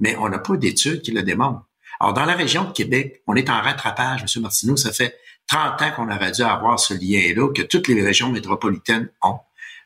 mais 0.00 0.16
on 0.16 0.28
n'a 0.28 0.38
pas 0.38 0.56
d'études 0.56 1.02
qui 1.02 1.12
le 1.12 1.22
démontrent. 1.22 1.66
Alors, 2.00 2.14
dans 2.14 2.24
la 2.24 2.34
région 2.34 2.64
de 2.64 2.72
Québec, 2.72 3.22
on 3.26 3.34
est 3.34 3.50
en 3.50 3.60
rattrapage, 3.60 4.22
M. 4.22 4.42
Martineau, 4.42 4.76
ça 4.76 4.90
fait 4.92 5.18
30 5.48 5.82
ans 5.82 5.90
qu'on 5.94 6.10
aurait 6.10 6.32
dû 6.32 6.42
avoir 6.42 6.80
ce 6.80 6.94
lien-là, 6.94 7.52
que 7.52 7.62
toutes 7.62 7.88
les 7.88 8.02
régions 8.02 8.30
métropolitaines 8.30 9.10
ont. 9.22 9.38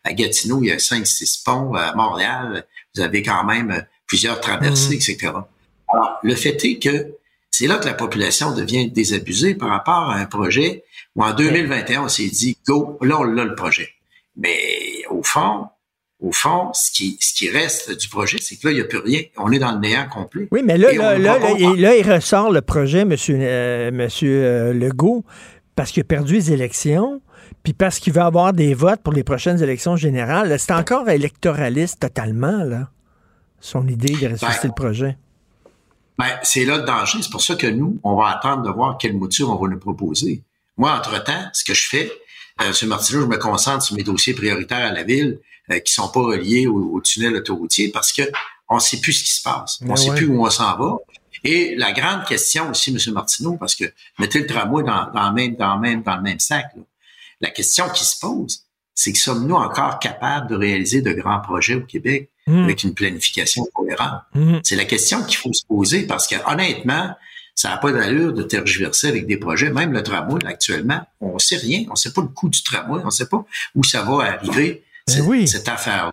À 0.05 0.12
Gatineau, 0.12 0.62
il 0.62 0.69
y 0.69 0.73
a 0.73 0.77
5-6 0.77 1.43
ponts. 1.45 1.74
À 1.74 1.95
Montréal, 1.95 2.66
vous 2.95 3.03
avez 3.03 3.23
quand 3.23 3.43
même 3.45 3.85
plusieurs 4.07 4.41
traversées, 4.41 4.91
mmh. 4.91 5.11
etc. 5.11 5.32
Alors, 5.89 6.19
le 6.23 6.35
fait 6.35 6.65
est 6.65 6.78
que 6.78 7.15
c'est 7.51 7.66
là 7.66 7.78
que 7.78 7.86
la 7.86 7.95
population 7.95 8.55
devient 8.55 8.91
désabusée 8.91 9.55
par 9.55 9.70
rapport 9.70 10.11
à 10.11 10.16
un 10.16 10.27
projet 10.27 10.85
où 11.16 11.24
en 11.24 11.32
2021, 11.32 12.05
on 12.05 12.09
s'est 12.09 12.28
dit, 12.28 12.59
go, 12.66 12.99
là, 13.01 13.19
on 13.19 13.39
a 13.39 13.45
le 13.45 13.55
projet. 13.55 13.91
Mais 14.36 15.05
au 15.09 15.23
fond, 15.23 15.69
au 16.24 16.32
fond, 16.32 16.70
ce 16.72 16.90
qui, 16.90 17.18
ce 17.20 17.34
qui 17.34 17.51
reste 17.51 17.96
du 17.98 18.09
projet, 18.09 18.38
c'est 18.40 18.56
que 18.56 18.66
là, 18.66 18.72
il 18.72 18.76
n'y 18.76 18.80
a 18.80 18.84
plus 18.84 18.98
rien. 18.98 19.20
On 19.36 19.52
est 19.52 19.59
dans 19.59 19.72
le 19.72 19.78
néant 19.78 20.09
complet. 20.09 20.48
Oui, 20.51 20.62
mais 20.64 20.78
là, 20.78 20.92
là, 20.92 21.18
là, 21.18 21.38
là, 21.38 21.96
il 21.96 22.10
ressort 22.10 22.51
le 22.51 22.62
projet, 22.62 23.05
monsieur, 23.05 23.36
euh, 23.38 23.90
monsieur 23.92 24.42
euh, 24.42 24.72
Legault, 24.72 25.24
parce 25.76 25.90
qu'il 25.90 26.01
a 26.01 26.05
perdu 26.05 26.34
les 26.34 26.52
élections, 26.52 27.20
puis 27.62 27.74
parce 27.74 27.98
qu'il 27.98 28.14
veut 28.14 28.22
avoir 28.22 28.55
des 28.55 28.72
votes 28.72 29.02
pour 29.02 29.12
les 29.12 29.22
prochaines 29.22 29.62
élections 29.62 29.96
générales. 29.96 30.59
C'est 30.59 30.72
encore 30.72 31.10
électoraliste 31.10 32.01
totalement, 32.01 32.64
là, 32.64 32.88
son 33.60 33.86
idée 33.86 34.14
de 34.14 34.32
ressusciter 34.32 34.68
le 34.68 34.74
projet. 34.74 35.18
Ben, 36.16 36.26
c'est 36.42 36.64
là 36.64 36.78
le 36.78 36.84
danger. 36.84 37.18
C'est 37.20 37.30
pour 37.30 37.42
ça 37.42 37.55
que 37.55 37.66
nous, 37.66 37.98
on 38.02 38.16
va 38.16 38.28
attendre 38.28 38.62
de 38.62 38.70
voir 38.70 38.96
quelle 38.96 39.14
mouture 39.14 39.51
on 39.51 39.62
va 39.62 39.68
nous 39.68 39.78
proposer. 39.78 40.42
Moi, 40.78 40.90
entre-temps, 40.90 41.51
ce 41.52 41.64
que 41.64 41.74
je 41.74 41.86
fais, 41.86 42.10
euh, 42.62 42.72
M. 42.82 42.89
Martineau, 42.89 43.22
je 43.22 43.26
me 43.26 43.36
concentre 43.36 43.85
sur 43.85 43.97
mes 43.97 44.02
dossiers 44.02 44.35
prioritaires 44.35 44.86
à 44.86 44.93
la 44.93 45.02
ville 45.02 45.40
euh, 45.70 45.78
qui 45.81 45.93
sont 45.93 46.09
pas 46.09 46.20
reliés 46.20 46.66
au, 46.66 47.01
tunnel 47.01 47.35
autoroutier 47.36 47.90
parce 47.90 48.12
que 48.12 48.22
on 48.68 48.78
sait 48.78 49.01
plus 49.01 49.12
ce 49.12 49.24
qui 49.24 49.32
se 49.32 49.43
passe. 49.43 49.78
On 49.82 49.85
ne 49.85 49.90
ben 49.90 49.97
sait 49.97 50.14
plus 50.14 50.26
où 50.26 50.44
on 50.44 50.51
s'en 50.51 50.76
va. 50.76 50.97
Et 51.43 51.74
la 51.76 51.93
grande 51.93 52.24
question 52.24 52.70
aussi, 52.70 52.90
M. 52.90 53.12
Martineau, 53.12 53.56
parce 53.59 53.74
que 53.74 53.85
mettez 54.18 54.40
le 54.40 54.47
tramway 54.47 54.82
dans, 54.82 55.10
dans, 55.12 55.32
même, 55.32 55.55
dans, 55.56 55.78
même, 55.78 56.02
dans 56.02 56.16
le 56.16 56.22
même 56.22 56.40
sac, 56.40 56.66
la 57.40 57.51
question 57.51 57.89
qui 57.90 58.05
se 58.05 58.18
pose, 58.18 58.64
c'est 58.94 59.12
que 59.12 59.18
sommes-nous 59.18 59.55
encore 59.55 59.98
capables 59.98 60.48
de 60.48 60.55
réaliser 60.55 61.02
de 61.02 61.12
grands 61.12 61.40
projets 61.40 61.74
au 61.74 61.82
Québec 61.82 62.31
hmm. 62.47 62.64
avec 62.64 62.85
une 62.85 62.94
planification 62.94 63.66
cohérente? 63.74 64.22
Hmm. 64.35 64.59
C'est 64.62 64.76
la 64.76 64.85
question 64.85 65.22
qu'il 65.24 65.36
faut 65.36 65.52
se 65.52 65.66
poser 65.66 66.06
parce 66.06 66.26
que 66.26 66.36
honnêtement, 66.51 67.14
ça 67.55 67.70
n'a 67.70 67.76
pas 67.78 67.93
d'allure 67.93 68.32
de 68.32 68.43
tergiverser 68.43 69.09
avec 69.09 69.26
des 69.26 69.36
projets. 69.36 69.70
Même 69.70 69.93
le 69.93 70.02
tramway, 70.02 70.44
actuellement, 70.44 71.01
on 71.20 71.39
sait 71.39 71.56
rien. 71.56 71.85
On 71.90 71.94
sait 71.94 72.12
pas 72.12 72.22
le 72.22 72.28
coût 72.28 72.48
du 72.48 72.62
tramway. 72.62 73.01
On 73.05 73.10
sait 73.10 73.28
pas 73.28 73.44
où 73.74 73.85
ça 73.85 74.02
va 74.02 74.24
arriver, 74.24 74.85
ben 75.06 75.47
cette, 75.47 75.68
affaire. 75.68 76.12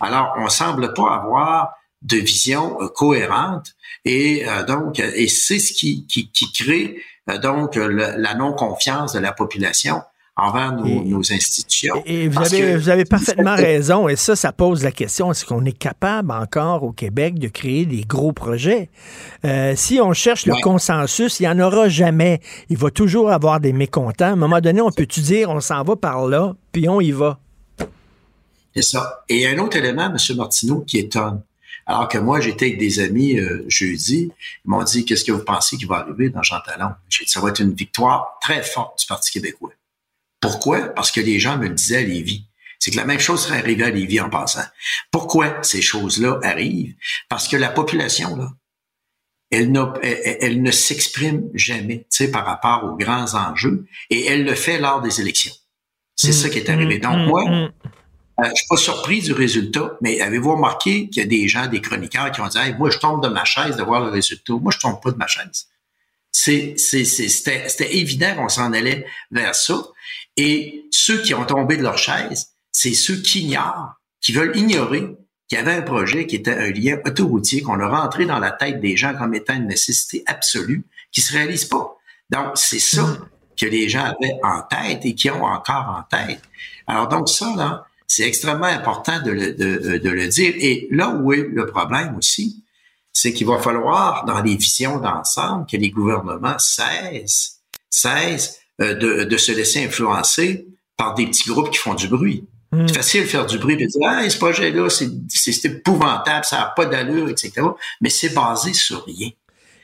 Alors, 0.00 0.34
on 0.38 0.48
semble 0.48 0.92
pas 0.94 1.14
avoir 1.14 1.74
de 2.02 2.16
vision 2.16 2.82
euh, 2.82 2.88
cohérente 2.88 3.74
et 4.04 4.48
euh, 4.48 4.64
donc 4.64 4.98
et 4.98 5.28
c'est 5.28 5.60
ce 5.60 5.72
qui, 5.72 6.04
qui, 6.06 6.52
crée 6.52 7.00
euh, 7.30 7.38
donc 7.38 7.76
la 7.76 8.34
non-confiance 8.34 9.12
de 9.12 9.20
la 9.20 9.30
population 9.30 10.02
envers 10.36 10.72
nos, 10.72 11.18
institutions. 11.32 12.02
Et 12.06 12.28
vous 12.28 12.38
avez, 12.38 12.76
vous 12.76 12.88
avez 12.88 13.04
parfaitement 13.04 13.54
raison, 13.56 14.08
et 14.08 14.16
ça, 14.16 14.34
ça 14.34 14.52
pose 14.52 14.82
la 14.82 14.90
question, 14.90 15.30
est-ce 15.30 15.44
qu'on 15.44 15.64
est 15.64 15.76
capable 15.76 16.32
encore 16.32 16.82
au 16.84 16.92
Québec 16.92 17.38
de 17.38 17.48
créer 17.48 17.84
des 17.84 18.02
gros 18.02 18.32
projets? 18.32 18.88
Euh, 19.44 19.74
si 19.76 20.00
on 20.00 20.12
cherche 20.12 20.46
le 20.46 20.54
consensus, 20.62 21.38
il 21.40 21.42
n'y 21.42 21.48
en 21.48 21.58
aura 21.60 21.88
jamais. 21.88 22.40
Il 22.70 22.78
va 22.78 22.90
toujours 22.90 23.30
avoir 23.30 23.60
des 23.60 23.72
mécontents. 23.72 24.26
À 24.26 24.32
un 24.32 24.36
moment 24.36 24.60
donné, 24.60 24.80
on 24.80 24.90
peut-tu 24.90 25.20
dire, 25.20 25.50
on 25.50 25.60
s'en 25.60 25.82
va 25.82 25.96
par 25.96 26.26
là, 26.26 26.54
puis 26.72 26.88
on 26.88 27.00
y 27.00 27.10
va? 27.10 27.38
C'est 28.74 28.82
ça. 28.82 29.24
Et 29.28 29.46
un 29.46 29.58
autre 29.58 29.76
élément, 29.76 30.06
M. 30.06 30.36
Martineau, 30.36 30.80
qui 30.80 30.98
étonne. 30.98 31.42
Alors 31.84 32.08
que 32.08 32.16
moi, 32.16 32.40
j'étais 32.40 32.66
avec 32.66 32.78
des 32.78 33.00
amis 33.00 33.38
euh, 33.38 33.64
jeudi, 33.68 34.30
ils 34.64 34.68
m'ont 34.68 34.84
dit, 34.84 35.04
qu'est-ce 35.04 35.24
que 35.24 35.32
vous 35.32 35.44
pensez 35.44 35.76
qui 35.76 35.84
va 35.84 35.96
arriver 35.96 36.30
dans 36.30 36.42
Jean 36.42 36.60
Talon? 36.64 36.92
J'ai 37.08 37.24
dit, 37.24 37.30
ça 37.30 37.40
va 37.40 37.50
être 37.50 37.60
une 37.60 37.74
victoire 37.74 38.38
très 38.40 38.62
forte 38.62 39.00
du 39.00 39.06
Parti 39.06 39.32
québécois. 39.32 39.72
Pourquoi? 40.42 40.88
Parce 40.88 41.10
que 41.10 41.20
les 41.20 41.38
gens 41.38 41.56
me 41.56 41.68
le 41.68 41.74
disaient 41.74 41.98
à 41.98 42.02
Lévis. 42.02 42.44
C'est 42.78 42.90
que 42.90 42.96
la 42.96 43.06
même 43.06 43.20
chose 43.20 43.44
serait 43.44 43.58
arrivée 43.58 43.84
à 43.84 43.90
Lévis 43.90 44.20
en 44.20 44.28
passant. 44.28 44.64
Pourquoi 45.10 45.62
ces 45.62 45.80
choses-là 45.80 46.40
arrivent? 46.42 46.94
Parce 47.30 47.48
que 47.48 47.56
la 47.56 47.70
population, 47.70 48.36
là, 48.36 48.50
elle, 49.50 49.72
elle, 50.02 50.62
ne 50.62 50.70
s'exprime 50.70 51.48
jamais 51.54 52.06
par 52.32 52.44
rapport 52.44 52.84
aux 52.84 52.96
grands 52.96 53.34
enjeux 53.34 53.86
et 54.10 54.26
elle 54.26 54.44
le 54.44 54.54
fait 54.54 54.78
lors 54.78 55.00
des 55.00 55.20
élections. 55.20 55.52
C'est 56.16 56.30
mmh, 56.30 56.32
ça 56.32 56.48
qui 56.50 56.58
est 56.58 56.70
arrivé. 56.70 56.98
Donc, 56.98 57.16
mmh, 57.16 57.26
moi, 57.26 57.44
mmh. 57.44 57.72
Euh, 58.40 58.44
je 58.48 58.54
suis 58.54 58.66
pas 58.68 58.76
surpris 58.76 59.20
du 59.20 59.32
résultat, 59.32 59.96
mais 60.00 60.20
avez-vous 60.20 60.54
remarqué 60.54 61.08
qu'il 61.08 61.22
y 61.22 61.26
a 61.26 61.28
des 61.28 61.48
gens, 61.48 61.66
des 61.66 61.80
chroniqueurs 61.80 62.32
qui 62.32 62.40
ont 62.40 62.48
dit 62.48 62.58
moi, 62.78 62.90
je 62.90 62.98
tombe 62.98 63.22
de 63.22 63.28
ma 63.28 63.44
chaise 63.44 63.76
de 63.76 63.82
voir 63.82 64.00
le 64.00 64.10
résultat. 64.10 64.54
Moi, 64.54 64.72
je 64.72 64.78
tombe 64.78 65.00
pas 65.02 65.10
de 65.10 65.16
ma 65.16 65.26
chaise. 65.26 65.68
C'était 66.32 67.96
évident 67.96 68.34
qu'on 68.36 68.48
s'en 68.48 68.72
allait 68.72 69.06
vers 69.30 69.54
ça. 69.54 69.76
Et 70.36 70.86
ceux 70.90 71.20
qui 71.22 71.34
ont 71.34 71.44
tombé 71.44 71.76
de 71.76 71.82
leur 71.82 71.98
chaise, 71.98 72.52
c'est 72.70 72.94
ceux 72.94 73.16
qui 73.16 73.42
ignorent, 73.42 73.94
qui 74.20 74.32
veulent 74.32 74.56
ignorer 74.56 75.16
qu'il 75.48 75.58
y 75.58 75.60
avait 75.60 75.74
un 75.74 75.82
projet 75.82 76.26
qui 76.26 76.36
était 76.36 76.54
un 76.54 76.70
lien 76.70 76.98
autoroutier 77.04 77.62
qu'on 77.62 77.80
a 77.80 77.88
rentré 77.88 78.24
dans 78.24 78.38
la 78.38 78.50
tête 78.50 78.80
des 78.80 78.96
gens 78.96 79.14
comme 79.14 79.34
étant 79.34 79.54
une 79.54 79.66
nécessité 79.66 80.22
absolue 80.26 80.84
qui 81.10 81.20
se 81.20 81.32
réalise 81.32 81.66
pas. 81.66 81.96
Donc, 82.30 82.52
c'est 82.54 82.78
ça 82.78 83.02
mm. 83.02 83.28
que 83.60 83.66
les 83.66 83.88
gens 83.88 84.04
avaient 84.04 84.38
en 84.42 84.62
tête 84.62 85.04
et 85.04 85.14
qui 85.14 85.30
ont 85.30 85.44
encore 85.44 85.98
en 85.98 86.02
tête. 86.16 86.40
Alors, 86.86 87.08
donc, 87.08 87.28
ça, 87.28 87.52
là, 87.56 87.84
c'est 88.06 88.22
extrêmement 88.22 88.66
important 88.66 89.20
de 89.20 89.30
le, 89.30 89.52
de, 89.52 89.98
de 89.98 90.10
le 90.10 90.28
dire. 90.28 90.54
Et 90.56 90.88
là 90.90 91.10
où 91.10 91.32
est 91.32 91.46
le 91.50 91.66
problème 91.66 92.16
aussi, 92.16 92.62
c'est 93.12 93.32
qu'il 93.32 93.46
va 93.46 93.58
falloir, 93.58 94.24
dans 94.24 94.40
les 94.40 94.56
visions 94.56 94.98
d'ensemble, 94.98 95.66
que 95.66 95.76
les 95.76 95.90
gouvernements 95.90 96.58
cessent, 96.58 97.60
cessent 97.90 98.58
euh, 98.58 98.61
de, 98.78 99.24
de, 99.24 99.36
se 99.36 99.52
laisser 99.52 99.84
influencer 99.84 100.66
par 100.96 101.14
des 101.14 101.26
petits 101.26 101.48
groupes 101.48 101.70
qui 101.70 101.78
font 101.78 101.94
du 101.94 102.08
bruit. 102.08 102.44
Hmm. 102.72 102.86
C'est 102.88 102.96
facile 102.96 103.22
de 103.22 103.26
faire 103.26 103.46
du 103.46 103.58
bruit 103.58 103.74
et 103.74 103.86
de 103.86 103.90
dire 103.90 104.00
ah, 104.04 104.28
ce 104.28 104.38
projet-là, 104.38 104.88
c'est 104.88 105.64
épouvantable, 105.64 106.44
ça 106.44 106.58
n'a 106.58 106.72
pas 106.74 106.86
d'allure, 106.86 107.28
etc. 107.28 107.52
Mais 108.00 108.08
c'est 108.08 108.34
basé 108.34 108.72
sur 108.72 109.04
rien. 109.04 109.30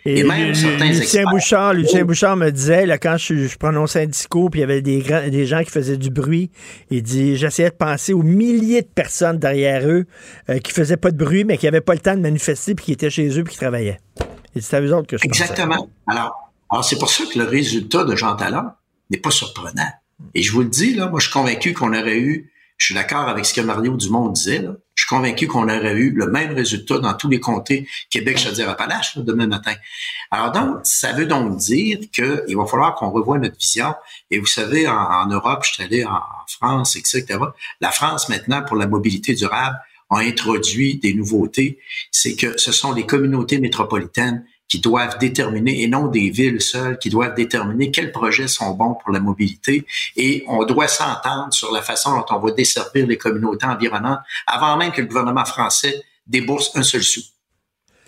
Et, 0.05 0.23
même 0.23 0.55
certains 0.55 0.86
Lucien 0.86 1.24
Bouchard, 1.31 1.74
Lucien 1.74 2.05
Bouchard 2.05 2.36
me 2.36 2.51
disait, 2.51 2.86
là, 2.86 2.97
quand 2.97 3.19
je, 3.19 3.56
prononçais 3.59 4.05
un 4.05 4.06
discours, 4.06 4.51
puis 4.51 4.60
il 4.60 4.62
y 4.62 4.65
avait 4.65 4.81
des, 4.81 5.02
des 5.31 5.44
gens 5.44 5.62
qui 5.62 5.70
faisaient 5.70 5.98
du 5.98 6.09
bruit, 6.09 6.51
il 6.90 7.02
dit, 7.02 7.36
j'essayais 7.36 7.69
de 7.69 7.74
penser 7.74 8.15
aux 8.15 8.23
milliers 8.23 8.81
de 8.82 8.89
personnes 8.89 9.39
derrière 9.39 9.86
eux 9.86 10.06
euh, 10.48 10.59
qui 10.60 10.73
faisaient 10.73 10.97
pas 10.97 11.10
de 11.10 11.16
bruit, 11.16 11.44
mais 11.44 11.59
qui 11.59 11.66
n'avaient 11.66 11.82
pas 11.82 11.93
le 11.93 12.01
temps 12.01 12.15
de 12.15 12.20
manifester, 12.20 12.74
puis 12.74 12.86
qui 12.86 12.93
étaient 12.93 13.10
chez 13.10 13.39
eux, 13.39 13.44
puis 13.44 13.52
qui 13.52 13.60
travaillaient. 13.60 14.01
Et 14.55 14.62
c'est 14.62 14.77
à 14.77 14.81
eux 14.81 14.94
autres 14.94 15.09
que 15.09 15.19
je 15.19 15.24
Exactement. 15.24 15.90
Alors, 16.06 16.52
alors 16.70 16.85
c'est 16.85 16.98
pour 16.98 17.10
ça 17.10 17.24
que 17.31 17.39
le 17.39 17.44
résultat 17.44 18.05
de 18.05 18.16
Jean 18.16 18.35
Talon 18.36 18.70
n'est 19.11 19.19
pas 19.19 19.31
surprenant. 19.31 19.91
Et 20.35 20.43
je 20.43 20.53
vous 20.53 20.61
le 20.61 20.69
dis, 20.69 20.95
là, 20.95 21.09
moi, 21.09 21.21
je 21.21 21.27
suis 21.27 21.33
convaincu 21.33 21.73
qu'on 21.73 21.93
aurait 21.97 22.19
eu 22.19 22.51
je 22.79 22.87
suis 22.87 22.95
d'accord 22.95 23.29
avec 23.29 23.45
ce 23.45 23.53
que 23.53 23.61
Mario 23.61 23.97
Dumont 23.97 24.29
disait. 24.29 24.61
Là. 24.61 24.77
Je 24.95 25.03
suis 25.03 25.09
convaincu 25.09 25.49
qu'on 25.49 25.65
aurait 25.65 25.95
eu 25.95 26.11
le 26.13 26.29
même 26.29 26.55
résultat 26.55 26.99
dans 26.99 27.13
tous 27.15 27.29
les 27.29 27.41
comtés 27.41 27.89
Québec, 28.09 28.39
Chaudière-Appalaches 28.39 29.19
demain 29.19 29.49
matin. 29.49 29.75
Alors 30.31 30.53
donc, 30.53 30.79
ça 30.85 31.13
veut 31.13 31.27
donc 31.27 31.57
dire 31.57 31.99
qu'il 32.13 32.57
va 32.57 32.67
falloir 32.67 32.95
qu'on 32.95 33.11
revoie 33.11 33.39
notre 33.39 33.59
vision. 33.59 33.95
Et 34.31 34.39
vous 34.39 34.47
savez, 34.47 34.87
en, 34.87 35.27
Europe, 35.27 35.65
je 35.65 35.73
suis 35.73 35.83
allé 35.83 36.05
en, 36.05 36.21
France, 36.47 36.97
etc. 36.97 37.27
La 37.81 37.91
France, 37.91 38.29
maintenant, 38.29 38.63
pour 38.63 38.77
la 38.77 38.87
mobilité 38.87 39.35
durable, 39.35 39.77
a 40.11 40.19
introduit 40.21 40.99
des 40.99 41.15
nouveautés. 41.15 41.81
C'est 42.11 42.37
que 42.37 42.57
ce 42.59 42.73
sont 42.73 42.93
les 42.93 43.05
communautés 43.05 43.59
métropolitaines 43.59 44.47
qui 44.69 44.81
doivent 44.81 45.19
déterminer, 45.19 45.82
et 45.82 45.89
non 45.89 46.09
des 46.09 46.31
villes 46.31 46.61
seules, 46.61 46.99
qui 46.99 47.09
doivent 47.09 47.35
déterminer 47.35 47.90
quels 47.90 48.12
projets 48.12 48.49
sont 48.49 48.73
bons 48.73 48.95
pour 48.95 49.11
la 49.12 49.20
mobilité. 49.20 49.86
Et 50.16 50.45
on 50.47 50.65
doit 50.65 50.89
s'entendre 50.89 51.53
sur 51.53 51.73
la 51.73 51.82
façon 51.82 52.16
dont 52.16 52.27
on 52.31 52.39
va 52.39 52.51
desservir 52.53 53.07
les 53.07 53.16
communautés 53.16 53.66
environnantes 53.66 54.20
avant 54.47 54.77
même 54.77 54.93
que 54.93 55.01
le 55.01 55.07
gouvernement 55.07 55.45
français 55.45 56.03
débourse 56.27 56.70
un 56.74 56.82
seul 56.82 57.03
sou. 57.03 57.20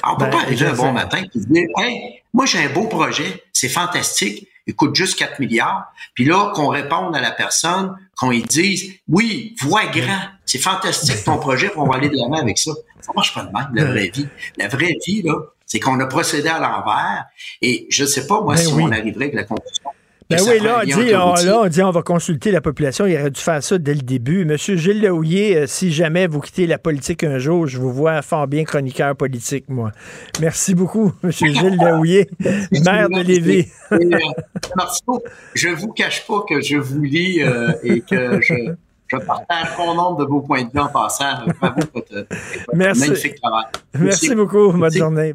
Alors, 0.03 0.16
on 0.16 0.19
peut 0.19 0.24
ben, 0.27 0.31
pas 0.31 0.43
arriver 0.43 0.66
un 0.66 0.74
bon 0.74 0.93
matin 0.93 1.23
et 1.23 1.39
dire, 1.39 1.66
hey, 1.78 2.23
moi 2.32 2.47
j'ai 2.47 2.59
un 2.59 2.70
beau 2.70 2.87
projet, 2.87 3.43
c'est 3.53 3.69
fantastique, 3.69 4.49
il 4.66 4.74
coûte 4.74 4.95
juste 4.95 5.19
4 5.19 5.41
milliards. 5.41 5.93
Puis 6.15 6.24
là, 6.24 6.53
qu'on 6.55 6.69
réponde 6.69 7.15
à 7.16 7.20
la 7.20 7.31
personne, 7.31 7.97
qu'on 8.16 8.31
lui 8.31 8.43
dise, 8.43 8.95
oui, 9.09 9.57
vois 9.61 9.87
grand, 9.87 10.20
c'est 10.47 10.59
fantastique 10.59 11.24
ton 11.24 11.39
projet, 11.39 11.70
on 11.77 11.87
va 11.87 11.97
aller 11.97 12.09
de 12.09 12.16
l'avant 12.16 12.41
avec 12.41 12.59
ça. 12.59 12.73
Ça 13.01 13.12
marche 13.15 13.35
pas 13.35 13.43
de 13.45 13.53
même, 13.53 13.69
la 13.73 13.85
vraie 13.85 14.11
vie. 14.15 14.28
La 14.57 14.69
vraie 14.69 14.97
vie, 15.07 15.23
là, 15.23 15.35
c'est 15.71 15.79
qu'on 15.79 16.01
a 16.01 16.07
procédé 16.07 16.49
à 16.49 16.59
l'envers. 16.59 17.27
Et 17.63 17.87
je 17.91 18.03
ne 18.03 18.09
sais 18.09 18.27
pas, 18.27 18.41
moi, 18.41 18.55
ben 18.55 18.61
si 18.61 18.73
on 18.73 18.91
arriverait 18.91 19.27
avec 19.27 19.35
la 19.35 19.45
conclusion. 19.45 19.91
Ben 20.29 20.41
oui, 20.47 20.61
là 20.61 20.81
on, 20.83 20.85
dit, 20.85 20.93
on, 20.95 21.35
là, 21.35 21.61
on 21.61 21.69
dit 21.69 21.83
on 21.83 21.91
va 21.91 22.03
consulter 22.03 22.51
la 22.51 22.61
population. 22.61 23.07
Il 23.07 23.17
aurait 23.17 23.31
dû 23.31 23.41
faire 23.41 23.63
ça 23.63 23.79
dès 23.79 23.95
le 23.95 24.01
début. 24.01 24.45
Monsieur 24.45 24.77
Gilles 24.77 25.01
Lehouillier, 25.01 25.57
euh, 25.57 25.67
si 25.67 25.93
jamais 25.93 26.29
vous 26.29 26.41
quittez 26.41 26.69
la 26.69 26.79
politique 26.79 27.25
un 27.25 27.39
jour, 27.39 27.67
je 27.67 27.79
vous 27.79 27.93
vois 27.93 28.23
fort 28.23 28.47
bien 28.47 28.65
chroniqueur 28.65 29.15
politique, 29.17 29.69
moi. 29.69 29.91
Merci 30.41 30.75
beaucoup, 30.75 31.13
Monsieur 31.23 31.53
Gilles 31.53 31.79
Lehouillier, 31.81 32.31
maire 32.85 33.09
de 33.09 33.23
Lévis. 33.23 33.69
Euh, 33.93 33.99
je 35.55 35.69
ne 35.69 35.75
vous 35.75 35.93
cache 35.93 36.25
pas 36.27 36.45
que 36.49 36.61
je 36.61 36.77
vous 36.77 37.03
lis 37.03 37.43
euh, 37.43 37.73
et 37.83 38.01
que 38.01 38.41
je, 38.41 38.55
je 39.09 39.17
partage 39.17 39.77
bon 39.77 39.95
nombre 39.95 40.19
de 40.19 40.25
vos 40.25 40.41
points 40.41 40.63
de 40.63 40.71
vue 40.73 40.81
en 40.81 40.89
passant. 40.89 41.45
Bravo 41.61 41.81
pour 41.93 42.03
votre, 42.09 42.27
Merci. 42.75 43.01
magnifique 43.01 43.41
travail. 43.41 43.65
Merci, 43.99 44.35
beaucoup. 44.35 44.73
Bonne 44.73 44.93
journée. 44.93 45.35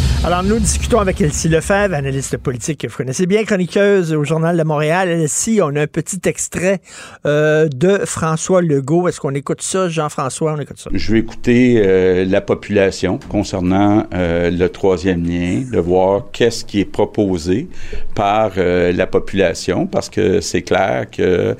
Alors, 0.23 0.43
nous 0.43 0.59
discutons 0.59 0.99
avec 0.99 1.19
Elsie 1.19 1.49
Lefebvre, 1.49 1.95
analyste 1.95 2.37
politique 2.37 2.81
que 2.81 2.87
vous 2.87 2.95
connaissez 2.95 3.25
bien, 3.25 3.43
chroniqueuse 3.43 4.13
au 4.13 4.23
Journal 4.23 4.55
de 4.55 4.61
Montréal. 4.61 5.09
Elsie, 5.09 5.61
on 5.63 5.75
a 5.75 5.81
un 5.81 5.87
petit 5.87 6.19
extrait 6.25 6.79
euh, 7.25 7.67
de 7.67 8.01
François 8.05 8.61
Legault. 8.61 9.07
Est-ce 9.07 9.19
qu'on 9.19 9.33
écoute 9.33 9.63
ça, 9.63 9.89
Jean-François? 9.89 10.53
On 10.53 10.61
écoute 10.61 10.77
ça. 10.77 10.91
Je 10.93 11.11
vais 11.11 11.19
écouter 11.19 11.81
euh, 11.83 12.23
la 12.25 12.39
population 12.39 13.17
concernant 13.29 14.05
euh, 14.13 14.51
le 14.51 14.69
troisième 14.69 15.25
lien, 15.25 15.63
de 15.67 15.79
voir 15.79 16.27
qu'est-ce 16.31 16.65
qui 16.65 16.81
est 16.81 16.85
proposé 16.85 17.67
par 18.13 18.51
la 18.57 19.07
population, 19.07 19.87
parce 19.87 20.09
que 20.09 20.39
c'est 20.39 20.61
clair 20.61 21.07
que 21.09 21.55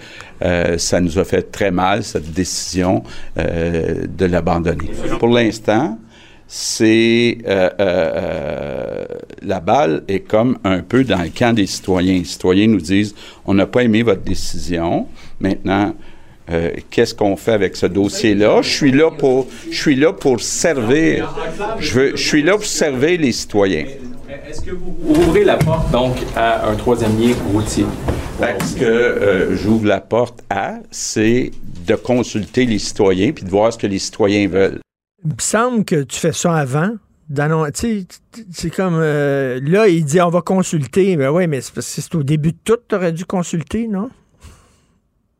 ça 0.77 1.01
nous 1.01 1.17
a 1.17 1.23
fait 1.23 1.51
très 1.51 1.71
mal, 1.71 2.03
cette 2.03 2.31
décision 2.31 3.03
de 3.35 4.25
l'abandonner. 4.25 4.91
Pour 5.19 5.29
l'instant, 5.29 5.97
c'est 6.53 7.37
euh, 7.47 7.69
euh, 7.79 9.05
la 9.41 9.61
balle 9.61 10.03
est 10.09 10.19
comme 10.19 10.57
un 10.65 10.81
peu 10.81 11.05
dans 11.05 11.21
le 11.21 11.29
camp 11.29 11.55
des 11.55 11.65
citoyens. 11.65 12.19
Les 12.19 12.25
citoyens 12.25 12.67
nous 12.67 12.81
disent 12.81 13.15
on 13.45 13.53
n'a 13.53 13.65
pas 13.65 13.83
aimé 13.83 14.03
votre 14.03 14.23
décision. 14.23 15.07
Maintenant, 15.39 15.95
euh, 16.49 16.71
qu'est-ce 16.89 17.15
qu'on 17.15 17.37
fait 17.37 17.53
avec 17.53 17.77
ce 17.77 17.85
dossier-là? 17.85 18.61
Je 18.63 18.69
suis 18.69 18.91
là 18.91 19.11
pour 19.11 19.47
je 19.71 19.77
suis 19.79 19.95
là 19.95 20.11
pour 20.11 20.41
servir. 20.41 21.33
Je 21.79 21.93
veux 21.93 22.11
je 22.17 22.27
suis 22.27 22.43
là 22.43 22.57
pour 22.57 22.65
servir 22.65 23.21
les 23.21 23.31
citoyens. 23.31 23.85
Est-ce 24.49 24.59
que 24.59 24.71
vous 24.71 24.93
ouvrez 25.07 25.45
la 25.45 25.55
porte 25.55 25.89
donc 25.91 26.17
à 26.35 26.67
un 26.67 26.75
troisième 26.75 27.17
lien 27.17 27.33
routier 27.53 27.85
Ben, 28.41 28.57
ce 28.59 28.75
que 28.75 28.83
euh, 28.83 29.55
j'ouvre 29.55 29.87
la 29.87 30.01
porte 30.01 30.43
à, 30.49 30.79
c'est 30.91 31.51
de 31.87 31.95
consulter 31.95 32.65
les 32.65 32.79
citoyens 32.79 33.31
puis 33.31 33.45
de 33.45 33.49
voir 33.49 33.71
ce 33.71 33.77
que 33.77 33.87
les 33.87 33.99
citoyens 33.99 34.49
veulent. 34.49 34.81
Il 35.23 35.31
me 35.31 35.39
semble 35.39 35.85
que 35.85 36.03
tu 36.03 36.19
fais 36.19 36.33
ça 36.33 36.55
avant. 36.55 36.91
C'est 38.51 38.75
comme 38.75 38.97
euh, 38.99 39.59
là, 39.63 39.87
il 39.87 40.03
dit 40.03 40.19
on 40.21 40.29
va 40.29 40.41
consulter. 40.41 41.15
Ben 41.15 41.29
oui, 41.29 41.47
mais 41.47 41.61
c'est 41.61 42.15
au 42.15 42.23
début 42.23 42.51
de 42.51 42.57
tout, 42.63 42.77
tu 42.89 42.95
aurais 42.95 43.13
dû 43.13 43.25
consulter, 43.25 43.87
non? 43.87 44.09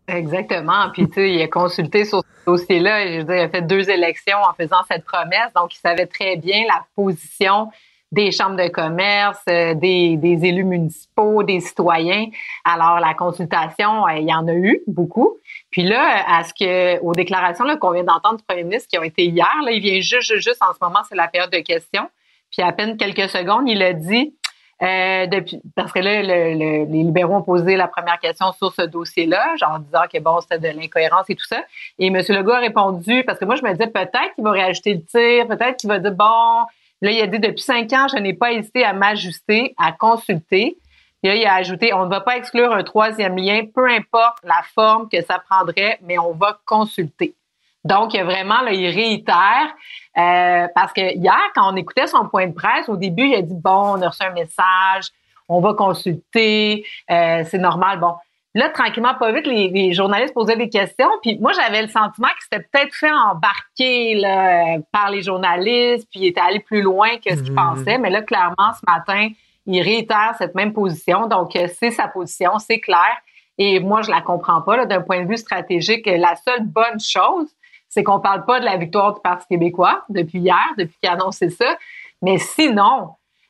Exactement. 0.08 0.90
Puis, 0.94 1.08
tu 1.08 1.14
sais, 1.14 1.32
il 1.32 1.42
a 1.42 1.48
consulté 1.48 2.06
sur 2.06 2.20
ce 2.20 2.46
dossier-là. 2.46 3.08
Je 3.08 3.18
veux 3.20 3.24
dire, 3.24 3.36
il 3.36 3.42
a 3.42 3.50
fait 3.50 3.62
deux 3.62 3.90
élections 3.90 4.38
en 4.38 4.54
faisant 4.54 4.82
cette 4.90 5.06
promesse. 5.06 5.54
Donc, 5.56 5.74
il 5.74 5.80
savait 5.80 6.08
très 6.08 6.38
bien 6.38 6.64
la 6.68 6.86
position 6.96 7.70
des 8.12 8.32
chambres 8.32 8.58
de 8.58 8.68
commerce, 8.68 9.40
euh, 9.48 9.74
des, 9.74 10.18
des 10.18 10.46
élus 10.46 10.66
municipaux, 10.66 11.44
des 11.44 11.62
citoyens. 11.62 12.26
Alors, 12.66 13.00
la 13.00 13.14
consultation, 13.14 14.06
euh, 14.06 14.18
il 14.18 14.28
y 14.28 14.34
en 14.34 14.48
a 14.48 14.54
eu 14.54 14.82
beaucoup. 14.86 15.38
Puis 15.72 15.84
là, 15.84 16.24
à 16.28 16.44
ce 16.44 16.54
que, 16.54 17.00
aux 17.00 17.14
déclarations 17.14 17.66
qu'on 17.78 17.92
vient 17.92 18.04
d'entendre 18.04 18.38
du 18.38 18.44
premier 18.44 18.64
ministre 18.64 18.90
qui 18.90 18.98
ont 19.00 19.04
été 19.04 19.24
hier, 19.26 19.48
là, 19.66 19.72
il 19.72 19.82
vient 19.82 20.00
juste, 20.02 20.22
juste, 20.32 20.44
juste 20.44 20.62
en 20.62 20.74
ce 20.74 20.78
moment, 20.82 21.00
c'est 21.08 21.16
la 21.16 21.28
période 21.28 21.52
de 21.52 21.60
questions. 21.60 22.10
Puis 22.52 22.62
à 22.62 22.72
peine 22.74 22.98
quelques 22.98 23.30
secondes, 23.30 23.70
il 23.70 23.82
a 23.82 23.94
dit, 23.94 24.34
euh, 24.82 25.28
depuis, 25.28 25.62
parce 25.76 25.92
que 25.94 26.00
là, 26.00 26.22
le- 26.24 26.54
le- 26.58 26.92
les 26.92 27.04
libéraux 27.04 27.36
ont 27.36 27.42
posé 27.44 27.78
la 27.78 27.88
première 27.88 28.20
question 28.20 28.52
sur 28.52 28.74
ce 28.74 28.82
dossier-là, 28.82 29.56
genre 29.56 29.74
en 29.76 29.80
disant 29.80 30.02
que 30.12 30.18
bon, 30.20 30.42
c'était 30.42 30.60
de 30.74 30.78
l'incohérence 30.78 31.30
et 31.30 31.36
tout 31.36 31.46
ça. 31.46 31.64
Et 32.00 32.08
M. 32.08 32.16
Legault 32.30 32.52
a 32.52 32.60
répondu, 32.60 33.24
parce 33.24 33.40
que 33.40 33.46
moi, 33.46 33.56
je 33.56 33.64
me 33.64 33.72
disais 33.72 33.88
peut-être 33.88 34.34
qu'il 34.36 34.44
va 34.44 34.52
réajuster 34.52 34.96
le 34.96 35.04
tir, 35.06 35.48
peut-être 35.48 35.78
qu'il 35.78 35.88
va 35.88 36.00
dire 36.00 36.12
bon, 36.12 36.66
là, 37.02 37.12
il 37.12 37.22
a 37.22 37.28
dit 37.28 37.40
depuis 37.40 37.62
cinq 37.62 37.94
ans, 37.94 38.08
je 38.12 38.18
n'ai 38.18 38.34
pas 38.34 38.52
hésité 38.52 38.84
à 38.84 38.92
m'ajuster, 38.94 39.74
à 39.82 39.92
consulter. 39.92 40.76
Là, 41.24 41.36
il 41.36 41.46
a 41.46 41.54
ajouté, 41.54 41.94
on 41.94 42.06
ne 42.06 42.10
va 42.10 42.22
pas 42.22 42.38
exclure 42.38 42.74
un 42.74 42.84
troisième 42.84 43.38
lien, 43.38 43.62
peu 43.74 43.88
importe 43.88 44.40
la 44.44 44.62
forme 44.74 45.08
que 45.08 45.22
ça 45.22 45.40
prendrait, 45.40 46.00
mais 46.02 46.18
on 46.18 46.34
va 46.34 46.60
consulter. 46.66 47.36
Donc, 47.84 48.16
vraiment, 48.16 48.62
là, 48.62 48.74
il 48.74 48.88
réitère, 48.88 49.74
euh, 50.18 50.68
parce 50.76 50.94
que 50.94 51.16
hier, 51.16 51.40
quand 51.56 51.72
on 51.72 51.76
écoutait 51.76 52.08
son 52.08 52.28
point 52.28 52.48
de 52.48 52.54
presse, 52.54 52.90
au 52.90 52.98
début, 52.98 53.28
il 53.28 53.36
a 53.36 53.42
dit, 53.42 53.56
bon, 53.56 53.98
on 53.98 54.02
a 54.02 54.10
reçu 54.10 54.24
un 54.24 54.32
message, 54.32 55.10
on 55.48 55.60
va 55.62 55.74
consulter, 55.74 56.86
euh, 57.10 57.44
c'est 57.46 57.58
normal. 57.58 58.00
Bon, 58.00 58.16
là, 58.54 58.70
tranquillement, 58.70 59.16
pas 59.16 59.32
vite, 59.32 59.48
les, 59.48 59.70
les 59.70 59.94
journalistes 59.94 60.34
posaient 60.34 60.58
des 60.58 60.70
questions, 60.70 61.10
puis 61.22 61.40
moi, 61.40 61.52
j'avais 61.54 61.82
le 61.82 61.88
sentiment 61.88 62.28
qu'il 62.30 62.44
s'était 62.52 62.68
peut-être 62.72 62.94
fait 62.94 63.12
embarquer 63.12 64.16
là, 64.16 64.76
euh, 64.76 64.80
par 64.92 65.10
les 65.10 65.24
journalistes, 65.24 66.08
puis 66.12 66.22
il 66.22 66.28
était 66.28 66.42
allé 66.42 66.60
plus 66.60 66.82
loin 66.82 67.18
que 67.18 67.36
ce 67.36 67.42
qu'il 67.42 67.56
pensait, 67.56 67.98
mais 67.98 68.10
là, 68.10 68.22
clairement, 68.22 68.74
ce 68.80 68.86
matin, 68.88 69.30
il 69.74 69.82
réitère 69.82 70.36
cette 70.38 70.56
même 70.56 70.74
position, 70.74 71.28
donc 71.28 71.56
euh, 71.56 71.68
c'est 71.80 71.92
sa 71.92 72.08
position, 72.08 72.60
c'est 72.60 72.80
clair. 72.80 73.18
Et 73.58 73.80
moi, 73.80 74.02
je 74.02 74.10
la 74.10 74.22
comprends 74.22 74.62
pas 74.62 74.86
d'un 74.86 75.02
point 75.02 75.24
de 75.24 75.28
vue 75.28 75.38
stratégique. 75.38 76.06
La 76.08 76.36
seule 76.36 76.66
bonne 76.66 77.00
chose, 77.00 77.48
c'est 77.90 78.04
qu'on 78.04 78.20
parle 78.20 78.46
pas 78.46 78.60
de 78.60 78.66
la 78.66 78.78
victoire 78.78 79.14
du 79.14 79.20
Parti 79.22 79.46
québécois 79.48 80.04
depuis 80.10 80.40
hier, 80.40 80.66
depuis 80.78 80.96
qu'il 81.02 81.10
a 81.10 81.14
annoncé 81.14 81.50
ça. 81.50 81.78
Mais 82.22 82.38
sinon, 82.38 83.10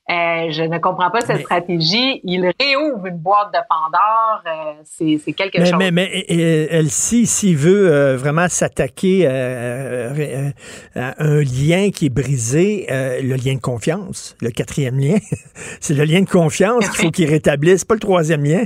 euh, 0.10 0.50
je 0.50 0.64
ne 0.64 0.78
comprends 0.80 1.12
pas 1.12 1.22
cette 1.22 1.42
stratégie. 1.42 2.20
Il 2.24 2.52
réouvre 2.60 3.06
une 3.06 3.18
boîte 3.18 3.54
de 3.54 3.60
Pandore. 3.70 4.42
euh, 4.48 4.74
c'est 4.84 5.34
quelque 5.34 5.60
Mais, 5.60 5.66
chose. 5.66 5.80
mais, 5.94 6.26
et 6.28 6.74
Elsie, 6.74 7.28
s'il 7.28 7.56
veut 7.56 7.90
euh, 7.92 8.18
vraiment 8.18 8.48
s'attaquer 8.50 9.28
à 9.28 11.14
un 11.18 11.40
lien 11.42 11.92
qui 11.92 12.08
est 12.08 12.10
brisé, 12.10 12.88
le 12.90 13.36
lien 13.36 13.56
de 13.56 13.62
confiance, 13.62 14.36
le 14.42 14.50
quatrième 14.50 15.00
lien, 15.00 15.18
c'est 15.80 15.94
le 15.94 16.04
lien 16.04 16.22
de 16.22 16.30
confiance 16.30 16.90
qu'il 16.90 17.06
faut 17.06 17.12
qu'il 17.12 17.30
rétablisse, 17.30 17.86
pas 17.86 17.94
le 17.94 18.00
troisième 18.00 18.44
lien. 18.44 18.64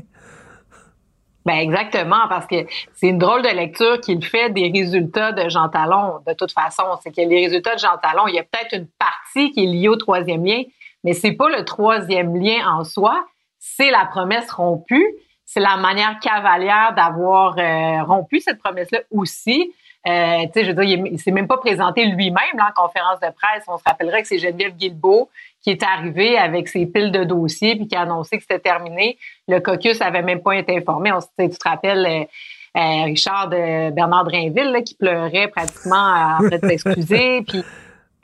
Ben 1.45 1.57
exactement, 1.57 2.27
parce 2.27 2.47
que 2.47 2.55
c'est 2.95 3.07
une 3.07 3.19
drôle 3.19 3.43
de 3.43 3.49
lecture 3.49 4.01
qu'il 4.01 4.25
fait 4.25 4.49
des 4.49 4.71
résultats 4.73 5.31
de 5.31 5.47
Jean 5.47 5.69
Talon. 5.69 6.13
De 6.25 6.33
toute 6.33 6.51
façon, 6.51 6.83
c'est 7.03 7.11
que 7.11 7.21
les 7.21 7.45
résultats 7.45 7.75
de 7.75 7.79
Jean 7.79 7.97
Talon, 8.01 8.27
il 8.27 8.33
y 8.33 8.39
a 8.39 8.43
peut-être 8.43 8.73
une 8.75 8.87
partie 8.97 9.51
qui 9.51 9.63
est 9.63 9.67
liée 9.67 9.87
au 9.87 9.95
troisième 9.95 10.43
lien, 10.43 10.63
mais 11.05 11.13
c'est 11.13 11.31
pas 11.31 11.47
le 11.49 11.63
troisième 11.63 12.35
lien 12.35 12.67
en 12.67 12.83
soi, 12.83 13.25
c'est 13.59 13.91
la 13.91 14.05
promesse 14.05 14.51
rompue, 14.51 15.07
c'est 15.45 15.61
la 15.61 15.77
manière 15.77 16.19
cavalière 16.19 16.93
d'avoir 16.95 17.57
euh, 17.57 18.03
rompu 18.03 18.41
cette 18.41 18.59
promesse-là 18.59 18.99
aussi. 19.11 19.71
Euh, 20.07 20.43
tu 20.45 20.49
sais, 20.53 20.65
je 20.65 20.71
veux 20.71 20.85
dire, 20.85 20.99
il, 20.99 21.13
il 21.13 21.19
s'est 21.19 21.31
même 21.31 21.47
pas 21.47 21.57
présenté 21.57 22.05
lui-même 22.05 22.59
en 22.59 22.71
conférence 22.75 23.19
de 23.21 23.27
presse. 23.27 23.63
On 23.67 23.77
se 23.77 23.83
rappellerait 23.85 24.21
que 24.21 24.27
c'est 24.27 24.37
Geneviève 24.37 24.75
Guilbeault 24.75 25.29
qui 25.61 25.71
est 25.71 25.81
arrivée 25.81 26.37
avec 26.37 26.67
ses 26.67 26.85
piles 26.85 27.11
de 27.11 27.23
dossiers 27.23 27.75
puis 27.75 27.87
qui 27.87 27.95
a 27.95 28.01
annoncé 28.01 28.37
que 28.37 28.43
c'était 28.43 28.59
terminé. 28.59 29.17
Le 29.47 29.59
caucus 29.59 29.99
avait 30.01 30.21
même 30.21 30.41
pas 30.41 30.55
été 30.55 30.77
informé. 30.77 31.11
On, 31.11 31.19
tu 31.19 31.49
te 31.49 31.67
rappelles 31.67 32.05
euh, 32.05 32.79
euh, 32.79 33.03
Richard 33.05 33.49
de 33.49 33.89
Bernard 33.91 34.25
Drainville 34.25 34.71
là, 34.71 34.81
qui 34.81 34.95
pleurait 34.95 35.47
pratiquement 35.47 35.95
en 35.95 36.37
train 36.37 36.57
de 36.57 36.67
s'excuser. 36.67 37.41
Puis 37.47 37.63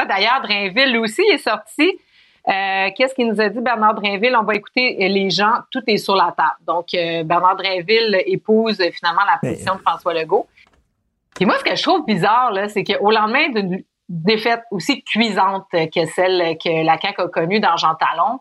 d'ailleurs, 0.08 0.42
Drainville 0.44 0.92
lui 0.92 1.00
aussi 1.00 1.24
il 1.30 1.34
est 1.34 1.38
sorti. 1.40 1.92
Euh, 2.48 2.90
Qu'est-ce 2.96 3.14
qu'il 3.14 3.28
nous 3.28 3.40
a 3.40 3.50
dit, 3.50 3.62
Bernard 3.62 3.96
Drainville? 3.96 4.36
On 4.36 4.44
va 4.44 4.56
écouter 4.56 4.98
euh, 5.00 5.08
les 5.08 5.30
gens, 5.30 5.54
tout 5.70 5.84
est 5.88 5.98
sur 5.98 6.16
la 6.16 6.34
table. 6.36 6.58
Donc, 6.66 6.88
euh, 6.94 7.24
Bernard 7.24 7.56
Drainville 7.56 8.22
épouse 8.26 8.82
finalement 8.94 9.22
la 9.26 9.38
position 9.38 9.76
de 9.76 9.82
François 9.82 10.14
Legault. 10.14 10.48
Puis 11.36 11.46
moi, 11.46 11.58
ce 11.60 11.64
que 11.64 11.76
je 11.76 11.84
trouve 11.84 12.06
bizarre, 12.06 12.52
c'est 12.70 12.84
qu'au 12.84 13.12
lendemain 13.12 13.50
d'une 13.50 13.84
défaite 14.10 14.64
aussi 14.72 15.04
cuisante 15.04 15.68
que 15.72 16.06
celle 16.06 16.58
que 16.58 16.84
la 16.84 17.00
CAQ 17.00 17.22
a 17.22 17.28
connue 17.30 17.60
dans 17.60 17.78
Jean 17.78 17.96
Talon, 17.96 18.40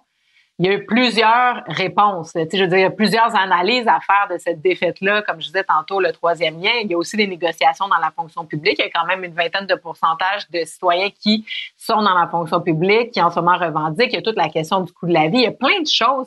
il 0.60 0.66
y 0.66 0.68
a 0.68 0.74
eu 0.74 0.84
plusieurs 0.84 1.62
réponses. 1.68 2.32
Tu 2.34 2.40
sais, 2.40 2.58
je 2.58 2.64
veux 2.64 2.68
dire, 2.68 2.78
il 2.78 2.82
y 2.82 2.84
a 2.84 2.90
plusieurs 2.90 3.34
analyses 3.34 3.88
à 3.88 3.98
faire 4.00 4.28
de 4.30 4.36
cette 4.36 4.60
défaite-là. 4.60 5.22
Comme 5.22 5.40
je 5.40 5.46
disais 5.46 5.64
tantôt, 5.64 6.00
le 6.00 6.12
troisième 6.12 6.60
lien. 6.60 6.72
Il 6.82 6.90
y 6.90 6.92
a 6.92 6.98
aussi 6.98 7.16
des 7.16 7.26
négociations 7.26 7.88
dans 7.88 7.96
la 7.96 8.10
fonction 8.10 8.44
publique. 8.44 8.74
Il 8.78 8.84
y 8.84 8.88
a 8.88 8.90
quand 8.90 9.06
même 9.06 9.24
une 9.24 9.32
vingtaine 9.32 9.64
de 9.64 9.74
pourcentages 9.74 10.50
de 10.50 10.62
citoyens 10.66 11.08
qui 11.18 11.46
sont 11.78 12.02
dans 12.02 12.12
la 12.12 12.28
fonction 12.28 12.60
publique, 12.60 13.12
qui 13.12 13.22
en 13.22 13.30
ce 13.30 13.40
moment 13.40 13.56
revendiquent. 13.56 14.12
Il 14.12 14.16
y 14.16 14.18
a 14.18 14.22
toute 14.22 14.36
la 14.36 14.50
question 14.50 14.82
du 14.82 14.92
coût 14.92 15.06
de 15.06 15.14
la 15.14 15.28
vie. 15.28 15.38
Il 15.38 15.44
y 15.44 15.46
a 15.46 15.52
plein 15.52 15.80
de 15.80 15.88
choses. 15.88 16.26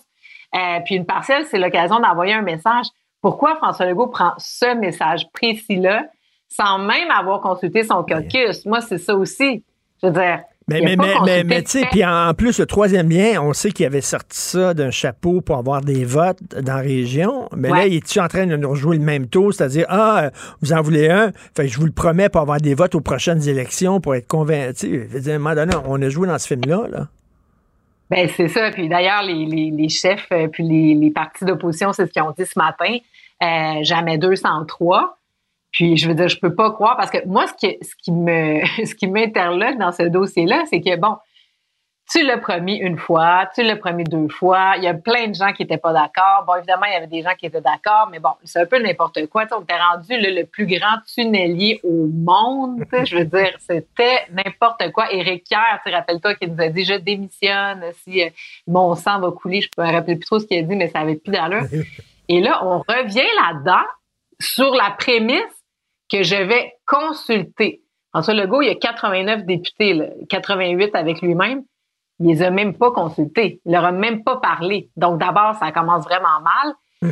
Euh, 0.56 0.80
puis 0.84 0.96
une 0.96 1.06
partielle, 1.06 1.46
c'est 1.46 1.60
l'occasion 1.60 2.00
d'envoyer 2.00 2.34
un 2.34 2.42
message. 2.42 2.88
Pourquoi 3.22 3.56
François 3.58 3.86
Legault 3.86 4.08
prend 4.08 4.34
ce 4.40 4.74
message 4.74 5.30
précis-là 5.32 6.08
sans 6.50 6.80
même 6.80 7.12
avoir 7.12 7.40
consulté 7.40 7.84
son 7.84 8.04
caucus? 8.04 8.66
Moi, 8.66 8.82
c'est 8.82 8.98
ça 8.98 9.14
aussi. 9.14 9.64
Je 10.02 10.08
veux 10.08 10.14
dire. 10.14 10.40
Mais, 10.82 10.94
a 10.94 10.96
mais, 10.96 10.96
mais, 10.96 11.14
mais, 11.26 11.44
mais, 11.44 11.64
tu 11.64 11.80
sais, 11.80 11.86
puis 11.92 12.04
en 12.04 12.34
plus, 12.34 12.60
le 12.60 12.66
troisième 12.66 13.10
lien, 13.10 13.42
on 13.42 13.54
sait 13.54 13.72
qu'il 13.72 13.86
avait 13.86 14.02
sorti 14.02 14.38
ça 14.38 14.74
d'un 14.74 14.92
chapeau 14.92 15.42
pour 15.42 15.58
avoir 15.58 15.82
des 15.82 16.06
votes 16.06 16.40
dans 16.62 16.76
la 16.76 16.82
région. 16.82 17.50
Mais 17.56 17.70
là, 17.70 17.88
il 17.88 17.96
est-tu 17.96 18.20
en 18.20 18.28
train 18.28 18.46
de 18.46 18.56
nous 18.56 18.70
rejouer 18.70 18.98
le 18.98 19.04
même 19.04 19.28
taux? 19.28 19.52
C'est-à-dire, 19.52 19.86
ah, 19.90 20.32
vous 20.62 20.74
en 20.74 20.82
voulez 20.82 21.10
un? 21.10 21.32
Fait 21.56 21.64
que 21.64 21.68
je 21.68 21.78
vous 21.78 21.86
le 21.86 21.92
promets 21.92 22.30
pour 22.30 22.42
avoir 22.42 22.60
des 22.60 22.74
votes 22.74 22.96
aux 22.96 23.02
prochaines 23.02 23.48
élections, 23.48 24.00
pour 24.00 24.16
être 24.16 24.28
convaincu. 24.28 24.74
Tu 24.74 24.80
sais, 24.80 25.08
je 25.10 25.14
veux 25.14 25.20
dire, 25.22 25.34
à 25.34 25.36
un 25.36 25.40
moment 25.40 25.56
donné, 25.56 25.74
on 25.86 26.02
a 26.02 26.10
joué 26.10 26.28
dans 26.28 26.38
ce 26.38 26.48
film-là, 26.48 26.88
là. 26.92 27.08
Ben 28.10 28.28
c'est 28.36 28.48
ça. 28.48 28.70
Puis 28.72 28.90
d'ailleurs, 28.90 29.24
les, 29.24 29.46
les, 29.46 29.72
les 29.72 29.90
chefs 29.90 30.28
euh, 30.32 30.48
puis 30.48 30.64
les, 30.64 30.94
les 30.94 31.10
partis 31.10 31.46
d'opposition, 31.46 31.94
c'est 31.94 32.06
ce 32.06 32.12
qu'ils 32.12 32.22
ont 32.22 32.34
dit 32.38 32.46
ce 32.46 32.60
matin. 32.60 32.98
Euh, 33.42 33.84
jamais 33.84 34.18
203. 34.18 35.18
Puis 35.74 35.98
je 35.98 36.08
veux 36.08 36.14
dire, 36.14 36.30
je 36.30 36.40
peux 36.40 36.54
pas 36.54 36.72
croire 36.72 36.96
parce 36.96 37.10
que 37.10 37.26
moi, 37.26 37.48
ce 37.48 37.54
qui, 37.54 37.78
ce 37.82 37.96
qui 37.98 38.12
me, 38.12 38.64
ce 38.86 38.96
qui 38.96 39.08
m'interloque 39.08 39.78
dans 39.78 39.92
ce 39.92 40.04
dossier-là, 40.04 40.64
c'est 40.70 40.80
que 40.80 40.96
bon, 40.96 41.18
tu 42.12 42.24
l'as 42.24 42.38
promis 42.38 42.76
une 42.76 43.00
fois, 43.00 43.50
tu 43.56 43.64
l'as 43.64 43.78
promis 43.78 44.04
deux 44.04 44.28
fois. 44.28 44.74
Il 44.78 44.84
y 44.84 44.88
a 44.88 44.94
plein 44.94 45.28
de 45.28 45.34
gens 45.34 45.52
qui 45.54 45.64
n'étaient 45.64 45.78
pas 45.78 45.94
d'accord. 45.94 46.44
Bon, 46.46 46.56
évidemment, 46.56 46.86
il 46.86 46.94
y 46.94 46.96
avait 46.96 47.08
des 47.08 47.22
gens 47.24 47.34
qui 47.38 47.46
étaient 47.46 47.62
d'accord, 47.62 48.10
mais 48.12 48.20
bon, 48.20 48.32
c'est 48.44 48.60
un 48.60 48.66
peu 48.66 48.78
n'importe 48.80 49.26
quoi. 49.28 49.46
on 49.58 49.62
était 49.62 49.78
rendu 49.78 50.10
le 50.20 50.44
plus 50.44 50.68
grand 50.68 50.98
tunnelier 51.12 51.80
au 51.84 52.08
monde. 52.08 52.84
Je 53.06 53.18
veux 53.18 53.26
dire, 53.26 53.56
c'était 53.58 54.28
n'importe 54.32 54.92
quoi. 54.92 55.12
Éric 55.12 55.46
Kerr, 55.46 55.80
rappelle-toi, 55.92 56.36
qui 56.36 56.48
nous 56.48 56.62
a 56.62 56.68
dit 56.68 56.84
Je 56.84 56.96
démissionne 56.96 57.84
si 58.04 58.22
euh, 58.22 58.30
mon 58.68 58.96
sang 58.96 59.20
va 59.20 59.32
couler. 59.32 59.62
Je 59.62 59.70
ne 59.78 59.88
me 59.88 59.92
rappelle 59.92 60.20
plus 60.20 60.26
trop 60.26 60.40
ce 60.40 60.46
qu'il 60.46 60.60
a 60.60 60.62
dit, 60.62 60.76
mais 60.76 60.90
ça 60.90 61.00
avait 61.00 61.16
plus 61.16 61.32
d'allure. 61.32 61.64
Et 62.30 62.42
là, 62.42 62.64
on 62.66 62.80
revient 62.80 63.22
là-dedans 63.42 63.86
sur 64.40 64.74
la 64.76 64.92
prémisse 64.92 65.63
que 66.18 66.24
je 66.24 66.36
vais 66.36 66.74
consulter. 66.86 67.82
François 68.12 68.34
Legault, 68.34 68.62
il 68.62 68.68
y 68.68 68.72
a 68.72 68.76
89 68.76 69.46
députés, 69.46 70.00
88 70.30 70.96
avec 70.96 71.22
lui-même 71.22 71.64
il 72.20 72.28
les 72.28 72.44
a 72.44 72.50
même 72.50 72.74
pas 72.76 72.92
consultés. 72.92 73.62
Il 73.66 73.72
leur 73.72 73.86
a 73.86 73.92
même 73.92 74.24
pas 74.24 74.38
parlé. 74.38 74.90
Donc, 74.96 75.20
d'abord, 75.20 75.56
ça 75.56 75.72
commence 75.72 76.04
vraiment 76.06 76.42
mal. 76.42 77.12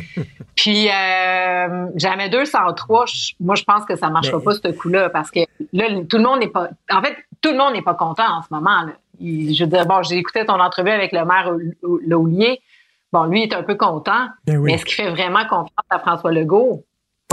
Puis, 0.56 0.88
euh, 0.88 1.86
jamais 1.96 2.28
203, 2.28 3.04
moi, 3.40 3.54
je 3.54 3.64
pense 3.64 3.84
que 3.84 3.96
ça 3.96 4.08
marchera 4.08 4.40
pas, 4.40 4.54
ce 4.54 4.68
coup-là, 4.72 5.10
parce 5.10 5.30
que 5.30 5.40
là, 5.72 5.86
tout 6.08 6.16
le 6.16 6.22
monde 6.22 6.40
n'est 6.40 6.48
pas. 6.48 6.68
En 6.90 7.02
fait, 7.02 7.16
tout 7.40 7.50
le 7.50 7.58
monde 7.58 7.74
n'est 7.74 7.82
pas 7.82 7.94
content 7.94 8.38
en 8.38 8.42
ce 8.42 8.48
moment. 8.50 8.86
je 9.20 9.64
veux 9.64 9.70
dire, 9.70 9.86
bon, 9.86 10.02
j'ai 10.02 10.16
écouté 10.16 10.46
ton 10.46 10.58
entrevue 10.60 10.90
avec 10.90 11.12
le 11.12 11.24
maire 11.24 11.52
Laulier. 12.06 12.60
Bon, 13.12 13.24
lui, 13.24 13.42
il 13.42 13.52
est 13.52 13.54
un 13.54 13.62
peu 13.62 13.74
content. 13.74 14.28
Ben 14.46 14.58
mais 14.60 14.74
est-ce 14.74 14.86
qu'il 14.86 14.94
fait 14.94 15.10
vraiment 15.10 15.44
confiance 15.46 15.86
à 15.90 15.98
François 15.98 16.32
Legault? 16.32 16.84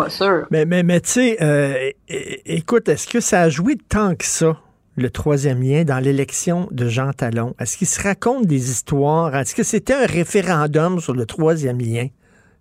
Pas 0.04 0.10
sûr. 0.10 0.46
Mais, 0.52 0.66
mais, 0.66 0.84
mais 0.84 1.02
tu 1.02 1.10
sais, 1.10 1.38
euh, 1.42 1.92
écoute, 2.08 2.90
est-ce 2.90 3.08
que 3.08 3.20
ça 3.20 3.42
a 3.42 3.50
joué 3.50 3.78
tant 3.78 4.16
que 4.16 4.26
ça? 4.26 4.58
le 5.00 5.10
troisième 5.10 5.62
lien 5.62 5.84
dans 5.84 6.00
l'élection 6.00 6.68
de 6.72 6.88
Jean 6.88 7.14
Talon? 7.14 7.56
Est-ce 7.60 7.78
qu'il 7.78 7.88
se 7.88 8.02
raconte 8.02 8.46
des 8.46 8.70
histoires? 8.70 9.36
Est-ce 9.36 9.56
que 9.56 9.64
c'était 9.64 9.94
un 9.94 10.06
référendum 10.06 11.00
sur 11.00 11.14
le 11.14 11.26
troisième 11.26 11.80
lien, 11.80 12.08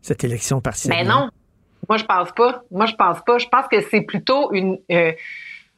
cette 0.01 0.25
élection 0.25 0.61
partielle? 0.61 0.95
Mais 0.97 1.05
ben 1.05 1.11
non. 1.11 1.31
Moi, 1.89 1.99
je 1.99 2.05
pense 2.05 2.33
pas. 2.33 2.63
Moi, 2.71 2.87
je 2.87 2.95
pense 2.95 3.19
pas. 3.25 3.39
Je 3.39 3.49
pense 3.49 3.67
que 3.69 3.81
c'est 3.91 4.03
plutôt 4.03 4.53
une, 4.53 4.79
euh, 4.91 5.13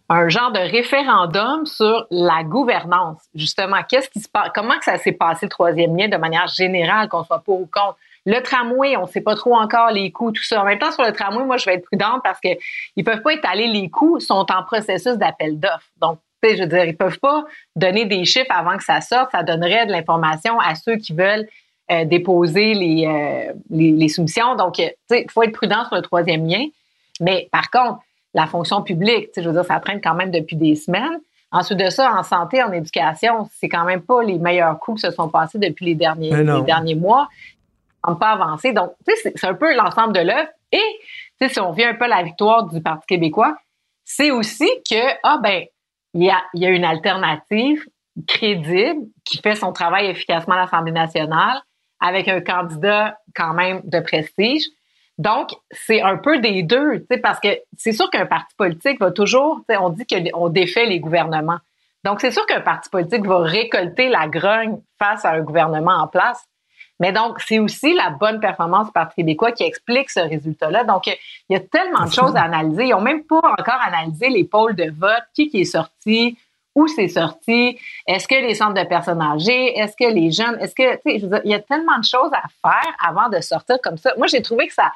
un 0.08 0.28
genre 0.28 0.52
de 0.52 0.58
référendum 0.58 1.66
sur 1.66 2.06
la 2.10 2.42
gouvernance. 2.42 3.22
Justement, 3.34 3.78
qu'est-ce 3.88 4.10
qui 4.10 4.20
se 4.20 4.28
passe? 4.28 4.50
Comment 4.54 4.78
que 4.78 4.84
ça 4.84 4.98
s'est 4.98 5.12
passé 5.12 5.46
le 5.46 5.50
troisième 5.50 5.96
lien 5.96 6.08
de 6.08 6.16
manière 6.16 6.48
générale, 6.48 7.08
qu'on 7.08 7.24
soit 7.24 7.40
pour 7.40 7.60
ou 7.60 7.68
contre? 7.72 7.96
Le 8.26 8.40
tramway, 8.40 8.96
on 8.96 9.02
ne 9.02 9.06
sait 9.06 9.20
pas 9.20 9.34
trop 9.34 9.54
encore 9.54 9.90
les 9.90 10.10
coûts, 10.12 10.30
tout 10.30 10.42
ça. 10.42 10.60
En 10.60 10.64
même 10.64 10.78
temps, 10.78 10.92
sur 10.92 11.04
le 11.04 11.12
tramway, 11.12 11.44
moi, 11.44 11.56
je 11.56 11.64
vais 11.64 11.74
être 11.74 11.84
prudente 11.84 12.22
parce 12.22 12.38
qu'ils 12.40 12.58
ne 12.96 13.02
peuvent 13.02 13.22
pas 13.22 13.32
étaler 13.32 13.66
les 13.66 13.88
coûts, 13.88 14.20
sont 14.20 14.46
en 14.50 14.62
processus 14.62 15.16
d'appel 15.16 15.58
d'offres. 15.58 15.90
Donc, 16.00 16.18
je 16.42 16.60
veux 16.60 16.66
dire, 16.66 16.84
ils 16.84 16.96
peuvent 16.96 17.18
pas 17.18 17.44
donner 17.76 18.06
des 18.06 18.24
chiffres 18.24 18.50
avant 18.50 18.76
que 18.76 18.84
ça 18.84 19.00
sorte. 19.00 19.30
Ça 19.32 19.42
donnerait 19.42 19.86
de 19.86 19.92
l'information 19.92 20.58
à 20.58 20.74
ceux 20.74 20.96
qui 20.96 21.12
veulent 21.12 21.46
euh, 21.90 22.04
déposer 22.04 22.72
euh, 22.74 23.52
les, 23.70 23.92
les, 23.92 24.08
soumissions. 24.08 24.54
Donc, 24.54 24.78
il 24.78 24.94
faut 25.30 25.42
être 25.42 25.52
prudent 25.52 25.84
sur 25.86 25.96
le 25.96 26.02
troisième 26.02 26.46
lien. 26.46 26.66
Mais 27.20 27.48
par 27.50 27.70
contre, 27.70 28.00
la 28.32 28.46
fonction 28.46 28.82
publique, 28.82 29.30
je 29.36 29.42
veux 29.42 29.52
dire, 29.52 29.64
ça 29.64 29.80
traîne 29.80 30.00
quand 30.00 30.14
même 30.14 30.30
depuis 30.30 30.56
des 30.56 30.76
semaines. 30.76 31.20
Ensuite 31.52 31.78
de 31.78 31.90
ça, 31.90 32.12
en 32.12 32.22
santé, 32.22 32.62
en 32.62 32.72
éducation, 32.72 33.48
c'est 33.58 33.68
quand 33.68 33.84
même 33.84 34.02
pas 34.02 34.22
les 34.22 34.38
meilleurs 34.38 34.78
coups 34.78 35.00
qui 35.00 35.08
se 35.08 35.12
sont 35.12 35.28
passés 35.28 35.58
depuis 35.58 35.84
les 35.84 35.94
derniers, 35.96 36.30
les 36.30 36.62
derniers 36.62 36.94
mois. 36.94 37.28
Pas 38.02 38.30
avancer. 38.30 38.72
Donc, 38.72 38.92
c'est 39.06 39.44
un 39.44 39.54
peu 39.54 39.74
l'ensemble 39.74 40.12
de 40.14 40.20
l'œuvre. 40.20 40.48
Et, 40.72 41.48
si 41.48 41.60
on 41.60 41.72
vient 41.72 41.90
un 41.90 41.94
peu 41.94 42.04
à 42.04 42.08
la 42.08 42.22
victoire 42.22 42.64
du 42.64 42.82
Parti 42.82 43.06
québécois, 43.06 43.56
c'est 44.04 44.30
aussi 44.30 44.68
que, 44.88 45.16
ah 45.22 45.38
ben, 45.42 45.64
il 46.14 46.24
y 46.24 46.30
a, 46.30 46.42
y 46.54 46.66
a 46.66 46.70
une 46.70 46.84
alternative 46.84 47.84
crédible 48.26 49.06
qui 49.24 49.38
fait 49.38 49.54
son 49.54 49.72
travail 49.72 50.06
efficacement 50.06 50.54
à 50.54 50.62
l'Assemblée 50.62 50.92
nationale 50.92 51.60
avec 52.00 52.28
un 52.28 52.40
candidat 52.40 53.18
quand 53.34 53.52
même 53.52 53.82
de 53.84 54.00
prestige. 54.00 54.64
Donc, 55.18 55.50
c'est 55.70 56.00
un 56.00 56.16
peu 56.16 56.38
des 56.38 56.62
deux, 56.62 57.06
parce 57.22 57.40
que 57.40 57.48
c'est 57.76 57.92
sûr 57.92 58.08
qu'un 58.08 58.24
parti 58.24 58.54
politique 58.56 58.98
va 59.00 59.10
toujours, 59.10 59.60
on 59.68 59.90
dit 59.90 60.06
qu'on 60.06 60.48
défait 60.48 60.86
les 60.86 60.98
gouvernements. 60.98 61.58
Donc, 62.04 62.22
c'est 62.22 62.30
sûr 62.30 62.46
qu'un 62.46 62.62
parti 62.62 62.88
politique 62.88 63.26
va 63.26 63.40
récolter 63.40 64.08
la 64.08 64.28
grogne 64.28 64.80
face 64.98 65.26
à 65.26 65.32
un 65.32 65.42
gouvernement 65.42 65.92
en 65.92 66.08
place. 66.08 66.46
Mais 67.00 67.12
donc, 67.12 67.40
c'est 67.40 67.58
aussi 67.58 67.94
la 67.94 68.10
bonne 68.10 68.40
performance 68.40 68.86
du 68.86 68.92
Parti 68.92 69.16
québécois 69.16 69.52
qui 69.52 69.64
explique 69.64 70.10
ce 70.10 70.20
résultat-là. 70.20 70.84
Donc, 70.84 71.06
il 71.06 71.16
y 71.48 71.56
a 71.56 71.60
tellement 71.60 72.04
de 72.04 72.12
choses 72.12 72.36
à 72.36 72.42
analyser. 72.42 72.84
Ils 72.84 72.90
n'ont 72.90 73.00
même 73.00 73.24
pas 73.24 73.38
encore 73.38 73.80
analysé 73.82 74.28
les 74.28 74.44
pôles 74.44 74.76
de 74.76 74.90
vote, 74.90 75.24
qui, 75.34 75.48
qui 75.48 75.62
est 75.62 75.64
sorti, 75.64 76.36
où 76.74 76.86
c'est 76.86 77.08
sorti, 77.08 77.78
est-ce 78.06 78.28
que 78.28 78.34
les 78.34 78.54
centres 78.54 78.80
de 78.80 78.86
personnes 78.86 79.20
âgées, 79.20 79.76
est-ce 79.78 79.96
que 79.96 80.12
les 80.12 80.30
jeunes, 80.30 80.58
est-ce 80.60 80.74
que, 80.74 80.94
tu 80.96 81.00
sais, 81.04 81.18
je 81.18 81.26
veux 81.26 81.30
dire, 81.30 81.40
il 81.44 81.50
y 81.50 81.54
a 81.54 81.58
tellement 81.58 81.98
de 81.98 82.04
choses 82.04 82.30
à 82.32 82.42
faire 82.62 82.94
avant 83.04 83.28
de 83.28 83.40
sortir 83.40 83.78
comme 83.82 83.96
ça. 83.96 84.12
Moi, 84.16 84.28
j'ai 84.28 84.40
trouvé 84.40 84.68
que 84.68 84.74
ça, 84.74 84.92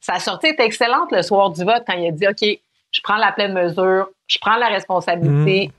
sa 0.00 0.18
sortie 0.18 0.48
était 0.48 0.64
excellente 0.64 1.10
le 1.12 1.22
soir 1.22 1.50
du 1.50 1.64
vote 1.64 1.84
quand 1.86 1.94
il 1.94 2.08
a 2.08 2.10
dit, 2.10 2.28
OK, 2.28 2.58
je 2.90 3.00
prends 3.02 3.16
la 3.16 3.32
pleine 3.32 3.54
mesure, 3.54 4.08
je 4.26 4.38
prends 4.38 4.56
la 4.56 4.68
responsabilité, 4.68 5.72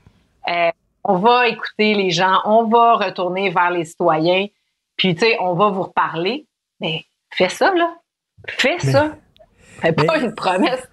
mmh. 0.46 0.50
euh, 0.50 0.70
on 1.04 1.16
va 1.16 1.48
écouter 1.48 1.94
les 1.94 2.10
gens, 2.10 2.40
on 2.44 2.64
va 2.64 2.94
retourner 2.94 3.50
vers 3.50 3.70
les 3.70 3.84
citoyens. 3.84 4.46
Puis, 4.98 5.14
tu 5.14 5.20
sais, 5.20 5.36
on 5.40 5.54
va 5.54 5.70
vous 5.70 5.84
reparler. 5.84 6.46
Mais 6.80 7.04
fais 7.32 7.48
ça, 7.48 7.72
là. 7.74 7.94
Fais 8.46 8.78
ça. 8.78 9.16
Fais 9.80 9.92
pas 9.92 10.18
une 10.18 10.34
promesse 10.34 10.86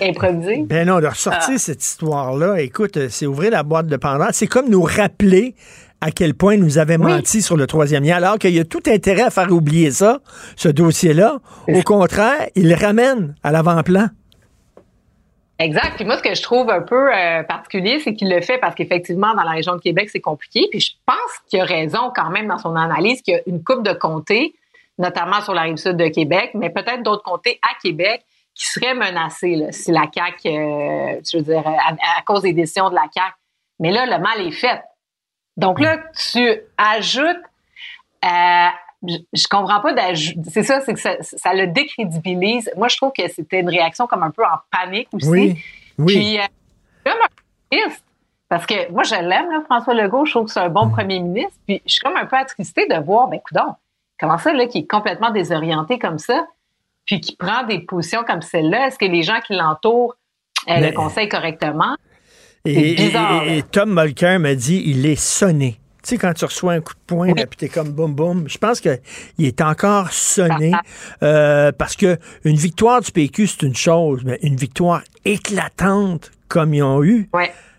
improvisée. 0.00 0.64
Ben 0.66 0.86
non, 0.86 1.00
de 1.00 1.06
ressortir 1.06 1.54
ah. 1.54 1.58
cette 1.58 1.82
histoire-là, 1.82 2.60
écoute, 2.60 2.96
euh, 2.96 3.08
c'est 3.08 3.26
ouvrir 3.26 3.52
la 3.52 3.62
boîte 3.62 3.86
de 3.86 3.96
Pandore. 3.96 4.28
C'est 4.32 4.46
comme 4.46 4.68
nous 4.68 4.82
rappeler 4.82 5.54
à 6.00 6.10
quel 6.10 6.34
point 6.34 6.56
nous 6.56 6.78
avait 6.78 6.98
menti 6.98 7.40
sur 7.40 7.56
le 7.56 7.66
troisième 7.66 8.04
lien, 8.04 8.16
alors 8.16 8.38
qu'il 8.38 8.54
y 8.54 8.60
a 8.60 8.64
tout 8.64 8.82
intérêt 8.86 9.22
à 9.22 9.30
faire 9.30 9.50
oublier 9.50 9.90
ça, 9.90 10.20
ce 10.54 10.68
dossier-là. 10.68 11.38
Au 11.68 11.82
contraire, 11.82 12.48
il 12.56 12.68
le 12.68 12.74
ramène 12.74 13.34
à 13.42 13.52
l'avant-plan. 13.52 14.08
Exact. 15.58 15.94
Puis 15.96 16.04
moi, 16.04 16.16
ce 16.16 16.22
que 16.22 16.34
je 16.34 16.42
trouve 16.42 16.68
un 16.70 16.80
peu 16.80 17.14
euh, 17.14 17.42
particulier, 17.44 18.00
c'est 18.00 18.14
qu'il 18.14 18.28
le 18.28 18.40
fait 18.40 18.58
parce 18.58 18.74
qu'effectivement, 18.74 19.34
dans 19.34 19.44
la 19.44 19.52
région 19.52 19.76
de 19.76 19.80
Québec, 19.80 20.10
c'est 20.10 20.20
compliqué. 20.20 20.66
Puis 20.70 20.80
je 20.80 20.92
pense 21.06 21.38
qu'il 21.48 21.60
a 21.60 21.64
raison 21.64 22.10
quand 22.14 22.30
même 22.30 22.48
dans 22.48 22.58
son 22.58 22.74
analyse 22.74 23.22
qu'il 23.22 23.34
y 23.34 23.36
a 23.36 23.40
une 23.46 23.62
coupe 23.62 23.84
de 23.84 23.92
comtés, 23.92 24.54
notamment 24.98 25.40
sur 25.42 25.54
la 25.54 25.62
rive 25.62 25.76
sud 25.76 25.96
de 25.96 26.08
Québec, 26.08 26.50
mais 26.54 26.70
peut-être 26.70 27.02
d'autres 27.02 27.22
comtés 27.22 27.60
à 27.62 27.74
Québec 27.80 28.24
qui 28.54 28.66
seraient 28.66 28.94
menacés 28.94 29.66
si 29.70 29.90
la 29.90 30.06
CAQ, 30.12 30.48
euh, 30.48 31.20
veux 31.34 31.42
dire, 31.42 31.66
à, 31.66 32.22
cause 32.22 32.42
des 32.42 32.52
décisions 32.52 32.90
de 32.90 32.94
la 32.94 33.06
CAQ. 33.12 33.34
Mais 33.80 33.90
là, 33.90 34.06
le 34.06 34.22
mal 34.22 34.40
est 34.40 34.52
fait. 34.52 34.82
Donc 35.56 35.80
là, 35.80 35.98
tu 36.32 36.60
ajoutes 36.76 37.42
euh, 38.24 38.68
je, 39.06 39.48
comprends 39.48 39.80
pas 39.80 39.94
C'est 40.50 40.62
ça, 40.62 40.80
c'est 40.80 40.94
que 40.94 41.00
ça, 41.00 41.54
le 41.54 41.66
décrédibilise. 41.66 42.70
Moi, 42.76 42.88
je 42.88 42.96
trouve 42.96 43.12
que 43.16 43.28
c'était 43.28 43.60
une 43.60 43.68
réaction 43.68 44.06
comme 44.06 44.22
un 44.22 44.30
peu 44.30 44.42
en 44.44 44.58
panique 44.70 45.08
aussi. 45.12 45.28
Oui. 45.28 45.64
oui. 45.98 46.14
Puis, 46.14 46.38
euh, 46.38 46.42
comme 47.04 47.20
un 47.20 47.70
triste. 47.70 48.04
Parce 48.48 48.66
que 48.66 48.90
moi, 48.92 49.02
je 49.02 49.14
l'aime, 49.14 49.46
François 49.64 49.94
Legault. 49.94 50.26
Je 50.26 50.32
trouve 50.32 50.46
que 50.46 50.52
c'est 50.52 50.60
un 50.60 50.68
bon 50.68 50.86
mm. 50.86 50.92
premier 50.92 51.20
ministre. 51.20 51.58
Puis, 51.66 51.82
je 51.86 51.92
suis 51.92 52.00
comme 52.00 52.16
un 52.16 52.26
peu 52.26 52.36
attristée 52.36 52.86
de 52.86 52.96
voir, 52.96 53.28
ben, 53.28 53.40
coudonc, 53.40 53.76
comment 54.18 54.38
ça, 54.38 54.52
là, 54.52 54.66
qui 54.66 54.78
est 54.78 54.90
complètement 54.90 55.30
désorienté 55.30 55.98
comme 55.98 56.18
ça, 56.18 56.46
puis 57.04 57.20
qui 57.20 57.36
prend 57.36 57.64
des 57.64 57.80
positions 57.80 58.24
comme 58.24 58.42
celle-là. 58.42 58.88
Est-ce 58.88 58.98
que 58.98 59.06
les 59.06 59.22
gens 59.22 59.40
qui 59.46 59.54
l'entourent 59.54 60.16
euh, 60.68 60.78
le 60.78 60.92
conseillent 60.92 61.28
correctement? 61.28 61.96
Et, 62.64 62.94
bizarre, 62.94 63.42
et, 63.44 63.58
et, 63.58 63.62
Tom 63.62 63.92
Mulcair 63.92 64.40
m'a 64.40 64.54
dit 64.54 64.82
il 64.86 65.04
est 65.04 65.20
sonné. 65.20 65.78
Tu 66.04 66.10
sais, 66.10 66.18
quand 66.18 66.34
tu 66.34 66.44
reçois 66.44 66.74
un 66.74 66.80
coup 66.82 66.92
de 66.92 67.00
poing, 67.06 67.32
puis 67.32 67.46
puis 67.46 67.56
t'es 67.56 67.68
comme 67.70 67.90
boum 67.90 68.14
boum, 68.14 68.46
je 68.46 68.58
pense 68.58 68.78
qu'il 68.78 69.00
est 69.38 69.62
encore 69.62 70.12
sonné 70.12 70.72
euh, 71.22 71.72
parce 71.72 71.96
que 71.96 72.18
une 72.44 72.56
victoire 72.56 73.00
du 73.00 73.10
PQ, 73.10 73.46
c'est 73.46 73.62
une 73.62 73.74
chose, 73.74 74.20
mais 74.22 74.38
une 74.42 74.56
victoire 74.56 75.02
éclatante 75.24 76.30
comme 76.48 76.74
ils 76.74 76.82
ont 76.82 77.02
eu, 77.02 77.30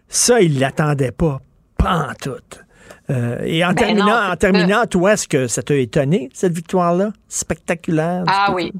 ça, 0.08 0.42
ils 0.42 0.60
l'attendaient 0.60 1.12
pas. 1.12 1.40
Pas 1.78 2.10
en 2.10 2.14
tout. 2.16 2.42
Euh, 3.12 3.42
et 3.44 3.64
en 3.64 3.70
ben 3.70 3.76
terminant, 3.76 4.32
en 4.32 4.36
terminant 4.36 4.86
toi, 4.86 5.14
est-ce 5.14 5.28
que 5.28 5.48
ça 5.48 5.62
t'a 5.62 5.76
étonné, 5.76 6.30
cette 6.34 6.54
victoire-là? 6.54 7.12
Spectaculaire. 7.28 8.24
Ah 8.26 8.52
oui. 8.54 8.74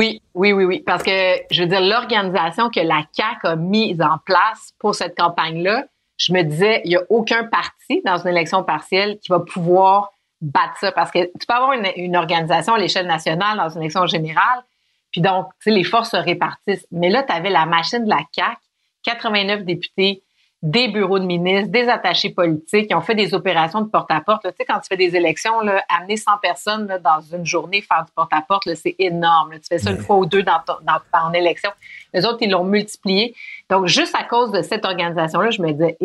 Oui, 0.00 0.20
oui, 0.34 0.52
oui, 0.52 0.64
oui. 0.64 0.82
Parce 0.84 1.04
que, 1.04 1.36
je 1.52 1.62
veux 1.62 1.68
dire, 1.68 1.80
l'organisation 1.80 2.68
que 2.70 2.80
la 2.80 3.04
CAQ 3.12 3.46
a 3.46 3.56
mise 3.56 4.02
en 4.02 4.18
place 4.24 4.72
pour 4.80 4.96
cette 4.96 5.16
campagne-là, 5.16 5.84
je 6.16 6.32
me 6.32 6.42
disais, 6.42 6.80
il 6.84 6.90
n'y 6.90 6.96
a 6.96 7.02
aucun 7.08 7.44
parti 7.44 8.02
dans 8.04 8.18
une 8.18 8.28
élection 8.28 8.62
partielle 8.62 9.18
qui 9.18 9.30
va 9.30 9.40
pouvoir 9.40 10.12
battre 10.40 10.78
ça. 10.78 10.92
Parce 10.92 11.10
que 11.10 11.24
tu 11.24 11.46
peux 11.46 11.54
avoir 11.54 11.72
une, 11.72 12.16
organisation 12.16 12.74
à 12.74 12.78
l'échelle 12.78 13.06
nationale 13.06 13.56
dans 13.56 13.68
une 13.68 13.82
élection 13.82 14.06
générale, 14.06 14.62
puis 15.10 15.20
donc, 15.20 15.48
tu 15.60 15.64
sais, 15.64 15.70
les 15.70 15.84
forces 15.84 16.10
se 16.10 16.16
répartissent. 16.16 16.86
Mais 16.90 17.08
là, 17.08 17.22
tu 17.22 17.32
avais 17.32 17.50
la 17.50 17.66
machine 17.66 18.04
de 18.04 18.10
la 18.10 18.20
CAQ, 18.32 18.56
89 19.04 19.64
députés, 19.64 20.22
des 20.64 20.88
bureaux 20.88 21.18
de 21.18 21.26
ministres, 21.26 21.70
des 21.70 21.90
attachés 21.90 22.30
politiques 22.30 22.88
qui 22.88 22.94
ont 22.94 23.02
fait 23.02 23.14
des 23.14 23.34
opérations 23.34 23.82
de 23.82 23.88
porte-à-porte. 23.88 24.44
Tu 24.44 24.48
sais, 24.56 24.64
quand 24.64 24.80
tu 24.80 24.88
fais 24.88 24.96
des 24.96 25.14
élections, 25.14 25.60
là, 25.60 25.84
amener 25.90 26.16
100 26.16 26.38
personnes 26.40 26.98
dans 27.04 27.20
une 27.20 27.44
journée, 27.44 27.82
faire 27.82 28.02
du 28.06 28.10
porte-à-porte, 28.12 28.66
c'est 28.74 28.94
énorme. 28.98 29.50
Tu 29.56 29.66
fais 29.68 29.78
ça 29.78 29.90
une 29.90 29.98
fois 29.98 30.16
ou 30.16 30.24
deux 30.24 30.42
dans, 30.42 30.62
dans, 30.66 31.00
en 31.20 31.34
élection. 31.34 31.68
Les 32.14 32.24
autres, 32.24 32.38
ils 32.40 32.50
l'ont 32.50 32.64
multiplié. 32.64 33.34
Donc, 33.68 33.88
juste 33.88 34.14
à 34.18 34.24
cause 34.24 34.52
de 34.52 34.62
cette 34.62 34.86
organisation-là, 34.86 35.50
je 35.50 35.60
me 35.60 35.70
disais, 35.70 35.98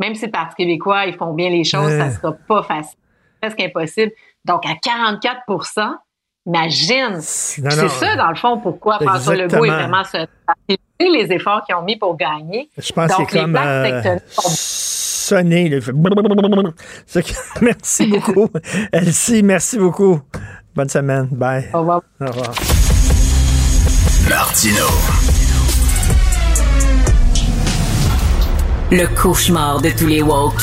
même 0.00 0.14
si 0.14 0.24
le 0.24 0.32
Parti 0.32 0.56
québécois, 0.56 1.04
ils 1.04 1.14
font 1.14 1.34
bien 1.34 1.50
les 1.50 1.64
choses, 1.64 1.90
ça 1.98 2.10
sera 2.10 2.32
pas 2.32 2.62
facile. 2.62 2.98
Presque 3.42 3.60
impossible. 3.60 4.12
Donc, 4.46 4.64
à 4.64 4.74
44 4.82 5.42
Imagine. 6.46 7.20
C'est 7.20 7.88
ça, 7.88 8.16
dans 8.16 8.30
le 8.30 8.36
fond, 8.36 8.58
pourquoi 8.58 8.98
François 9.00 9.36
Legault 9.36 9.66
est 9.66 9.70
vraiment 9.70 10.04
ce 10.04 10.26
les 11.04 11.32
efforts 11.32 11.62
qu'ils 11.64 11.76
ont 11.76 11.82
mis 11.82 11.96
pour 11.96 12.16
gagner. 12.16 12.70
Je 12.78 12.92
pense 12.92 13.10
que 13.16 13.22
c'est 13.28 13.38
comme 13.38 13.56
euh, 13.56 14.18
sonner. 14.36 15.80
Merci 17.60 18.06
beaucoup. 18.06 18.48
Elsie, 18.92 19.42
merci 19.42 19.78
beaucoup. 19.78 20.20
Bonne 20.74 20.88
semaine. 20.88 21.28
Bye. 21.30 21.68
Au 21.72 21.80
revoir. 21.80 22.02
Au 22.20 22.26
revoir. 22.26 22.54
Martino. 24.28 24.86
Le 28.90 29.06
cauchemar 29.20 29.80
de 29.80 29.90
tous 29.90 30.06
les 30.06 30.22
woke. 30.22 30.62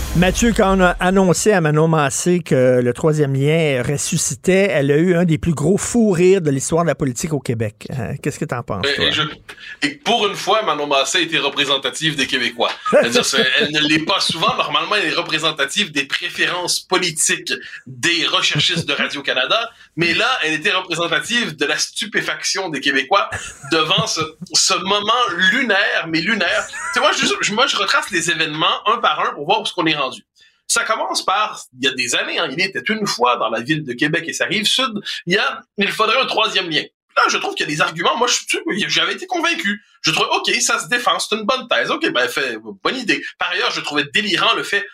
Mathieu, 0.17 0.51
quand 0.53 0.77
on 0.77 0.81
a 0.81 0.89
annoncé 0.99 1.53
à 1.53 1.61
Manon 1.61 1.87
Massé 1.87 2.41
que 2.41 2.81
le 2.83 2.93
troisième 2.93 3.33
lien 3.33 3.81
ressuscitait, 3.81 4.67
elle 4.69 4.91
a 4.91 4.97
eu 4.97 5.15
un 5.15 5.23
des 5.23 5.37
plus 5.37 5.53
gros 5.53 5.77
fous 5.77 6.11
rires 6.11 6.41
de 6.41 6.51
l'histoire 6.51 6.83
de 6.83 6.89
la 6.89 6.95
politique 6.95 7.31
au 7.31 7.39
Québec. 7.39 7.87
Euh, 7.97 8.15
qu'est-ce 8.21 8.37
que 8.37 8.43
tu 8.43 8.53
en 8.53 8.61
penses, 8.61 8.85
toi? 8.93 9.05
Et, 9.81 9.91
pour 9.91 10.27
une 10.27 10.35
fois, 10.35 10.63
Manon 10.63 10.87
Massé 10.87 11.21
était 11.21 11.37
représentative 11.37 12.17
des 12.17 12.27
Québécois. 12.27 12.71
elle 12.91 13.09
ne 13.71 13.87
l'est 13.87 14.03
pas 14.03 14.19
souvent. 14.19 14.53
Normalement, 14.57 14.95
elle 14.95 15.07
est 15.07 15.15
représentative 15.15 15.93
des 15.93 16.03
préférences 16.03 16.81
politiques 16.81 17.53
des 17.87 18.27
recherchistes 18.27 18.85
de 18.85 18.93
Radio-Canada. 18.93 19.69
Mais 19.95 20.13
là, 20.13 20.27
elle 20.43 20.53
était 20.53 20.71
représentative 20.71 21.55
de 21.55 21.65
la 21.65 21.77
stupéfaction 21.77 22.67
des 22.67 22.81
Québécois 22.81 23.29
devant 23.71 24.05
ce, 24.07 24.19
ce 24.53 24.73
moment 24.73 25.13
lunaire, 25.53 26.07
mais 26.09 26.19
lunaire. 26.19 26.67
Tu 26.67 26.75
sais, 26.95 26.99
moi, 26.99 27.11
je, 27.13 27.53
moi, 27.53 27.65
je 27.67 27.77
retrace 27.77 28.11
les 28.11 28.29
événements 28.29 28.87
un 28.87 28.97
par 28.97 29.21
un 29.21 29.33
pour 29.35 29.45
voir 29.45 29.61
où 29.61 29.65
ce 29.65 29.73
qu'on 29.73 29.85
est 29.85 30.00
ça 30.67 30.83
commence 30.85 31.25
par, 31.25 31.61
il 31.77 31.85
y 31.85 31.87
a 31.87 31.93
des 31.93 32.15
années, 32.15 32.39
hein, 32.39 32.47
il 32.49 32.61
était 32.61 32.81
une 32.87 33.05
fois 33.05 33.35
dans 33.37 33.49
la 33.49 33.59
ville 33.59 33.83
de 33.83 33.93
Québec 33.93 34.23
et 34.27 34.33
sa 34.33 34.45
rive 34.45 34.65
sud, 34.65 34.93
il 35.25 35.33
y 35.33 35.37
a, 35.37 35.61
il 35.77 35.91
faudrait 35.91 36.19
un 36.19 36.25
troisième 36.25 36.69
lien. 36.69 36.83
Là, 37.17 37.23
je 37.29 37.37
trouve 37.37 37.55
qu'il 37.55 37.65
y 37.67 37.69
a 37.69 37.73
des 37.73 37.81
arguments. 37.81 38.15
Moi, 38.15 38.29
j'avais 38.87 39.13
été 39.13 39.27
convaincu. 39.27 39.81
Je 40.01 40.11
trouvais, 40.11 40.29
OK, 40.31 40.49
ça 40.61 40.79
se 40.79 40.87
défend, 40.87 41.19
c'est 41.19 41.35
une 41.35 41.45
bonne 41.45 41.67
thèse. 41.67 41.91
OK, 41.91 42.09
ben, 42.11 42.27
fait, 42.29 42.57
bonne 42.83 42.95
idée. 42.95 43.21
Par 43.37 43.51
ailleurs, 43.51 43.71
je 43.71 43.81
trouvais 43.81 44.05
délirant 44.13 44.53
le 44.53 44.63
fait 44.63 44.87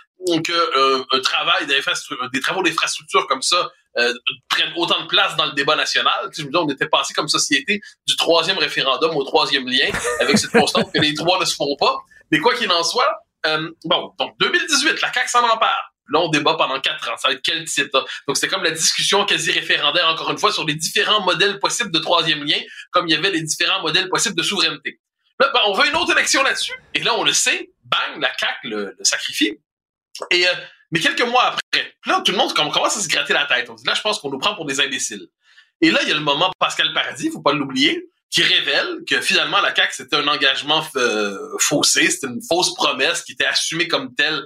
que 0.43 0.51
euh, 0.51 1.03
un 1.11 1.19
travail 1.19 1.67
des 1.67 2.39
travaux 2.39 2.63
d'infrastructure 2.63 3.27
comme 3.27 3.43
ça 3.43 3.69
euh, 3.97 4.13
prennent 4.49 4.73
autant 4.75 5.01
de 5.01 5.07
place 5.07 5.35
dans 5.35 5.45
le 5.45 5.53
débat 5.53 5.75
national. 5.75 6.29
je 6.35 6.43
me 6.43 6.49
dis, 6.49 6.55
on 6.55 6.67
était 6.69 6.87
passé 6.87 7.13
comme 7.13 7.27
société 7.27 7.81
du 8.07 8.15
troisième 8.15 8.57
référendum 8.57 9.15
au 9.15 9.23
troisième 9.23 9.67
lien, 9.67 9.89
avec 10.19 10.37
cette 10.37 10.51
constante 10.51 10.91
que 10.91 10.99
les 10.99 11.13
trois 11.15 11.39
ne 11.39 11.45
se 11.45 11.55
font 11.55 11.75
pas. 11.79 11.97
Mais 12.31 12.39
quoi 12.39 12.55
qu'il 12.55 12.71
en 12.71 12.83
soit, 12.83 13.09
euh, 13.47 13.69
bon, 13.85 14.13
donc 14.19 14.37
2018, 14.39 15.01
la 15.01 15.13
CAQ 15.13 15.29
s'en 15.29 15.43
empare. 15.43 15.93
Là, 16.09 16.19
on 16.19 16.29
débat 16.29 16.55
pendant 16.55 16.79
quatre 16.79 17.09
ans. 17.09 17.17
Ça 17.17 17.27
va 17.27 17.33
être 17.33 17.41
quel 17.41 17.65
titre? 17.65 18.05
Donc, 18.27 18.37
c'est 18.37 18.47
comme 18.47 18.63
la 18.63 18.71
discussion 18.71 19.25
quasi 19.25 19.51
référendaire, 19.51 20.07
encore 20.07 20.31
une 20.31 20.37
fois, 20.37 20.51
sur 20.51 20.65
les 20.65 20.75
différents 20.75 21.21
modèles 21.21 21.59
possibles 21.59 21.91
de 21.91 21.99
troisième 21.99 22.43
lien, 22.43 22.59
comme 22.91 23.07
il 23.07 23.11
y 23.11 23.15
avait 23.15 23.31
les 23.31 23.41
différents 23.41 23.81
modèles 23.81 24.07
possibles 24.09 24.35
de 24.35 24.43
souveraineté. 24.43 24.99
Là, 25.39 25.51
ben, 25.53 25.59
on 25.67 25.73
veut 25.73 25.87
une 25.87 25.95
autre 25.95 26.11
élection 26.11 26.43
là-dessus. 26.43 26.73
Et 26.93 27.03
là, 27.03 27.13
on 27.15 27.23
le 27.23 27.33
sait, 27.33 27.71
bang, 27.83 28.21
la 28.21 28.31
CAQ 28.37 28.69
le, 28.69 28.97
sacrifie. 29.01 29.57
Et, 30.31 30.47
euh, 30.47 30.53
mais 30.91 30.99
quelques 30.99 31.21
mois 31.21 31.43
après, 31.43 31.93
là, 32.05 32.21
tout 32.25 32.31
le 32.31 32.37
monde 32.37 32.53
commence 32.53 32.97
à 32.97 33.01
se 33.01 33.07
gratter 33.07 33.33
la 33.33 33.45
tête. 33.45 33.69
On 33.69 33.75
dit, 33.75 33.85
là, 33.85 33.93
je 33.93 34.01
pense 34.01 34.19
qu'on 34.19 34.29
nous 34.29 34.39
prend 34.39 34.55
pour 34.55 34.65
des 34.65 34.79
imbéciles. 34.79 35.27
Et 35.81 35.91
là, 35.91 35.99
il 36.03 36.09
y 36.09 36.11
a 36.11 36.15
le 36.15 36.21
moment 36.21 36.51
Pascal 36.57 36.91
Paradis, 36.93 37.29
faut 37.29 37.41
pas 37.41 37.53
l'oublier, 37.53 38.09
qui 38.29 38.43
révèle 38.43 39.03
que 39.09 39.21
finalement 39.21 39.61
la 39.61 39.73
CAQ 39.73 39.93
c'était 39.93 40.15
un 40.17 40.27
engagement 40.27 40.83
euh, 40.95 41.37
faussé, 41.59 42.09
c'était 42.09 42.27
une 42.27 42.41
fausse 42.47 42.73
promesse 42.73 43.23
qui 43.23 43.33
était 43.33 43.45
assumée 43.45 43.87
comme 43.87 44.13
telle. 44.15 44.45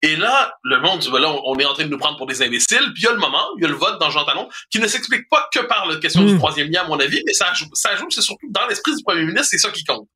Et 0.00 0.14
là, 0.14 0.54
le 0.62 0.80
monde 0.80 1.00
dit, 1.00 1.10
ben 1.10 1.18
là, 1.18 1.34
on 1.44 1.58
est 1.58 1.64
en 1.64 1.74
train 1.74 1.84
de 1.84 1.88
nous 1.88 1.98
prendre 1.98 2.16
pour 2.16 2.26
des 2.26 2.40
imbéciles. 2.40 2.92
Puis 2.94 3.02
il 3.02 3.04
y 3.04 3.08
a 3.08 3.12
le 3.12 3.18
moment, 3.18 3.44
il 3.56 3.62
y 3.62 3.66
a 3.66 3.68
le 3.68 3.74
vote 3.74 3.98
dans 3.98 4.10
Jean 4.10 4.24
Talon, 4.24 4.48
qui 4.70 4.78
ne 4.78 4.86
s'explique 4.86 5.28
pas 5.28 5.48
que 5.52 5.58
par 5.60 5.86
la 5.86 5.96
question 5.96 6.22
du 6.22 6.34
hmm. 6.34 6.38
troisième 6.38 6.70
lien, 6.70 6.82
à 6.82 6.86
mon 6.86 7.00
avis, 7.00 7.20
mais 7.26 7.32
ça 7.32 7.52
joue, 7.52 7.66
ça 7.72 7.96
joue, 7.96 8.08
c'est 8.10 8.22
surtout 8.22 8.46
dans 8.50 8.66
l'esprit 8.68 8.94
du 8.94 9.02
premier 9.02 9.24
ministre, 9.24 9.48
c'est 9.50 9.58
ça 9.58 9.70
qui 9.70 9.82
compte. 9.84 10.08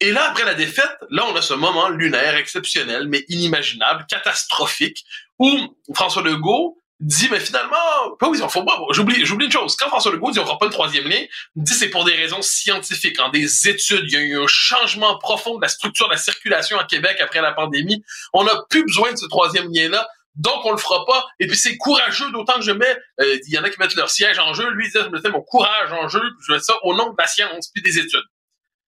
Et 0.00 0.12
là, 0.12 0.30
après 0.30 0.44
la 0.44 0.54
défaite, 0.54 0.96
là, 1.10 1.26
on 1.26 1.36
a 1.36 1.42
ce 1.42 1.54
moment 1.54 1.88
lunaire, 1.88 2.36
exceptionnel, 2.36 3.06
mais 3.08 3.24
inimaginable, 3.28 4.06
catastrophique, 4.08 5.04
où 5.38 5.50
François 5.94 6.22
Legault 6.22 6.79
dit, 7.00 7.28
mais 7.30 7.40
finalement, 7.40 7.76
oui, 8.22 8.38
faut 8.48 8.64
pas, 8.64 8.78
j'oublie, 8.90 9.24
j'oublie 9.24 9.46
une 9.46 9.52
chose. 9.52 9.74
Quand 9.76 9.88
François 9.88 10.12
Legault 10.12 10.30
dit 10.30 10.38
on 10.38 10.42
aura 10.42 10.58
pas 10.58 10.66
le 10.66 10.72
troisième 10.72 11.08
lien, 11.08 11.24
dit 11.56 11.72
c'est 11.72 11.88
pour 11.88 12.04
des 12.04 12.14
raisons 12.14 12.42
scientifiques, 12.42 13.18
en 13.20 13.30
des 13.30 13.68
études. 13.68 14.04
Il 14.08 14.12
y 14.12 14.16
a 14.16 14.20
eu 14.20 14.38
un 14.38 14.46
changement 14.46 15.18
profond 15.18 15.56
de 15.56 15.62
la 15.62 15.68
structure 15.68 16.08
de 16.08 16.12
la 16.12 16.18
circulation 16.18 16.78
à 16.78 16.84
Québec 16.84 17.16
après 17.20 17.40
la 17.40 17.52
pandémie. 17.52 18.04
On 18.34 18.44
n'a 18.44 18.52
plus 18.68 18.84
besoin 18.84 19.12
de 19.12 19.16
ce 19.16 19.26
troisième 19.26 19.72
lien-là. 19.72 20.06
Donc, 20.36 20.64
on 20.64 20.72
le 20.72 20.78
fera 20.78 21.04
pas. 21.06 21.26
Et 21.40 21.46
puis, 21.46 21.56
c'est 21.56 21.76
courageux, 21.76 22.30
d'autant 22.30 22.54
que 22.54 22.62
je 22.62 22.72
mets, 22.72 22.96
euh, 23.20 23.38
il 23.46 23.52
y 23.52 23.58
en 23.58 23.64
a 23.64 23.70
qui 23.70 23.78
mettent 23.80 23.96
leur 23.96 24.10
siège 24.10 24.38
en 24.38 24.54
jeu. 24.54 24.70
Lui, 24.70 24.86
il 24.86 24.92
dit, 24.92 24.98
je 25.02 25.08
mettais 25.08 25.30
mon 25.30 25.42
courage 25.42 25.92
en 25.92 26.08
jeu, 26.08 26.20
puis 26.20 26.44
je 26.46 26.52
mets 26.52 26.60
ça 26.60 26.74
au 26.84 26.94
nom 26.94 27.10
de 27.10 27.16
la 27.18 27.26
science, 27.26 27.68
puis 27.74 27.82
des 27.82 27.98
études. 27.98 28.24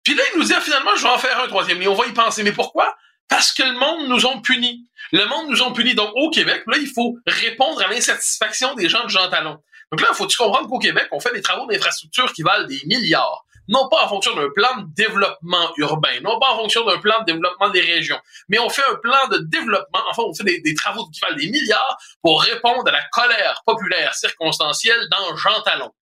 Puis 0.03 0.15
là, 0.15 0.23
il 0.33 0.39
nous 0.39 0.45
dit, 0.45 0.55
ah, 0.57 0.61
finalement, 0.61 0.97
je 0.97 1.03
vais 1.03 1.09
en 1.09 1.19
faire 1.19 1.39
un 1.41 1.47
troisième 1.47 1.81
lien. 1.81 1.89
On 1.89 1.95
va 1.95 2.07
y 2.07 2.13
penser. 2.13 2.43
Mais 2.43 2.53
pourquoi? 2.53 2.97
Parce 3.31 3.53
que 3.53 3.63
le 3.63 3.79
monde 3.79 4.09
nous 4.09 4.27
ont 4.27 4.43
punis. 4.43 4.85
Le 5.13 5.25
monde 5.25 5.49
nous 5.49 5.63
ont 5.63 5.73
punis. 5.73 5.95
Donc, 5.95 6.11
au 6.15 6.31
Québec, 6.31 6.63
là, 6.67 6.77
il 6.79 6.89
faut 6.89 7.17
répondre 7.27 7.81
à 7.81 7.89
l'insatisfaction 7.89 8.75
des 8.75 8.89
gens 8.89 9.05
de 9.05 9.09
Jean 9.09 9.31
Talon. 9.31 9.57
Donc 9.91 10.03
là, 10.03 10.09
faut-tu 10.13 10.37
comprendre 10.37 10.69
qu'au 10.69 10.79
Québec, 10.79 11.09
on 11.13 11.21
fait 11.21 11.33
des 11.33 11.41
travaux 11.41 11.67
d'infrastructure 11.67 12.33
qui 12.33 12.43
valent 12.43 12.67
des 12.67 12.81
milliards. 12.87 13.45
Non 13.69 13.89
pas 13.89 14.05
en 14.05 14.09
fonction 14.09 14.35
d'un 14.35 14.51
plan 14.51 14.79
de 14.79 14.87
développement 14.95 15.73
urbain, 15.77 16.21
non 16.23 16.41
pas 16.41 16.51
en 16.53 16.57
fonction 16.57 16.85
d'un 16.85 16.99
plan 16.99 17.21
de 17.21 17.27
développement 17.27 17.69
des 17.69 17.81
régions, 17.81 18.19
mais 18.49 18.59
on 18.59 18.69
fait 18.69 18.83
un 18.91 18.97
plan 18.97 19.29
de 19.31 19.39
développement, 19.39 20.01
enfin, 20.11 20.25
on 20.27 20.35
fait 20.35 20.43
des, 20.43 20.61
des 20.61 20.75
travaux 20.75 21.07
qui 21.11 21.21
valent 21.21 21.37
des 21.37 21.49
milliards 21.49 21.97
pour 22.21 22.43
répondre 22.43 22.83
à 22.89 22.91
la 22.91 23.03
colère 23.13 23.63
populaire 23.65 24.15
circonstancielle 24.15 25.01
dans 25.13 25.37
Jean 25.37 25.61
Talon 25.63 25.93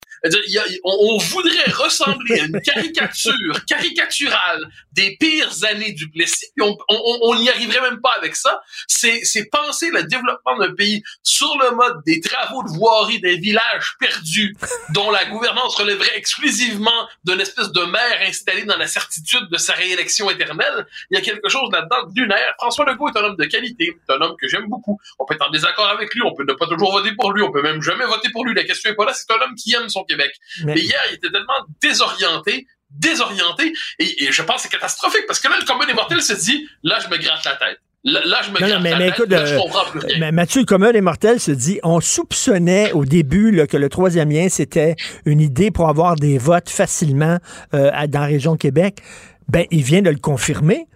on, 0.84 1.18
voudrait 1.18 1.70
ressembler 1.70 2.40
à 2.40 2.44
une 2.44 2.60
caricature 2.64 3.64
caricaturale 3.66 4.68
des 4.92 5.16
pires 5.18 5.64
années 5.64 5.92
du 5.92 6.10
Plessis, 6.10 6.46
on 6.60 7.34
n'y 7.36 7.48
arriverait 7.48 7.80
même 7.80 8.00
pas 8.00 8.14
avec 8.18 8.36
ça. 8.36 8.60
C'est 8.86 9.48
penser 9.50 9.90
le 9.90 10.04
développement 10.04 10.56
d'un 10.58 10.74
pays 10.74 11.02
sur 11.22 11.50
le 11.60 11.74
mode 11.74 12.02
des 12.04 12.20
travaux 12.20 12.62
de 12.62 12.68
voirie 12.70 13.20
des 13.20 13.36
villages 13.36 13.96
perdus, 13.98 14.56
dont 14.94 15.10
la 15.10 15.24
gouvernance 15.26 15.76
relèverait 15.76 16.16
exclusivement 16.16 17.08
d'une 17.24 17.40
espèce 17.40 17.70
de 17.72 17.82
maire 17.82 18.20
installé 18.26 18.64
dans 18.64 18.76
la 18.76 18.86
certitude 18.86 19.48
de 19.50 19.56
sa 19.56 19.74
réélection 19.74 20.30
éternelle. 20.30 20.86
Il 21.10 21.18
y 21.18 21.20
a 21.20 21.22
quelque 21.22 21.48
chose 21.48 21.70
là-dedans 21.72 22.08
lunaire. 22.14 22.54
François 22.58 22.84
Legault 22.84 23.08
est 23.08 23.18
un 23.18 23.24
homme 23.24 23.36
de 23.36 23.44
qualité, 23.44 23.96
un 24.08 24.20
homme 24.20 24.36
que 24.40 24.48
j'aime 24.48 24.66
beaucoup. 24.68 25.00
On 25.18 25.24
peut 25.24 25.34
être 25.34 25.46
en 25.46 25.50
désaccord 25.50 25.88
avec 25.88 26.14
lui, 26.14 26.22
on 26.24 26.34
peut 26.34 26.44
ne 26.44 26.52
pas 26.52 26.66
toujours 26.66 26.92
voter 26.92 27.12
pour 27.12 27.32
lui, 27.32 27.42
on 27.42 27.52
peut 27.52 27.62
même 27.62 27.82
jamais 27.82 28.04
voter 28.04 28.30
pour 28.30 28.44
lui. 28.44 28.54
La 28.54 28.64
question 28.64 28.90
est 28.90 28.94
pas 28.94 29.04
là, 29.04 29.14
c'est 29.14 29.30
un 29.30 29.40
homme 29.40 29.54
qui 29.54 29.74
aime 29.74 29.88
son 29.88 30.04
Québec. 30.08 30.32
Mais... 30.64 30.78
hier, 30.78 31.00
il 31.10 31.14
était 31.16 31.30
tellement 31.30 31.54
désorienté, 31.80 32.66
désorienté, 32.90 33.72
et, 33.98 34.28
je 34.30 34.42
pense 34.42 34.56
que 34.56 34.62
c'est 34.62 34.68
catastrophique, 34.68 35.24
parce 35.26 35.40
que 35.40 35.48
là, 35.48 35.56
le 35.60 35.66
commun 35.66 35.86
des 35.86 35.94
mortels 35.94 36.22
se 36.22 36.34
dit, 36.34 36.68
là, 36.82 36.98
je 37.04 37.08
me 37.08 37.18
gratte 37.18 37.44
la 37.44 37.56
tête. 37.56 37.78
Là, 38.04 38.40
je 38.42 38.50
me 38.50 38.58
gratte 38.58 38.82
la 38.82 38.98
tête, 38.98 39.14
écoute, 39.14 39.30
là, 39.30 39.44
je 39.44 39.54
euh, 39.54 39.58
comprends 39.58 39.84
plus 39.90 40.00
rien. 40.00 40.18
Mais 40.20 40.32
Mathieu, 40.32 40.60
le 40.60 40.66
commun 40.66 40.92
des 40.92 41.00
mortels 41.00 41.40
se 41.40 41.50
dit, 41.50 41.80
on 41.82 42.00
soupçonnait 42.00 42.92
au 42.92 43.04
début 43.04 43.66
que 43.66 43.76
le 43.76 43.88
troisième 43.88 44.30
lien, 44.30 44.48
c'était 44.48 44.94
une 45.26 45.40
idée 45.40 45.70
pour 45.70 45.88
avoir 45.88 46.16
des 46.16 46.38
votes 46.38 46.70
facilement 46.70 47.38
euh, 47.74 47.90
dans 48.06 48.20
la 48.20 48.26
région 48.26 48.52
de 48.52 48.58
Québec. 48.58 49.02
Ben, 49.48 49.64
il 49.70 49.82
vient 49.82 50.02
de 50.02 50.10
le 50.10 50.18
confirmer 50.18 50.86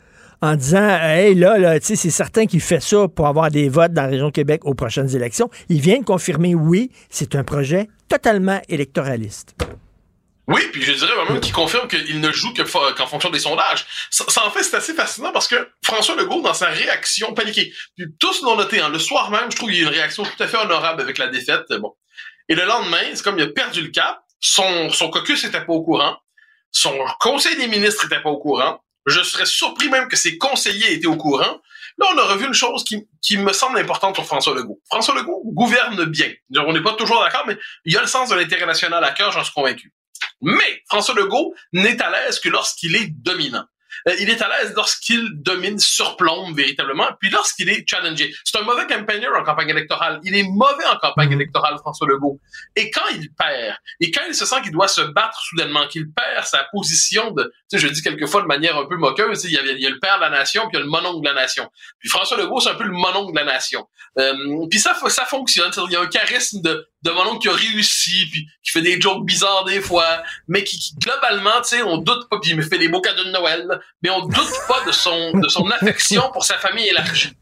en 0.43 0.57
disant 0.57 0.87
Hey, 1.01 1.35
là, 1.35 1.57
là 1.57 1.79
c'est 1.81 1.97
certain 1.97 2.47
qu'il 2.47 2.61
fait 2.61 2.83
ça 2.83 3.09
pour 3.09 3.27
avoir 3.27 3.51
des 3.51 3.69
votes 3.69 3.93
dans 3.93 4.03
la 4.03 4.09
région 4.09 4.27
de 4.27 4.33
Québec 4.33 4.63
aux 4.65 4.75
prochaines 4.75 5.15
élections. 5.17 5.49
Il 5.69 5.81
vient 5.81 5.99
de 5.99 6.05
confirmer 6.05 6.55
oui, 6.55 6.91
c'est 7.09 7.35
un 7.37 7.45
projet 7.45 7.89
totalement 8.13 8.61
électoraliste. 8.69 9.57
Oui, 10.47 10.61
puis 10.71 10.83
je 10.83 10.93
dirais 10.93 11.13
même 11.31 11.41
qu'il 11.41 11.55
confirme 11.55 11.89
qu'il 11.89 12.21
ne 12.21 12.31
joue 12.31 12.53
qu'en 12.53 13.07
fonction 13.07 13.31
des 13.31 13.39
sondages. 13.39 13.87
Ça, 14.11 14.45
en 14.45 14.51
fait, 14.51 14.63
c'est 14.63 14.77
assez 14.77 14.93
fascinant 14.93 15.33
parce 15.33 15.49
que 15.49 15.57
François 15.83 16.15
Legault, 16.17 16.43
dans 16.43 16.53
sa 16.53 16.67
réaction 16.67 17.33
paniquée, 17.33 17.73
tous 18.19 18.43
l'ont 18.43 18.57
noté, 18.57 18.81
hein, 18.81 18.91
le 18.91 18.99
soir 18.99 19.31
même, 19.31 19.51
je 19.51 19.57
trouve 19.57 19.71
qu'il 19.71 19.79
y 19.79 19.85
a 19.85 19.89
une 19.89 19.95
réaction 19.95 20.25
tout 20.25 20.43
à 20.43 20.47
fait 20.47 20.59
honorable 20.59 21.01
avec 21.01 21.17
la 21.17 21.29
défaite. 21.29 21.65
Bon. 21.81 21.95
Et 22.51 22.55
le 22.55 22.67
lendemain, 22.67 23.03
c'est 23.15 23.23
comme 23.23 23.39
il 23.39 23.45
a 23.45 23.47
perdu 23.47 23.81
le 23.81 23.89
cap, 23.89 24.21
son, 24.41 24.91
son 24.91 25.09
caucus 25.09 25.43
n'était 25.45 25.65
pas 25.65 25.73
au 25.73 25.83
courant, 25.83 26.19
son 26.71 26.95
conseil 27.19 27.57
des 27.57 27.69
ministres 27.69 28.05
n'était 28.05 28.21
pas 28.21 28.31
au 28.31 28.39
courant, 28.39 28.83
je 29.07 29.23
serais 29.23 29.47
surpris 29.47 29.89
même 29.89 30.09
que 30.09 30.17
ses 30.17 30.37
conseillers 30.37 30.93
étaient 30.93 31.07
au 31.07 31.17
courant. 31.17 31.61
Là, 31.98 32.06
on 32.14 32.19
a 32.19 32.24
revu 32.24 32.47
une 32.47 32.55
chose 32.55 32.85
qui, 32.85 33.06
qui 33.20 33.36
me 33.36 33.52
semble 33.52 33.78
importante 33.78 34.14
pour 34.14 34.24
François 34.24 34.55
Legault. 34.55 34.81
François 34.90 35.14
Legault 35.14 35.43
gouverne 35.47 36.05
bien. 36.06 36.32
On 36.56 36.73
n'est 36.73 36.82
pas 36.82 36.94
toujours 36.94 37.20
d'accord, 37.20 37.44
mais 37.47 37.56
il 37.85 37.97
a 37.97 38.01
le 38.01 38.06
sens 38.06 38.28
de 38.31 38.35
l'intérêt 38.35 38.66
national 38.66 39.02
à 39.05 39.10
cœur, 39.10 39.32
j'en 39.32 39.44
suis 39.44 39.52
convaincu. 39.52 39.93
Mais 40.40 40.82
François 40.89 41.14
Legault 41.14 41.55
n'est 41.73 42.01
à 42.02 42.10
l'aise 42.10 42.40
que 42.40 42.48
lorsqu'il 42.48 42.97
est 42.97 43.09
dominant. 43.09 43.64
Euh, 44.09 44.14
il 44.20 44.31
est 44.31 44.40
à 44.43 44.48
l'aise 44.48 44.73
lorsqu'il 44.74 45.31
domine, 45.35 45.78
surplombe 45.78 46.56
véritablement, 46.56 47.09
puis 47.20 47.31
lorsqu'il 47.31 47.69
est 47.69 47.89
challengé. 47.89 48.35
C'est 48.44 48.59
un 48.59 48.62
mauvais 48.62 48.86
campaigner 48.86 49.28
en 49.28 49.43
campagne 49.43 49.70
électorale. 49.70 50.20
Il 50.24 50.35
est 50.35 50.43
mauvais 50.43 50.86
en 50.86 50.97
campagne 50.97 51.31
mm-hmm. 51.31 51.35
électorale, 51.35 51.78
François 51.78 52.06
Legault. 52.09 52.40
Et 52.77 52.90
quand 52.90 53.06
il 53.14 53.32
perd, 53.32 53.77
et 54.01 54.10
quand 54.10 54.23
il 54.28 54.35
se 54.35 54.44
sent 54.44 54.56
qu'il 54.62 54.73
doit 54.73 54.89
se 54.89 55.01
battre 55.01 55.40
soudainement, 55.40 55.86
qu'il 55.89 56.10
perd 56.10 56.44
sa 56.44 56.66
position 56.73 57.31
de, 57.31 57.44
tu 57.44 57.51
sais, 57.69 57.78
je 57.78 57.89
dis 57.89 58.02
quelquefois 58.02 58.43
de 58.43 58.47
manière 58.47 58.77
un 58.77 58.86
peu 58.86 58.97
moqueuse, 58.97 59.44
il 59.44 59.52
y, 59.52 59.59
a, 59.59 59.62
il 59.62 59.81
y 59.81 59.86
a 59.86 59.90
le 59.90 59.98
père 59.98 60.16
de 60.16 60.23
la 60.23 60.31
nation, 60.31 60.62
puis 60.62 60.70
il 60.74 60.78
y 60.78 60.82
a 60.82 60.85
le 60.85 60.90
mononcle 60.90 61.23
de 61.23 61.28
la 61.28 61.35
nation. 61.35 61.69
Puis 61.98 62.09
François 62.09 62.36
Legault, 62.36 62.60
c'est 62.60 62.70
un 62.70 62.74
peu 62.74 62.85
le 62.85 62.93
mononcle 62.93 63.32
de 63.32 63.39
la 63.39 63.44
nation. 63.44 63.89
Euh, 64.19 64.66
puis 64.70 64.78
ça, 64.78 64.94
ça 65.09 65.24
fonctionne. 65.24 65.70
Il 65.86 65.93
y 65.93 65.97
a 65.97 66.01
un 66.01 66.06
charisme 66.06 66.60
de, 66.62 66.89
de 67.03 67.11
mon 67.11 67.39
qui 67.39 67.49
a 67.49 67.53
réussi, 67.53 68.27
puis 68.31 68.49
qui 68.62 68.70
fait 68.70 68.83
des 68.83 69.01
jokes 69.01 69.24
bizarres 69.24 69.65
des 69.65 69.81
fois, 69.81 70.23
mais 70.49 70.62
qui, 70.65 70.79
globalement, 70.99 71.61
tu 71.62 71.77
sais, 71.77 71.83
on 71.83 71.99
doute 71.99 72.29
pas, 72.29 72.39
puis 72.41 72.51
il 72.51 72.57
me 72.57 72.62
fait 72.62 72.79
des 72.79 72.89
beaux 72.89 73.01
cadeaux 73.01 73.24
de 73.24 73.31
Noël, 73.31 73.81
mais 74.03 74.11
on 74.11 74.20
doute 74.27 74.53
pas 74.69 74.85
de 74.87 74.93
son 74.93 75.33
de 75.33 75.49
son 75.49 75.69
affection 75.70 76.31
pour 76.33 76.45
sa 76.45 76.59
famille 76.59 76.89
élargie. 76.89 77.33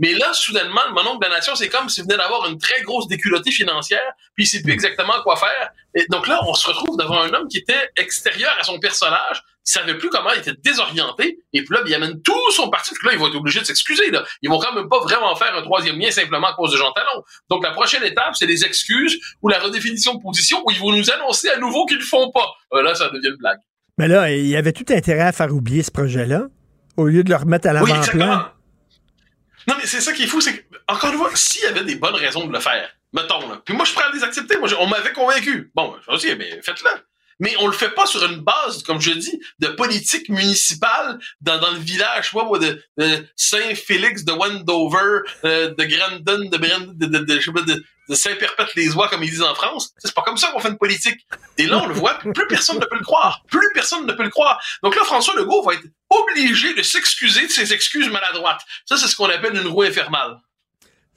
Mais 0.00 0.14
là, 0.14 0.32
soudainement, 0.32 0.80
le 0.88 0.94
mononcle 0.94 1.22
de 1.22 1.28
la 1.28 1.36
nation, 1.36 1.54
c'est 1.54 1.68
comme 1.68 1.90
s'il 1.90 2.04
venait 2.04 2.16
d'avoir 2.16 2.48
une 2.48 2.56
très 2.58 2.80
grosse 2.82 3.06
déculottée 3.06 3.50
financière, 3.50 4.12
puis 4.34 4.44
il 4.44 4.46
sait 4.46 4.62
plus 4.62 4.72
exactement 4.72 5.12
quoi 5.22 5.36
faire. 5.36 5.70
Et 5.94 6.06
donc 6.08 6.26
là, 6.26 6.40
on 6.46 6.54
se 6.54 6.66
retrouve 6.66 6.96
devant 6.96 7.20
un 7.20 7.34
homme 7.34 7.48
qui 7.48 7.58
était 7.58 7.90
extérieur 7.98 8.56
à 8.58 8.64
son 8.64 8.80
personnage, 8.80 9.42
savait 9.70 9.96
plus 9.96 10.08
comment, 10.08 10.30
il 10.32 10.40
était 10.40 10.54
désorienté, 10.62 11.38
et 11.52 11.62
puis 11.62 11.74
là, 11.74 11.82
il 11.86 11.94
amène 11.94 12.20
tout 12.22 12.50
son 12.52 12.68
parti, 12.70 12.94
puis 12.94 13.08
là, 13.08 13.14
ils 13.14 13.18
vont 13.18 13.28
être 13.28 13.36
obligés 13.36 13.60
de 13.60 13.64
s'excuser, 13.64 14.10
là. 14.10 14.24
Ils 14.42 14.50
vont 14.50 14.58
quand 14.58 14.74
même 14.74 14.88
pas 14.88 15.00
vraiment 15.00 15.34
faire 15.36 15.54
un 15.56 15.62
troisième 15.62 15.98
lien 15.98 16.10
simplement 16.10 16.48
à 16.48 16.54
cause 16.54 16.72
de 16.72 16.76
Jean 16.76 16.92
Talon. 16.92 17.22
Donc, 17.48 17.64
la 17.64 17.70
prochaine 17.72 18.02
étape, 18.04 18.34
c'est 18.34 18.46
les 18.46 18.64
excuses 18.64 19.18
ou 19.42 19.48
la 19.48 19.58
redéfinition 19.58 20.14
de 20.14 20.22
position 20.22 20.62
où 20.64 20.70
ils 20.70 20.78
vont 20.78 20.92
nous 20.92 21.10
annoncer 21.10 21.48
à 21.50 21.58
nouveau 21.58 21.86
qu'ils 21.86 21.98
le 21.98 22.04
font 22.04 22.30
pas. 22.30 22.46
Euh, 22.72 22.82
là, 22.82 22.94
ça 22.94 23.08
devient 23.08 23.28
une 23.28 23.36
blague. 23.36 23.58
Mais 23.98 24.08
là, 24.08 24.30
il 24.30 24.46
y 24.46 24.56
avait 24.56 24.72
tout 24.72 24.86
intérêt 24.90 25.24
à 25.24 25.32
faire 25.32 25.54
oublier 25.54 25.82
ce 25.82 25.90
projet-là, 25.90 26.46
au 26.96 27.06
lieu 27.06 27.22
de 27.22 27.30
le 27.30 27.36
remettre 27.36 27.68
à 27.68 27.72
l'avant-plan. 27.72 28.46
non, 29.68 29.74
mais 29.78 29.86
c'est 29.86 30.00
ça 30.00 30.12
qui 30.12 30.24
est 30.24 30.26
fou, 30.26 30.40
c'est 30.40 30.56
que, 30.56 30.76
encore 30.88 31.12
une 31.12 31.18
fois, 31.18 31.30
s'il 31.34 31.64
y 31.64 31.66
avait 31.66 31.84
des 31.84 31.96
bonnes 31.96 32.14
raisons 32.14 32.46
de 32.46 32.52
le 32.52 32.60
faire, 32.60 32.88
mettons, 33.12 33.48
là, 33.48 33.60
puis 33.64 33.74
moi, 33.74 33.84
je 33.84 33.92
prends 33.92 34.08
à 34.08 34.12
les 34.14 34.22
accepter, 34.24 34.56
moi, 34.58 34.68
on 34.78 34.86
m'avait 34.86 35.12
convaincu. 35.12 35.70
Bon, 35.74 35.94
je 36.10 36.16
dis, 36.16 36.34
mais 36.36 36.60
faites-le 36.62 36.90
mais 37.40 37.54
on 37.58 37.66
le 37.66 37.72
fait 37.72 37.90
pas 37.90 38.06
sur 38.06 38.24
une 38.24 38.40
base, 38.40 38.82
comme 38.84 39.00
je 39.00 39.10
dis, 39.10 39.40
de 39.58 39.68
politique 39.68 40.28
municipale 40.28 41.18
dans, 41.40 41.58
dans 41.58 41.70
le 41.70 41.78
village, 41.78 42.32
moi, 42.32 42.58
de, 42.58 42.82
de 42.98 43.26
Saint-Félix, 43.34 44.24
de 44.24 44.32
Wendover, 44.32 45.20
euh, 45.44 45.74
de 45.74 45.84
Grandon, 45.84 46.48
de, 46.48 46.56
de, 46.56 47.06
de, 47.06 47.18
de, 47.24 47.84
de 48.08 48.14
Saint-Perpète-les-Oies, 48.14 49.08
comme 49.08 49.22
ils 49.22 49.30
disent 49.30 49.42
en 49.42 49.54
France. 49.54 49.92
C'est 49.98 50.14
pas 50.14 50.22
comme 50.22 50.36
ça 50.36 50.48
qu'on 50.48 50.60
fait 50.60 50.68
une 50.68 50.78
politique. 50.78 51.26
Et 51.58 51.66
là, 51.66 51.78
on 51.82 51.86
le 51.86 51.94
voit, 51.94 52.18
plus 52.18 52.46
personne 52.46 52.78
ne 52.78 52.84
peut 52.84 52.98
le 52.98 53.04
croire. 53.04 53.42
Plus 53.48 53.68
personne 53.72 54.06
ne 54.06 54.12
peut 54.12 54.24
le 54.24 54.30
croire. 54.30 54.60
Donc 54.82 54.94
là, 54.96 55.02
François 55.04 55.34
Legault 55.34 55.62
va 55.62 55.74
être 55.74 55.86
obligé 56.10 56.74
de 56.74 56.82
s'excuser 56.82 57.46
de 57.46 57.52
ses 57.52 57.72
excuses 57.72 58.08
maladroites. 58.08 58.60
Ça, 58.84 58.96
c'est 58.96 59.06
ce 59.06 59.16
qu'on 59.16 59.30
appelle 59.30 59.56
une 59.56 59.68
roue 59.68 59.82
infernale. 59.82 60.38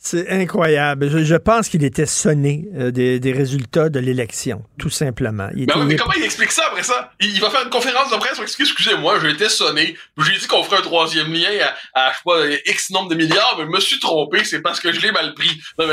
C'est 0.05 0.30
incroyable. 0.30 1.09
Je, 1.23 1.35
pense 1.35 1.69
qu'il 1.69 1.85
était 1.85 2.05
sonné 2.05 2.65
euh, 2.75 2.91
des, 2.91 3.21
des, 3.21 3.31
résultats 3.31 3.88
de 3.88 3.99
l'élection, 3.99 4.65
tout 4.77 4.89
simplement. 4.89 5.47
Il 5.55 5.65
ben 5.65 5.75
oui, 5.77 5.85
mais 5.85 5.95
comment 5.95 6.13
il 6.17 6.23
explique 6.23 6.51
ça 6.51 6.65
après 6.67 6.84
ça? 6.84 7.13
Il, 7.21 7.39
va 7.39 7.49
faire 7.49 7.63
une 7.63 7.69
conférence 7.69 8.11
de 8.11 8.17
presse 8.17 8.38
excusez-moi, 8.38 9.19
j'ai 9.21 9.30
été 9.30 9.47
sonné. 9.47 9.95
J'ai 10.17 10.38
dit 10.38 10.45
qu'on 10.47 10.61
ferait 10.61 10.80
un 10.80 10.81
troisième 10.81 11.31
lien 11.31 11.47
à, 11.93 12.07
à, 12.07 12.11
je 12.11 12.17
sais 12.17 12.23
pas, 12.25 12.69
X 12.69 12.89
nombre 12.89 13.11
de 13.11 13.15
milliards, 13.15 13.55
mais 13.57 13.63
je 13.63 13.69
me 13.69 13.80
suis 13.80 13.97
trompé, 13.99 14.43
c'est 14.43 14.61
parce 14.61 14.81
que 14.81 14.91
je 14.91 14.99
l'ai 14.99 15.13
mal 15.13 15.34
pris. 15.35 15.61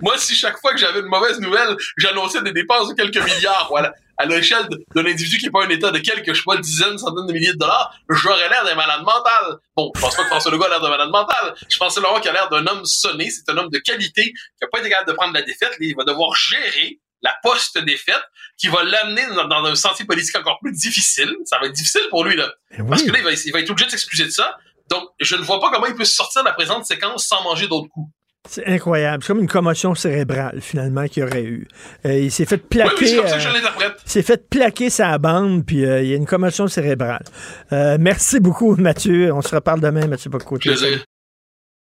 moi, 0.00 0.14
si 0.16 0.34
chaque 0.34 0.58
fois 0.58 0.72
que 0.72 0.78
j'avais 0.78 1.00
une 1.00 1.08
mauvaise 1.08 1.38
nouvelle, 1.38 1.76
j'annonçais 1.98 2.40
des 2.40 2.52
dépenses 2.52 2.88
de 2.88 2.94
quelques 2.94 3.22
milliards, 3.22 3.66
voilà 3.68 3.92
à 4.16 4.26
l'échelle 4.26 4.66
d'un 4.94 5.06
individu 5.06 5.38
qui 5.38 5.46
n'est 5.46 5.50
pas 5.50 5.64
un 5.64 5.68
état 5.68 5.90
de 5.90 5.98
quelques, 5.98 6.32
je 6.32 6.38
sais 6.38 6.44
pas, 6.44 6.56
dizaines, 6.56 6.98
centaines 6.98 7.26
de 7.26 7.32
milliers 7.32 7.52
de 7.52 7.58
dollars, 7.58 7.94
j'aurais 8.08 8.48
l'air 8.48 8.64
d'un 8.64 8.74
malade 8.74 9.02
mental. 9.02 9.58
Bon, 9.76 9.90
je 9.94 10.00
pense 10.00 10.16
pas 10.16 10.22
que 10.22 10.28
François 10.28 10.50
Legault 10.52 10.64
a 10.64 10.68
l'air 10.68 10.80
d'un 10.80 10.90
malade 10.90 11.10
mental. 11.10 11.54
Je 11.68 11.76
pense 11.76 11.94
simplement 11.94 12.20
qu'il 12.20 12.30
a 12.30 12.34
l'air 12.34 12.48
d'un 12.48 12.66
homme 12.66 12.84
sonné. 12.84 13.30
C'est 13.30 13.50
un 13.50 13.56
homme 13.56 13.70
de 13.70 13.78
qualité 13.78 14.24
qui 14.24 14.34
n'a 14.62 14.68
pas 14.68 14.80
été 14.80 14.88
capable 14.88 15.10
de 15.10 15.16
prendre 15.16 15.34
la 15.34 15.42
défaite. 15.42 15.76
Il 15.80 15.94
va 15.96 16.04
devoir 16.04 16.34
gérer 16.34 17.00
la 17.22 17.34
post-défaite 17.42 18.22
qui 18.58 18.68
va 18.68 18.84
l'amener 18.84 19.26
dans, 19.26 19.64
un 19.64 19.74
sentier 19.74 20.04
politique 20.04 20.36
encore 20.36 20.58
plus 20.60 20.72
difficile. 20.72 21.34
Ça 21.44 21.58
va 21.58 21.66
être 21.66 21.72
difficile 21.72 22.02
pour 22.10 22.24
lui, 22.24 22.36
là. 22.36 22.52
Eh 22.70 22.82
Parce 22.82 23.02
que 23.02 23.10
là, 23.10 23.18
il 23.18 23.24
va, 23.24 23.32
il 23.32 23.52
va 23.52 23.60
être 23.60 23.70
obligé 23.70 23.86
de 23.86 23.90
s'excuser 23.90 24.24
de 24.24 24.30
ça. 24.30 24.56
Donc, 24.90 25.08
je 25.18 25.34
ne 25.34 25.42
vois 25.42 25.60
pas 25.60 25.70
comment 25.70 25.86
il 25.86 25.94
peut 25.94 26.04
sortir 26.04 26.42
de 26.42 26.48
la 26.48 26.52
présente 26.52 26.84
séquence 26.84 27.26
sans 27.26 27.42
manger 27.42 27.66
d'autres 27.66 27.88
coups. 27.88 28.10
C'est 28.48 28.66
incroyable. 28.66 29.22
C'est 29.22 29.28
comme 29.28 29.40
une 29.40 29.48
commotion 29.48 29.94
cérébrale, 29.94 30.60
finalement, 30.60 31.06
qu'il 31.06 31.22
aurait 31.24 31.44
eu. 31.44 31.66
Euh, 32.04 32.18
il 32.18 32.30
s'est 32.30 32.44
fait 32.44 32.58
plaquer. 32.58 33.18
Oui, 33.18 33.20
euh, 33.24 33.88
s'est 34.04 34.22
fait 34.22 34.48
plaquer 34.48 34.90
sa 34.90 35.16
bande, 35.16 35.64
puis 35.64 35.84
euh, 35.84 36.02
il 36.02 36.10
y 36.10 36.12
a 36.12 36.16
une 36.16 36.26
commotion 36.26 36.68
cérébrale. 36.68 37.24
merci 37.70 38.40
beaucoup, 38.40 38.76
Mathieu. 38.76 39.32
On 39.32 39.40
se 39.40 39.54
reparle 39.54 39.80
demain, 39.80 40.06
Mathieu 40.06 40.30
Bocoté. 40.30 40.70
Plaisir. 40.70 41.04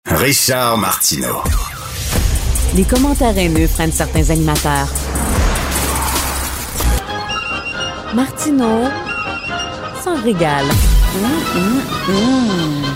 Richard 0.05 0.77
Martineau. 0.77 1.43
Les 2.75 2.83
commentaires 2.83 3.37
haineux 3.37 3.67
prennent 3.67 3.91
certains 3.91 4.29
animateurs. 4.29 4.87
Martineau 8.15 8.89
s'en 10.03 10.21
régale. 10.21 10.65
Hum, 11.15 11.25
hum, 11.55 11.81
hum. 12.09 12.92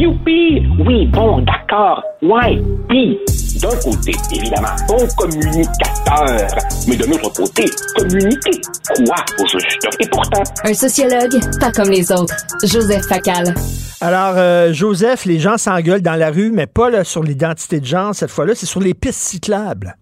Youpi! 0.00 0.66
Oui, 0.78 1.04
bon, 1.08 1.42
d'accord. 1.42 2.02
Ouais. 2.22 2.58
Puis, 2.88 3.18
d'un 3.60 3.76
côté, 3.84 4.12
évidemment, 4.32 4.74
bon 4.88 5.06
communicateur. 5.14 6.48
Mais 6.88 6.96
de 6.96 7.04
l'autre 7.04 7.30
côté, 7.34 7.66
communiquer 7.98 8.62
quoi 8.96 9.16
au 9.38 9.46
juste? 9.46 9.86
Et 10.00 10.08
pourtant... 10.08 10.42
Un 10.64 10.72
sociologue, 10.72 11.38
pas 11.60 11.70
comme 11.70 11.90
les 11.90 12.10
autres. 12.12 12.34
Joseph 12.64 13.04
Facal. 13.08 13.54
Alors, 14.00 14.38
euh, 14.38 14.72
Joseph, 14.72 15.26
les 15.26 15.38
gens 15.38 15.58
s'engueulent 15.58 16.00
dans 16.00 16.16
la 16.16 16.30
rue, 16.30 16.50
mais 16.50 16.66
pas 16.66 17.04
sur 17.04 17.22
l'identité 17.22 17.78
de 17.80 17.84
genre 17.84 18.14
cette 18.14 18.30
fois-là, 18.30 18.54
c'est 18.54 18.64
sur 18.64 18.80
les 18.80 18.94
pistes 18.94 19.20
cyclables. 19.20 19.98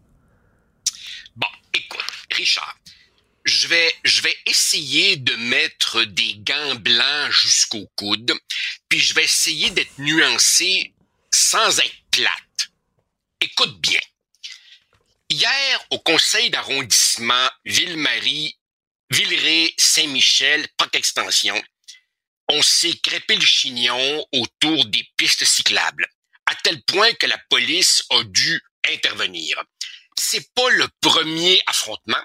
Bon, 1.34 1.48
écoute, 1.74 1.98
Richard, 2.36 2.77
je 3.48 3.66
vais, 3.66 3.94
je 4.04 4.20
vais 4.20 4.36
essayer 4.46 5.16
de 5.16 5.34
mettre 5.34 6.04
des 6.04 6.34
gants 6.38 6.74
blancs 6.76 7.30
jusqu'au 7.30 7.86
coude, 7.96 8.32
puis 8.88 9.00
je 9.00 9.14
vais 9.14 9.24
essayer 9.24 9.70
d'être 9.70 9.98
nuancé 9.98 10.92
sans 11.32 11.78
être 11.78 11.96
plate. 12.10 12.70
Écoute 13.40 13.80
bien. 13.80 14.00
Hier, 15.30 15.86
au 15.90 15.98
conseil 15.98 16.50
d'arrondissement 16.50 17.48
Ville-Marie, 17.64 18.58
Villeray-Saint-Michel, 19.10 20.68
Parc 20.76 20.94
Extension, 20.96 21.62
on 22.48 22.62
s'est 22.62 22.98
crêpé 23.02 23.36
le 23.36 23.44
chignon 23.44 24.26
autour 24.32 24.84
des 24.86 25.06
pistes 25.16 25.44
cyclables, 25.44 26.06
à 26.46 26.54
tel 26.56 26.82
point 26.82 27.12
que 27.14 27.26
la 27.26 27.38
police 27.50 28.02
a 28.10 28.24
dû 28.24 28.60
intervenir. 28.86 29.62
C'est 30.18 30.52
pas 30.54 30.68
le 30.70 30.88
premier 31.00 31.60
affrontement, 31.66 32.22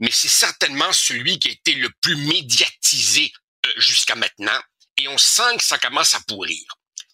mais 0.00 0.10
c'est 0.10 0.28
certainement 0.28 0.92
celui 0.92 1.38
qui 1.38 1.48
a 1.48 1.52
été 1.52 1.74
le 1.74 1.90
plus 2.00 2.16
médiatisé 2.16 3.32
euh, 3.66 3.70
jusqu'à 3.76 4.16
maintenant, 4.16 4.60
et 4.96 5.08
on 5.08 5.18
sent 5.18 5.56
que 5.58 5.64
ça 5.64 5.78
commence 5.78 6.14
à 6.14 6.20
pourrir. 6.20 6.64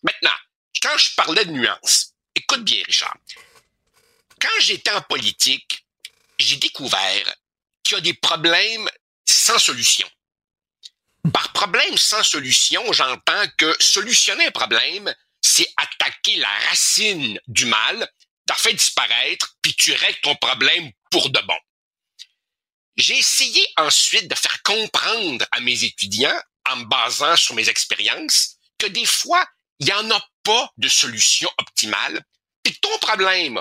Maintenant, 0.03 0.37
quand 0.81 0.97
je 0.97 1.15
parlais 1.17 1.45
de 1.45 1.51
nuances, 1.51 2.15
écoute 2.35 2.65
bien, 2.65 2.83
Richard. 2.87 3.17
Quand 4.41 4.61
j'étais 4.61 4.93
en 4.93 5.03
politique, 5.03 5.85
j'ai 6.39 6.57
découvert 6.57 7.35
qu'il 7.83 7.97
y 7.97 7.99
a 7.99 8.03
des 8.03 8.15
problèmes 8.15 8.89
sans 9.25 9.59
solution. 9.59 10.09
Par 11.33 11.53
problème 11.53 11.97
sans 11.97 12.23
solution, 12.23 12.93
j'entends 12.93 13.47
que 13.57 13.75
solutionner 13.81 14.47
un 14.47 14.51
problème, 14.53 15.13
c'est 15.41 15.67
attaquer 15.77 16.37
la 16.37 16.51
racine 16.69 17.41
du 17.49 17.65
mal, 17.67 18.09
t'as 18.47 18.55
fait 18.55 18.75
disparaître, 18.75 19.57
puis 19.63 19.75
tu 19.75 19.93
règles 19.93 20.21
ton 20.23 20.37
problème 20.37 20.91
pour 21.11 21.31
de 21.31 21.41
bon. 21.41 21.57
J'ai 22.97 23.19
essayé 23.19 23.67
ensuite 23.77 24.29
de 24.29 24.35
faire 24.35 24.63
comprendre 24.63 25.45
à 25.51 25.61
mes 25.61 25.85
étudiants, 25.85 26.41
en 26.69 26.77
me 26.77 26.85
basant 26.85 27.37
sur 27.37 27.55
mes 27.55 27.69
expériences, 27.69 28.57
que 28.79 28.87
des 28.87 29.05
fois, 29.05 29.47
il 29.79 29.87
n'y 29.87 29.93
en 29.93 30.11
a 30.11 30.29
pas 30.43 30.73
de 30.79 30.89
solution 30.89 31.51
optimale, 31.59 32.25
et 32.65 32.75
ton 32.75 32.99
problème, 32.99 33.61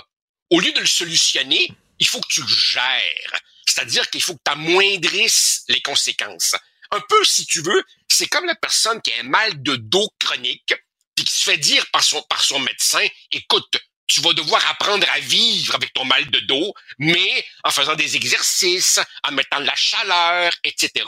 au 0.49 0.59
lieu 0.59 0.71
de 0.71 0.79
le 0.79 0.87
solutionner, 0.87 1.71
il 1.99 2.07
faut 2.07 2.21
que 2.21 2.27
tu 2.27 2.41
le 2.41 2.47
gères. 2.47 3.39
C'est-à-dire 3.67 4.09
qu'il 4.09 4.21
faut 4.21 4.35
que 4.35 4.41
tu 4.45 4.51
amoindrisses 4.51 5.63
les 5.67 5.81
conséquences. 5.81 6.55
Un 6.91 7.01
peu, 7.01 7.23
si 7.25 7.45
tu 7.45 7.61
veux, 7.61 7.83
c'est 8.07 8.27
comme 8.27 8.45
la 8.45 8.55
personne 8.55 9.01
qui 9.01 9.11
a 9.13 9.19
un 9.19 9.23
mal 9.23 9.61
de 9.61 9.75
dos 9.75 10.09
chronique, 10.19 10.73
puis 11.15 11.25
qui 11.25 11.33
se 11.33 11.43
fait 11.43 11.57
dire 11.57 11.85
par 11.91 12.03
son, 12.03 12.21
par 12.23 12.43
son 12.43 12.59
médecin, 12.59 13.05
écoute, 13.31 13.77
tu 14.07 14.21
vas 14.21 14.33
devoir 14.33 14.69
apprendre 14.69 15.07
à 15.11 15.19
vivre 15.19 15.75
avec 15.75 15.93
ton 15.93 16.05
mal 16.05 16.29
de 16.29 16.39
dos, 16.41 16.73
mais 16.99 17.45
en 17.63 17.71
faisant 17.71 17.95
des 17.95 18.15
exercices, 18.15 18.99
en 19.23 19.31
mettant 19.31 19.59
de 19.59 19.65
la 19.65 19.75
chaleur, 19.75 20.53
etc. 20.63 21.05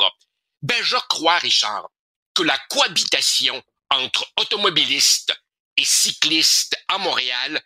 Ben, 0.62 0.82
je 0.84 0.98
crois, 1.10 1.38
Richard, 1.38 1.90
que 2.34 2.44
la 2.44 2.58
cohabitation 2.70 3.62
entre 3.90 4.28
automobilistes 4.38 5.34
et 5.78 5.86
cyclistes 5.86 6.76
à 6.88 6.98
Montréal 6.98 7.62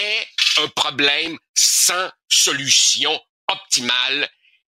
est 0.00 0.26
un 0.56 0.68
problème 0.68 1.38
sans 1.54 2.10
solution 2.28 3.20
optimale 3.48 4.30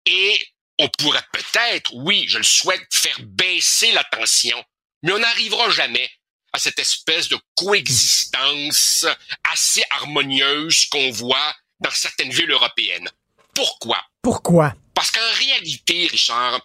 et 0.07 0.39
on 0.79 0.89
pourrait 0.89 1.27
peut-être, 1.33 1.93
oui, 1.95 2.27
je 2.29 2.39
le 2.39 2.45
souhaite, 2.45 2.87
faire 2.93 3.19
baisser 3.21 3.93
la 3.93 4.05
tension, 4.05 4.63
mais 5.03 5.13
on 5.13 5.19
n'arrivera 5.19 5.71
jamais 5.71 6.11
à 6.57 6.59
cette 6.59 6.79
espèce 6.79 7.29
de 7.29 7.39
coexistence 7.55 9.05
assez 9.45 9.83
harmonieuse 9.91 10.87
qu'on 10.87 11.11
voit 11.11 11.55
dans 11.81 11.91
certaines 11.91 12.31
villes 12.31 12.51
européennes. 12.51 13.11
Pourquoi? 13.55 14.03
Pourquoi? 14.23 14.75
Parce 14.95 15.11
qu'en 15.11 15.33
réalité, 15.35 16.07
Richard, 16.07 16.59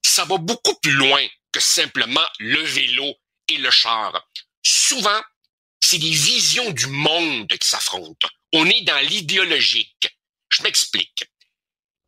ça 0.00 0.24
va 0.26 0.38
beaucoup 0.38 0.76
plus 0.76 0.92
loin 0.92 1.26
que 1.50 1.58
simplement 1.58 2.24
le 2.38 2.62
vélo 2.62 3.14
et 3.48 3.56
le 3.56 3.70
char. 3.72 4.24
Souvent, 4.62 5.20
c'est 5.80 5.98
des 5.98 6.10
visions 6.10 6.70
du 6.70 6.86
monde 6.86 7.48
qui 7.48 7.68
s'affrontent. 7.68 8.28
On 8.52 8.64
est 8.66 8.82
dans 8.82 9.00
l'idéologique. 9.08 10.08
Je 10.50 10.62
m'explique. 10.62 11.24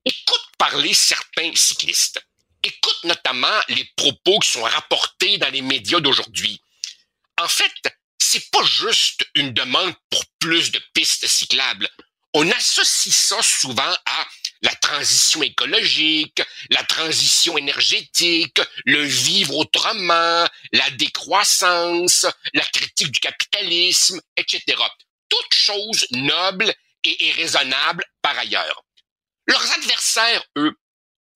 Écoute 0.05 0.47
parler 0.57 0.95
certains 0.95 1.51
cyclistes. 1.57 2.25
Écoute 2.63 3.03
notamment 3.03 3.61
les 3.71 3.91
propos 3.97 4.39
qui 4.39 4.51
sont 4.51 4.63
rapportés 4.63 5.37
dans 5.39 5.51
les 5.51 5.63
médias 5.63 5.99
d'aujourd'hui. 5.99 6.61
En 7.41 7.49
fait, 7.49 7.73
c'est 8.19 8.51
pas 8.51 8.65
juste 8.65 9.27
une 9.35 9.53
demande 9.53 9.95
pour 10.11 10.25
plus 10.39 10.71
de 10.71 10.81
pistes 10.95 11.27
cyclables. 11.27 11.89
On 12.33 12.51
associe 12.51 13.15
ça 13.15 13.41
souvent 13.43 13.95
à 14.07 14.27
la 14.63 14.75
transition 14.77 15.43
écologique, 15.43 16.43
la 16.71 16.83
transition 16.85 17.57
énergétique, 17.59 18.61
le 18.87 19.03
vivre 19.03 19.57
autrement, 19.57 20.49
la 20.73 20.91
décroissance, 20.93 22.27
la 22.55 22.65
critique 22.65 23.11
du 23.11 23.21
capitalisme, 23.21 24.21
etc. 24.37 24.63
Toutes 25.29 25.55
choses 25.55 26.07
nobles 26.13 26.75
et, 27.05 27.33
raisonnables 27.33 28.05
par 28.23 28.37
ailleurs. 28.39 28.83
Leurs 29.47 29.73
adversaires, 29.73 30.43
eux, 30.57 30.73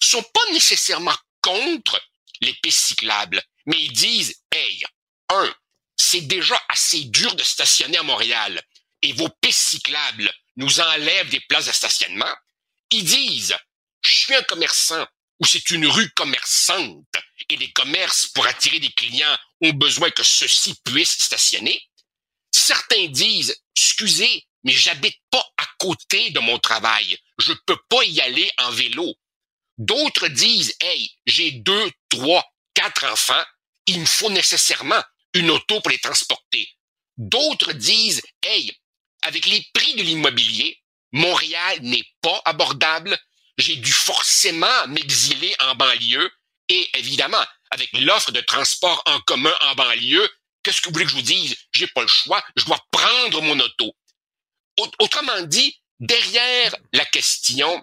sont 0.02 0.22
pas 0.22 0.52
nécessairement 0.52 1.16
contre 1.42 2.00
les 2.40 2.54
pistes 2.54 2.86
cyclables, 2.86 3.42
mais 3.66 3.76
ils 3.78 3.92
disent, 3.92 4.34
hey, 4.52 4.82
un, 5.28 5.54
c'est 5.98 6.22
déjà 6.22 6.58
assez 6.68 7.04
dur 7.04 7.34
de 7.34 7.42
stationner 7.42 7.98
à 7.98 8.02
Montréal 8.02 8.62
et 9.02 9.12
vos 9.12 9.28
pistes 9.40 9.68
cyclables 9.68 10.32
nous 10.56 10.80
enlèvent 10.80 11.28
des 11.28 11.40
places 11.40 11.66
de 11.66 11.72
stationnement. 11.72 12.34
Ils 12.90 13.04
disent, 13.04 13.56
je 14.02 14.14
suis 14.14 14.34
un 14.34 14.42
commerçant 14.44 15.06
ou 15.40 15.44
c'est 15.44 15.70
une 15.70 15.86
rue 15.86 16.10
commerçante 16.10 17.04
et 17.48 17.56
les 17.56 17.70
commerces 17.72 18.26
pour 18.28 18.46
attirer 18.46 18.80
des 18.80 18.92
clients 18.92 19.36
ont 19.60 19.72
besoin 19.72 20.10
que 20.10 20.22
ceux-ci 20.22 20.74
puissent 20.84 21.18
stationner. 21.18 21.80
Certains 22.50 23.06
disent, 23.08 23.56
excusez, 23.76 24.46
mais 24.64 24.72
j'habite 24.72 25.18
pas 25.30 25.44
à 25.56 25.66
côté 25.78 26.30
de 26.30 26.40
mon 26.40 26.58
travail. 26.58 27.16
Je 27.38 27.52
peux 27.66 27.78
pas 27.88 28.04
y 28.04 28.20
aller 28.20 28.50
en 28.58 28.70
vélo. 28.70 29.14
D'autres 29.78 30.28
disent, 30.28 30.74
hey, 30.80 31.10
j'ai 31.26 31.52
deux, 31.52 31.90
trois, 32.08 32.44
quatre 32.74 33.04
enfants. 33.04 33.44
Il 33.86 34.00
me 34.00 34.06
faut 34.06 34.30
nécessairement 34.30 35.02
une 35.34 35.50
auto 35.50 35.80
pour 35.80 35.90
les 35.90 35.98
transporter. 35.98 36.68
D'autres 37.16 37.72
disent, 37.72 38.22
hey, 38.42 38.72
avec 39.22 39.46
les 39.46 39.66
prix 39.74 39.94
de 39.96 40.02
l'immobilier, 40.02 40.80
Montréal 41.12 41.78
n'est 41.82 42.06
pas 42.20 42.40
abordable. 42.44 43.18
J'ai 43.56 43.76
dû 43.76 43.92
forcément 43.92 44.86
m'exiler 44.86 45.54
en 45.60 45.74
banlieue 45.74 46.30
et 46.68 46.88
évidemment, 46.98 47.44
avec 47.70 47.90
l'offre 47.92 48.30
de 48.30 48.40
transport 48.40 49.02
en 49.06 49.20
commun 49.22 49.54
en 49.60 49.74
banlieue, 49.74 50.28
qu'est-ce 50.62 50.80
que 50.80 50.88
vous 50.88 50.92
voulez 50.92 51.04
que 51.06 51.10
je 51.10 51.16
vous 51.16 51.22
dise? 51.22 51.56
J'ai 51.72 51.86
pas 51.88 52.02
le 52.02 52.08
choix, 52.08 52.44
je 52.56 52.64
dois 52.64 52.84
prendre 52.90 53.40
mon 53.42 53.58
auto. 53.58 53.94
Autrement 55.00 55.42
dit, 55.42 55.76
derrière 55.98 56.74
la 56.92 57.04
question 57.06 57.82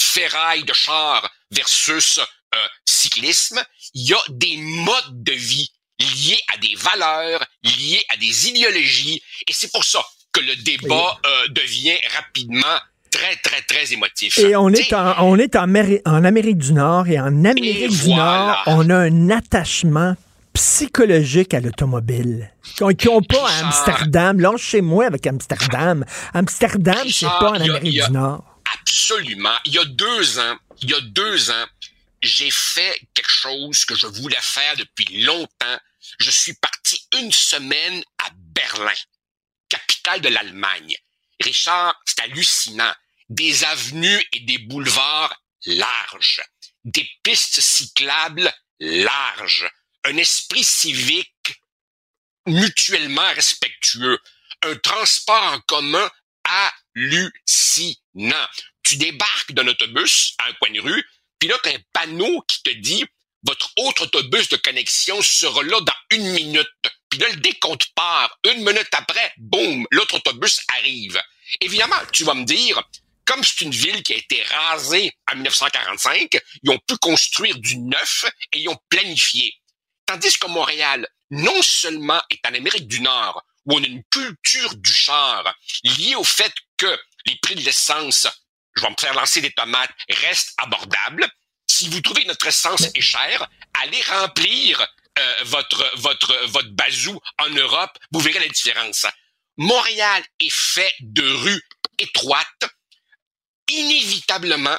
ferraille 0.00 0.64
de 0.64 0.72
char 0.72 1.28
versus 1.50 2.18
euh, 2.18 2.68
cyclisme, 2.84 3.64
il 3.94 4.10
y 4.10 4.14
a 4.14 4.22
des 4.28 4.56
modes 4.58 5.24
de 5.24 5.32
vie 5.32 5.73
liés 5.98 6.40
à 6.52 6.58
des 6.58 6.74
valeurs, 6.74 7.44
liés 7.62 8.02
à 8.12 8.16
des 8.16 8.48
idéologies, 8.48 9.22
et 9.46 9.52
c'est 9.52 9.70
pour 9.70 9.84
ça 9.84 10.04
que 10.32 10.40
le 10.40 10.56
débat 10.56 11.18
euh, 11.26 11.48
devient 11.48 11.96
rapidement 12.16 12.78
très, 13.10 13.36
très, 13.36 13.62
très 13.62 13.92
émotif. 13.92 14.38
Et 14.38 14.56
on 14.56 14.70
est, 14.70 14.92
en, 14.92 15.24
on 15.24 15.38
est 15.38 15.54
en, 15.54 15.62
en, 15.62 16.24
Amérique 16.24 16.58
du 16.58 16.72
Nord, 16.72 17.08
et 17.08 17.20
en 17.20 17.44
Amérique 17.44 18.02
du 18.02 18.08
Nord, 18.08 18.62
on 18.66 18.90
a 18.90 18.96
un 18.96 19.30
attachement 19.30 20.16
psychologique 20.54 21.52
à 21.52 21.60
l'automobile 21.60 22.50
qui 22.98 23.06
n'ont 23.06 23.22
pas 23.22 23.48
à 23.48 23.66
Amsterdam. 23.66 24.40
Là, 24.40 24.52
chez 24.56 24.80
moi 24.80 25.06
avec 25.06 25.26
Amsterdam. 25.26 26.04
Amsterdam, 26.32 27.06
c'est 27.10 27.26
pas 27.26 27.50
en 27.50 27.60
Amérique 27.60 28.04
du 28.06 28.12
Nord. 28.12 28.44
Absolument. 28.80 29.56
Il 29.66 29.74
y 29.74 29.78
a 29.78 29.84
deux 29.84 30.38
ans, 30.38 30.56
il 30.82 30.90
y 30.90 30.94
a 30.94 31.00
deux 31.00 31.50
ans, 31.50 31.64
j'ai 32.24 32.50
fait 32.50 33.00
quelque 33.14 33.30
chose 33.30 33.84
que 33.84 33.94
je 33.94 34.06
voulais 34.06 34.40
faire 34.40 34.76
depuis 34.76 35.22
longtemps. 35.22 35.80
Je 36.18 36.30
suis 36.30 36.54
parti 36.54 36.98
une 37.18 37.32
semaine 37.32 38.02
à 38.18 38.30
Berlin 38.34 38.94
capitale 39.68 40.20
de 40.20 40.28
l'Allemagne. 40.28 40.96
Richard, 41.40 42.00
c'est 42.04 42.20
hallucinant. 42.20 42.94
Des 43.28 43.64
avenues 43.64 44.24
et 44.32 44.40
des 44.40 44.58
boulevards 44.58 45.34
larges, 45.66 46.42
des 46.84 47.08
pistes 47.22 47.60
cyclables 47.60 48.52
larges, 48.78 49.68
un 50.04 50.16
esprit 50.16 50.64
civique 50.64 51.60
mutuellement 52.46 53.32
respectueux, 53.32 54.18
un 54.62 54.76
transport 54.76 55.42
en 55.42 55.60
commun 55.60 56.10
hallucinant. 56.94 58.48
Tu 58.82 58.96
débarques 58.96 59.52
d'un 59.52 59.66
autobus 59.66 60.34
à 60.38 60.48
un 60.48 60.52
coin 60.54 60.70
de 60.70 60.80
rue, 60.80 61.04
puis 61.44 61.50
là, 61.50 61.58
tu 61.62 61.68
un 61.68 61.78
panneau 61.92 62.42
qui 62.48 62.62
te 62.62 62.70
dit 62.70 63.04
votre 63.42 63.70
autre 63.76 64.04
autobus 64.04 64.48
de 64.48 64.56
connexion 64.56 65.20
sera 65.20 65.62
là 65.62 65.78
dans 65.82 66.16
une 66.16 66.30
minute. 66.30 66.66
Puis 67.10 67.20
là, 67.20 67.28
le 67.28 67.36
décompte 67.36 67.92
part. 67.94 68.34
Une 68.50 68.64
minute 68.64 68.88
après, 68.92 69.30
boum, 69.36 69.86
l'autre 69.90 70.14
autobus 70.14 70.62
arrive. 70.68 71.20
Évidemment, 71.60 71.98
tu 72.12 72.24
vas 72.24 72.32
me 72.32 72.46
dire, 72.46 72.82
comme 73.26 73.44
c'est 73.44 73.60
une 73.60 73.72
ville 73.72 74.02
qui 74.02 74.14
a 74.14 74.16
été 74.16 74.42
rasée 74.44 75.12
en 75.30 75.34
1945, 75.34 76.40
ils 76.62 76.70
ont 76.70 76.78
pu 76.78 76.96
construire 76.96 77.58
du 77.58 77.76
neuf 77.76 78.24
et 78.54 78.60
ils 78.60 78.68
ont 78.70 78.80
planifié. 78.88 79.52
Tandis 80.06 80.38
que 80.38 80.46
Montréal, 80.46 81.06
non 81.30 81.60
seulement 81.60 82.22
est 82.30 82.40
en 82.48 82.54
Amérique 82.54 82.88
du 82.88 83.02
Nord, 83.02 83.44
où 83.66 83.74
on 83.74 83.82
a 83.82 83.86
une 83.86 84.04
culture 84.04 84.76
du 84.76 84.94
char 84.94 85.54
liée 85.82 86.14
au 86.14 86.24
fait 86.24 86.54
que 86.78 86.98
les 87.26 87.36
prix 87.42 87.54
de 87.54 87.60
l'essence, 87.60 88.28
je 88.76 88.82
vais 88.82 88.90
me 88.90 88.96
faire 88.98 89.14
lancer 89.14 89.40
des 89.40 89.52
tomates, 89.52 89.90
restent 90.08 90.54
abordables. 90.58 91.28
Si 91.66 91.88
vous 91.88 92.00
trouvez 92.00 92.22
que 92.22 92.28
notre 92.28 92.46
essence 92.46 92.82
est 92.94 93.00
chère, 93.00 93.48
allez 93.82 94.02
remplir 94.02 94.86
euh, 95.18 95.34
votre 95.44 95.90
votre 95.96 96.34
votre 96.46 96.70
bazou 96.70 97.20
en 97.38 97.48
Europe, 97.50 97.98
vous 98.12 98.20
verrez 98.20 98.40
la 98.40 98.48
différence. 98.48 99.06
Montréal 99.56 100.22
est 100.40 100.52
fait 100.52 100.92
de 101.00 101.28
rues 101.28 101.62
étroites. 101.98 102.64
Inévitablement, 103.68 104.78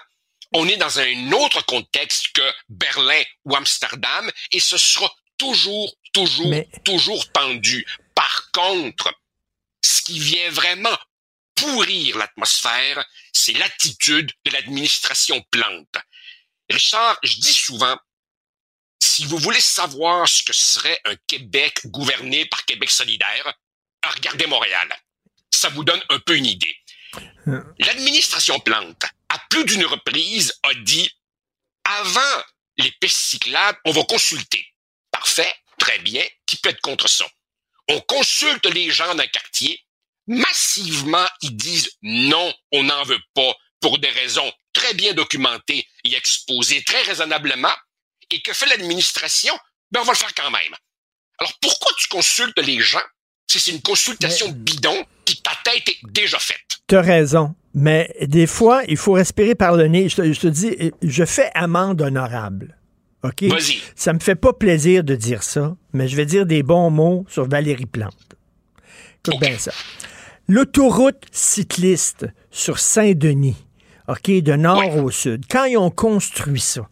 on 0.53 0.67
est 0.67 0.77
dans 0.77 0.99
un 0.99 1.31
autre 1.31 1.65
contexte 1.65 2.33
que 2.33 2.53
Berlin 2.69 3.23
ou 3.45 3.55
Amsterdam 3.55 4.29
et 4.51 4.59
ce 4.59 4.77
sera 4.77 5.13
toujours, 5.37 5.93
toujours, 6.13 6.53
toujours 6.83 7.31
tendu. 7.31 7.85
Par 8.13 8.51
contre, 8.51 9.13
ce 9.81 10.01
qui 10.01 10.19
vient 10.19 10.49
vraiment 10.49 10.97
pourrir 11.55 12.17
l'atmosphère, 12.17 13.05
c'est 13.45 13.53
l'attitude 13.53 14.31
de 14.43 14.51
l'administration 14.51 15.39
Plante. 15.51 15.97
Richard, 16.67 17.19
je 17.21 17.35
dis 17.35 17.53
souvent, 17.53 17.95
si 18.99 19.25
vous 19.25 19.37
voulez 19.37 19.61
savoir 19.61 20.27
ce 20.27 20.41
que 20.41 20.53
serait 20.53 20.99
un 21.05 21.15
Québec 21.27 21.79
gouverné 21.85 22.47
par 22.47 22.65
Québec 22.65 22.89
solidaire, 22.89 23.53
regardez 24.03 24.47
Montréal. 24.47 24.91
Ça 25.51 25.69
vous 25.69 25.83
donne 25.83 26.01
un 26.09 26.17
peu 26.19 26.35
une 26.35 26.47
idée. 26.47 26.75
L'administration 27.77 28.59
Plante, 28.61 29.03
à 29.29 29.37
plus 29.51 29.63
d'une 29.65 29.85
reprise, 29.85 30.51
a 30.63 30.73
dit 30.73 31.07
avant 31.83 32.43
les 32.77 32.91
pistes 32.93 33.29
cyclables, 33.29 33.79
on 33.85 33.91
va 33.91 34.03
consulter. 34.05 34.65
Parfait, 35.11 35.53
très 35.77 35.99
bien. 35.99 36.25
Qui 36.47 36.57
peut 36.57 36.69
être 36.69 36.81
contre 36.81 37.07
ça? 37.07 37.27
On 37.89 38.01
consulte 38.01 38.65
les 38.65 38.89
gens 38.89 39.13
d'un 39.13 39.27
quartier. 39.27 39.85
Massivement, 40.27 41.25
ils 41.41 41.55
disent 41.55 41.89
non, 42.01 42.53
on 42.71 42.83
n'en 42.83 43.03
veut 43.03 43.21
pas 43.33 43.53
pour 43.79 43.99
des 43.99 44.09
raisons 44.09 44.51
très 44.73 44.93
bien 44.93 45.13
documentées 45.13 45.85
et 46.03 46.15
exposées 46.15 46.83
très 46.83 47.01
raisonnablement. 47.03 47.73
Et 48.31 48.41
que 48.41 48.53
fait 48.53 48.65
l'administration? 48.65 49.53
Ben, 49.91 50.01
on 50.01 50.03
va 50.03 50.13
le 50.13 50.17
faire 50.17 50.33
quand 50.33 50.49
même. 50.49 50.75
Alors, 51.37 51.53
pourquoi 51.61 51.91
tu 51.97 52.07
consultes 52.07 52.59
les 52.59 52.79
gens 52.79 53.03
si 53.47 53.59
c'est 53.59 53.71
une 53.71 53.81
consultation 53.81 54.49
bidon 54.49 55.05
qui 55.25 55.41
ta 55.41 55.51
tête 55.63 55.87
est 55.89 55.99
déjà 56.09 56.39
faite? 56.39 56.79
Tu 56.87 56.95
as 56.95 57.01
raison. 57.01 57.55
Mais 57.73 58.15
des 58.21 58.47
fois, 58.47 58.83
il 58.87 58.97
faut 58.97 59.13
respirer 59.13 59.53
par 59.53 59.75
le 59.75 59.87
nez. 59.87 60.09
Je 60.09 60.15
te, 60.15 60.47
dis, 60.47 60.75
je 61.01 61.25
fais 61.25 61.51
amende 61.53 62.01
honorable. 62.01 62.79
OK? 63.23 63.43
Vas-y. 63.43 63.81
Ça 63.95 64.13
me 64.13 64.19
fait 64.19 64.35
pas 64.35 64.53
plaisir 64.53 65.03
de 65.03 65.15
dire 65.15 65.43
ça, 65.43 65.75
mais 65.93 66.07
je 66.07 66.15
vais 66.15 66.25
dire 66.25 66.45
des 66.45 66.63
bons 66.63 66.89
mots 66.89 67.25
sur 67.29 67.47
Valérie 67.47 67.85
Plante. 67.85 68.35
Écoute 69.25 69.41
bien 69.41 69.57
ça. 69.57 69.71
L'autoroute 70.47 71.23
cycliste 71.31 72.27
sur 72.51 72.79
Saint-Denis, 72.79 73.55
OK, 74.07 74.29
de 74.29 74.53
nord 74.53 74.97
au 74.97 75.09
sud, 75.09 75.45
quand 75.49 75.65
ils 75.65 75.77
ont 75.77 75.89
construit 75.89 76.59
ça, 76.59 76.87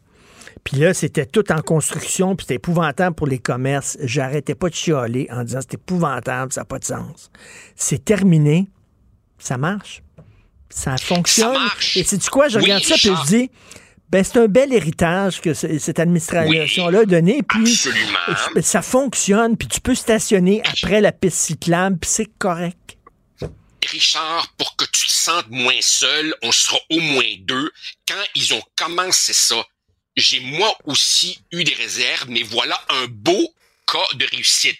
puis 0.64 0.78
là, 0.78 0.94
c'était 0.94 1.26
tout 1.26 1.52
en 1.52 1.62
construction, 1.62 2.36
puis 2.36 2.46
c'était 2.46 2.56
épouvantable 2.56 3.16
pour 3.16 3.28
les 3.28 3.40
commerces. 3.40 3.98
J'arrêtais 4.02 4.56
pas 4.56 4.70
de 4.70 4.76
chialer 4.76 5.28
en 5.30 5.44
disant 5.44 5.60
c'est 5.62 5.74
épouvantable, 5.74 6.54
ça 6.54 6.62
n'a 6.62 6.66
pas 6.66 6.80
de 6.80 6.86
sens. 6.86 7.32
C'est 7.76 8.04
terminé, 8.04 8.70
ça 9.38 9.58
marche, 9.58 10.04
ça 10.70 10.98
fonctionne. 10.98 11.58
Et 11.96 12.04
c'est 12.04 12.18
du 12.18 12.30
quoi, 12.30 12.48
je 12.48 12.60
Oui, 12.60 12.66
regarde 12.66 12.84
ça, 12.84 12.96
puis 12.96 13.10
je 13.10 13.26
dis, 13.28 13.52
ben 14.10 14.24
c'est 14.24 14.40
un 14.40 14.48
bel 14.48 14.74
héritage 14.74 15.42
que 15.42 15.54
cette 15.54 16.00
administration-là 16.00 17.00
a 17.00 17.06
donné, 17.06 17.42
puis 17.44 17.78
ça 18.62 18.82
fonctionne, 18.82 19.58
puis 19.58 19.68
tu 19.68 19.82
peux 19.82 19.96
stationner 19.96 20.62
après 20.66 21.02
la 21.02 21.12
piste 21.12 21.38
cyclable, 21.38 21.98
puis 21.98 22.10
c'est 22.10 22.30
correct. 22.40 22.98
Richard, 23.88 24.54
pour 24.58 24.76
que 24.76 24.86
tu 24.86 25.08
te 25.08 25.12
sentes 25.12 25.50
moins 25.50 25.82
seul, 25.82 26.36
on 26.42 26.52
sera 26.52 26.80
au 26.90 27.00
moins 27.00 27.36
deux. 27.40 27.72
Quand 28.08 28.24
ils 28.36 28.54
ont 28.54 28.64
commencé 28.76 29.34
ça, 29.34 29.66
j'ai 30.16 30.40
moi 30.40 30.76
aussi 30.86 31.40
eu 31.52 31.64
des 31.64 31.74
réserves, 31.74 32.30
mais 32.30 32.44
voilà 32.44 32.80
un 32.90 33.08
beau 33.08 33.54
cas 33.88 34.06
de 34.14 34.26
réussite. 34.26 34.80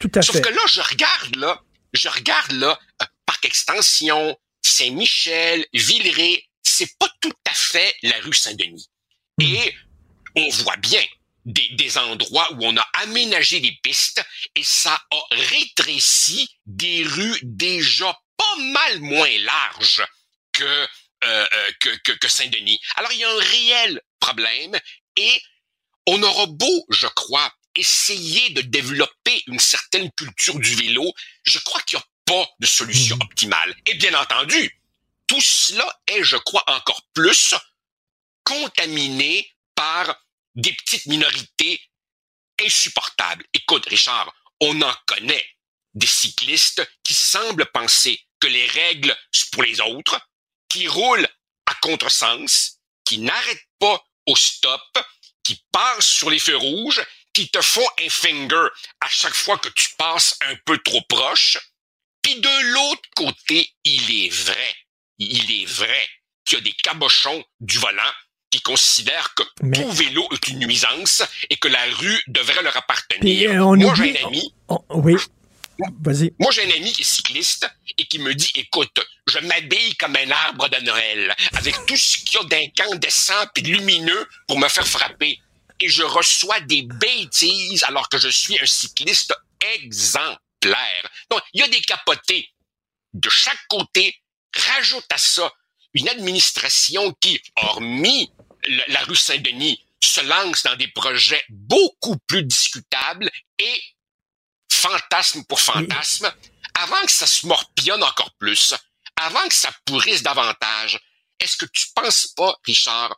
Tout 0.00 0.10
à 0.14 0.22
Sauf 0.22 0.36
fait. 0.36 0.42
que 0.42 0.48
là, 0.48 0.62
je 0.66 0.80
regarde 0.80 1.36
là, 1.36 1.62
je 1.92 2.08
regarde 2.08 2.52
là, 2.52 2.78
euh, 3.02 3.06
Parc 3.26 3.44
Extension, 3.44 4.38
Saint-Michel, 4.62 5.66
Villeray, 5.72 6.48
c'est 6.62 6.98
pas 6.98 7.08
tout 7.20 7.32
à 7.48 7.54
fait 7.54 7.94
la 8.02 8.18
rue 8.20 8.34
Saint-Denis. 8.34 8.88
Et 9.40 9.74
on 10.36 10.48
voit 10.50 10.76
bien 10.76 11.04
des, 11.44 11.68
des 11.70 11.98
endroits 11.98 12.52
où 12.54 12.64
on 12.64 12.76
a 12.76 12.86
aménagé 13.02 13.60
des 13.60 13.76
pistes 13.82 14.24
et 14.54 14.62
ça 14.62 14.94
a 15.10 15.22
rétréci 15.30 16.48
des 16.66 17.04
rues 17.04 17.38
déjà 17.42 18.16
pas 18.36 18.56
mal 18.56 19.00
moins 19.00 19.38
larges 19.38 20.04
que, 20.52 20.64
euh, 20.64 20.86
euh, 21.24 21.70
que, 21.80 21.90
que, 22.04 22.12
que 22.12 22.28
Saint-Denis. 22.28 22.80
Alors, 22.96 23.12
il 23.12 23.18
y 23.18 23.24
a 23.24 23.30
un 23.30 23.38
réel 23.38 24.00
problème 24.20 24.78
et 25.16 25.42
on 26.06 26.22
aura 26.22 26.46
beau, 26.46 26.86
je 26.90 27.06
crois, 27.08 27.52
essayer 27.74 28.50
de 28.50 28.60
développer 28.62 29.42
une 29.46 29.58
certaine 29.58 30.10
culture 30.12 30.58
du 30.58 30.74
vélo, 30.74 31.12
je 31.44 31.58
crois 31.60 31.80
qu'il 31.82 31.98
n'y 31.98 32.02
a 32.02 32.06
pas 32.26 32.50
de 32.60 32.66
solution 32.66 33.16
optimale. 33.20 33.74
Et 33.86 33.94
bien 33.94 34.14
entendu, 34.14 34.78
tout 35.26 35.40
cela 35.40 36.00
est, 36.06 36.22
je 36.22 36.36
crois, 36.36 36.64
encore 36.66 37.02
plus 37.14 37.54
contaminé 38.44 39.50
par 39.74 40.22
des 40.54 40.72
petites 40.72 41.06
minorités 41.06 41.80
insupportables. 42.60 43.44
Écoute, 43.54 43.86
Richard, 43.86 44.34
on 44.60 44.82
en 44.82 44.94
connaît 45.06 45.51
des 45.94 46.06
cyclistes 46.06 46.86
qui 47.04 47.14
semblent 47.14 47.66
penser 47.66 48.20
que 48.40 48.46
les 48.48 48.66
règles, 48.66 49.16
c'est 49.30 49.50
pour 49.50 49.62
les 49.62 49.80
autres, 49.80 50.20
qui 50.68 50.88
roulent 50.88 51.28
à 51.66 51.74
contresens, 51.76 52.78
qui 53.04 53.18
n'arrêtent 53.18 53.68
pas 53.78 54.02
au 54.26 54.36
stop, 54.36 54.80
qui 55.42 55.62
passent 55.72 56.06
sur 56.06 56.30
les 56.30 56.38
feux 56.38 56.56
rouges, 56.56 57.02
qui 57.32 57.48
te 57.48 57.60
font 57.60 57.86
un 58.04 58.08
finger 58.08 58.66
à 59.00 59.08
chaque 59.08 59.34
fois 59.34 59.58
que 59.58 59.68
tu 59.70 59.88
passes 59.96 60.36
un 60.42 60.54
peu 60.64 60.78
trop 60.78 61.00
proche. 61.08 61.58
Puis 62.22 62.36
de 62.40 62.72
l'autre 62.74 63.08
côté, 63.16 63.70
il 63.84 64.24
est 64.26 64.28
vrai, 64.30 64.74
il 65.18 65.62
est 65.62 65.66
vrai 65.66 66.08
qu'il 66.44 66.58
y 66.58 66.60
a 66.60 66.64
des 66.64 66.72
cabochons 66.72 67.44
du 67.60 67.78
volant 67.78 68.12
qui 68.50 68.60
considèrent 68.60 69.32
que 69.34 69.42
tout 69.82 69.90
vélo 69.92 70.28
est 70.32 70.48
une 70.48 70.58
nuisance 70.60 71.22
et 71.48 71.56
que 71.56 71.68
la 71.68 71.84
rue 71.86 72.22
devrait 72.28 72.62
leur 72.62 72.76
appartenir. 72.76 73.20
Puis, 73.20 73.46
euh, 73.46 73.64
on 73.64 73.76
Moi, 73.76 73.92
oublie- 73.92 74.12
j'ai 74.14 74.22
un 74.22 74.26
ami, 74.28 74.54
oui. 74.90 75.16
Moi, 76.38 76.50
j'ai 76.52 76.64
un 76.64 76.76
ami 76.76 76.92
qui 76.92 77.02
est 77.02 77.04
cycliste 77.04 77.68
et 77.98 78.06
qui 78.06 78.18
me 78.18 78.34
dit, 78.34 78.52
écoute, 78.56 78.98
je 79.28 79.38
m'habille 79.38 79.94
comme 79.96 80.16
un 80.16 80.30
arbre 80.30 80.68
de 80.68 80.78
Noël, 80.80 81.34
avec 81.52 81.74
tout 81.86 81.96
ce 81.96 82.18
qu'il 82.18 82.34
y 82.34 82.38
a 82.38 82.44
d'incandescent 82.44 83.46
et 83.56 83.62
de 83.62 83.68
lumineux 83.68 84.28
pour 84.46 84.58
me 84.58 84.68
faire 84.68 84.86
frapper. 84.86 85.40
Et 85.80 85.88
je 85.88 86.02
reçois 86.02 86.60
des 86.60 86.82
bêtises 86.82 87.82
alors 87.84 88.08
que 88.08 88.18
je 88.18 88.28
suis 88.28 88.58
un 88.60 88.66
cycliste 88.66 89.34
exemplaire. 89.74 91.10
Donc, 91.30 91.40
il 91.52 91.60
y 91.60 91.64
a 91.64 91.68
des 91.68 91.80
capotés 91.80 92.48
de 93.14 93.28
chaque 93.28 93.66
côté. 93.68 94.18
Rajoute 94.54 95.06
à 95.10 95.18
ça 95.18 95.52
une 95.94 96.08
administration 96.08 97.12
qui, 97.20 97.40
hormis 97.56 98.30
la 98.88 99.00
rue 99.00 99.16
Saint-Denis, 99.16 99.80
se 100.00 100.20
lance 100.20 100.62
dans 100.62 100.76
des 100.76 100.88
projets 100.88 101.42
beaucoup 101.48 102.16
plus 102.26 102.44
discutables 102.44 103.30
et 103.58 103.82
fantasme 104.82 105.44
pour 105.44 105.60
fantasme, 105.60 106.32
avant 106.74 107.04
que 107.06 107.12
ça 107.12 107.26
se 107.26 107.46
morpionne 107.46 108.02
encore 108.02 108.34
plus, 108.38 108.74
avant 109.16 109.46
que 109.48 109.54
ça 109.54 109.72
pourrisse 109.84 110.22
davantage, 110.22 110.98
est-ce 111.38 111.56
que 111.56 111.66
tu 111.66 111.86
penses 111.94 112.28
pas, 112.36 112.56
Richard, 112.64 113.16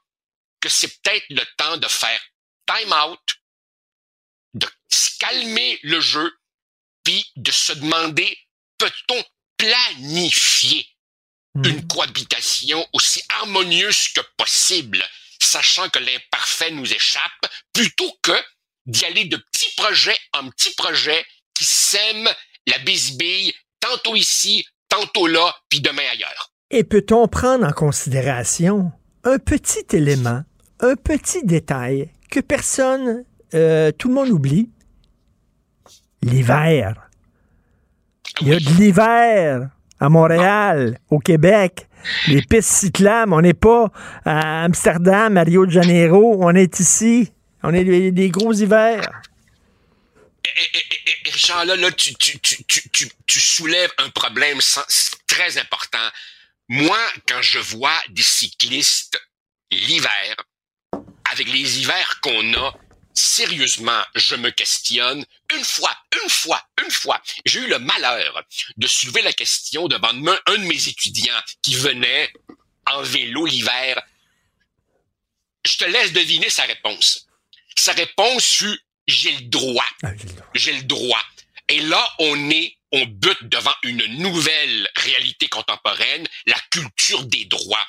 que 0.60 0.68
c'est 0.68 1.02
peut-être 1.02 1.24
le 1.30 1.44
temps 1.56 1.76
de 1.76 1.88
faire 1.88 2.20
time 2.66 2.92
out, 2.92 3.20
de 4.54 4.68
se 4.90 5.18
calmer 5.18 5.78
le 5.82 6.00
jeu, 6.00 6.30
puis 7.02 7.24
de 7.36 7.50
se 7.50 7.72
demander, 7.72 8.38
peut-on 8.78 9.22
planifier 9.56 10.88
une 11.64 11.86
cohabitation 11.86 12.86
aussi 12.92 13.22
harmonieuse 13.28 14.08
que 14.08 14.20
possible, 14.36 15.02
sachant 15.40 15.88
que 15.88 15.98
l'imparfait 16.00 16.72
nous 16.72 16.92
échappe, 16.92 17.46
plutôt 17.72 18.18
que 18.22 18.44
d'y 18.86 19.04
aller 19.04 19.24
de 19.26 19.36
petit 19.36 19.70
projet 19.76 20.16
en 20.32 20.50
petit 20.50 20.74
projet 20.74 21.24
qui 21.64 21.70
sème 21.70 22.28
la 22.66 22.78
bisbille 22.84 23.52
tantôt 23.80 24.16
ici, 24.16 24.64
tantôt 24.88 25.26
là, 25.26 25.54
puis 25.70 25.80
demain 25.80 26.02
ailleurs. 26.12 26.50
Et 26.70 26.84
peut-on 26.84 27.26
prendre 27.26 27.66
en 27.66 27.72
considération 27.72 28.92
un 29.24 29.38
petit 29.38 29.96
élément, 29.96 30.42
un 30.80 30.94
petit 30.94 31.44
détail 31.44 32.10
que 32.30 32.40
personne, 32.40 33.24
euh, 33.54 33.92
tout 33.92 34.08
le 34.08 34.14
monde 34.14 34.28
oublie? 34.28 34.70
L'hiver. 36.22 37.08
Il 38.40 38.48
y 38.48 38.52
a 38.52 38.58
de 38.58 38.70
l'hiver 38.78 39.70
à 40.00 40.08
Montréal, 40.08 40.98
au 41.08 41.18
Québec. 41.18 41.86
Les 42.28 42.42
pistes 42.42 42.70
cyclables, 42.70 43.32
on 43.32 43.40
n'est 43.40 43.54
pas 43.54 43.90
à 44.26 44.64
Amsterdam, 44.64 45.36
à 45.38 45.42
Rio 45.42 45.64
de 45.64 45.70
Janeiro, 45.70 46.36
on 46.40 46.54
est 46.54 46.78
ici. 46.80 47.32
On 47.62 47.72
est 47.72 47.84
des, 47.84 48.12
des 48.12 48.28
gros 48.28 48.52
hivers. 48.52 49.22
Richard, 51.26 51.64
là, 51.66 51.76
là 51.76 51.90
tu, 51.92 52.14
tu, 52.14 52.38
tu, 52.40 52.64
tu, 53.26 53.40
soulèves 53.40 53.92
un 53.98 54.10
problème 54.10 54.60
sans- 54.60 54.86
très 55.26 55.58
important. 55.58 56.10
Moi, 56.68 56.98
quand 57.28 57.42
je 57.42 57.58
vois 57.58 58.00
des 58.08 58.22
cyclistes 58.22 59.20
l'hiver, 59.70 60.36
avec 61.30 61.48
les 61.48 61.80
hivers 61.80 62.20
qu'on 62.20 62.54
a, 62.54 62.74
sérieusement, 63.12 64.02
je 64.14 64.34
me 64.36 64.50
questionne. 64.50 65.24
Une 65.54 65.64
fois, 65.64 65.96
une 66.22 66.30
fois, 66.30 66.66
une 66.84 66.90
fois, 66.90 67.22
j'ai 67.44 67.60
eu 67.60 67.68
le 67.68 67.78
malheur 67.78 68.42
de 68.76 68.86
soulever 68.86 69.22
la 69.22 69.32
question 69.32 69.88
devant 69.88 70.08
un 70.08 70.58
de 70.58 70.64
mes 70.66 70.88
étudiants 70.88 71.40
qui 71.62 71.74
venait 71.76 72.32
en 72.86 73.02
vélo 73.02 73.46
l'hiver. 73.46 74.02
Je 75.66 75.76
te 75.78 75.84
laisse 75.84 76.12
deviner 76.12 76.50
sa 76.50 76.64
réponse. 76.64 77.26
Sa 77.76 77.92
réponse 77.92 78.44
fut 78.46 78.78
j'ai 79.06 79.32
le 79.32 79.42
droit. 79.42 79.86
J'ai 80.54 80.72
le 80.72 80.82
droit. 80.84 81.22
Et 81.68 81.80
là, 81.80 82.14
on 82.18 82.50
est, 82.50 82.76
on 82.92 83.06
bute 83.06 83.44
devant 83.44 83.74
une 83.82 84.04
nouvelle 84.18 84.88
réalité 84.96 85.48
contemporaine, 85.48 86.26
la 86.46 86.58
culture 86.70 87.24
des 87.24 87.44
droits. 87.46 87.86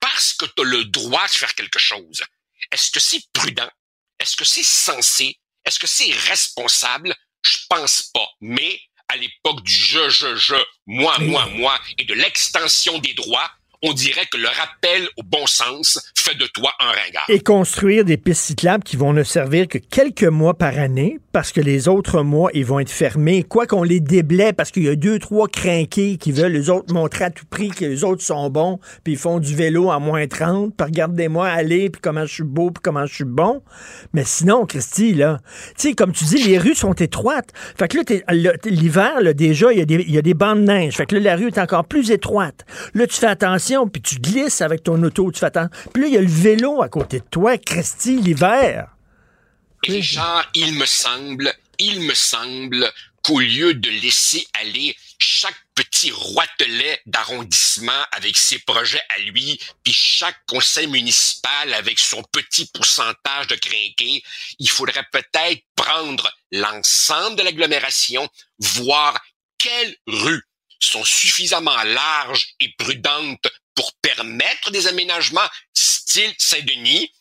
Parce 0.00 0.34
que 0.34 0.46
tu 0.46 0.62
as 0.62 0.64
le 0.64 0.84
droit 0.86 1.26
de 1.26 1.32
faire 1.32 1.54
quelque 1.54 1.78
chose. 1.78 2.22
Est-ce 2.70 2.90
que 2.90 3.00
c'est 3.00 3.22
prudent? 3.32 3.70
Est-ce 4.18 4.36
que 4.36 4.44
c'est 4.44 4.64
sensé? 4.64 5.38
Est-ce 5.64 5.78
que 5.78 5.86
c'est 5.86 6.12
responsable? 6.12 7.14
Je 7.42 7.58
pense 7.68 8.02
pas. 8.14 8.28
Mais 8.40 8.80
à 9.08 9.16
l'époque 9.16 9.62
du 9.62 9.72
je, 9.72 10.08
je, 10.08 10.36
je, 10.36 10.56
moi, 10.86 11.18
moi, 11.18 11.46
moi 11.46 11.80
et 11.98 12.04
de 12.04 12.14
l'extension 12.14 12.98
des 12.98 13.14
droits, 13.14 13.50
on 13.82 13.92
dirait 13.92 14.26
que 14.30 14.36
le 14.36 14.46
rappel 14.48 15.08
au 15.16 15.22
bon 15.22 15.46
sens 15.46 16.00
fait 16.14 16.34
de 16.36 16.46
toi 16.46 16.70
un 16.80 16.86
ringard. 16.90 17.24
Et 17.28 17.40
construire 17.40 18.04
des 18.04 18.16
pistes 18.16 18.42
cyclables 18.42 18.84
qui 18.84 18.96
vont 18.96 19.12
ne 19.12 19.22
servir 19.24 19.66
que 19.68 19.78
quelques 19.78 20.22
mois 20.24 20.54
par 20.54 20.78
année, 20.78 21.18
parce 21.32 21.50
que 21.50 21.60
les 21.60 21.88
autres 21.88 22.22
mois, 22.22 22.50
ils 22.54 22.64
vont 22.64 22.78
être 22.78 22.90
fermés. 22.90 23.42
Quoi 23.42 23.66
qu'on 23.66 23.82
les 23.82 24.00
déblaie, 24.00 24.52
parce 24.52 24.70
qu'il 24.70 24.84
y 24.84 24.88
a 24.88 24.94
deux, 24.94 25.18
trois 25.18 25.48
crinqués 25.48 26.16
qui 26.18 26.30
veulent 26.30 26.52
les 26.52 26.70
autres 26.70 26.92
montrer 26.92 27.24
à 27.24 27.30
tout 27.30 27.46
prix 27.48 27.70
que 27.70 27.84
les 27.84 28.04
autres 28.04 28.22
sont 28.22 28.50
bons, 28.50 28.78
puis 29.02 29.14
ils 29.14 29.18
font 29.18 29.38
du 29.40 29.54
vélo 29.56 29.90
à 29.90 29.98
moins 29.98 30.26
30, 30.26 30.74
puis 30.76 30.84
regardez-moi 30.84 31.48
aller, 31.48 31.88
puis 31.90 32.00
comment 32.02 32.26
je 32.26 32.34
suis 32.34 32.42
beau, 32.44 32.70
puis 32.70 32.82
comment 32.82 33.06
je 33.06 33.14
suis 33.14 33.24
bon. 33.24 33.62
Mais 34.12 34.24
sinon, 34.24 34.66
Christy, 34.66 35.14
là, 35.14 35.40
tu 35.76 35.88
sais, 35.88 35.94
comme 35.94 36.12
tu 36.12 36.24
dis, 36.24 36.42
les 36.44 36.58
rues 36.58 36.74
sont 36.74 36.92
étroites. 36.92 37.48
Fait 37.78 37.88
que 37.88 37.96
là, 37.98 38.52
l'hiver, 38.66 39.34
déjà, 39.34 39.72
il 39.72 39.78
y, 39.78 39.82
a 39.82 39.84
des- 39.86 40.04
il 40.06 40.14
y 40.14 40.18
a 40.18 40.22
des 40.22 40.34
bancs 40.34 40.56
de 40.58 40.62
neige. 40.64 40.96
Fait 40.96 41.06
que 41.06 41.14
là, 41.16 41.20
la 41.22 41.36
rue 41.36 41.48
est 41.48 41.58
encore 41.58 41.84
plus 41.86 42.10
étroite. 42.10 42.64
Là, 42.94 43.06
tu 43.06 43.16
fais 43.16 43.26
attention, 43.26 43.71
puis 43.90 44.02
tu 44.02 44.16
glisses 44.16 44.60
avec 44.60 44.82
ton 44.82 45.02
auto, 45.02 45.30
tu 45.32 45.40
fais 45.40 45.46
attention. 45.46 45.70
Puis 45.92 46.02
là, 46.02 46.08
il 46.08 46.14
y 46.14 46.18
a 46.18 46.20
le 46.20 46.26
vélo 46.26 46.82
à 46.82 46.88
côté 46.88 47.20
de 47.20 47.24
toi, 47.30 47.58
Christy, 47.58 48.20
l'hiver. 48.20 48.88
Genre, 49.86 50.44
il 50.54 50.74
me 50.74 50.86
semble, 50.86 51.52
il 51.78 52.02
me 52.02 52.14
semble 52.14 52.90
qu'au 53.22 53.40
lieu 53.40 53.74
de 53.74 53.88
laisser 53.88 54.46
aller 54.60 54.96
chaque 55.18 55.60
petit 55.74 56.10
roitelet 56.10 57.00
d'arrondissement 57.06 58.04
avec 58.12 58.36
ses 58.36 58.58
projets 58.60 59.02
à 59.10 59.18
lui, 59.20 59.58
puis 59.84 59.92
chaque 59.92 60.44
conseil 60.46 60.88
municipal 60.88 61.72
avec 61.74 61.98
son 61.98 62.22
petit 62.24 62.66
pourcentage 62.72 63.46
de 63.46 63.54
crinqués, 63.54 64.22
il 64.58 64.68
faudrait 64.68 65.06
peut-être 65.12 65.62
prendre 65.76 66.30
l'ensemble 66.50 67.36
de 67.36 67.42
l'agglomération, 67.42 68.28
voir 68.58 69.20
quelles 69.58 69.96
rues 70.06 70.42
sont 70.80 71.04
suffisamment 71.04 71.82
larges 71.84 72.54
et 72.60 72.74
prudentes 72.76 73.48
pour 73.74 73.92
permettre 73.94 74.70
des 74.70 74.86
aménagements 74.86 75.48
style 75.74 76.34
Saint-Denis. 76.38 77.12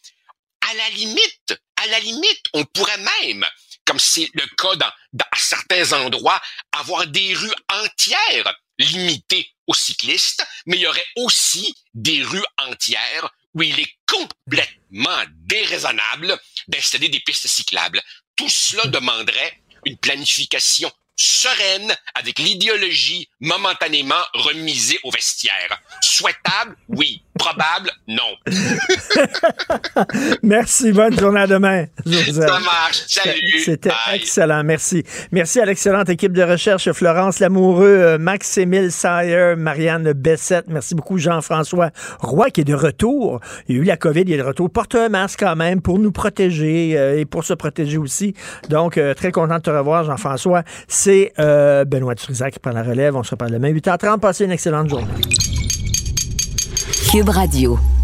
À 0.70 0.74
la 0.74 0.90
limite, 0.92 1.60
à 1.78 1.88
la 1.88 2.00
limite, 2.00 2.44
on 2.54 2.64
pourrait 2.66 2.98
même 2.98 3.46
comme 3.86 4.00
c'est 4.00 4.30
le 4.34 4.46
cas 4.58 4.76
dans, 4.76 4.92
dans 5.14 5.26
certains 5.36 5.92
endroits, 5.94 6.42
avoir 6.72 7.08
des 7.08 7.34
rues 7.34 7.54
entières 7.70 8.56
limitées 8.80 9.50
aux 9.68 9.74
cyclistes, 9.74 10.46
mais 10.66 10.78
il 10.78 10.82
y 10.82 10.88
aurait 10.88 11.06
aussi 11.18 11.76
des 11.94 12.24
rues 12.24 12.46
entières 12.58 13.30
où 13.54 13.64
il 13.64 13.80
est 13.80 13.98
complètement 14.08 15.24
déraisonnable 15.30 16.40
d'installer 16.68 17.10
des 17.10 17.20
pistes 17.20 17.48
cyclables. 17.48 18.02
Tout 18.36 18.50
cela 18.50 18.86
demanderait 18.86 19.62
une 19.86 19.98
planification 19.98 20.92
sereine 21.16 21.96
avec 22.16 22.40
l'idéologie 22.40 23.30
momentanément 23.40 24.22
remisée 24.34 25.00
au 25.04 25.12
vestiaire. 25.12 25.82
Souhaitable, 26.02 26.76
oui. 26.90 27.24
Probable, 27.42 27.90
non. 28.08 28.22
Merci, 30.44 30.92
bonne 30.92 31.20
journée 31.20 31.40
à 31.40 31.48
demain. 31.48 31.86
Ça 32.06 32.60
marche. 32.60 33.02
Salut. 33.08 33.60
C'était 33.66 33.90
excellent, 34.14 34.64
merci. 34.64 35.04
Merci 35.32 35.60
à 35.60 35.66
l'excellente 35.66 36.08
équipe 36.10 36.34
de 36.34 36.44
recherche, 36.44 36.92
Florence 36.92 37.40
Lamoureux, 37.40 37.88
euh, 37.88 38.18
Max-Émile 38.20 38.92
Sayer, 38.92 39.56
Marianne 39.58 40.14
Bessette. 40.14 40.66
Merci 40.68 40.94
beaucoup, 40.94 41.18
Jean-François 41.18 41.90
Roy, 42.20 42.52
qui 42.52 42.62
est 42.62 42.66
de 42.66 42.76
retour. 42.76 43.40
Il 43.68 43.76
y 43.76 43.80
a 43.80 43.82
eu 43.82 43.86
la 43.86 43.98
COVID, 43.98 44.22
il 44.22 44.34
est 44.34 44.38
de 44.38 44.44
retour. 44.44 44.70
Porte 44.70 44.94
un 44.94 45.10
masque 45.10 45.40
quand 45.40 45.56
même 45.56 45.82
pour 45.82 45.98
nous 45.98 46.12
protéger 46.12 46.96
euh, 46.96 47.18
et 47.18 47.26
pour 47.26 47.44
se 47.44 47.56
protéger 47.56 47.98
aussi. 47.98 48.36
Donc, 48.70 49.00
euh, 49.00 49.16
très 49.16 49.32
content 49.32 49.58
de 49.58 49.64
te 49.64 49.72
revoir, 49.72 50.04
Jean-François. 50.04 50.62
C'est 50.88 51.34
Benoît 51.38 52.14
Turizac 52.14 52.54
qui 52.54 52.60
prend 52.60 52.72
la 52.72 52.84
relève. 52.84 53.16
On 53.16 53.24
se 53.24 53.32
reparle 53.32 53.54
demain, 53.54 53.72
8h30. 53.72 54.20
Passez 54.20 54.46
une 54.46 54.52
excellente 54.52 54.90
journée. 54.90 55.08
Cube 57.12 57.28
Radio. 57.28 58.01